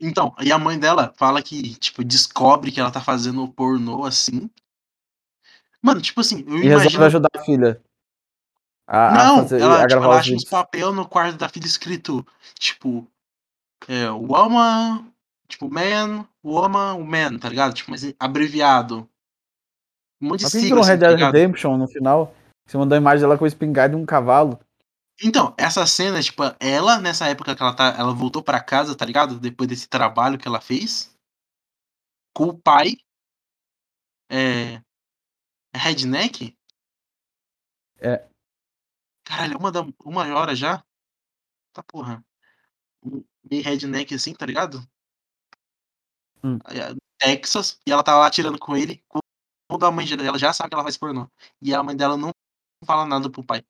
Então, 0.00 0.34
aí 0.38 0.50
a 0.50 0.58
mãe 0.58 0.78
dela 0.78 1.12
fala 1.16 1.42
que, 1.42 1.74
tipo, 1.74 2.02
descobre 2.02 2.72
que 2.72 2.80
ela 2.80 2.90
tá 2.90 3.02
fazendo 3.02 3.46
pornô 3.48 4.04
assim. 4.06 4.48
Mano, 5.82 6.00
tipo 6.00 6.20
assim, 6.20 6.42
eu 6.46 6.56
E 6.56 6.62
resolve 6.62 6.86
imagino. 6.86 7.04
ajudar 7.04 7.28
a 7.34 7.44
filha. 7.44 7.82
A, 8.86 9.08
a 9.08 9.12
Não, 9.12 9.36
fazer, 9.42 9.60
ela, 9.60 9.84
a 9.84 9.86
tipo, 9.86 10.02
ela 10.02 10.18
acha 10.18 10.34
uns 10.34 10.44
papel 10.44 10.92
no 10.92 11.06
quarto 11.06 11.36
da 11.36 11.48
filha 11.48 11.66
escrito, 11.66 12.26
tipo, 12.58 13.06
é, 13.86 14.10
woman, 14.10 15.06
tipo, 15.46 15.70
man, 15.70 16.26
woman, 16.42 16.98
man, 17.04 17.38
tá 17.38 17.48
ligado? 17.48 17.74
Tipo, 17.74 17.90
mas 17.90 18.02
abreviado. 18.18 19.08
Um 20.20 20.28
monte 20.28 20.40
de 20.40 20.50
sigla, 20.50 20.80
assim, 20.80 20.90
Red 20.90 20.98
tá 20.98 21.08
Dead? 21.08 21.18
Redemption, 21.20 21.76
no 21.76 21.86
final, 21.86 22.34
você 22.66 22.76
mandou 22.76 22.96
a 22.96 23.00
imagem 23.00 23.20
dela 23.20 23.38
com 23.38 23.44
a 23.44 23.48
espingarda 23.48 23.96
e 23.96 24.00
um 24.00 24.06
cavalo. 24.06 24.58
Então, 25.22 25.54
essa 25.58 25.86
cena, 25.86 26.22
tipo, 26.22 26.42
ela, 26.58 26.98
nessa 26.98 27.26
época 27.28 27.54
que 27.54 27.62
ela 27.62 27.74
tá, 27.74 27.94
ela 27.98 28.12
voltou 28.14 28.42
pra 28.42 28.62
casa, 28.62 28.96
tá 28.96 29.04
ligado? 29.04 29.38
Depois 29.38 29.68
desse 29.68 29.86
trabalho 29.88 30.38
que 30.38 30.48
ela 30.48 30.60
fez, 30.60 31.14
com 32.34 32.46
o 32.48 32.58
pai, 32.58 32.96
é, 34.30 34.74
é 35.74 35.78
redneck? 35.78 36.56
É. 37.98 38.28
Caralho, 39.24 39.58
uma, 39.58 39.72
da, 39.72 39.80
uma 40.04 40.24
hora 40.36 40.54
já? 40.54 40.84
Tá 41.72 41.82
porra. 41.82 42.24
Meio 43.50 43.62
redneck 43.62 44.14
assim, 44.14 44.34
tá 44.34 44.46
ligado? 44.46 44.82
Hum. 46.42 46.58
Texas, 47.18 47.78
e 47.86 47.92
ela 47.92 48.02
tá 48.02 48.16
lá 48.16 48.30
tirando 48.30 48.58
com 48.58 48.76
ele, 48.76 49.04
quando 49.68 49.84
a 49.86 49.90
mãe 49.90 50.06
dela 50.16 50.38
já 50.38 50.52
sabe 50.52 50.70
que 50.70 50.74
ela 50.74 50.82
faz 50.82 50.96
pornô. 50.96 51.30
E 51.60 51.74
a 51.74 51.82
mãe 51.82 51.96
dela 51.96 52.16
não 52.16 52.30
fala 52.84 53.06
nada 53.06 53.30
pro 53.30 53.44
pai. 53.44 53.62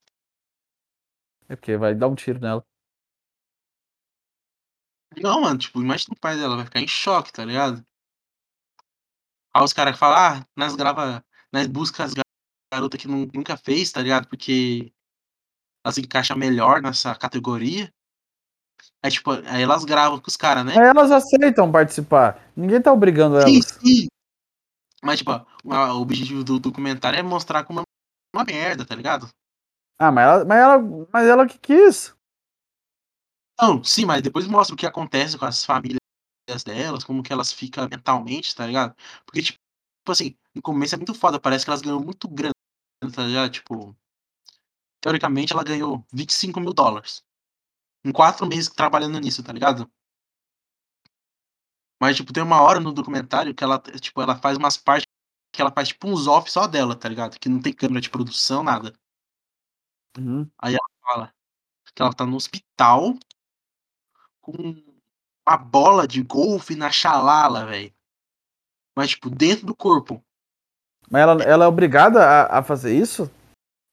É 1.50 1.56
porque 1.56 1.76
vai 1.76 1.96
dar 1.96 2.06
um 2.06 2.14
tiro 2.14 2.38
nela. 2.38 2.64
Não, 5.16 5.40
mano, 5.40 5.58
tipo, 5.58 5.82
imagina 5.82 6.14
o 6.16 6.20
pai 6.20 6.36
dela, 6.36 6.54
vai 6.54 6.64
ficar 6.64 6.80
em 6.80 6.86
choque, 6.86 7.32
tá 7.32 7.44
ligado? 7.44 7.84
Aí 9.52 9.64
os 9.64 9.72
caras 9.72 9.98
falam, 9.98 10.16
ah, 10.16 10.46
nós 10.56 10.76
grava, 10.76 11.24
nós 11.52 11.66
busca 11.66 12.04
as 12.04 12.12
garotas 12.72 13.00
que 13.00 13.08
nu- 13.08 13.28
nunca 13.34 13.56
fez, 13.56 13.90
tá 13.90 14.00
ligado? 14.00 14.28
Porque 14.28 14.92
elas 15.84 15.96
se 15.96 16.02
encaixam 16.02 16.36
melhor 16.36 16.80
nessa 16.80 17.12
categoria. 17.16 17.92
Aí, 19.02 19.10
tipo, 19.10 19.32
aí 19.32 19.62
elas 19.62 19.84
gravam 19.84 20.20
com 20.20 20.28
os 20.28 20.36
caras, 20.36 20.64
né? 20.64 20.74
Aí 20.78 20.86
elas 20.86 21.10
aceitam 21.10 21.72
participar. 21.72 22.40
Ninguém 22.54 22.80
tá 22.80 22.92
obrigando 22.92 23.40
Sim, 23.40 23.54
elas. 23.54 23.66
sim. 23.66 24.06
Mas, 25.02 25.18
tipo, 25.18 25.32
o 25.64 26.00
objetivo 26.00 26.44
do 26.44 26.60
documentário 26.60 27.18
é 27.18 27.22
mostrar 27.22 27.64
como 27.64 27.80
é 27.80 27.82
uma 28.32 28.44
merda, 28.44 28.86
tá 28.86 28.94
ligado? 28.94 29.28
Ah, 30.00 30.10
mas 30.10 30.24
ela, 30.24 30.44
mas 30.44 30.58
ela, 30.58 30.78
mas 31.12 31.26
ela 31.28 31.46
que 31.46 31.58
quis. 31.58 32.12
Não, 33.60 33.82
sim, 33.84 34.04
mas 34.06 34.22
depois 34.22 34.46
mostra 34.46 34.74
o 34.74 34.78
que 34.78 34.86
acontece 34.86 35.36
com 35.38 35.44
as 35.44 35.64
famílias 35.64 36.00
delas, 36.64 37.04
como 37.04 37.22
que 37.22 37.32
elas 37.32 37.52
ficam 37.52 37.88
mentalmente, 37.88 38.54
tá 38.54 38.66
ligado? 38.66 38.94
Porque, 39.26 39.42
tipo, 39.42 39.60
assim, 40.08 40.36
no 40.54 40.62
começo 40.62 40.94
é 40.94 40.98
muito 40.98 41.14
foda, 41.14 41.40
parece 41.40 41.64
que 41.64 41.70
elas 41.70 41.82
ganham 41.82 42.00
muito 42.00 42.28
grana, 42.28 42.54
tá 43.14 43.24
ligado? 43.26 43.52
Tipo, 43.52 43.96
teoricamente 45.00 45.52
ela 45.52 45.62
ganhou 45.64 46.04
25 46.12 46.58
mil 46.60 46.72
dólares. 46.72 47.22
Em 48.04 48.12
quatro 48.12 48.46
meses 48.46 48.70
trabalhando 48.70 49.20
nisso, 49.20 49.42
tá 49.44 49.52
ligado? 49.52 49.90
Mas, 52.00 52.16
tipo, 52.16 52.32
tem 52.32 52.42
uma 52.42 52.60
hora 52.62 52.80
no 52.80 52.92
documentário 52.92 53.54
que 53.54 53.62
ela, 53.64 53.78
tipo, 54.00 54.20
ela 54.22 54.36
faz 54.36 54.56
umas 54.56 54.76
partes 54.76 55.06
que 55.52 55.60
ela 55.60 55.72
faz, 55.72 55.88
tipo, 55.88 56.08
uns 56.08 56.26
off 56.26 56.50
só 56.50 56.66
dela, 56.66 56.96
tá 56.96 57.08
ligado? 57.08 57.38
Que 57.38 57.48
não 57.48 57.60
tem 57.60 57.72
câmera 57.72 58.00
de 58.00 58.10
produção, 58.10 58.62
nada. 58.62 58.92
Uhum. 60.18 60.48
fala 61.02 61.32
que 61.94 62.02
ela 62.02 62.12
tá 62.14 62.24
no 62.24 62.36
hospital 62.36 63.14
com 64.40 64.52
uma 65.46 65.56
bola 65.56 66.06
de 66.06 66.22
golfe 66.22 66.74
na 66.76 66.90
xalala, 66.90 67.66
velho. 67.66 67.92
Mas, 68.96 69.10
tipo, 69.10 69.28
dentro 69.30 69.66
do 69.66 69.74
corpo. 69.74 70.22
Mas 71.10 71.22
ela, 71.22 71.42
ela 71.42 71.64
é 71.64 71.68
obrigada 71.68 72.24
a, 72.24 72.58
a 72.58 72.62
fazer 72.62 72.96
isso? 72.96 73.30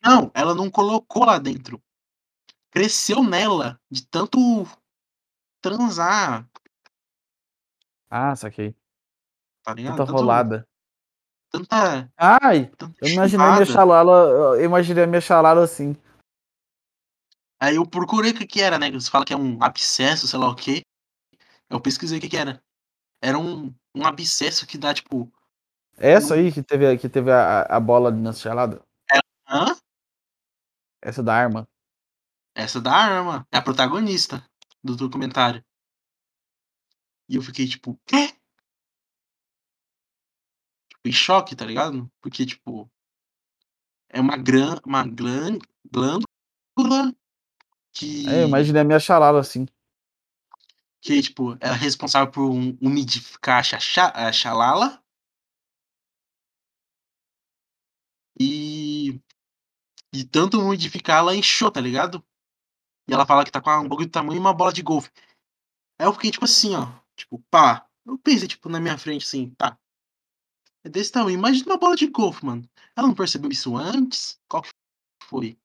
Não, 0.03 0.31
ela 0.33 0.53
não 0.53 0.69
colocou 0.69 1.25
lá 1.25 1.39
dentro. 1.39 1.81
Cresceu 2.71 3.23
nela 3.23 3.79
de 3.89 4.05
tanto 4.07 4.37
transar, 5.61 6.47
Ah, 8.09 8.35
saquei. 8.35 8.75
tá 9.63 9.73
ligado? 9.73 9.97
Tanto- 9.97 10.11
rolada. 10.11 10.67
Tanta. 11.49 12.11
Ai, 12.15 12.67
tanta 12.77 12.93
eu 13.01 13.07
imaginei 13.09 13.47
minha 13.47 13.65
xalala, 13.65 14.11
eu 14.57 14.63
imaginei 14.65 15.05
minha 15.05 15.21
xalala 15.21 15.63
assim. 15.63 15.95
Aí 17.59 17.75
eu 17.75 17.85
procurei 17.87 18.31
o 18.31 18.37
que 18.37 18.45
que 18.45 18.61
era, 18.61 18.77
né? 18.77 18.91
Você 18.91 19.09
fala 19.09 19.25
que 19.25 19.33
é 19.33 19.37
um 19.37 19.61
abscesso, 19.63 20.27
sei 20.27 20.37
lá 20.37 20.49
o 20.49 20.55
quê. 20.55 20.83
Eu 21.69 21.81
pesquisei 21.81 22.19
o 22.19 22.21
que 22.21 22.29
que 22.29 22.37
era. 22.37 22.63
Era 23.21 23.37
um, 23.37 23.73
um 23.95 24.05
abscesso 24.05 24.67
que 24.67 24.77
dá, 24.77 24.93
tipo. 24.93 25.31
Essa 25.97 26.35
aí 26.35 26.51
que 26.51 26.61
teve, 26.61 26.97
que 26.99 27.09
teve 27.09 27.31
a, 27.31 27.63
a 27.63 27.79
bola 27.79 28.11
na 28.11 28.31
chalada? 28.31 28.85
Hã? 29.47 29.75
Essa 31.01 31.23
da 31.23 31.33
arma. 31.33 31.67
Essa 32.53 32.79
da 32.79 32.93
arma. 32.93 33.47
É 33.51 33.57
a 33.57 33.61
protagonista 33.61 34.47
do 34.83 34.95
documentário. 34.95 35.65
E 37.27 37.35
eu 37.35 37.41
fiquei, 37.41 37.67
tipo, 37.67 37.99
quê? 38.05 38.27
Tipo, 40.89 41.07
em 41.07 41.11
choque, 41.11 41.55
tá 41.55 41.65
ligado? 41.65 42.09
Porque, 42.21 42.45
tipo. 42.45 42.89
É 44.09 44.21
uma, 44.21 44.37
gran, 44.37 44.79
uma 44.85 45.03
glân, 45.03 45.57
glândula 45.91 47.13
que. 47.97 48.29
É, 48.29 48.43
eu 48.43 48.47
imaginei 48.47 48.81
a 48.81 48.85
minha 48.85 48.99
chalada 48.99 49.39
assim. 49.39 49.65
que, 51.01 51.21
tipo, 51.21 51.57
ela 51.59 51.75
é 51.75 51.79
responsável 51.79 52.31
por 52.31 52.49
um- 52.49 52.77
umidificar 52.81 53.63
a, 53.63 54.27
a 54.27 54.31
xalala. 54.31 55.01
E. 58.39 59.19
E 60.13 60.23
tanto 60.23 60.59
umidificar, 60.59 61.19
ela 61.19 61.35
inchou, 61.35 61.71
tá 61.71 61.81
ligado? 61.81 62.23
E 63.09 63.13
ela 63.13 63.25
fala 63.25 63.43
que 63.43 63.51
tá 63.51 63.61
com 63.61 63.69
um 63.69 63.87
bagulho 63.87 64.07
do 64.07 64.11
tamanho 64.11 64.33
de 64.33 64.39
uma 64.39 64.53
bola 64.53 64.73
de 64.73 64.81
golfe. 64.81 65.09
Aí 65.99 66.05
eu 66.07 66.13
fiquei, 66.13 66.31
tipo 66.31 66.45
assim, 66.45 66.75
ó. 66.75 66.87
Tipo, 67.15 67.39
pá. 67.49 67.87
Eu 68.05 68.17
pensei, 68.17 68.47
tipo, 68.47 68.69
na 68.69 68.79
minha 68.79 68.97
frente, 68.97 69.25
assim, 69.25 69.49
tá. 69.51 69.77
É 70.83 70.89
desse 70.89 71.11
tamanho. 71.11 71.37
Imagina 71.37 71.71
uma 71.73 71.77
bola 71.77 71.95
de 71.95 72.07
golfe, 72.07 72.45
mano. 72.45 72.67
Ela 72.95 73.07
não 73.07 73.15
percebeu 73.15 73.49
isso 73.49 73.75
antes? 73.75 74.39
Qual 74.47 74.63
que 74.63 74.69
foi? 75.23 75.57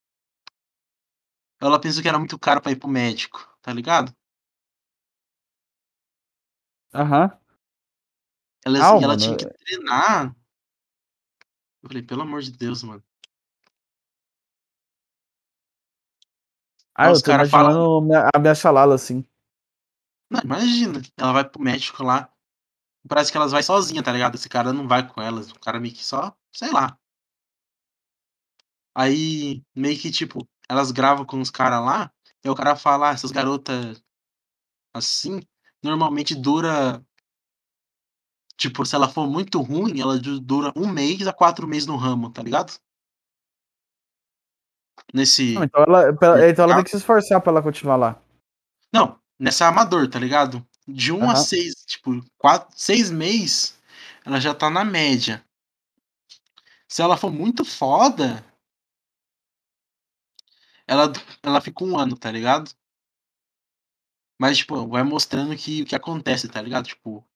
Ela 1.63 1.81
pensou 1.81 2.03
que 2.03 2.09
era 2.09 2.19
muito 2.19 2.37
caro 2.39 2.61
pra 2.61 2.73
ir 2.73 2.77
pro 2.77 2.89
médico, 2.89 3.39
tá 3.63 3.73
ligado? 3.73 4.13
Aham. 6.93 7.31
Ela, 8.65 8.79
Ah, 8.79 8.99
e 8.99 9.05
ela 9.05 9.17
mano, 9.17 9.19
tinha 9.19 9.37
que 9.37 9.47
treinar. 9.47 10.37
Eu 11.83 11.89
falei, 11.89 12.03
pelo 12.03 12.23
amor 12.23 12.43
de 12.43 12.51
Deus, 12.51 12.83
mano. 12.83 13.03
Ah, 16.95 17.11
Os 17.13 17.21
eu 17.21 17.25
tô 17.25 17.33
imaginando 17.33 18.01
minha- 18.03 18.29
a 18.35 18.39
minha 18.39 18.55
chalala 18.55 18.95
assim. 18.97 19.25
Não, 20.29 20.41
imagina. 20.43 21.01
Ela 21.17 21.33
vai 21.33 21.49
pro 21.49 21.63
médico 21.63 22.03
lá. 22.03 22.29
Parece 23.09 23.31
que 23.31 23.37
elas 23.37 23.53
vai 23.53 23.63
sozinha, 23.63 24.03
tá 24.03 24.13
ligado? 24.13 24.35
Esse 24.35 24.49
cara 24.49 24.73
não 24.73 24.87
vai 24.89 25.07
com 25.09 25.21
elas. 25.23 25.51
O 25.51 25.61
cara 25.61 25.79
meio 25.81 25.95
que 25.95 26.05
só, 26.05 26.37
sei 26.53 26.71
lá. 26.73 26.99
Aí, 28.95 29.63
meio 29.75 29.99
que, 29.99 30.11
tipo, 30.11 30.47
elas 30.73 30.91
gravam 30.91 31.25
com 31.25 31.41
os 31.41 31.51
caras 31.51 31.85
lá. 31.85 32.11
E 32.43 32.49
o 32.49 32.55
cara 32.55 32.75
fala, 32.75 33.11
ah, 33.11 33.13
essas 33.13 33.31
garotas 33.31 34.03
assim, 34.95 35.41
normalmente 35.83 36.35
dura. 36.35 37.05
Tipo, 38.57 38.85
se 38.87 38.95
ela 38.95 39.09
for 39.09 39.27
muito 39.29 39.61
ruim, 39.61 40.01
ela 40.01 40.19
du- 40.19 40.41
dura 40.41 40.73
um 40.77 40.87
mês 40.89 41.27
a 41.27 41.33
quatro 41.33 41.67
meses 41.69 41.87
no 41.87 41.97
ramo, 41.97 42.31
tá 42.31 42.43
ligado? 42.43 42.73
Nesse. 45.13 45.55
Não, 45.55 45.65
então, 45.65 45.85
ela, 45.87 46.13
pra- 46.15 46.49
então 46.49 46.65
ela 46.65 46.77
tem 46.77 46.85
que 46.85 46.91
se 46.91 46.97
esforçar 46.97 47.41
pra 47.41 47.53
ela 47.53 47.63
continuar 47.63 47.97
lá. 47.97 48.23
Não, 48.93 49.19
nessa 49.39 49.67
amador, 49.67 50.09
tá 50.09 50.19
ligado? 50.19 50.67
De 50.87 51.13
um 51.13 51.29
a 51.29 51.33
Aham. 51.35 51.37
seis, 51.37 51.75
tipo, 51.87 52.25
quatro, 52.39 52.69
seis 52.77 53.11
meses, 53.11 53.79
ela 54.25 54.41
já 54.41 54.55
tá 54.55 54.71
na 54.71 54.85
média. 54.85 55.45
Se 56.89 57.03
ela 57.03 57.17
for 57.17 57.33
muito 57.33 57.65
foda, 57.65 58.45
ela, 60.87 61.13
ela 61.43 61.61
fica 61.61 61.85
um 61.85 61.99
ano, 61.99 62.17
tá 62.17 62.31
ligado? 62.31 62.71
Mas, 64.39 64.59
tipo, 64.59 64.87
vai 64.89 65.03
mostrando 65.03 65.57
que 65.57 65.83
o 65.83 65.87
que 65.87 65.95
acontece, 65.97 66.49
tá 66.49 66.61
ligado? 66.61 66.87
Tipo, 66.87 67.27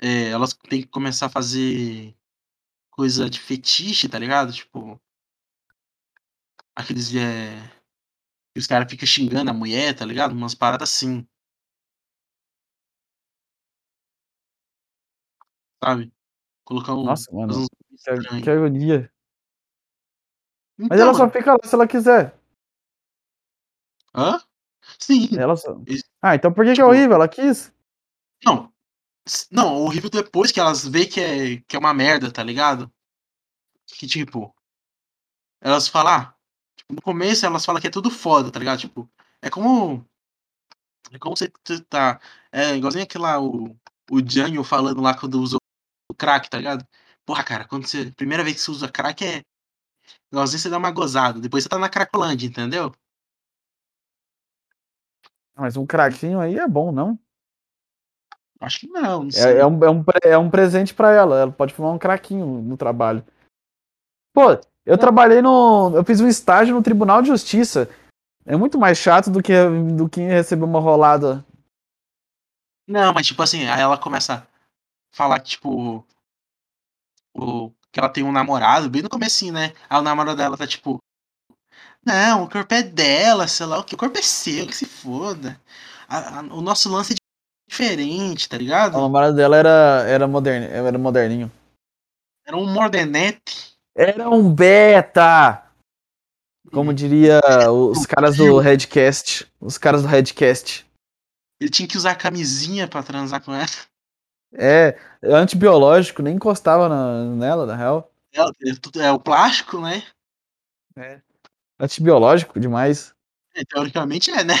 é, 0.00 0.30
elas 0.30 0.54
têm 0.54 0.82
que 0.82 0.88
começar 0.88 1.26
a 1.26 1.30
fazer 1.30 2.16
coisa 2.90 3.30
de 3.30 3.40
fetiche, 3.40 4.08
tá 4.08 4.18
ligado? 4.18 4.52
Tipo, 4.52 5.00
aqueles. 6.74 7.14
É, 7.14 7.56
que 8.54 8.60
os 8.60 8.66
caras 8.66 8.90
ficam 8.90 9.06
xingando 9.06 9.50
a 9.50 9.54
mulher, 9.54 9.94
tá 9.94 10.04
ligado? 10.04 10.32
Umas 10.32 10.54
paradas 10.54 10.90
assim, 10.90 11.26
sabe? 15.82 16.12
Colocar 16.64 16.94
um. 16.94 17.04
Nossa, 17.04 17.30
mano. 17.32 17.54
uns 17.58 17.68
Que, 17.68 17.94
estranho. 17.94 19.13
Agonia. 20.78 20.88
Mas 20.90 20.98
Então, 20.98 20.98
ela 21.00 21.14
só 21.14 21.20
mano, 21.20 21.32
fica 21.32 21.52
lá 21.52 21.58
se 21.64 21.74
ela 21.74 21.86
quiser. 21.88 22.38
hã? 24.14 24.40
Sim. 24.98 25.28
Ela 25.38 25.56
só... 25.56 25.76
Ah, 26.22 26.34
então 26.34 26.52
por 26.52 26.64
que, 26.64 26.72
que 26.74 26.80
é 26.80 26.84
Tipo- 26.84 26.88
horrível? 26.88 27.14
Ela 27.16 27.28
quis. 27.28 27.72
Não. 28.44 28.72
Não, 29.50 29.76
horrível 29.82 30.10
depois 30.10 30.52
que 30.52 30.60
elas 30.60 30.86
vê 30.86 31.06
que 31.06 31.20
é, 31.20 31.56
que 31.66 31.76
é 31.76 31.78
uma 31.78 31.94
merda, 31.94 32.30
tá 32.30 32.42
ligado? 32.42 32.92
Que 33.86 34.06
tipo. 34.06 34.54
Elas 35.60 35.88
falam. 35.88 36.12
ah, 36.12 36.34
tipo, 36.76 36.94
no 36.94 37.00
começo 37.02 37.46
elas 37.46 37.64
falam 37.64 37.80
que 37.80 37.86
é 37.86 37.90
tudo 37.90 38.10
foda, 38.10 38.50
tá 38.52 38.58
ligado? 38.58 38.80
Tipo, 38.80 39.10
é 39.40 39.48
como. 39.48 40.04
É 41.12 41.18
como 41.18 41.36
você 41.36 41.50
tá. 41.88 42.20
É 42.52 42.76
igualzinho 42.76 43.04
aquela. 43.04 43.40
O, 43.40 43.74
o 44.10 44.20
Django 44.22 44.62
falando 44.64 45.00
lá 45.00 45.18
quando 45.18 45.40
usou 45.40 45.58
o 46.10 46.14
crack, 46.14 46.50
tá 46.50 46.58
ligado? 46.58 46.86
Porra, 47.24 47.42
cara, 47.44 47.66
quando 47.66 47.86
você. 47.86 48.10
Primeira 48.12 48.44
vez 48.44 48.56
que 48.56 48.62
você 48.62 48.70
usa 48.72 48.90
crack 48.92 49.24
é. 49.24 49.42
Igualzinho 50.34 50.58
você 50.58 50.68
dá 50.68 50.78
uma 50.78 50.90
gozada. 50.90 51.40
Depois 51.40 51.62
você 51.62 51.68
tá 51.68 51.78
na 51.78 51.88
cracolândia, 51.88 52.48
entendeu? 52.48 52.92
Mas 55.56 55.76
um 55.76 55.86
craquinho 55.86 56.40
aí 56.40 56.58
é 56.58 56.66
bom, 56.66 56.90
não? 56.90 57.16
Acho 58.60 58.80
que 58.80 58.88
não, 58.88 59.22
não. 59.22 59.30
É, 59.32 59.58
é, 59.58 59.66
um, 59.66 59.84
é, 59.84 59.90
um, 59.90 60.04
é 60.22 60.38
um 60.38 60.50
presente 60.50 60.92
pra 60.92 61.12
ela. 61.12 61.38
Ela 61.38 61.52
pode 61.52 61.72
fumar 61.72 61.92
um 61.92 61.98
craquinho 61.98 62.44
no 62.62 62.76
trabalho. 62.76 63.24
Pô, 64.32 64.58
eu 64.84 64.98
trabalhei 64.98 65.40
no. 65.40 65.92
Eu 65.94 66.04
fiz 66.04 66.20
um 66.20 66.26
estágio 66.26 66.74
no 66.74 66.82
Tribunal 66.82 67.22
de 67.22 67.28
Justiça. 67.28 67.88
É 68.44 68.56
muito 68.56 68.76
mais 68.76 68.98
chato 68.98 69.30
do 69.30 69.40
que, 69.40 69.54
do 69.96 70.08
que 70.08 70.20
receber 70.20 70.64
uma 70.64 70.80
rolada. 70.80 71.46
Não, 72.88 73.14
mas 73.14 73.28
tipo 73.28 73.40
assim, 73.40 73.66
aí 73.68 73.80
ela 73.80 73.96
começa 73.96 74.34
a 74.34 74.46
falar 75.12 75.38
que, 75.38 75.50
tipo. 75.50 76.04
O, 77.32 77.72
que 77.94 78.00
ela 78.00 78.08
tem 78.08 78.24
um 78.24 78.32
namorado, 78.32 78.90
bem 78.90 79.02
no 79.02 79.08
comecinho, 79.08 79.52
né? 79.54 79.72
Aí 79.88 79.96
o 80.00 80.02
namorado 80.02 80.36
dela 80.36 80.56
tá 80.58 80.66
tipo. 80.66 80.98
Não, 82.04 82.42
o 82.42 82.50
corpo 82.50 82.74
é 82.74 82.82
dela, 82.82 83.46
sei 83.46 83.66
lá 83.66 83.78
o 83.78 83.84
que. 83.84 83.94
O 83.94 83.98
corpo 83.98 84.18
é 84.18 84.22
seu, 84.22 84.66
que 84.66 84.74
se 84.76 84.84
foda. 84.84 85.58
A- 86.08 86.40
a- 86.40 86.42
o 86.42 86.60
nosso 86.60 86.90
lance 86.90 87.12
é 87.14 87.16
diferente, 87.70 88.48
tá 88.48 88.56
O 88.56 88.58
ligado? 88.58 89.00
namorado 89.00 89.36
dela 89.36 89.56
era, 89.56 90.04
era, 90.08 90.26
modern, 90.26 90.64
era 90.64 90.98
moderninho. 90.98 91.50
Era 92.44 92.56
um 92.56 92.66
mordenete. 92.66 93.74
Era 93.96 94.28
um 94.28 94.52
beta! 94.52 95.62
Como 96.72 96.92
diria 96.92 97.40
os 97.70 98.04
caras 98.04 98.36
do 98.36 98.58
Redcast. 98.58 99.46
Os 99.60 99.78
caras 99.78 100.02
do 100.02 100.08
Redcast. 100.08 100.84
Ele 101.60 101.70
tinha 101.70 101.86
que 101.86 101.96
usar 101.96 102.16
camisinha 102.16 102.88
pra 102.88 103.04
transar 103.04 103.40
com 103.40 103.54
ela. 103.54 103.68
É, 104.56 104.96
antibiológico, 105.22 106.22
nem 106.22 106.36
encostava 106.36 106.88
na, 106.88 107.24
nela, 107.24 107.66
na 107.66 107.76
real. 107.76 108.10
É, 108.32 108.42
tudo- 108.80 109.00
é 109.00 109.10
o 109.12 109.18
plástico, 109.18 109.80
né? 109.80 110.02
Antibiológico 111.78 112.58
demais. 112.58 113.14
É, 113.54 113.64
teoricamente 113.64 114.30
é, 114.30 114.44
né? 114.44 114.54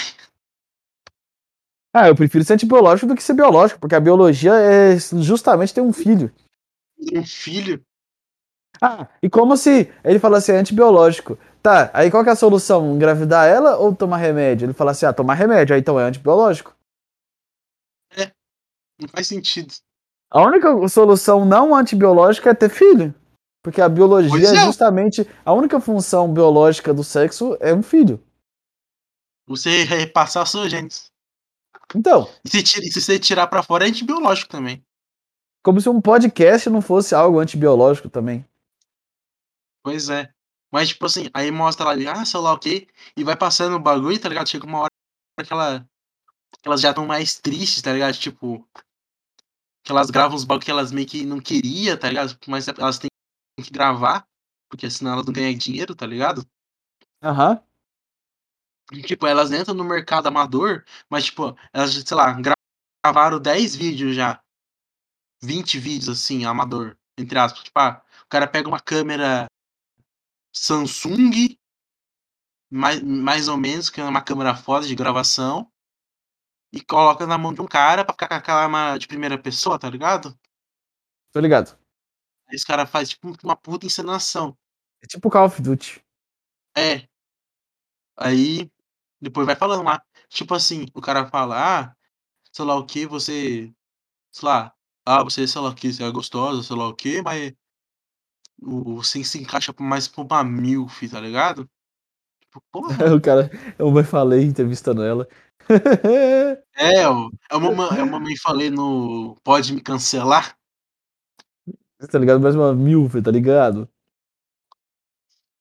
Ah, 1.92 2.08
eu 2.08 2.16
prefiro 2.16 2.42
ser 2.44 2.54
antibiológico 2.54 3.06
do 3.06 3.14
que 3.14 3.22
ser 3.22 3.34
biológico, 3.34 3.78
porque 3.80 3.94
a 3.94 4.00
biologia 4.00 4.52
é 4.54 4.98
justamente 4.98 5.72
ter 5.72 5.80
um 5.80 5.92
filho. 5.92 6.32
Um 7.12 7.24
filho. 7.24 7.80
Ah, 8.82 9.06
e 9.22 9.30
como 9.30 9.56
se 9.56 9.92
ele 10.02 10.18
fala 10.18 10.38
assim, 10.38 10.52
é 10.52 10.56
antibiológico. 10.56 11.38
Tá, 11.62 11.90
aí 11.94 12.10
qual 12.10 12.24
que 12.24 12.30
é 12.30 12.32
a 12.32 12.36
solução? 12.36 12.94
Engravidar 12.94 13.48
ela 13.48 13.76
ou 13.76 13.94
tomar 13.94 14.16
remédio? 14.16 14.66
Ele 14.66 14.72
fala 14.72 14.90
assim, 14.90 15.06
ah, 15.06 15.12
tomar 15.12 15.34
remédio, 15.34 15.74
aí 15.74 15.80
então 15.80 15.98
é 15.98 16.04
antibiológico. 16.04 16.74
Não 19.00 19.08
faz 19.08 19.26
sentido. 19.28 19.72
A 20.30 20.42
única 20.42 20.88
solução 20.88 21.44
não 21.44 21.74
antibiológica 21.74 22.50
é 22.50 22.54
ter 22.54 22.68
filho. 22.70 23.14
Porque 23.62 23.80
a 23.80 23.88
biologia 23.88 24.48
é 24.48 24.56
é. 24.56 24.64
justamente. 24.66 25.26
A 25.44 25.52
única 25.52 25.80
função 25.80 26.32
biológica 26.32 26.92
do 26.92 27.02
sexo 27.02 27.56
é 27.60 27.72
um 27.72 27.82
filho. 27.82 28.22
Você 29.46 29.84
repassar 29.84 30.46
seus 30.46 30.70
genes. 30.70 31.10
Então, 31.94 32.28
E 32.44 32.48
se, 32.50 32.62
tira- 32.62 32.86
se 32.86 33.00
você 33.00 33.18
tirar 33.18 33.46
pra 33.46 33.62
fora, 33.62 33.84
é 33.86 33.88
antibiológico 33.88 34.50
também. 34.50 34.84
como 35.62 35.80
se 35.80 35.88
um 35.88 36.00
podcast 36.00 36.68
não 36.68 36.82
fosse 36.82 37.14
algo 37.14 37.38
antibiológico 37.38 38.08
também. 38.08 38.44
Pois 39.82 40.08
é. 40.08 40.30
Mas, 40.72 40.88
tipo 40.88 41.06
assim, 41.06 41.28
aí 41.32 41.50
mostra 41.50 41.84
lá, 41.84 41.92
ah, 42.12 42.24
sei 42.24 42.40
lá 42.40 42.52
o 42.52 42.58
quê, 42.58 42.88
e 43.16 43.22
vai 43.22 43.36
passando 43.36 43.76
o 43.76 43.80
bagulho, 43.80 44.20
tá 44.20 44.28
ligado? 44.28 44.48
Chega 44.48 44.66
uma 44.66 44.80
hora 44.80 44.90
que, 45.46 45.52
ela, 45.52 45.86
que 46.60 46.66
elas 46.68 46.80
já 46.80 46.90
estão 46.90 47.06
mais 47.06 47.38
tristes, 47.38 47.80
tá 47.82 47.92
ligado? 47.92 48.14
Tipo, 48.16 48.66
que 49.84 49.92
elas 49.92 50.10
gravam 50.10 50.36
os 50.36 50.44
bagulho 50.44 50.64
que 50.64 50.70
elas 50.70 50.90
meio 50.90 51.06
que 51.06 51.24
não 51.24 51.40
queriam, 51.40 51.96
tá 51.96 52.08
ligado? 52.08 52.36
Mas 52.48 52.66
elas 52.68 52.98
têm 52.98 53.08
que 53.62 53.70
gravar, 53.70 54.26
porque 54.70 54.90
senão 54.90 55.12
elas 55.12 55.26
não 55.26 55.32
ganham 55.32 55.56
dinheiro, 55.56 55.94
tá 55.94 56.06
ligado? 56.06 56.44
Aham. 57.22 57.62
E, 58.92 59.02
tipo, 59.02 59.26
elas 59.26 59.50
entram 59.52 59.74
no 59.74 59.84
mercado 59.84 60.26
amador, 60.26 60.84
mas, 61.08 61.26
tipo, 61.26 61.56
elas, 61.72 61.92
sei 61.94 62.16
lá, 62.16 62.32
gra- 62.32 62.54
gravaram 63.04 63.40
10 63.40 63.74
vídeos 63.74 64.14
já. 64.14 64.42
20 65.42 65.78
vídeos, 65.78 66.08
assim, 66.08 66.44
amador, 66.44 66.96
entre 67.18 67.38
aspas. 67.38 67.64
Tipo, 67.64 67.78
ah, 67.78 68.02
o 68.24 68.28
cara 68.28 68.46
pega 68.46 68.68
uma 68.68 68.80
câmera 68.80 69.46
Samsung, 70.52 71.56
mais, 72.70 73.02
mais 73.02 73.48
ou 73.48 73.56
menos, 73.56 73.90
que 73.90 74.00
é 74.00 74.04
uma 74.04 74.22
câmera 74.22 74.54
foda 74.54 74.86
de 74.86 74.94
gravação, 74.94 75.70
e 76.74 76.84
coloca 76.84 77.24
na 77.24 77.38
mão 77.38 77.54
de 77.54 77.60
um 77.60 77.66
cara 77.66 78.04
pra 78.04 78.12
ficar 78.12 78.28
com 78.28 78.34
aquela 78.34 78.62
arma 78.64 78.98
de 78.98 79.06
primeira 79.06 79.38
pessoa, 79.38 79.78
tá 79.78 79.88
ligado? 79.88 80.36
Tô 81.30 81.38
ligado. 81.38 81.78
Aí 82.48 82.56
os 82.56 82.64
caras 82.64 82.90
fazem, 82.90 83.14
tipo, 83.14 83.32
uma 83.44 83.54
puta 83.54 83.86
encenação. 83.86 84.58
É 85.00 85.06
tipo 85.06 85.30
Call 85.30 85.46
of 85.46 85.62
Duty. 85.62 86.04
É. 86.76 87.06
Aí, 88.16 88.68
depois 89.20 89.46
vai 89.46 89.54
falando 89.54 89.84
lá. 89.84 90.02
Tipo 90.28 90.52
assim, 90.54 90.86
o 90.92 91.00
cara 91.00 91.28
fala, 91.28 91.84
ah, 91.84 91.96
sei 92.52 92.64
lá 92.64 92.74
o 92.74 92.84
que, 92.84 93.06
você. 93.06 93.72
Sei 94.32 94.48
lá, 94.48 94.74
ah, 95.06 95.22
você, 95.22 95.46
sei 95.46 95.60
lá 95.60 95.68
o 95.68 95.74
que, 95.76 95.92
você 95.92 96.02
é 96.02 96.10
gostosa, 96.10 96.62
sei 96.64 96.76
lá 96.76 96.88
o 96.88 96.94
que, 96.94 97.22
mas. 97.22 97.52
O, 98.60 98.96
você 98.96 99.22
se 99.22 99.40
encaixa 99.40 99.72
mais 99.78 100.08
pra 100.08 100.22
uma 100.22 100.42
milf, 100.42 101.08
tá 101.08 101.20
ligado? 101.20 101.70
Tipo, 102.40 102.60
porra. 102.72 102.96
o 103.14 103.20
cara, 103.20 103.48
eu 103.78 103.92
me 103.92 104.02
falei 104.02 104.42
entrevistando 104.42 105.04
ela. 105.04 105.28
É, 106.76 107.02
é 107.02 107.08
uma, 107.08 107.70
ma- 107.72 107.96
é 107.96 108.02
uma 108.02 108.18
mãe 108.18 108.36
falei 108.36 108.68
no 108.68 109.36
Pode 109.44 109.72
Me 109.72 109.80
Cancelar. 109.80 110.56
tá 112.10 112.18
ligado? 112.18 112.40
Mais 112.40 112.54
uma 112.56 112.74
milf, 112.74 113.14
tá 113.22 113.30
ligado? 113.30 113.88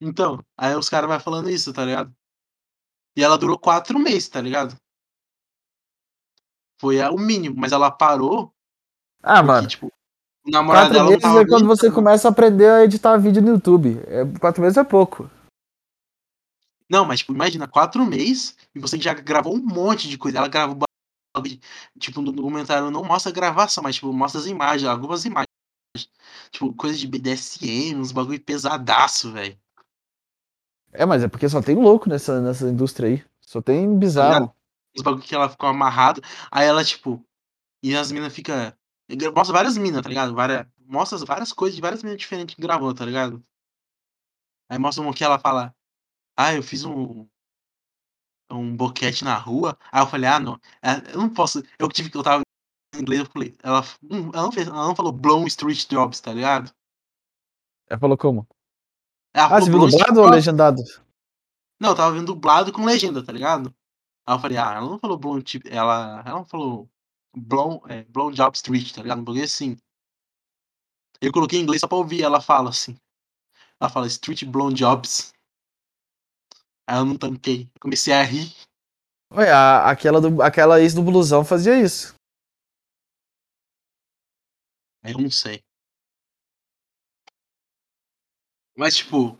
Então, 0.01 0.43
aí 0.57 0.75
os 0.75 0.89
caras 0.89 1.07
vão 1.09 1.19
falando 1.19 1.49
isso, 1.49 1.71
tá 1.71 1.85
ligado? 1.85 2.13
E 3.15 3.23
ela 3.23 3.37
durou 3.37 3.57
quatro 3.59 3.97
meses, 3.99 4.27
tá 4.27 4.41
ligado? 4.41 4.75
Foi 6.81 6.99
o 7.03 7.17
mínimo, 7.17 7.55
mas 7.57 7.71
ela 7.71 7.91
parou 7.91 8.51
Ah, 9.21 9.35
porque, 9.35 9.47
mano. 9.47 9.67
tipo, 9.67 9.87
o 10.45 10.49
namorado 10.51 10.87
Quatro 10.89 10.93
dela 10.97 11.09
meses 11.11 11.23
é 11.41 11.45
quando 11.47 11.67
você 11.67 11.91
começa 11.91 12.27
a 12.27 12.31
aprender 12.31 12.69
a 12.69 12.83
editar 12.83 13.15
vídeo 13.17 13.41
no 13.41 13.49
YouTube. 13.49 14.01
É, 14.07 14.25
quatro 14.39 14.61
meses 14.61 14.77
é 14.77 14.83
pouco. 14.83 15.29
Não, 16.89 17.05
mas, 17.05 17.19
tipo, 17.19 17.33
imagina, 17.33 17.67
quatro 17.67 18.05
meses 18.05 18.55
e 18.73 18.79
você 18.79 18.99
já 18.99 19.13
gravou 19.13 19.55
um 19.55 19.63
monte 19.63 20.09
de 20.09 20.17
coisa. 20.17 20.37
Ela 20.37 20.47
gravou 20.47 20.83
Tipo, 21.99 22.21
no 22.21 22.31
documentário 22.31 22.91
não 22.91 23.03
mostra 23.03 23.31
a 23.31 23.33
gravação, 23.33 23.83
mas, 23.83 23.95
tipo, 23.95 24.13
mostra 24.13 24.39
as 24.39 24.45
imagens, 24.45 24.87
algumas 24.87 25.25
imagens. 25.25 25.47
Tipo, 26.51 26.71
coisa 26.73 26.95
de 26.95 27.07
BDSM, 27.07 27.95
uns 27.95 28.11
bagulho 28.11 28.39
pesadaço, 28.39 29.31
velho. 29.31 29.57
É, 30.91 31.05
mas 31.05 31.23
é 31.23 31.27
porque 31.27 31.49
só 31.49 31.59
tem 31.59 31.75
louco 31.75 32.07
nessa, 32.07 32.39
nessa 32.39 32.69
indústria 32.69 33.09
aí. 33.09 33.25
Só 33.41 33.61
tem 33.61 33.97
bizarro. 33.97 34.55
Os 34.95 35.01
bagulho 35.01 35.23
que 35.23 35.33
ela 35.33 35.49
ficou 35.49 35.67
amarrado. 35.67 36.21
Aí 36.51 36.67
ela, 36.67 36.83
tipo. 36.83 37.25
E 37.81 37.95
as 37.95 38.11
minas 38.11 38.31
fica 38.31 38.77
Mostra 39.35 39.53
várias 39.53 39.77
minas, 39.77 40.01
tá 40.01 40.09
ligado? 40.09 40.33
Várias, 40.33 40.65
mostra 40.79 41.17
várias 41.19 41.51
coisas 41.51 41.75
de 41.75 41.81
várias 41.81 42.03
minas 42.03 42.19
diferentes 42.19 42.55
que 42.55 42.61
gravou, 42.61 42.93
tá 42.93 43.05
ligado? 43.05 43.43
Aí 44.69 44.79
mostra 44.79 45.03
uma 45.03 45.13
que 45.13 45.23
ela 45.23 45.37
fala. 45.37 45.75
Ah, 46.37 46.53
eu 46.53 46.63
fiz 46.63 46.83
um. 46.83 47.27
Um 48.51 48.75
boquete 48.75 49.23
na 49.23 49.35
rua. 49.37 49.77
Aí 49.91 50.01
eu 50.01 50.07
falei, 50.07 50.29
ah, 50.29 50.39
não. 50.39 50.59
é, 50.81 51.13
Eu 51.13 51.19
não 51.19 51.29
posso. 51.29 51.63
Eu 51.79 51.89
tive 51.89 52.09
que. 52.09 52.17
Eu 52.17 52.23
tava 52.23 52.43
em 52.95 52.99
inglês, 53.01 53.21
eu 53.21 53.27
falei. 53.27 53.55
Ela, 53.63 53.81
hum, 54.03 54.29
ela, 54.33 54.43
não, 54.43 54.51
fez, 54.51 54.67
ela 54.67 54.87
não 54.87 54.95
falou 54.95 55.11
blown 55.11 55.45
street 55.47 55.87
jobs, 55.89 56.19
tá 56.19 56.33
ligado? 56.33 56.71
Ela 57.89 57.99
falou 57.99 58.17
como? 58.17 58.47
Ela 59.33 59.45
Ah, 59.45 59.49
falou 59.49 59.65
você 59.65 59.71
viu 59.71 59.79
dublado 59.87 60.21
ou 60.21 60.29
legendado? 60.29 60.83
Não, 61.79 61.89
eu 61.89 61.95
tava 61.95 62.13
vendo 62.15 62.27
dublado 62.27 62.71
com 62.71 62.85
legenda, 62.85 63.25
tá 63.25 63.31
ligado? 63.31 63.73
Aí 64.27 64.35
eu 64.35 64.39
falei, 64.39 64.57
ah, 64.57 64.73
ela 64.75 64.89
não 64.89 64.99
falou 64.99 65.17
blown 65.17 65.41
tipo. 65.41 65.67
Ela, 65.67 66.21
ela 66.25 66.37
não 66.37 66.45
falou 66.45 66.89
blown, 67.35 67.81
é, 67.87 68.03
blown 68.03 68.31
job 68.31 68.55
street, 68.55 68.93
tá 68.93 69.01
ligado? 69.01 69.23
Bagulho 69.23 69.43
assim. 69.43 69.75
Eu 71.19 71.31
coloquei 71.31 71.59
em 71.59 71.63
inglês 71.63 71.81
só 71.81 71.87
pra 71.87 71.97
ouvir 71.97 72.21
ela 72.21 72.39
fala 72.41 72.69
assim. 72.69 72.95
Ela 73.79 73.89
fala 73.89 74.07
street 74.07 74.43
blown 74.45 74.71
jobs. 74.73 75.33
Aí 76.87 76.97
eu 76.97 77.05
não 77.05 77.17
tanquei. 77.17 77.69
Comecei 77.79 78.13
a 78.13 78.23
rir. 78.23 78.53
Ué, 79.33 79.49
a- 79.51 79.89
aquela, 79.89 80.19
do, 80.21 80.41
aquela 80.41 80.79
ex 80.81 80.93
do 80.93 81.01
blusão 81.01 81.43
fazia 81.43 81.79
isso. 81.79 82.13
Aí 85.03 85.13
eu 85.13 85.19
não 85.19 85.29
sei. 85.31 85.63
Mas, 88.77 88.95
tipo, 88.97 89.39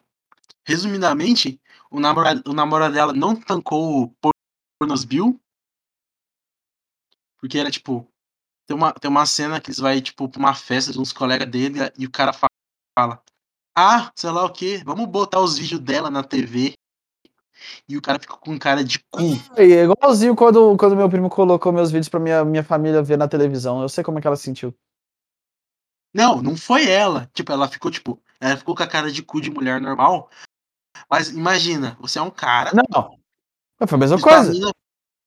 resumidamente, 0.66 1.60
o 1.90 2.00
namorado, 2.00 2.44
o 2.50 2.54
namorado 2.54 2.94
dela 2.94 3.14
não 3.14 3.40
tancou 3.40 4.04
o 4.04 4.32
Pornos 4.80 5.04
Bill. 5.06 5.40
Porque 7.40 7.58
era, 7.58 7.70
tipo, 7.72 8.08
tem 8.68 8.76
uma, 8.76 8.94
tem 8.94 9.10
uma 9.10 9.26
cena 9.26 9.60
que 9.60 9.70
eles 9.70 9.80
vai, 9.80 10.02
tipo, 10.02 10.30
pra 10.30 10.40
uma 10.40 10.56
festa 10.56 10.92
de 10.92 11.00
uns 11.00 11.12
colegas 11.12 11.50
dele 11.50 11.80
e 11.98 12.06
o 12.06 12.12
cara 12.12 12.32
fa- 12.32 12.48
fala, 12.98 13.22
ah, 13.78 14.12
sei 14.16 14.30
lá 14.32 14.46
o 14.46 14.52
que, 14.54 14.78
vamos 14.84 15.08
botar 15.08 15.42
os 15.42 15.58
vídeos 15.58 15.82
dela 15.82 16.10
na 16.10 16.24
TV. 16.24 16.74
E 17.88 17.98
o 17.98 18.02
cara 18.02 18.20
fica 18.20 18.36
com 18.36 18.58
cara 18.58 18.84
de 18.84 19.00
cu. 19.00 19.22
E 19.58 19.74
é 19.74 19.84
igualzinho 19.84 20.36
quando, 20.36 20.76
quando 20.78 20.96
meu 20.96 21.10
primo 21.10 21.30
colocou 21.30 21.72
meus 21.72 21.92
vídeos 21.92 22.10
pra 22.10 22.20
minha, 22.20 22.44
minha 22.44 22.64
família 22.64 23.02
ver 23.02 23.18
na 23.18 23.28
televisão. 23.28 23.82
Eu 23.82 23.90
sei 23.90 24.04
como 24.04 24.18
é 24.18 24.22
que 24.22 24.28
ela 24.28 24.36
se 24.36 24.44
sentiu. 24.44 24.74
Não, 26.14 26.42
não 26.42 26.56
foi 26.56 26.90
ela. 26.90 27.30
Tipo, 27.34 27.52
ela 27.52 27.68
ficou, 27.68 27.90
tipo, 27.90 28.22
ela 28.40 28.56
ficou 28.56 28.76
com 28.76 28.84
a 28.84 28.88
cara 28.88 29.12
de 29.12 29.24
cu 29.24 29.42
de 29.42 29.50
mulher 29.50 29.82
normal. 29.82 30.30
Mas 31.10 31.30
imagina, 31.30 31.98
você 32.00 32.20
é 32.20 32.22
um 32.22 32.32
cara, 32.32 32.72
Não. 32.74 33.18
Foi 33.88 33.96
a 33.96 34.00
mesma 34.00 34.22
coisa. 34.22 34.54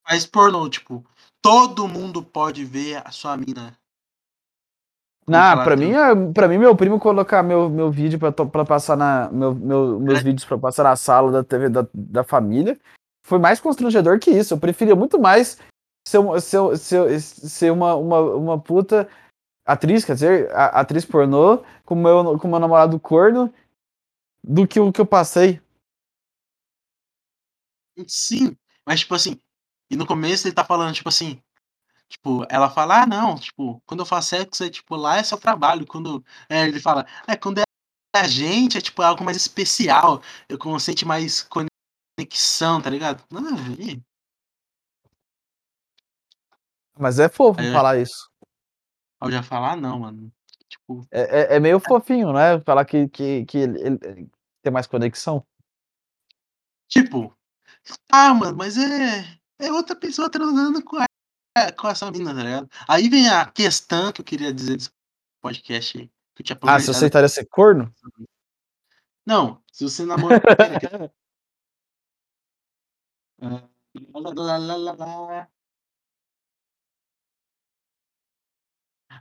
faz 0.07 0.25
pornô, 0.25 0.69
tipo, 0.69 1.05
todo 1.43 1.89
mundo 1.89 2.23
pode 2.23 2.65
ver 2.65 3.03
a 3.05 3.11
sua 3.11 3.37
mina. 3.37 3.77
Não, 5.29 5.65
pra 5.65 5.77
mim, 5.77 5.91
é- 5.93 6.33
pra 6.33 6.47
mim, 6.49 6.57
meu 6.59 6.77
primo 6.77 7.01
colocar 7.01 7.43
meu, 7.43 7.69
meu 7.69 7.91
vídeo 7.91 8.19
pra, 8.19 8.31
pra 8.33 8.65
passar 8.65 8.97
na. 8.97 9.29
Meu, 9.31 9.55
meu- 9.55 9.99
meus 10.01 10.21
É. 10.21 10.23
vídeos 10.23 10.45
pra 10.45 10.57
passar 10.57 10.85
na 10.85 10.95
sala 10.95 11.33
da 11.33 11.43
TV 11.43 11.69
da, 11.69 11.87
da 11.93 12.23
família 12.23 12.79
foi 13.27 13.39
mais 13.41 13.59
constrangedor 13.61 14.21
que 14.21 14.31
isso. 14.31 14.55
Eu 14.55 14.59
preferia 14.59 14.95
muito 14.95 15.19
mais 15.19 15.59
ser, 16.07 16.21
ser, 16.41 16.79
ser, 16.79 17.21
ser 17.21 17.73
uma, 17.73 17.97
uma, 17.97 18.21
uma 18.21 18.61
puta 18.61 19.09
atriz, 19.67 20.05
quer 20.05 20.15
dizer, 20.15 20.51
a- 20.55 20.81
atriz 20.81 21.05
pornô 21.05 21.61
com 21.85 21.97
meu, 21.97 22.39
com 22.39 22.47
meu 22.47 22.61
namorado 22.61 23.01
corno 23.01 23.53
do 24.45 24.65
que 24.67 24.79
o 24.79 24.93
que 24.93 25.01
eu 25.01 25.07
passei. 25.07 25.61
Sim, 28.07 28.57
mas 28.87 29.01
tipo 29.01 29.15
assim, 29.15 29.41
e 29.91 29.97
no 29.97 30.07
começo 30.07 30.47
ele 30.47 30.55
tá 30.55 30.65
falando, 30.65 30.95
tipo 30.95 31.09
assim, 31.09 31.43
tipo, 32.09 32.47
ela 32.49 32.71
fala, 32.71 33.03
ah, 33.03 33.07
não, 33.07 33.37
tipo, 33.37 33.83
quando 33.87 34.01
eu 34.01 34.07
faço 34.07 34.29
sexo, 34.29 34.65
é 34.65 34.71
tipo, 34.71 34.97
lá 34.97 35.19
é 35.19 35.23
só 35.23 35.37
trabalho. 35.37 35.87
Quando 35.87 36.25
é, 36.49 36.63
ele 36.67 36.81
fala, 36.81 37.07
é, 37.27 37.37
quando 37.37 37.59
é 37.59 37.63
a 38.15 38.27
gente, 38.27 38.79
é 38.79 38.81
tipo 38.81 39.03
algo 39.03 39.25
mais 39.25 39.37
especial, 39.37 40.23
eu 40.49 40.59
consente 40.59 41.05
mais 41.05 41.47
conexão, 42.17 42.81
tá 42.81 42.89
ligado? 42.89 43.23
Nada 43.31 43.51
a 43.51 43.55
ver. 43.55 44.01
Mas 46.99 47.19
é 47.19 47.29
fofo 47.29 47.61
falar 47.73 47.99
isso. 47.99 48.31
Eu 49.23 49.31
já 49.31 49.43
falar, 49.43 49.73
ah, 49.73 49.77
não, 49.77 50.01
mano. 50.01 50.33
Tipo, 50.69 51.07
É, 51.11 51.21
é, 51.21 51.57
é 51.57 51.61
meio 51.61 51.79
fofinho, 51.79 52.33
né? 52.33 52.61
Falar 52.61 52.85
que, 52.85 53.09
que, 53.09 53.45
que 53.45 53.59
ele, 53.59 53.81
ele 53.81 54.31
tem 54.63 54.73
mais 54.73 54.87
conexão. 54.87 55.47
tipo, 56.89 57.37
ah, 58.11 58.35
mano, 58.35 58.57
mas 58.57 58.77
é, 58.77 59.39
é 59.59 59.71
outra 59.73 59.95
pessoa 59.95 60.31
transando 60.31 60.83
com, 60.83 60.97
com 61.77 61.89
essa 61.89 62.11
mina, 62.11 62.35
tá 62.35 62.43
ligado? 62.43 62.71
Aí 62.89 63.09
vem 63.09 63.29
a 63.29 63.47
questão 63.47 64.13
que 64.13 64.21
eu 64.21 64.25
queria 64.25 64.53
dizer 64.53 64.77
desse 64.77 64.91
podcast 65.41 65.99
aí. 65.99 66.09
Que 66.35 66.43
eu 66.43 66.45
tinha 66.47 66.57
Ah, 66.57 66.59
você 66.59 66.67
planejado. 66.67 66.91
aceitaria 66.97 67.29
ser 67.29 67.47
corno? 67.47 67.93
Não, 69.27 69.63
se 69.73 69.85
você 69.85 70.05
namora. 70.05 70.41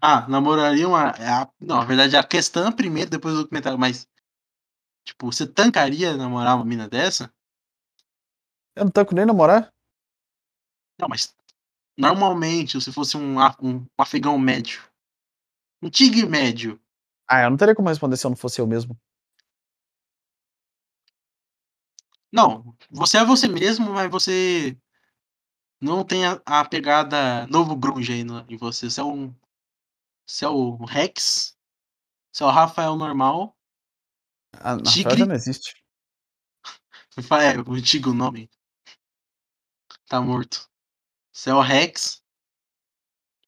Ah, 0.02 0.28
namoraria 0.28 0.88
uma. 0.88 1.10
é 1.12 1.28
a- 1.28 1.50
Não, 1.60 1.78
na 1.78 1.86
verdade, 1.86 2.16
a 2.18 2.24
questão 2.24 2.68
é 2.68 2.72
primeiro, 2.76 3.10
depois 3.10 3.34
do 3.36 3.44
documentário, 3.44 3.80
mas. 3.80 4.08
Tipo, 5.06 5.28
você 5.32 5.48
tancaria 5.48 6.18
namorar 6.18 6.56
uma 6.56 6.66
mina 6.66 6.90
dessa? 6.90 7.32
Eu 8.76 8.86
não 8.86 8.92
tanco 8.92 9.14
nem 9.16 9.26
namorar. 9.26 9.72
Não, 11.00 11.08
mas. 11.08 11.34
Normalmente, 11.98 12.80
se 12.82 12.92
fosse 12.92 13.18
um, 13.18 13.38
um 13.62 13.86
afegão 13.98 14.38
médio. 14.38 14.84
Um 15.82 15.90
tigre 15.90 16.26
médio. 16.26 16.80
Ah, 17.28 17.42
eu 17.44 17.50
não 17.50 17.58
teria 17.58 17.76
como 17.76 17.90
responder 17.90 18.18
se 18.18 18.26
eu 18.26 18.30
não 18.30 18.38
fosse 18.38 18.60
eu 18.62 18.68
mesmo. 18.68 18.98
Não, 22.32 22.76
você 22.92 23.18
é 23.18 23.26
você 23.26 23.48
mesmo, 23.48 23.92
mas 23.94 24.10
você. 24.12 24.78
Não 25.82 26.04
tem 26.04 26.26
a, 26.26 26.42
a 26.46 26.66
pegada 26.68 27.48
novo 27.48 27.76
grunge 27.76 28.12
aí 28.12 28.24
no- 28.24 28.46
em 28.50 28.58
você. 28.58 28.90
Você 28.90 29.00
é 29.00 29.04
um. 29.04 29.34
Você 30.28 30.46
é 30.46 30.50
o 30.50 30.78
Rex. 30.86 31.58
Você 32.34 32.44
é 32.44 32.48
o 32.48 32.52
Rafael 32.52 32.96
normal. 32.96 33.58
A 34.60 34.72
Rafael 34.72 34.84
Tigre? 34.94 35.18
já 35.20 35.26
não 35.26 35.36
existe. 35.36 35.74
É 37.42 37.60
o 37.60 37.74
antigo 37.74 38.14
nome. 38.14 38.50
Tá 40.08 40.20
morto. 40.22 40.68
É 41.48 41.54
o 41.54 41.62
Rex. 41.62 42.24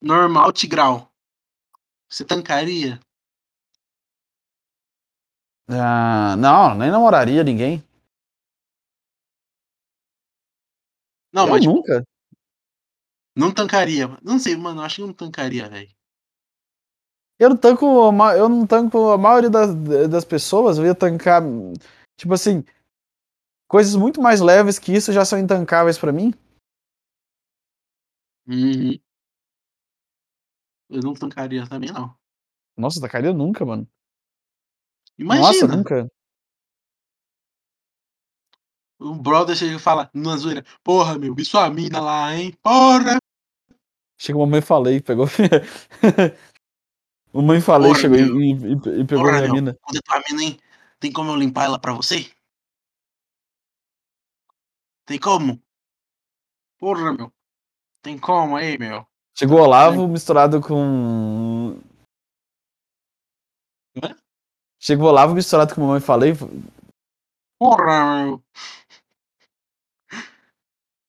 Normal, 0.02 0.52
Tigral. 0.52 1.12
Você 2.10 2.24
tancaria? 2.26 3.00
Ah, 5.70 6.36
não, 6.38 6.76
nem 6.76 6.92
namoraria 6.92 7.44
ninguém. 7.44 7.84
Não, 11.34 11.46
eu 11.46 11.50
mas 11.50 11.66
nunca. 11.66 12.04
não 13.36 13.54
tancaria. 13.54 14.08
Não 14.22 14.38
sei, 14.38 14.56
mano, 14.56 14.82
acho 14.82 14.98
que 14.98 15.02
não 15.02 15.14
tancaria, 15.14 15.70
velho. 15.70 15.90
Eu 17.40 17.50
não 17.50 17.58
tanco, 17.58 17.86
eu 18.36 18.50
não 18.50 18.66
tanco 18.66 19.12
a 19.12 19.18
maioria 19.18 19.50
das, 19.50 19.76
das 20.10 20.26
pessoas, 20.26 20.78
eu 20.78 20.86
ia 20.86 20.96
tancar, 20.96 21.44
tipo 22.16 22.34
assim, 22.34 22.64
coisas 23.68 23.96
muito 23.96 24.22
mais 24.22 24.42
leves 24.42 24.80
que 24.80 24.92
isso 24.92 25.14
já 25.14 25.24
são 25.24 25.38
intancáveis 25.38 25.98
pra 25.98 26.12
mim. 26.12 26.34
Uhum. 28.48 28.98
Eu 30.90 31.02
não 31.02 31.14
tancaria 31.14 31.68
também, 31.68 31.92
não. 31.92 32.18
Nossa, 32.78 33.02
tacaria 33.02 33.34
nunca, 33.34 33.66
mano. 33.66 33.88
Imagina, 35.18 35.48
Nossa, 35.48 35.68
nunca. 35.68 36.08
o 39.00 39.16
brother 39.16 39.56
chega 39.56 39.76
e 39.76 39.80
fala, 39.80 40.10
numa 40.14 40.38
zoeira, 40.38 40.64
porra, 40.84 41.18
meu, 41.18 41.34
vi 41.36 41.44
sua 41.44 41.70
mina 41.70 42.00
lá, 42.00 42.34
hein? 42.36 42.54
Porra! 42.62 43.18
Chega 44.18 44.38
uma 44.38 44.48
mãe 44.48 44.62
falei, 44.62 45.02
pegou. 45.02 45.26
o 47.34 47.42
mãe 47.42 47.60
falei, 47.62 47.90
Porra, 47.92 48.02
chegou 48.02 48.18
e, 48.18 48.22
e- 48.22 49.02
e- 49.02 49.06
pegou 49.06 49.26
Porra, 49.26 49.38
minha 49.38 49.44
meu, 49.44 49.54
mina. 49.54 49.78
cadê 49.86 50.02
tua 50.02 50.22
mina, 50.30 50.44
hein? 50.44 50.60
Tem 51.00 51.12
como 51.12 51.32
eu 51.32 51.36
limpar 51.36 51.66
ela 51.66 51.80
pra 51.80 51.94
você? 51.94 52.32
Tem 55.06 55.20
como? 55.20 55.62
Porra, 56.80 57.14
meu. 57.14 57.32
Tem 58.08 58.18
como 58.18 58.56
aí, 58.56 58.78
meu? 58.78 59.06
Chegou 59.38 59.60
o 59.60 59.64
Olavo 59.64 60.08
misturado 60.08 60.62
com. 60.62 61.78
Hã? 64.02 64.16
Chegou 64.80 65.08
o 65.08 65.10
Olavo 65.10 65.36
misturado 65.36 65.76
com 65.76 65.82
mamãe 65.82 66.00
falei. 66.00 66.32
Porra, 67.60 68.24
meu. 68.24 68.44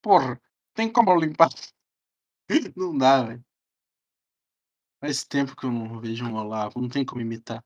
Porra, 0.02 0.40
tem 0.74 0.92
como 0.92 1.14
limpar? 1.14 1.50
Não 2.76 2.98
dá, 2.98 3.22
velho. 3.22 3.44
Faz 5.00 5.22
tempo 5.22 5.54
que 5.54 5.66
eu 5.66 5.70
não 5.70 6.00
vejo 6.00 6.26
um 6.26 6.34
Olavo, 6.34 6.80
não 6.80 6.88
tem 6.88 7.04
como 7.06 7.20
imitar. 7.20 7.64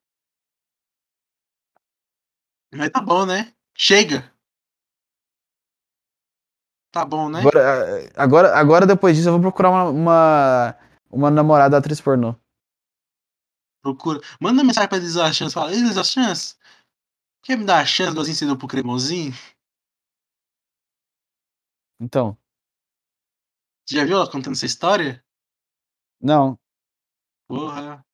Mas 2.70 2.90
tá 2.90 3.00
bom, 3.00 3.24
né? 3.24 3.54
Chega! 3.74 4.31
Tá 6.92 7.04
bom, 7.06 7.28
né? 7.30 7.40
Agora, 7.40 8.12
agora, 8.16 8.54
agora, 8.56 8.86
depois 8.86 9.16
disso, 9.16 9.28
eu 9.28 9.32
vou 9.32 9.40
procurar 9.40 9.70
uma, 9.70 9.84
uma, 9.88 10.78
uma 11.10 11.30
namorada 11.30 11.78
atriz 11.78 12.00
pornô. 12.00 12.36
Procura. 13.82 14.20
Manda 14.40 14.62
mensagem 14.62 14.88
pra 14.88 14.98
Elisa 14.98 15.32
Chance. 15.32 15.54
Fala, 15.54 15.72
Elisa 15.72 16.04
Chance, 16.04 16.54
quer 17.42 17.56
me 17.56 17.64
dar 17.64 17.80
a 17.80 17.86
chance 17.86 18.12
igualzinho 18.12 18.36
você 18.36 18.46
deu 18.46 18.56
pro 18.58 18.68
Cremonzinho? 18.68 19.32
Então, 22.00 22.36
Você 23.86 23.96
já 23.96 24.04
viu 24.04 24.16
ela 24.16 24.30
contando 24.30 24.54
essa 24.54 24.66
história? 24.66 25.24
não. 26.20 26.58
Porra. 27.48 28.04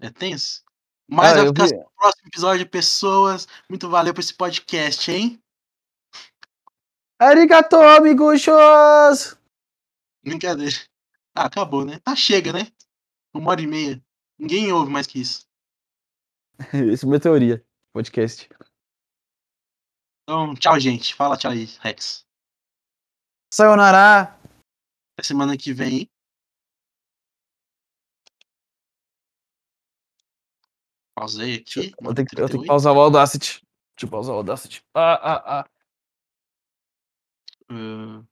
É 0.00 0.10
tenso. 0.10 0.62
Mas 1.08 1.32
Ah, 1.32 1.36
vai 1.36 1.46
ficar 1.48 1.66
vi- 1.66 1.74
no 1.76 1.90
próximo 1.96 2.28
episódio, 2.28 2.68
pessoas. 2.70 3.48
Muito 3.68 3.88
valeu 3.88 4.14
por 4.14 4.20
esse 4.20 4.34
podcast, 4.34 5.10
hein? 5.10 5.42
Arigato, 7.18 7.76
amiguchos! 7.76 9.36
Brincadeira. 10.24 10.76
Ah, 11.34 11.46
acabou, 11.46 11.84
né? 11.84 12.00
Ah, 12.04 12.16
chega, 12.16 12.52
né? 12.52 12.72
Uma 13.32 13.50
hora 13.52 13.60
e 13.60 13.66
meia. 13.66 14.04
Ninguém 14.38 14.72
ouve 14.72 14.90
mais 14.90 15.06
que 15.06 15.20
isso. 15.20 15.46
Isso 16.92 17.04
é 17.04 17.08
minha 17.08 17.20
teoria. 17.20 17.64
Podcast. 17.92 18.48
Então, 20.22 20.54
tchau, 20.54 20.78
gente. 20.80 21.14
Fala 21.14 21.36
tchau 21.36 21.52
aí, 21.52 21.66
Rex. 21.80 22.24
Sayonara! 23.52 24.36
Até 25.12 25.22
semana 25.22 25.56
que 25.56 25.72
vem? 25.72 26.10
Pausei 31.14 31.56
aqui. 31.56 31.78
Eu 31.78 31.82
tenho, 31.82 31.94
que, 31.94 32.04
eu 32.04 32.14
tenho 32.14 32.28
que 32.28 32.36
38. 32.36 32.66
pausar 32.66 32.92
o 32.92 33.00
Audacity. 33.00 33.60
Deixa 33.96 34.06
eu 34.06 34.10
pausar 34.10 34.34
o 34.34 34.38
Audacity. 34.38 34.82
Ah, 34.94 35.14
ah, 35.14 35.60
ah. 35.60 35.73
Tem 37.68 38.28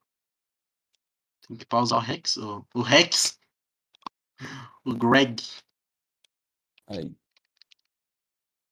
que 1.57 1.67
pausar 1.67 1.99
o 1.99 2.03
Rex. 2.03 2.37
O, 2.37 2.65
o 2.75 2.83
Rex. 2.83 3.39
O 4.85 4.95
Greg. 4.95 5.43
Aí. 6.87 7.17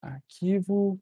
Arquivo. 0.02 1.00